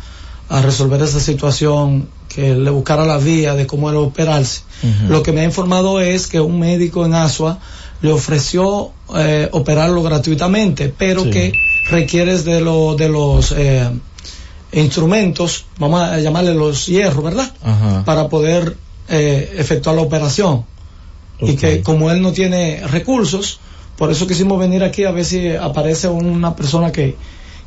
a 0.50 0.60
resolver 0.60 1.00
esa 1.00 1.20
situación, 1.20 2.08
que 2.28 2.54
le 2.54 2.70
buscara 2.70 3.06
la 3.06 3.16
vía 3.16 3.54
de 3.54 3.66
cómo 3.66 3.88
era 3.88 4.00
operarse. 4.00 4.62
Lo 5.08 5.22
que 5.22 5.32
me 5.32 5.40
ha 5.40 5.44
informado 5.44 6.00
es 6.00 6.26
que 6.26 6.40
un 6.40 6.58
médico 6.58 7.06
en 7.06 7.14
Asua 7.14 7.58
le 8.02 8.12
ofreció 8.12 8.92
eh, 9.16 9.48
operarlo 9.52 10.02
gratuitamente, 10.02 10.92
pero 10.96 11.24
Sí. 11.24 11.30
que 11.30 11.52
requiere 11.90 12.38
de, 12.38 12.60
lo, 12.60 12.94
de 12.96 13.08
los 13.08 13.52
eh, 13.56 13.88
instrumentos, 14.72 15.66
vamos 15.78 16.02
a 16.02 16.18
llamarle 16.20 16.54
los 16.54 16.86
hierros, 16.86 17.24
¿verdad? 17.24 17.50
Ajá. 17.62 18.04
para 18.04 18.28
poder 18.28 18.76
eh, 19.08 19.54
efectuar 19.58 19.96
la 19.96 20.02
operación. 20.02 20.64
Y 21.40 21.54
que 21.56 21.82
como 21.82 22.10
él 22.10 22.20
no 22.20 22.32
tiene 22.32 22.86
recursos, 22.86 23.60
por 23.96 24.10
eso 24.10 24.26
quisimos 24.26 24.58
venir 24.58 24.84
aquí 24.84 25.04
a 25.04 25.10
ver 25.10 25.24
si 25.24 25.48
aparece 25.56 26.06
una 26.08 26.54
persona 26.54 26.92
que, 26.92 27.16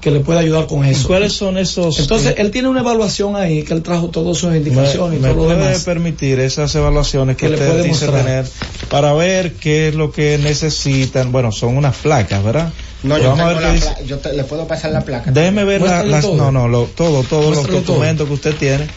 que 0.03 0.11
le 0.11 0.19
pueda 0.19 0.41
ayudar 0.41 0.67
con 0.67 0.83
eso. 0.83 1.07
¿Cuáles 1.07 1.31
son 1.33 1.57
esos? 1.57 1.97
Entonces, 1.99 2.31
eh, 2.31 2.35
él 2.39 2.51
tiene 2.51 2.67
una 2.67 2.81
evaluación 2.81 3.35
ahí, 3.37 3.63
que 3.63 3.73
él 3.73 3.81
trajo 3.81 4.09
todas 4.09 4.37
sus 4.37 4.51
me, 4.51 4.57
indicaciones 4.57 5.19
me 5.21 5.29
y 5.29 5.31
todo 5.31 5.43
lo 5.43 5.55
puede 5.55 5.65
demás. 5.67 5.83
permitir 5.83 6.39
esas 6.41 6.75
evaluaciones 6.75 7.37
que 7.37 7.45
Que 7.45 7.49
le 7.51 7.55
usted 7.55 7.69
puede 7.71 7.83
dice 7.83 8.07
tener 8.07 8.45
para 8.89 9.13
ver 9.13 9.53
qué 9.53 9.87
es 9.87 9.95
lo 9.95 10.11
que 10.11 10.37
necesitan. 10.37 11.31
Bueno, 11.31 11.51
son 11.51 11.77
unas 11.77 11.95
placas, 11.95 12.43
¿verdad? 12.43 12.73
No, 13.03 13.17
yo, 13.17 13.33
tengo 13.33 13.51
la 13.51 13.71
dice. 13.73 13.93
yo 14.05 14.17
te- 14.19 14.33
le 14.33 14.43
puedo 14.43 14.67
pasar 14.67 14.91
la 14.91 15.01
placa. 15.01 15.31
Déjeme 15.31 15.63
ver 15.63 15.81
la- 15.81 16.03
las, 16.03 16.23
todo. 16.25 16.35
no, 16.35 16.51
no, 16.51 16.67
lo- 16.67 16.85
todo, 16.85 17.23
todos 17.23 17.55
los 17.55 17.65
todo. 17.65 17.81
documentos 17.81 18.27
que 18.27 18.33
usted 18.33 18.55
tiene. 18.55 18.87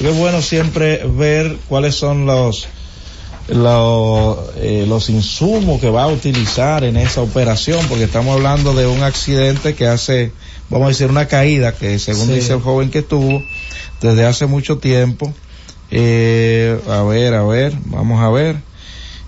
Y 0.00 0.06
es 0.06 0.16
bueno 0.16 0.40
siempre 0.42 1.02
ver 1.06 1.56
cuáles 1.68 1.94
son 1.94 2.26
los, 2.26 2.66
los, 3.48 4.38
eh, 4.56 4.84
los 4.88 5.10
insumos 5.10 5.80
que 5.80 5.90
va 5.90 6.04
a 6.04 6.08
utilizar 6.08 6.84
en 6.84 6.96
esa 6.96 7.20
operación, 7.20 7.84
porque 7.88 8.04
estamos 8.04 8.36
hablando 8.36 8.74
de 8.74 8.86
un 8.86 9.02
accidente 9.02 9.74
que 9.74 9.86
hace, 9.86 10.32
vamos 10.70 10.86
a 10.86 10.88
decir, 10.90 11.08
una 11.10 11.26
caída 11.26 11.72
que 11.74 11.98
según 11.98 12.26
Sí. 12.28 12.34
dice 12.34 12.52
el 12.54 12.60
joven 12.60 12.90
que 12.90 13.02
tuvo 13.02 13.42
desde 14.00 14.24
hace 14.26 14.46
mucho 14.46 14.78
tiempo. 14.78 15.32
Eh, 15.90 16.78
a 16.88 17.02
ver, 17.02 17.34
a 17.34 17.42
ver, 17.44 17.72
vamos 17.86 18.20
a 18.22 18.30
ver. 18.30 18.56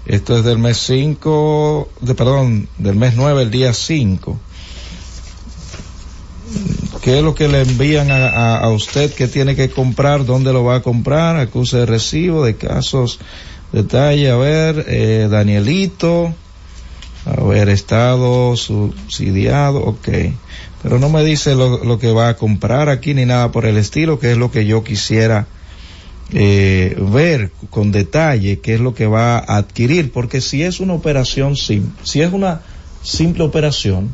Esto 0.06 0.38
es 0.38 0.44
del 0.44 0.58
mes 0.58 0.78
5, 0.78 1.88
de, 2.00 2.14
perdón, 2.14 2.68
del 2.78 2.94
mes 2.94 3.14
9, 3.16 3.42
el 3.42 3.50
día 3.50 3.72
5. 3.72 4.38
¿Qué 7.02 7.18
es 7.18 7.22
lo 7.24 7.34
que 7.34 7.48
le 7.48 7.62
envían 7.62 8.10
a, 8.10 8.28
a- 8.28 8.58
a 8.58 8.70
usted? 8.70 9.12
¿Qué 9.14 9.28
tiene 9.28 9.54
que 9.56 9.68
comprar? 9.70 10.24
¿Dónde 10.24 10.52
lo 10.52 10.64
va 10.64 10.76
a 10.76 10.82
comprar? 10.82 11.36
Acuse 11.36 11.78
de 11.78 11.86
recibo, 11.86 12.44
de 12.44 12.56
casos, 12.56 13.18
detalle, 13.72 14.30
a 14.30 14.36
ver, 14.36 14.84
eh, 14.88 15.28
Danielito, 15.30 16.32
a 17.24 17.42
ver, 17.44 17.68
estado 17.68 18.56
subsidiado, 18.56 19.78
ok. 19.84 20.08
Pero 20.86 21.00
no 21.00 21.08
me 21.08 21.24
dice 21.24 21.56
lo, 21.56 21.98
que 21.98 22.12
va 22.12 22.28
a 22.28 22.36
comprar 22.36 22.88
aquí 22.88 23.12
ni 23.12 23.24
nada 23.24 23.50
por 23.50 23.66
el 23.66 23.76
estilo, 23.76 24.20
que 24.20 24.30
es 24.30 24.38
lo 24.38 24.52
que 24.52 24.66
yo 24.66 24.84
quisiera 24.84 25.48
eh, 26.32 26.96
ver 27.10 27.50
con 27.70 27.90
detalle, 27.90 28.60
qué 28.60 28.74
es 28.74 28.80
lo 28.80 28.94
que 28.94 29.08
va 29.08 29.36
a 29.36 29.56
adquirir, 29.56 30.12
porque 30.12 30.40
si 30.40 30.62
es 30.62 30.78
una 30.78 30.92
operación 30.92 31.56
sim, 31.56 31.90
si 32.04 32.22
es 32.22 32.32
una 32.32 32.60
simple 33.02 33.42
operación, 33.42 34.10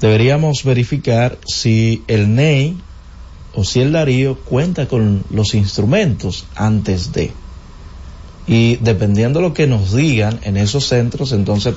deberíamos 0.00 0.64
verificar 0.64 1.38
si 1.46 2.02
el 2.08 2.34
NEI 2.34 2.78
o 3.54 3.62
si 3.62 3.82
el 3.82 3.92
Darío 3.92 4.40
cuenta 4.40 4.88
con 4.88 5.22
los 5.30 5.54
instrumentos 5.54 6.44
antes 6.56 7.12
de. 7.12 7.30
Y 8.48 8.78
dependiendo 8.78 9.38
de 9.38 9.46
lo 9.46 9.54
que 9.54 9.68
nos 9.68 9.94
digan 9.94 10.40
en 10.42 10.56
esos 10.56 10.88
centros, 10.88 11.30
entonces 11.30 11.72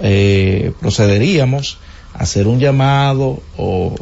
eh, 0.00 0.72
procederíamos 0.80 1.76
hacer 2.14 2.46
un 2.46 2.60
llamado 2.60 3.40
o 3.56 3.94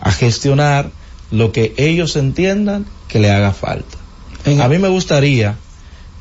a 0.00 0.10
gestionar 0.10 0.90
lo 1.30 1.52
que 1.52 1.74
ellos 1.76 2.16
entiendan 2.16 2.86
que 3.08 3.18
le 3.18 3.30
haga 3.30 3.52
falta. 3.52 3.98
A 4.60 4.68
mí 4.68 4.78
me 4.78 4.88
gustaría 4.88 5.56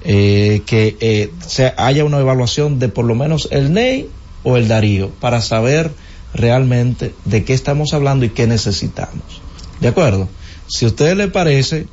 eh, 0.04 0.62
que 0.66 0.98
eh, 1.00 1.32
se 1.46 1.74
haya 1.78 2.06
una 2.06 2.20
evaluación 2.20 2.80
de 2.80 2.90
por 2.90 3.06
lo 3.06 3.16
menos 3.16 3.48
el 3.52 3.74
NEI 3.74 4.10
o 4.44 4.58
el 4.58 4.68
Darío 4.68 5.10
para 5.20 5.42
saber 5.42 5.92
realmente 6.34 7.14
de 7.26 7.44
qué 7.44 7.54
estamos 7.54 7.94
hablando 7.94 8.26
y 8.26 8.30
qué 8.30 8.48
necesitamos. 8.48 9.42
¿De 9.80 9.88
acuerdo? 9.88 10.30
Si 10.68 10.86
a 10.86 10.90
usted 10.90 11.18
le 11.18 11.28
parece, 11.28 11.88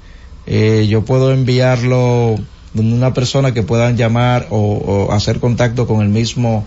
eh, 0.47 0.87
yo 0.89 1.05
puedo 1.05 1.33
enviarlo 1.33 2.37
donde 2.75 2.95
una 2.95 3.15
persona 3.15 3.53
que 3.53 3.63
puedan 3.63 3.97
llamar 3.97 4.47
o, 4.51 4.59
o 4.59 5.13
hacer 5.13 5.41
contacto 5.41 5.87
con 5.87 6.03
el 6.03 6.09
mismo 6.09 6.67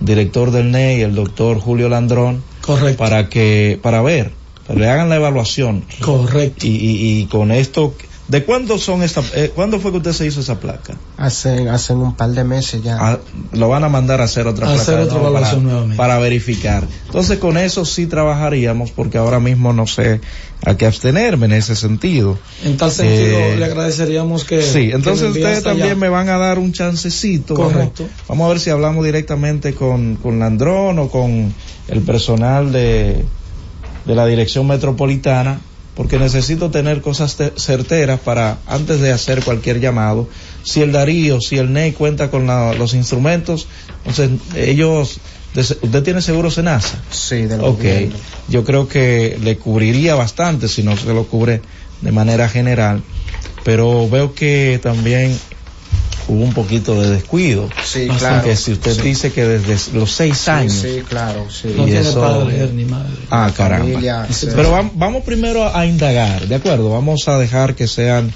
director 0.00 0.50
del 0.50 0.70
NEI, 0.70 1.02
el 1.02 1.14
doctor 1.14 1.58
Julio 1.60 1.88
Landrón, 1.88 2.42
Correcto. 2.60 2.98
para 2.98 3.28
que, 3.28 3.78
para 3.82 4.02
ver, 4.02 4.32
le 4.74 4.88
hagan 4.88 5.08
la 5.08 5.16
evaluación. 5.16 5.84
Correcto. 6.00 6.66
Y, 6.66 6.70
y, 6.70 7.20
y 7.20 7.26
con 7.26 7.50
esto, 7.52 7.94
¿de 8.30 8.44
cuándo 8.44 8.78
son 8.78 9.02
esta, 9.02 9.22
eh, 9.34 9.50
cuándo 9.54 9.80
fue 9.80 9.90
que 9.90 9.96
usted 9.98 10.12
se 10.12 10.26
hizo 10.26 10.40
esa 10.40 10.60
placa? 10.60 10.94
Hacen, 11.16 11.68
hacen 11.68 11.96
un 11.98 12.14
par 12.14 12.30
de 12.30 12.44
meses 12.44 12.82
ya. 12.82 12.96
Ah, 13.00 13.18
lo 13.52 13.68
van 13.68 13.82
a 13.84 13.88
mandar 13.88 14.20
a 14.20 14.24
hacer 14.24 14.46
otra 14.46 14.66
A 14.66 14.68
placa 14.70 14.82
hacer 14.82 15.00
otra 15.00 15.18
nuevo 15.18 15.34
para, 15.34 15.52
nuevamente. 15.54 15.96
para 15.96 16.18
verificar. 16.18 16.86
Entonces 17.06 17.38
con 17.38 17.56
eso 17.58 17.84
sí 17.84 18.06
trabajaríamos 18.06 18.92
porque 18.92 19.18
ahora 19.18 19.40
mismo 19.40 19.72
no 19.72 19.86
sé 19.86 20.20
a 20.64 20.76
qué 20.76 20.86
abstenerme 20.86 21.46
en 21.46 21.52
ese 21.54 21.74
sentido. 21.74 22.38
En 22.64 22.76
tal 22.76 22.90
sentido, 22.92 23.38
Eh, 23.38 23.56
le 23.58 23.64
agradeceríamos 23.64 24.44
que. 24.44 24.62
Sí, 24.62 24.90
entonces 24.92 25.28
ustedes 25.30 25.62
también 25.64 25.86
allá. 25.88 25.96
me 25.96 26.08
van 26.08 26.28
a 26.28 26.38
dar 26.38 26.58
un 26.58 26.72
chancecito. 26.72 27.54
Vamos- 27.54 27.72
Correcto. 27.72 28.08
Vamos, 28.28 28.46
a 28.46 28.48
ver 28.50 28.60
si 28.60 28.70
hablamos 28.70 29.04
directamente 29.04 29.74
con, 29.74 30.16
con 30.16 30.38
Landrón 30.38 30.98
o 31.00 31.08
con 31.08 31.52
el 31.88 32.00
personal 32.02 32.70
de, 32.70 33.24
de 34.04 34.14
la 34.14 34.26
dirección 34.26 34.66
metropolitana, 34.68 35.60
porque 35.94 36.18
necesito 36.18 36.70
tener 36.70 37.00
cosas 37.02 37.36
te- 37.36 37.52
certeras 37.56 38.20
para, 38.20 38.58
antes 38.66 39.00
de 39.00 39.12
hacer 39.12 39.42
cualquier 39.42 39.80
llamado, 39.80 40.28
si 40.62 40.82
el 40.82 40.92
Darío, 40.92 41.40
si 41.40 41.58
el 41.58 41.72
NEI 41.72 41.92
cuenta 41.92 42.30
con 42.30 42.46
la- 42.46 42.72
los 42.74 42.94
instrumentos, 42.94 43.66
entonces 43.98 44.30
ellos 44.54 45.18
de 45.54 45.62
¿Usted 45.62 46.02
tiene 46.04 46.22
seguro 46.22 46.48
Senasa? 46.48 47.02
Sí, 47.10 47.42
del 47.42 47.60
Ok, 47.60 47.78
gobierno. 47.78 48.16
yo 48.48 48.62
creo 48.64 48.86
que 48.86 49.36
le 49.42 49.58
cubriría 49.58 50.14
bastante 50.14 50.68
si 50.68 50.84
no 50.84 50.96
se 50.96 51.12
lo 51.12 51.24
cubre 51.26 51.60
de 52.02 52.12
manera 52.12 52.48
general, 52.48 53.02
pero 53.64 54.08
veo 54.08 54.32
que 54.32 54.78
también 54.80 55.36
hubo 56.30 56.44
un 56.44 56.52
poquito 56.54 57.00
de 57.00 57.10
descuido. 57.10 57.68
Sí, 57.84 58.06
Así 58.08 58.18
claro. 58.18 58.44
que 58.44 58.56
si 58.56 58.72
usted 58.72 58.94
Sí. 58.94 59.00
dice 59.02 59.32
que 59.32 59.44
desde 59.44 59.98
los 59.98 60.12
seis 60.12 60.48
años. 60.48 60.72
sí, 60.74 61.02
claro, 61.08 61.46
sí. 61.50 61.74
No 61.76 61.82
y 61.82 61.90
tiene 61.90 62.00
eso- 62.08 62.20
padre 62.20 62.70
ni 62.72 62.84
madre. 62.84 63.10
Ah, 63.30 63.50
caramba. 63.56 63.86
Familia, 63.86 64.26
sí. 64.30 64.46
Pero 64.54 64.72
vam- 64.72 64.92
vamos 64.94 65.24
primero 65.24 65.64
a, 65.64 65.78
a 65.80 65.86
indagar, 65.86 66.46
¿de 66.46 66.54
acuerdo? 66.54 66.90
Vamos 66.90 67.26
a 67.28 67.38
dejar 67.38 67.74
que 67.74 67.86
sean 67.88 68.32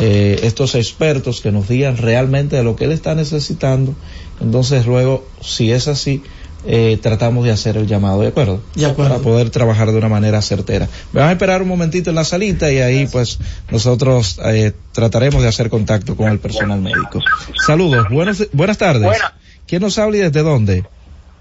eh, 0.00 0.40
estos 0.42 0.74
expertos 0.74 1.40
que 1.40 1.52
nos 1.52 1.68
digan 1.68 1.96
realmente 1.96 2.56
de 2.56 2.64
lo 2.64 2.74
que 2.74 2.86
él 2.86 2.92
está 2.92 3.14
necesitando. 3.14 3.94
Entonces 4.40 4.84
luego, 4.86 5.24
si 5.40 5.70
es 5.70 5.86
así, 5.88 6.22
eh, 6.66 6.98
tratamos 7.00 7.44
de 7.44 7.52
hacer 7.52 7.76
el 7.76 7.86
llamado, 7.86 8.20
¿de 8.20 8.28
acuerdo? 8.28 8.60
De 8.74 8.86
acuerdo. 8.86 9.12
Para 9.12 9.22
poder 9.22 9.50
trabajar 9.50 9.90
de 9.90 9.98
una 9.98 10.08
manera 10.08 10.42
certera. 10.42 10.88
Vamos 11.12 11.28
a 11.28 11.32
esperar 11.32 11.62
un 11.62 11.68
momentito 11.68 12.10
en 12.10 12.16
la 12.16 12.24
salita 12.24 12.72
y 12.72 12.78
ahí 12.78 13.06
pues 13.06 13.38
nosotros 13.70 14.40
eh, 14.44 14.72
trataremos 14.92 15.42
de 15.42 15.48
hacer 15.48 15.70
contacto 15.70 16.16
con 16.16 16.28
el 16.28 16.38
personal 16.38 16.80
médico. 16.80 17.20
Saludos, 17.66 18.08
buenas, 18.10 18.48
buenas 18.52 18.78
tardes. 18.78 19.04
Buenas. 19.04 19.32
¿Quién 19.66 19.82
nos 19.82 19.98
habla 19.98 20.16
y 20.16 20.20
desde 20.20 20.42
dónde? 20.42 20.84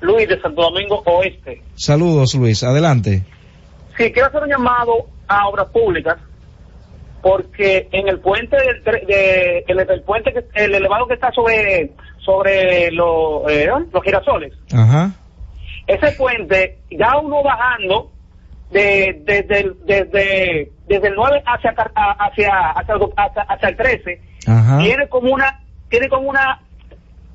Luis 0.02 0.30
de 0.30 0.40
Santo 0.42 0.62
Domingo 0.62 1.02
Oeste. 1.06 1.62
Saludos 1.76 2.36
Luis, 2.36 2.64
adelante. 2.64 3.24
Sí, 3.98 4.12
quiero 4.12 4.28
hacer 4.28 4.44
un 4.44 4.50
llamado 4.50 5.08
a 5.28 5.48
obras 5.48 5.68
públicas 5.68 6.18
porque 7.26 7.88
en 7.92 8.08
el 8.08 8.20
puente 8.20 8.56
del 8.56 8.84
de, 9.08 9.66
el, 9.68 9.80
el 9.80 10.02
puente 10.02 10.32
que, 10.32 10.46
el 10.64 10.76
elevado 10.76 11.08
que 11.08 11.16
está 11.16 11.32
sobre 11.32 11.90
sobre 12.26 12.92
los 12.92 13.44
eh, 13.50 13.70
los 13.94 14.04
girasoles 14.04 14.54
Ajá. 14.74 15.12
ese 15.88 16.12
puente 16.14 16.80
ya 16.92 17.18
uno 17.18 17.44
bajando 17.44 18.12
de 18.72 19.22
desde 19.24 19.60
el, 19.62 19.76
desde 19.86 20.72
desde 20.88 21.08
el 21.08 21.16
9 21.16 21.44
hacia 21.46 21.70
hacia 21.72 22.52
hacia, 22.72 22.96
el- 22.96 23.14
hacia, 23.48 23.70
el 23.70 23.78
13 23.78 24.22
Ajá. 24.48 24.80
tiene 24.80 25.08
como 25.08 25.32
una 25.32 25.60
tiene 25.90 26.10
como 26.10 26.30
una 26.30 26.60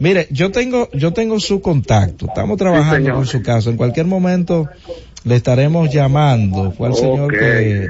Mire, 0.00 0.26
yo 0.30 0.50
tengo, 0.50 0.88
yo 0.92 1.12
tengo 1.12 1.38
su 1.38 1.60
contacto. 1.62 2.26
Estamos 2.26 2.56
trabajando 2.58 3.14
con 3.14 3.26
su 3.26 3.40
caso. 3.42 3.70
En 3.70 3.76
cualquier 3.76 4.06
momento 4.06 4.68
le 5.24 5.36
estaremos 5.36 5.92
llamando. 5.94 6.72
Fue 6.72 6.88
el 6.88 6.94
señor 6.94 7.32
que 7.32 7.88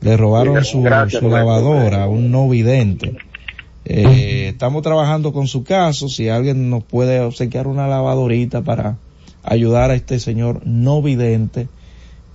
le 0.00 0.16
robaron 0.16 0.64
su, 0.64 0.80
Gracias, 0.82 1.20
su 1.20 1.28
lavadora, 1.28 2.06
un 2.06 2.30
no 2.30 2.48
vidente. 2.48 3.16
Eh, 3.84 4.48
estamos 4.52 4.82
trabajando 4.82 5.32
con 5.32 5.46
su 5.46 5.64
caso. 5.64 6.08
Si 6.08 6.28
alguien 6.28 6.70
nos 6.70 6.84
puede 6.84 7.20
obsequiar 7.20 7.66
una 7.66 7.86
lavadorita 7.86 8.62
para 8.62 8.96
ayudar 9.42 9.90
a 9.90 9.94
este 9.94 10.20
señor 10.20 10.62
no 10.64 11.02
vidente, 11.02 11.68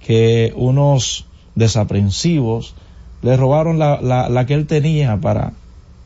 que 0.06 0.54
unos 0.56 1.26
desaprensivos 1.56 2.76
le 3.22 3.36
robaron 3.36 3.80
la, 3.80 4.00
la, 4.02 4.30
la 4.30 4.46
que 4.46 4.54
él 4.54 4.68
tenía 4.68 5.18
para 5.18 5.54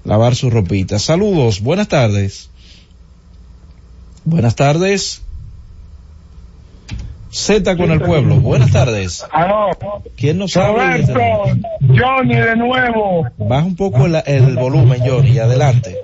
lavar 0.04 0.36
su 0.36 0.50
ropita. 0.50 1.00
Saludos, 1.00 1.62
buenas 1.62 1.88
tardes. 1.88 2.50
Buenas 4.26 4.56
tardes. 4.56 5.22
Z 7.34 7.76
con 7.78 7.90
el 7.92 8.00
pueblo, 8.00 8.36
buenas 8.36 8.72
tardes. 8.72 9.26
Aló. 9.32 9.70
¿Quién 10.16 10.38
nos 10.38 10.56
habla? 10.56 10.98
dónde? 11.00 11.68
Johnny 12.00 12.36
de 12.36 12.56
nuevo. 12.56 13.28
Baja 13.38 13.66
un 13.66 13.76
poco 13.76 14.06
el, 14.06 14.18
el 14.28 14.56
volumen, 14.56 15.02
Johnny, 15.06 15.40
adelante. 15.40 15.98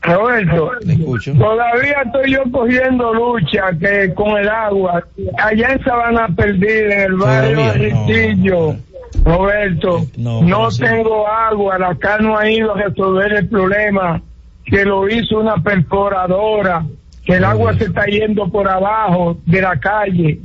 Roberto, 0.00 0.70
Le 0.80 0.94
escucho. 0.94 1.34
todavía 1.34 1.96
estoy 2.06 2.32
yo 2.32 2.42
cogiendo 2.50 3.12
lucha 3.12 3.64
que 3.78 4.14
con 4.14 4.38
el 4.38 4.48
agua. 4.48 5.04
Allá 5.38 5.72
en 5.72 5.84
Sabana 5.84 6.28
Perdida, 6.34 6.94
en 6.94 7.00
el 7.00 7.14
barrio 7.16 7.56
no, 7.66 7.72
Ritillo. 7.74 8.76
Roberto, 9.24 10.06
No, 10.16 10.40
no, 10.42 10.70
sí. 10.70 10.82
tengo 10.82 11.26
agua, 11.28 11.76
acá 11.90 12.18
no 12.20 12.38
ha 12.38 12.48
ido 12.50 12.74
a 12.74 12.82
resolver 12.84 13.32
el 13.34 13.48
problema. 13.48 14.22
que 14.64 14.84
lo 14.84 15.08
hizo 15.08 15.38
una 15.40 15.56
perforadora, 15.56 16.84
que 17.28 17.34
el 17.34 17.44
agua 17.44 17.76
se 17.76 17.84
está 17.84 18.06
yendo 18.06 18.48
por 18.50 18.66
abajo 18.66 19.36
de 19.44 19.60
la 19.60 19.78
calle. 19.78 20.40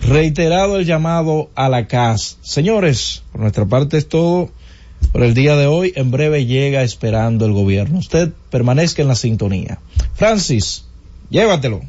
Reiterado 0.00 0.78
el 0.78 0.86
llamado 0.86 1.50
a 1.56 1.68
la 1.68 1.88
CAS. 1.88 2.38
Señores, 2.40 3.24
por 3.32 3.40
nuestra 3.40 3.64
parte 3.64 3.96
es 3.96 4.08
todo 4.08 4.50
por 5.10 5.24
el 5.24 5.34
día 5.34 5.56
de 5.56 5.66
hoy. 5.66 5.92
En 5.96 6.12
breve 6.12 6.46
llega 6.46 6.84
esperando 6.84 7.46
el 7.46 7.52
gobierno. 7.52 7.98
Usted 7.98 8.30
permanezca 8.48 9.02
en 9.02 9.08
la 9.08 9.16
sintonía. 9.16 9.80
Francis, 10.14 10.86
llévatelo. 11.30 11.80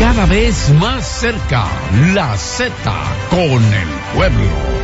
Cada 0.00 0.26
vez 0.26 0.68
más 0.80 1.06
cerca, 1.06 1.68
la 2.12 2.36
Z 2.36 2.72
con 3.30 3.62
el 3.62 3.88
pueblo. 4.16 4.81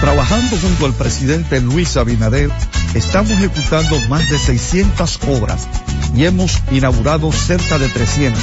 Trabajando 0.00 0.56
junto 0.56 0.86
al 0.86 0.94
presidente 0.94 1.60
Luis 1.60 1.96
Abinader, 1.98 2.50
estamos 2.94 3.32
ejecutando 3.32 4.00
más 4.08 4.28
de 4.30 4.38
600 4.38 5.20
obras 5.28 5.68
y 6.14 6.24
hemos 6.24 6.58
inaugurado 6.72 7.30
cerca 7.32 7.78
de 7.78 7.88
300, 7.88 8.42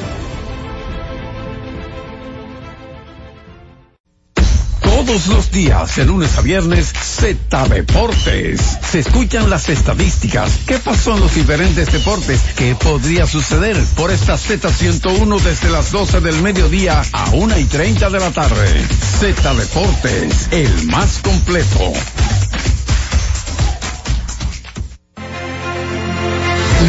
Todos 5.05 5.25
los 5.29 5.49
días, 5.49 5.95
de 5.95 6.05
lunes 6.05 6.37
a 6.37 6.41
viernes, 6.41 6.93
Z 6.93 7.67
Deportes. 7.69 8.77
Se 8.87 8.99
escuchan 8.99 9.49
las 9.49 9.67
estadísticas. 9.67 10.59
¿Qué 10.67 10.77
pasó 10.77 11.15
en 11.15 11.21
los 11.21 11.33
diferentes 11.33 11.91
deportes? 11.91 12.39
¿Qué 12.55 12.75
podría 12.75 13.25
suceder? 13.25 13.75
Por 13.95 14.11
esta 14.11 14.35
Z101 14.35 15.41
desde 15.41 15.71
las 15.71 15.91
12 15.91 16.21
del 16.21 16.39
mediodía 16.43 17.01
a 17.13 17.31
1 17.31 17.57
y 17.57 17.63
30 17.63 18.11
de 18.11 18.19
la 18.19 18.29
tarde. 18.29 18.85
Z 19.19 19.53
Deportes, 19.55 20.49
el 20.51 20.85
más 20.89 21.17
completo. 21.17 21.93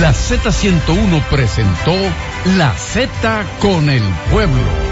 La 0.02 0.12
Z101 0.12 1.28
presentó 1.30 1.94
La 2.58 2.74
Z 2.76 3.46
con 3.58 3.88
el 3.88 4.02
pueblo. 4.30 4.91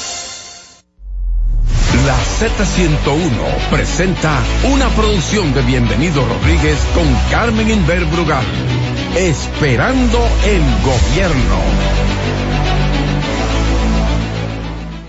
La 2.05 2.17
Z101 2.17 3.69
presenta 3.69 4.39
una 4.63 4.89
producción 4.89 5.53
de 5.53 5.61
Bienvenido 5.61 6.25
Rodríguez 6.25 6.79
con 6.95 7.05
Carmen 7.29 7.69
Inver 7.69 8.05
Brugal. 8.05 8.43
Esperando 9.15 10.17
el 10.45 10.63
gobierno. 10.83 12.10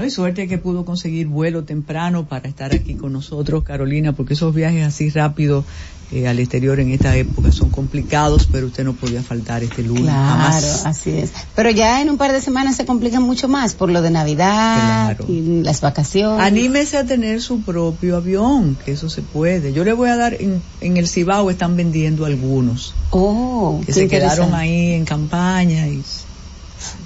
No, 0.03 0.07
y 0.09 0.11
suerte 0.11 0.49
que 0.49 0.59
pudo 0.59 0.85
conseguir 0.85 1.29
vuelo 1.29 1.63
temprano 1.63 2.27
para 2.27 2.49
estar 2.49 2.75
aquí 2.75 2.95
con 2.95 3.13
nosotros, 3.13 3.63
Carolina, 3.63 4.13
porque 4.13 4.35
esos 4.35 4.53
viajes 4.53 4.85
así 4.85 5.11
rápidos 5.11 5.65
eh, 6.11 6.27
al 6.27 6.41
exterior 6.41 6.81
en 6.81 6.91
esta 6.91 7.15
época 7.17 7.53
son 7.53 7.71
complicados, 7.71 8.49
pero 8.51 8.67
usted 8.67 8.83
no 8.83 8.95
podía 8.95 9.23
faltar 9.23 9.63
este 9.63 9.85
lunes. 9.85 10.03
Claro, 10.03 10.29
jamás. 10.29 10.87
así 10.87 11.11
es. 11.11 11.31
Pero 11.55 11.71
ya 11.71 12.03
en 12.03 12.11
un 12.11 12.17
par 12.19 12.33
de 12.33 12.41
semanas 12.41 12.75
se 12.75 12.85
complica 12.85 13.21
mucho 13.21 13.47
más 13.47 13.75
por 13.75 13.91
lo 13.93 14.03
de 14.03 14.11
Navidad 14.11 15.15
Claro. 15.17 15.25
y 15.29 15.63
las 15.63 15.81
vacaciones. 15.81 16.45
Anímese 16.45 16.97
a 16.97 17.05
tener 17.07 17.41
su 17.41 17.61
propio 17.61 18.17
avión, 18.17 18.77
que 18.85 18.91
eso 18.91 19.09
se 19.09 19.23
puede. 19.23 19.73
Yo 19.73 19.85
le 19.85 19.93
voy 19.93 20.09
a 20.09 20.17
dar, 20.17 20.35
en, 20.35 20.61
en 20.81 20.97
el 20.97 21.07
Cibao 21.07 21.49
están 21.49 21.77
vendiendo 21.77 22.25
algunos. 22.27 22.93
Oh, 23.11 23.81
que 23.87 23.93
se 23.93 24.09
quedaron 24.09 24.53
ahí 24.53 24.95
en 24.95 25.05
campaña 25.05 25.87
y 25.87 26.03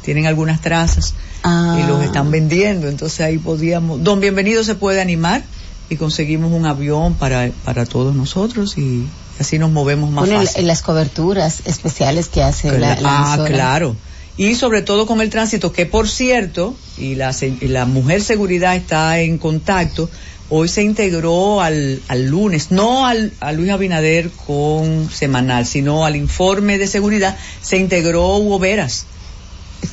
tienen 0.02 0.26
algunas 0.26 0.60
trazas 0.60 1.14
Ah. 1.42 1.78
y 1.80 1.86
los 1.86 2.02
están 2.02 2.30
vendiendo. 2.30 2.88
Entonces 2.88 3.20
ahí 3.20 3.38
podíamos, 3.38 4.02
don 4.02 4.20
Bienvenido 4.20 4.64
se 4.64 4.74
puede 4.74 5.00
animar 5.00 5.42
y 5.88 5.96
conseguimos 5.96 6.52
un 6.52 6.66
avión 6.66 7.14
para, 7.14 7.50
para 7.64 7.86
todos 7.86 8.14
nosotros 8.16 8.76
y 8.76 9.06
así 9.38 9.58
nos 9.58 9.70
movemos 9.70 10.10
más 10.10 10.26
Bueno, 10.26 10.42
fácil. 10.44 10.62
en 10.62 10.66
las 10.66 10.82
coberturas 10.82 11.60
especiales 11.64 12.28
que 12.28 12.42
hace 12.42 12.76
la, 12.78 12.96
la 13.00 13.34
ah, 13.34 13.44
claro. 13.46 13.94
Y 14.38 14.54
sobre 14.56 14.82
todo 14.82 15.06
con 15.06 15.20
el 15.20 15.30
tránsito, 15.30 15.72
que 15.72 15.86
por 15.86 16.08
cierto, 16.08 16.74
y 16.98 17.14
la, 17.14 17.34
y 17.40 17.68
la 17.68 17.86
mujer 17.86 18.22
seguridad 18.22 18.74
está 18.76 19.18
en 19.20 19.38
contacto, 19.38 20.10
hoy 20.50 20.68
se 20.68 20.82
integró 20.82 21.60
al, 21.62 22.02
al 22.08 22.26
lunes, 22.26 22.70
no 22.70 23.06
al, 23.06 23.32
a 23.40 23.52
Luis 23.52 23.70
Abinader 23.70 24.30
con 24.46 25.08
semanal, 25.10 25.64
sino 25.64 26.04
al 26.04 26.16
informe 26.16 26.76
de 26.76 26.86
seguridad, 26.86 27.36
se 27.62 27.78
integró 27.78 28.36
Hugo 28.36 28.58
Veras. 28.58 29.06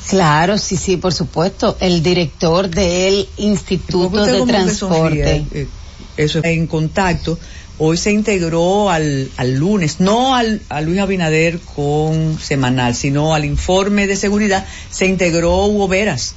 Claro, 0.08 0.58
sí, 0.58 0.76
sí, 0.76 0.96
por 0.96 1.12
supuesto. 1.12 1.76
El 1.80 2.02
director 2.02 2.68
del 2.68 3.28
Instituto 3.36 4.24
de 4.24 4.42
Transporte. 4.42 5.44
sonríe, 5.46 5.46
eh, 5.62 5.68
eso 6.16 6.38
está 6.38 6.50
en 6.50 6.66
contacto. 6.66 7.38
Hoy 7.78 7.96
se 7.96 8.12
integró 8.12 8.90
al, 8.90 9.30
al 9.36 9.54
lunes, 9.56 9.98
no 9.98 10.36
al, 10.36 10.62
a 10.68 10.80
Luis 10.80 11.00
Abinader 11.00 11.58
con 11.74 12.38
semanal, 12.40 12.94
sino 12.94 13.34
al 13.34 13.44
informe 13.44 14.06
de 14.06 14.14
seguridad, 14.14 14.64
se 14.90 15.06
integró 15.06 15.66
Hugo 15.66 15.88
Veras. 15.88 16.34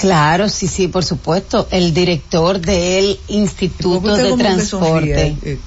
Claro, 0.00 0.48
sí, 0.48 0.66
sí, 0.66 0.88
por 0.88 1.04
supuesto. 1.04 1.66
El 1.70 1.94
director 1.94 2.60
del 2.60 3.18
Instituto 3.28 4.16
de 4.16 4.32
Transporte. 4.36 5.36
eh, 5.42 5.58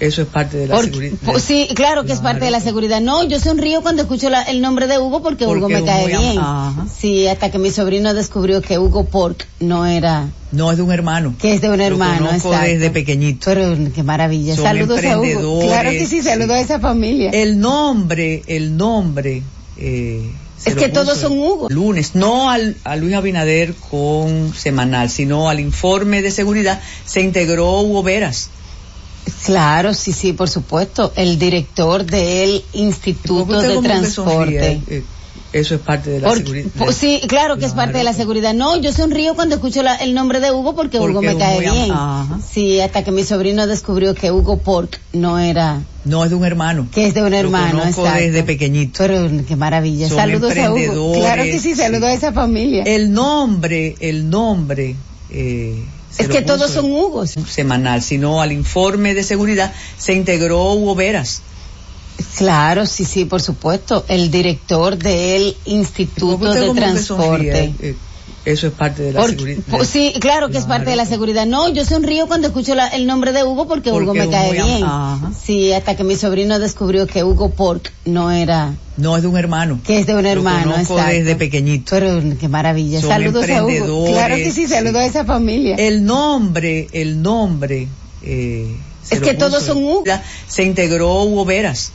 eso 0.00 0.22
es 0.22 0.28
parte 0.28 0.56
de 0.58 0.66
la 0.68 0.76
seguridad. 0.82 1.16
sí, 1.38 1.68
claro 1.74 2.04
que 2.04 2.12
es 2.12 2.20
parte 2.20 2.44
de 2.44 2.50
la 2.50 2.60
seguridad. 2.60 3.00
No, 3.00 3.24
yo 3.24 3.38
sonrío 3.40 3.82
cuando 3.82 4.02
escucho 4.02 4.28
la- 4.30 4.42
el 4.42 4.60
nombre 4.60 4.86
de 4.86 4.98
Hugo 4.98 5.22
porque, 5.22 5.44
Porque 5.46 5.58
Hugo 5.60 5.68
me 5.68 5.84
cae 5.84 6.06
bien. 6.06 6.38
Ajá. 6.38 6.86
Sí, 6.98 7.26
hasta 7.28 7.50
que 7.50 7.58
mi 7.58 7.70
sobrino 7.70 8.12
descubrió 8.14 8.60
que 8.62 8.78
Hugo 8.78 9.04
Pork 9.06 9.46
no 9.60 9.86
era, 9.86 10.28
No, 10.52 10.70
es 10.70 10.76
de 10.76 10.82
un 10.82 10.92
hermano. 10.92 11.34
que 11.38 11.54
es 11.54 11.60
de 11.60 11.70
un 11.70 11.80
hermano. 11.80 12.26
exacto. 12.32 12.58
desde 12.60 12.90
pequeñito. 12.90 13.40
Pero 13.46 13.76
qué 13.94 14.02
maravilla. 14.02 14.54
Son 14.54 14.64
Saludos 14.64 15.02
a 15.04 15.18
Hugo. 15.18 15.60
Claro 15.60 15.90
que 15.90 16.06
sí, 16.06 16.22
saludos 16.22 16.50
a 16.56 16.60
esa 16.60 16.78
familia. 16.80 17.30
El 17.30 17.58
nombre, 17.58 18.42
el 18.46 18.76
nombre. 18.76 19.42
eh, 19.78 20.30
Es 20.64 20.74
que 20.74 20.88
todos 20.88 21.18
son 21.18 21.32
Hugo. 21.38 21.68
Lunes, 21.70 22.14
no 22.14 22.50
al, 22.50 22.76
a 22.84 22.96
Luis 22.96 23.14
Abinader 23.14 23.74
con 23.90 24.52
semanal, 24.54 25.10
sino 25.10 25.48
al 25.48 25.60
informe 25.60 26.22
de 26.22 26.30
seguridad, 26.30 26.80
se 27.04 27.20
integró 27.20 27.80
Hugo 27.80 28.02
Veras. 28.02 28.48
Claro, 29.44 29.94
sí, 29.94 30.12
sí, 30.12 30.32
por 30.32 30.48
supuesto. 30.48 31.12
El 31.16 31.38
director 31.38 32.04
del 32.04 32.62
Instituto 32.72 33.60
de 33.60 33.78
Transporte. 33.80 34.80
eh, 34.88 35.04
eso 35.52 35.74
es 35.76 35.80
parte 35.80 36.10
de 36.10 36.20
la 36.20 36.34
seguridad. 36.34 36.70
sí, 36.92 37.20
claro 37.28 37.56
que 37.56 37.64
es 37.64 37.72
parte 37.72 37.96
de 37.98 38.04
la 38.04 38.12
seguridad. 38.12 38.52
No, 38.52 38.76
yo 38.76 38.92
sonrío 38.92 39.34
cuando 39.34 39.54
escucho 39.54 39.82
la- 39.82 39.94
el 39.96 40.12
nombre 40.12 40.40
de 40.40 40.50
Hugo 40.52 40.74
porque, 40.74 40.98
Hugo 40.98 41.22
me 41.22 41.36
cae 41.36 41.60
bien. 41.60 41.90
Ajá. 41.92 42.40
Sí, 42.52 42.80
hasta 42.80 43.04
que 43.04 43.10
mi 43.10 43.24
sobrino 43.24 43.66
descubrió 43.66 44.14
que 44.14 44.30
Hugo 44.32 44.58
Pork 44.58 45.00
no 45.12 45.38
era, 45.38 45.80
No, 46.04 46.24
es 46.24 46.30
de 46.30 46.36
un 46.36 46.44
hermano. 46.44 46.88
que 46.92 47.06
es 47.06 47.14
de 47.14 47.22
un 47.22 47.30
Lo 47.30 47.36
hermano. 47.38 47.78
exacto. 47.84 48.02
desde 48.18 48.42
pequeñito. 48.42 48.98
Pero 48.98 49.30
qué 49.46 49.56
maravilla. 49.56 50.08
Son 50.08 50.18
Saludos 50.18 50.52
a 50.58 50.72
Hugo. 50.72 51.14
Claro 51.20 51.44
que 51.44 51.58
sí, 51.58 51.74
saludos 51.74 52.04
a 52.08 52.12
esa 52.12 52.32
familia. 52.32 52.82
El 52.84 53.12
nombre, 53.12 53.94
el 54.00 54.28
nombre. 54.28 54.94
eh, 55.30 55.82
Es 56.18 56.28
que 56.28 56.42
todos 56.42 56.70
son 56.70 56.86
Hugos. 56.86 57.34
Semanal, 57.48 58.02
sino 58.02 58.40
al 58.40 58.52
informe 58.52 59.14
de 59.14 59.22
seguridad, 59.22 59.72
se 59.98 60.14
integró 60.14 60.72
Hugo 60.72 60.94
Veras. 60.94 61.42
Claro, 62.38 62.86
sí, 62.86 63.04
sí, 63.04 63.24
por 63.24 63.42
supuesto. 63.42 64.04
El 64.08 64.30
director 64.30 64.96
del 64.96 65.56
Instituto 65.66 66.52
de 66.52 66.72
Transporte. 66.72 67.04
sonríe, 67.04 67.74
eh, 67.80 67.96
eso 68.46 68.66
es 68.68 68.72
parte 68.72 69.02
de 69.02 69.12
la 69.12 69.22
seguridad. 69.26 69.62
sí, 69.84 70.14
claro 70.20 70.48
que 70.48 70.56
es 70.58 70.64
parte 70.64 70.90
de 70.90 70.96
la 70.96 71.04
seguridad. 71.04 71.44
No, 71.46 71.68
yo 71.68 71.84
sonrío 71.84 72.26
cuando 72.26 72.46
escucho 72.46 72.74
la- 72.74 72.88
el 72.88 73.06
nombre 73.06 73.32
de 73.32 73.42
Hugo 73.44 73.66
porque, 73.68 73.90
Porque 73.90 74.04
Hugo 74.04 74.14
me 74.14 74.28
cae 74.30 74.52
bien. 74.52 74.84
Ajá. 74.84 75.32
Sí, 75.44 75.72
hasta 75.72 75.96
que 75.96 76.04
mi 76.04 76.16
sobrino 76.16 76.58
descubrió 76.58 77.06
que 77.06 77.24
Hugo 77.24 77.50
Pork 77.50 77.92
no 78.04 78.30
era, 78.30 78.74
No, 78.96 79.16
es 79.16 79.22
de 79.22 79.28
un 79.28 79.36
hermano. 79.36 79.80
que 79.84 79.98
es 79.98 80.06
de 80.06 80.14
un 80.14 80.22
Lo 80.22 80.28
hermano. 80.30 80.70
conozco 80.72 80.94
exacto. 80.94 81.14
desde 81.16 81.36
pequeñito. 81.36 81.90
Pero 81.90 82.22
qué 82.40 82.48
maravilla. 82.48 83.00
Son 83.00 83.10
Saludos 83.10 83.48
a 83.50 83.64
Hugo. 83.64 84.06
Claro 84.12 84.36
que 84.36 84.50
sí, 84.52 84.66
saludos 84.66 84.96
a 85.02 85.06
esa 85.06 85.24
familia. 85.24 85.76
El 85.76 86.04
nombre, 86.04 86.88
el 86.92 87.20
nombre. 87.22 87.88
eh, 88.22 88.76
Es 89.10 89.20
lo 89.20 89.26
que 89.26 89.34
puso 89.34 89.46
todos 89.48 89.62
son 89.64 89.78
Hugo. 89.84 90.04
Se 90.48 90.62
integró 90.64 91.22
Hugo 91.24 91.44
Veras. 91.44 91.92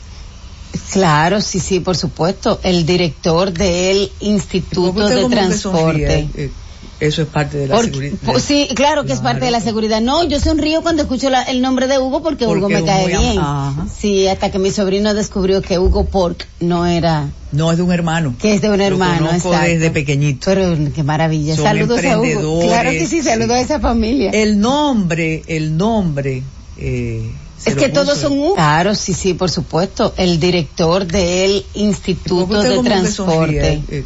Claro, 0.94 1.42
sí, 1.42 1.60
sí, 1.60 1.80
por 1.80 1.96
supuesto. 1.98 2.60
El 2.64 2.86
director 2.86 3.52
del 3.54 4.12
Instituto 4.20 5.08
de 5.08 5.26
Transporte. 5.30 6.28
eh, 6.36 6.52
eso 7.00 7.24
es 7.24 7.28
parte 7.30 7.58
de 7.58 7.68
la 7.68 7.82
seguridad. 7.82 8.18
sí, 8.40 8.68
claro 8.76 9.06
que 9.06 9.14
es 9.14 9.22
parte 9.22 9.46
de 9.46 9.50
la 9.52 9.60
seguridad. 9.60 10.02
No, 10.02 10.24
yo 10.24 10.40
sonrío 10.40 10.84
cuando 10.84 11.02
escucho 11.02 11.32
la- 11.32 11.42
el 11.44 11.60
nombre 11.60 11.88
de 11.88 11.98
Hugo 11.98 12.22
porque, 12.22 12.46
Porque 12.46 12.60
Hugo 12.60 12.70
me 12.70 12.84
cae 12.86 13.08
bien. 13.08 13.40
Ajá. 13.40 13.88
Sí, 14.00 14.28
hasta 14.28 14.52
que 14.52 14.60
mi 14.60 14.70
sobrino 14.70 15.14
descubrió 15.16 15.64
que 15.64 15.80
Hugo 15.80 16.06
Pork 16.06 16.48
no 16.60 16.86
era, 16.86 17.30
No, 17.52 17.72
es 17.72 17.78
de 17.78 17.84
un 17.84 17.92
hermano. 17.92 18.36
que 18.40 18.54
es 18.54 18.62
de 18.62 18.70
un 18.70 18.78
Lo 18.78 18.84
hermano. 18.84 19.26
conozco 19.28 19.50
exacto. 19.50 19.70
desde 19.72 19.90
pequeñito. 19.90 20.42
Pero 20.46 20.78
qué 20.94 21.02
maravilla. 21.04 21.56
Son 21.56 21.66
Saludos 21.66 22.06
a 22.06 22.20
Hugo. 22.20 22.60
Claro 22.68 22.92
que 22.92 23.08
sí, 23.08 23.24
saludos 23.24 23.56
a 23.56 23.62
esa 23.62 23.80
familia. 23.80 24.30
El 24.32 24.60
nombre, 24.60 25.42
el 25.48 25.76
nombre. 25.78 26.44
eh, 26.78 27.32
Es 27.66 27.76
lo 27.76 27.82
que 27.82 27.90
todos 27.90 28.18
son 28.18 28.34
Hugo. 28.34 28.56
Claro, 28.56 28.96
sí, 28.96 29.14
sí, 29.14 29.34
por 29.34 29.50
supuesto. 29.50 30.14
El 30.18 30.40
director 30.40 31.06
del 31.06 31.64
Instituto 31.74 32.62
de 32.62 32.80
Transporte. 32.84 33.82
eh, 33.90 34.04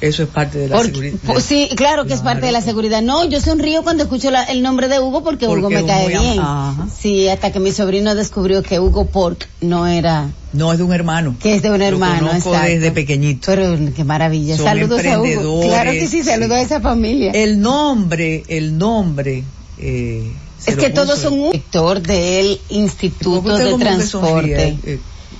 eso 0.00 0.22
es 0.22 0.28
parte 0.28 0.58
de 0.58 0.68
la 0.68 0.80
seguridad. 0.80 1.18
por- 1.26 1.40
sí, 1.42 1.68
claro 1.74 2.04
que 2.06 2.14
es 2.14 2.20
parte 2.20 2.46
de 2.46 2.52
la 2.52 2.60
seguridad. 2.60 3.02
No, 3.02 3.24
yo 3.24 3.40
sonrío 3.40 3.82
cuando 3.82 4.04
escucho 4.04 4.30
la- 4.30 4.44
el 4.44 4.62
nombre 4.62 4.86
de 4.86 5.00
Hugo 5.00 5.24
porque, 5.24 5.46
Porque 5.46 5.58
Hugo 5.60 5.70
me 5.70 5.84
cae 5.86 6.06
bien. 6.06 6.38
Ajá. 6.38 6.86
Sí, 6.96 7.28
hasta 7.28 7.50
que 7.50 7.58
mi 7.58 7.72
sobrino 7.72 8.14
descubrió 8.14 8.62
que 8.62 8.78
Hugo 8.78 9.06
Pork 9.06 9.48
no 9.60 9.88
era, 9.88 10.30
No, 10.52 10.70
es 10.72 10.78
de 10.78 10.84
un 10.84 10.92
hermano. 10.92 11.34
que 11.40 11.54
es 11.56 11.62
de 11.62 11.72
un 11.72 11.80
Lo 11.80 11.84
hermano. 11.84 12.28
conozco 12.28 12.50
exacto. 12.50 12.70
desde 12.70 12.90
pequeñito. 12.92 13.42
Pero 13.46 13.76
qué 13.96 14.04
maravilla. 14.04 14.56
Son 14.56 14.66
Saludos 14.66 15.04
a 15.04 15.20
Hugo. 15.20 15.62
Claro 15.62 15.90
que 15.90 16.06
sí, 16.06 16.22
saludos 16.22 16.52
a 16.52 16.60
esa 16.60 16.80
familia. 16.80 17.32
El 17.32 17.60
nombre, 17.60 18.44
el 18.48 18.78
nombre. 18.78 19.42
eh, 19.78 20.30
es 20.66 20.76
lo 20.76 20.82
que 20.82 20.90
todos 20.90 21.18
son 21.18 21.34
Hugo. 21.34 21.50
Director 21.52 22.00
del 22.02 22.60
Instituto 22.68 23.56
de 23.56 23.74
Transporte. 23.78 24.08
sonríe, 24.10 24.78
eh, 24.84 24.98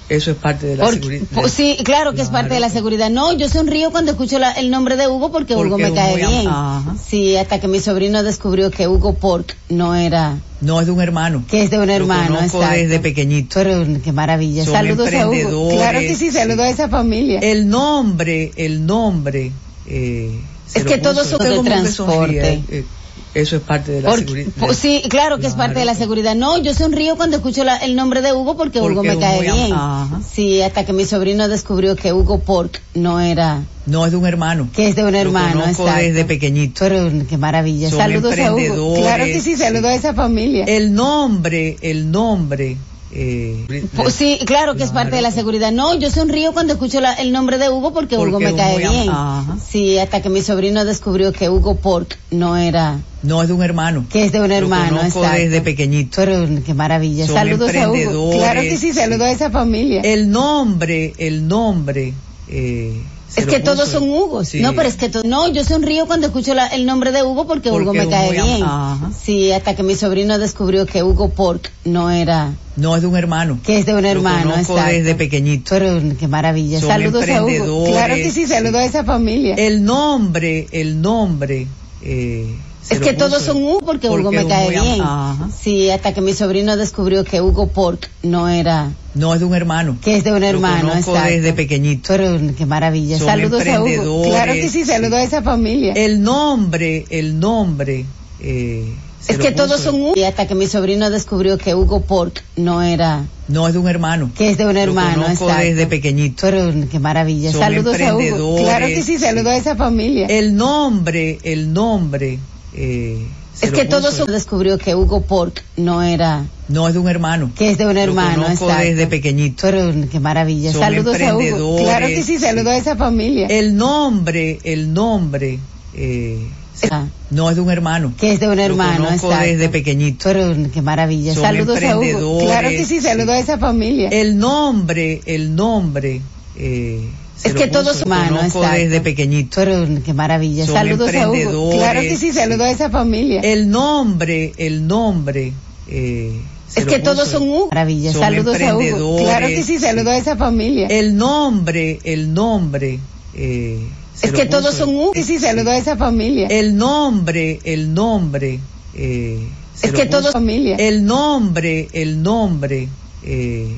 eso 0.09 0.31
es 0.31 0.36
parte 0.39 0.66
de 0.66 0.77
la 0.77 0.89
seguridad. 0.90 1.27
sí, 1.49 1.77
claro 1.85 2.15
que 2.15 2.23
es 2.23 2.28
parte 2.31 2.55
de 2.55 2.61
la 2.61 2.70
seguridad. 2.70 3.11
No, 3.11 3.32
yo 3.35 3.47
sonrío 3.49 3.90
cuando 3.90 4.12
escucho 4.12 4.39
la- 4.39 4.53
el 4.53 4.70
nombre 4.70 4.97
de 4.97 5.07
Hugo 5.07 5.31
porque, 5.31 5.55
Porque 5.55 5.69
Hugo 5.69 5.77
me 5.78 5.93
cae 5.93 6.16
bien. 6.16 6.47
Ajá. 6.47 6.95
Sí, 7.07 7.36
hasta 7.36 7.61
que 7.61 7.69
mi 7.69 7.78
sobrino 7.78 8.23
descubrió 8.23 8.70
que 8.70 8.89
Hugo 8.89 9.15
Pork 9.15 9.55
no 9.69 9.95
era, 9.95 10.39
No, 10.62 10.81
es 10.81 10.86
de 10.86 10.93
un 10.93 11.03
hermano. 11.03 11.45
que 11.51 11.62
es 11.62 11.70
de 11.70 11.78
un 11.78 11.89
Lo 11.89 11.93
hermano. 11.93 12.36
conozco 12.36 12.59
exacto. 12.62 12.78
desde 12.81 13.01
pequeñito. 13.01 13.51
Pero 13.55 13.85
qué 14.03 14.12
maravilla. 14.12 14.65
Son 14.65 14.73
Saludos 14.73 15.12
a 15.12 15.28
Hugo. 15.28 15.69
Claro 15.73 15.99
que 16.01 16.15
sí, 16.16 16.31
saludos 16.31 16.61
a 16.61 16.70
esa 16.70 16.89
familia. 16.89 17.40
El 17.40 17.69
nombre, 17.69 18.53
el 18.57 18.86
nombre. 18.86 19.53
eh, 19.86 20.40
Es 20.74 20.85
lo 20.85 20.90
que 20.90 20.99
todos 20.99 21.27
son 21.27 21.39
de 21.39 21.59
transporte. 21.69 21.93
sonríe, 21.95 22.62
eh, 22.70 22.85
eso 23.34 23.56
es 23.56 23.62
parte 23.62 23.92
de 23.92 24.02
la 24.02 24.10
seguridad. 24.16 24.50
sí, 24.74 25.02
claro 25.09 25.38
que 25.38 25.46
es 25.46 25.55
parte 25.55 25.78
de 25.80 25.84
la 25.84 25.94
seguridad. 25.94 26.34
No, 26.34 26.59
yo 26.59 26.74
sonrío 26.74 27.16
cuando 27.16 27.36
escucho 27.36 27.64
la- 27.64 27.76
el 27.76 27.94
nombre 27.96 28.22
de 28.22 28.32
Hugo 28.32 28.56
porque, 28.56 28.80
Porque 28.80 28.92
Hugo 28.94 29.02
me 29.05 29.18
cae 29.18 29.40
bien. 29.42 29.72
Ajá. 29.72 30.20
Sí, 30.32 30.60
hasta 30.62 30.84
que 30.84 30.92
mi 30.92 31.05
sobrino 31.05 31.48
descubrió 31.48 31.94
que 31.96 32.12
Hugo 32.12 32.40
Pork 32.40 32.80
no 32.94 33.20
era, 33.20 33.62
No, 33.86 34.05
es 34.06 34.10
de 34.12 34.16
un 34.18 34.26
hermano. 34.26 34.68
que 34.74 34.88
es 34.88 34.96
de 34.96 35.05
un 35.05 35.12
Lo 35.12 35.18
hermano. 35.18 35.60
conozco 35.60 35.82
exacto. 35.84 36.02
desde 36.05 36.24
pequeñito. 36.24 36.76
Pero 36.80 37.10
qué 37.28 37.36
maravilla. 37.38 37.90
Son 37.90 37.98
Saludos 37.98 38.38
a 38.38 38.52
Hugo. 38.55 38.94
Claro 39.00 39.24
que 39.24 39.40
sí, 39.40 39.56
saludos 39.56 39.86
a 39.90 39.94
esa 39.94 40.14
familia. 40.14 40.64
El 40.66 40.92
nombre, 40.94 41.76
el 41.80 42.10
nombre. 42.10 42.76
Eh, 43.10 43.86
sí, 44.10 44.39
claro 44.44 44.74
que 44.76 44.82
es 44.85 44.90
parte 44.90 45.16
de 45.16 45.22
la 45.22 45.30
seguridad. 45.30 45.72
No, 45.72 45.94
yo 45.98 46.10
sonrío 46.10 46.52
cuando 46.52 46.74
escucho 46.74 47.01
la- 47.01 47.14
el 47.14 47.32
nombre 47.32 47.56
de 47.59 47.68
Hugo 47.70 47.93
porque, 47.94 48.16
Porque 48.16 48.30
Hugo 48.30 48.40
me 48.40 48.55
cae 48.55 48.78
bien. 48.78 49.09
Ajá. 49.09 49.56
Sí, 49.66 49.98
hasta 49.98 50.20
que 50.22 50.28
mi 50.28 50.43
sobrino 50.43 50.85
descubrió 50.85 51.32
que 51.32 51.48
Hugo 51.48 51.76
Pork 51.76 52.18
no 52.30 52.56
era, 52.56 53.01
No, 53.22 53.43
es 53.43 53.48
de 53.48 53.55
un 53.55 53.62
hermano. 53.62 54.05
que 54.10 54.24
es 54.24 54.32
de 54.32 54.40
un 54.40 54.48
Lo 54.48 54.55
hermano. 54.55 55.01
exacto. 55.02 55.30
desde 55.36 55.60
pequeñito. 55.62 56.12
Pero 56.16 56.47
qué 56.64 56.74
maravilla. 56.74 57.26
Son 57.26 57.35
Saludos 57.36 57.74
a 57.74 57.90
Hugo. 57.90 58.30
Claro 58.32 58.60
que 58.60 58.76
sí, 58.76 58.93
saludos 58.93 59.22
a 59.22 59.30
esa 59.30 59.51
familia. 59.51 60.02
El 60.02 60.30
nombre, 60.30 61.14
el 61.18 61.48
nombre. 61.48 62.14
eh, 62.48 63.02
Es 63.36 63.46
que 63.46 63.60
todos 63.60 63.88
son 63.88 64.05
Hugos. 64.09 64.48
Sí. 64.48 64.60
No, 64.60 64.74
pero 64.74 64.88
es 64.88 64.96
que 64.96 65.10
no, 65.24 65.48
yo 65.48 65.62
sonrío 65.64 66.06
cuando 66.06 66.26
escucho 66.26 66.55
la- 66.55 66.66
el 66.68 66.86
nombre 66.86 67.12
de 67.12 67.22
Hugo 67.22 67.46
porque, 67.46 67.70
Hugo 67.70 67.92
me 67.92 68.09
cae 68.09 68.32
bien. 68.32 68.62
Ajá. 68.62 69.10
Sí, 69.22 69.52
hasta 69.52 69.76
que 69.76 69.82
mi 69.82 69.94
sobrino 69.94 70.38
descubrió 70.38 70.86
que 70.86 71.02
Hugo 71.02 71.28
Pork 71.28 71.70
no 71.84 72.10
era, 72.10 72.55
No, 72.76 72.96
es 72.96 73.02
de 73.02 73.09
un 73.09 73.16
hermano. 73.16 73.59
que 73.64 73.78
es 73.78 73.86
de 73.86 73.94
un 73.94 74.05
hermano, 74.06 74.44
Lo 74.46 74.50
conozco 74.52 74.72
exacto. 74.74 74.94
desde 74.96 75.14
pequeñito. 75.14 75.66
Pero 75.70 76.00
qué 76.18 76.26
maravilla. 76.28 76.80
Son 76.80 76.88
Saludos 76.88 77.28
a 77.28 77.44
Hugo. 77.44 77.84
Claro 77.90 78.14
que 78.14 78.30
sí, 78.30 78.46
saludos 78.46 78.76
a 78.80 78.84
esa 78.84 79.05
familia. 79.05 79.55
El 79.56 79.84
nombre, 79.84 80.66
el 80.72 81.00
nombre. 81.02 81.66
Eh, 82.02 82.55
es 82.90 83.01
que 83.01 83.12
todos 83.12 83.43
son 83.43 83.59
Hugo 83.62 83.81
porque, 83.81 84.09
Hugo 84.09 84.31
me 84.32 84.47
cae 84.47 84.70
bien. 84.70 85.01
Ajá. 85.01 85.48
Sí, 85.60 85.90
hasta 85.90 86.15
que 86.15 86.20
mi 86.20 86.32
sobrino 86.32 86.77
descubrió 86.77 87.24
que 87.24 87.40
Hugo 87.40 87.69
Pork 87.69 88.09
no 88.23 88.48
era, 88.48 88.90
No, 89.15 89.35
es 89.35 89.40
de 89.40 89.47
un 89.47 89.55
hermano. 89.55 89.97
que 90.02 90.16
es 90.16 90.24
de 90.24 90.32
un 90.32 90.43
hermano, 90.44 90.89
exacto. 90.94 91.20
desde 91.28 91.52
pequeñito. 91.52 92.09
Pero 92.09 92.39
qué 92.56 92.66
maravilla. 92.66 93.19
Son 93.19 93.27
Saludos 93.27 93.66
a 93.66 93.82
Hugo. 93.82 94.23
Claro 94.24 94.52
que 94.55 94.69
sí, 94.69 94.85
saludos 94.85 95.15
a 95.15 95.23
esa 95.23 95.43
familia. 95.43 95.93
El 95.94 96.23
nombre, 96.23 97.05
el 97.10 97.39
nombre. 97.40 98.06
Eh, 98.40 98.94
Es 99.27 99.36
que 99.39 99.51
todos 99.51 99.81
son 99.81 99.97
Hugo. 99.97 100.12
Y 100.16 100.23
hasta 100.23 100.47
que 100.47 100.55
mi 100.55 100.66
sobrino 100.66 101.10
descubrió 101.10 101.59
que 101.59 101.74
Hugo 101.74 102.01
Pork 102.02 102.43
no 102.56 102.82
era, 102.82 103.24
No, 103.48 103.66
es 103.66 103.74
de 103.74 103.81
un 103.81 103.89
hermano. 103.89 104.31
que 104.36 104.48
es 104.51 104.56
de 104.59 104.65
un 104.66 104.74
Lo 104.74 104.81
hermano, 104.81 105.23
conozco 105.24 105.44
exacto. 105.47 105.65
desde 105.66 105.86
pequeñito. 105.86 106.36
Pero 106.43 106.73
qué 106.90 106.98
maravilla. 106.98 107.51
Son 107.51 107.60
Saludos 107.60 108.01
a 108.01 108.15
Hugo. 108.16 108.56
Claro 108.62 108.86
que 108.86 109.02
sí, 109.02 109.19
saludos 109.19 109.48
a 109.48 109.56
esa 109.56 109.77
familia. 109.77 110.27
El 110.28 110.55
nombre, 110.56 111.39
el 111.43 111.73
nombre. 111.73 112.39
Eh, 112.74 113.27
se 113.55 113.66
es 113.66 113.73
lo 113.73 113.78
que 113.78 113.85
todos 113.86 114.15
son 114.15 114.31
descubrió 114.31 114.78
que 114.78 114.95
Hugo 114.95 115.23
Pork 115.23 115.65
no 115.77 116.03
era, 116.03 116.45
No, 116.69 116.86
es 116.86 116.95
de 116.95 117.01
un 117.01 117.09
hermano. 117.09 117.51
que 117.57 117.70
es 117.70 117.78
de 117.78 117.86
un 117.86 117.95
Lo 117.95 118.01
hermano, 118.01 118.43
conozco 118.45 118.66
exacto. 118.66 118.85
desde 118.89 119.07
pequeñito. 119.09 119.62
Pero 119.62 119.93
qué 120.11 120.20
maravilla. 120.20 120.73
Son 120.73 120.81
Saludos 120.82 121.20
a 121.20 121.36
Hugo. 121.36 121.78
Claro 121.78 122.07
que 122.07 122.23
sí, 122.23 122.39
saludos 122.39 122.69
a 122.69 122.77
esa 122.77 122.97
familia. 122.97 123.47
El 123.49 123.77
nombre, 123.77 124.59
el 124.65 124.93
nombre. 124.95 125.59
Eh, 125.95 126.47
se- 126.74 126.89
Ah. 126.93 127.09
no, 127.31 127.51
es 127.51 127.57
de 127.57 127.62
un 127.62 127.70
hermano. 127.70 128.12
que 128.16 128.32
es 128.32 128.39
de 128.39 128.47
un 128.49 128.57
Lo 128.57 128.62
hermano, 128.62 129.05
conozco 129.07 129.27
exacto. 129.28 129.49
desde 129.51 129.69
pequeñito. 129.70 130.20
Pero 130.24 130.55
qué 130.73 130.81
maravilla. 130.82 131.35
Son 131.35 131.43
Saludos 131.43 131.82
a 131.82 131.99
Hugo. 131.99 132.39
Claro 132.45 132.69
que 132.69 132.85
sí, 132.85 133.01
saludos 133.01 133.31
a 133.31 133.39
esa 133.40 133.59
familia. 133.59 134.09
El 134.11 134.39
nombre, 134.39 135.20
el 135.24 135.57
nombre. 135.57 136.20
Eh, 136.57 137.09
se 137.27 137.27
Es 137.44 137.55
que 137.55 137.70
humanos, 138.05 138.39
conozco 138.39 138.59
exacto. 138.59 138.78
desde 138.81 139.01
pequeñito. 139.01 139.51
Pero 139.55 139.86
qué 140.05 140.12
maravilla. 140.12 140.66
Son 140.66 140.74
Saludos 140.74 141.15
a 141.15 141.31
Hugo. 141.31 141.70
Claro 141.70 142.01
que 142.01 142.16
sí, 142.16 142.32
saludos 142.32 142.66
a 142.66 142.70
esa 142.70 142.90
familia. 142.90 143.40
El 143.43 143.70
nombre, 143.70 144.52
el 144.56 144.86
nombre. 144.86 145.52
Eh, 145.86 146.40
Es 146.74 146.85
que 146.85 146.98
puso- 146.98 147.02
todos 147.15 147.28
son 147.28 147.43
Hugo. 147.48 147.69
Maravilla. 147.70 148.12
Son 148.12 148.20
Saludos 148.23 148.60
a 148.60 148.77
Hugo. 148.77 149.19
Claro 149.19 149.47
que 149.47 149.62
sí, 149.62 149.78
saludos 149.78 150.12
a 150.12 150.16
esa 150.19 150.36
familia. 150.36 150.89
El 150.89 151.16
nombre, 151.16 152.01
el 152.05 152.35
nombre. 152.35 152.98
Eh, 153.35 153.78
Es 154.20 154.32
que 154.32 154.47
todos 154.47 154.74
son 154.74 154.90
Hugo. 154.90 155.12
Sí, 155.15 155.23
sí, 155.23 155.39
saludos 155.39 155.69
a 155.73 155.78
esa 155.78 155.97
familia. 155.97 156.48
El 156.48 156.77
nombre, 156.77 157.60
el 157.65 157.94
nombre. 157.94 158.59
Eh, 158.94 159.39
Es 159.81 159.93
que 159.93 160.06
todos 160.06 160.32
familia. 160.32 160.74
El 160.77 161.05
nombre, 161.05 161.89
el 161.93 162.20
nombre. 162.23 162.89
Eh, 163.23 163.77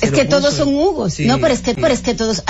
Es 0.00 0.10
que 0.12 0.24
todos 0.24 0.54
son 0.54 0.68
Hugos. 0.74 1.14
Sí, 1.14 1.24
no, 1.26 1.38
pero 1.40 1.52
es 1.54 1.60
que, 1.60 1.74
pero 1.74 1.88
es 1.92 2.00
que 2.00 2.14
todos 2.14 2.42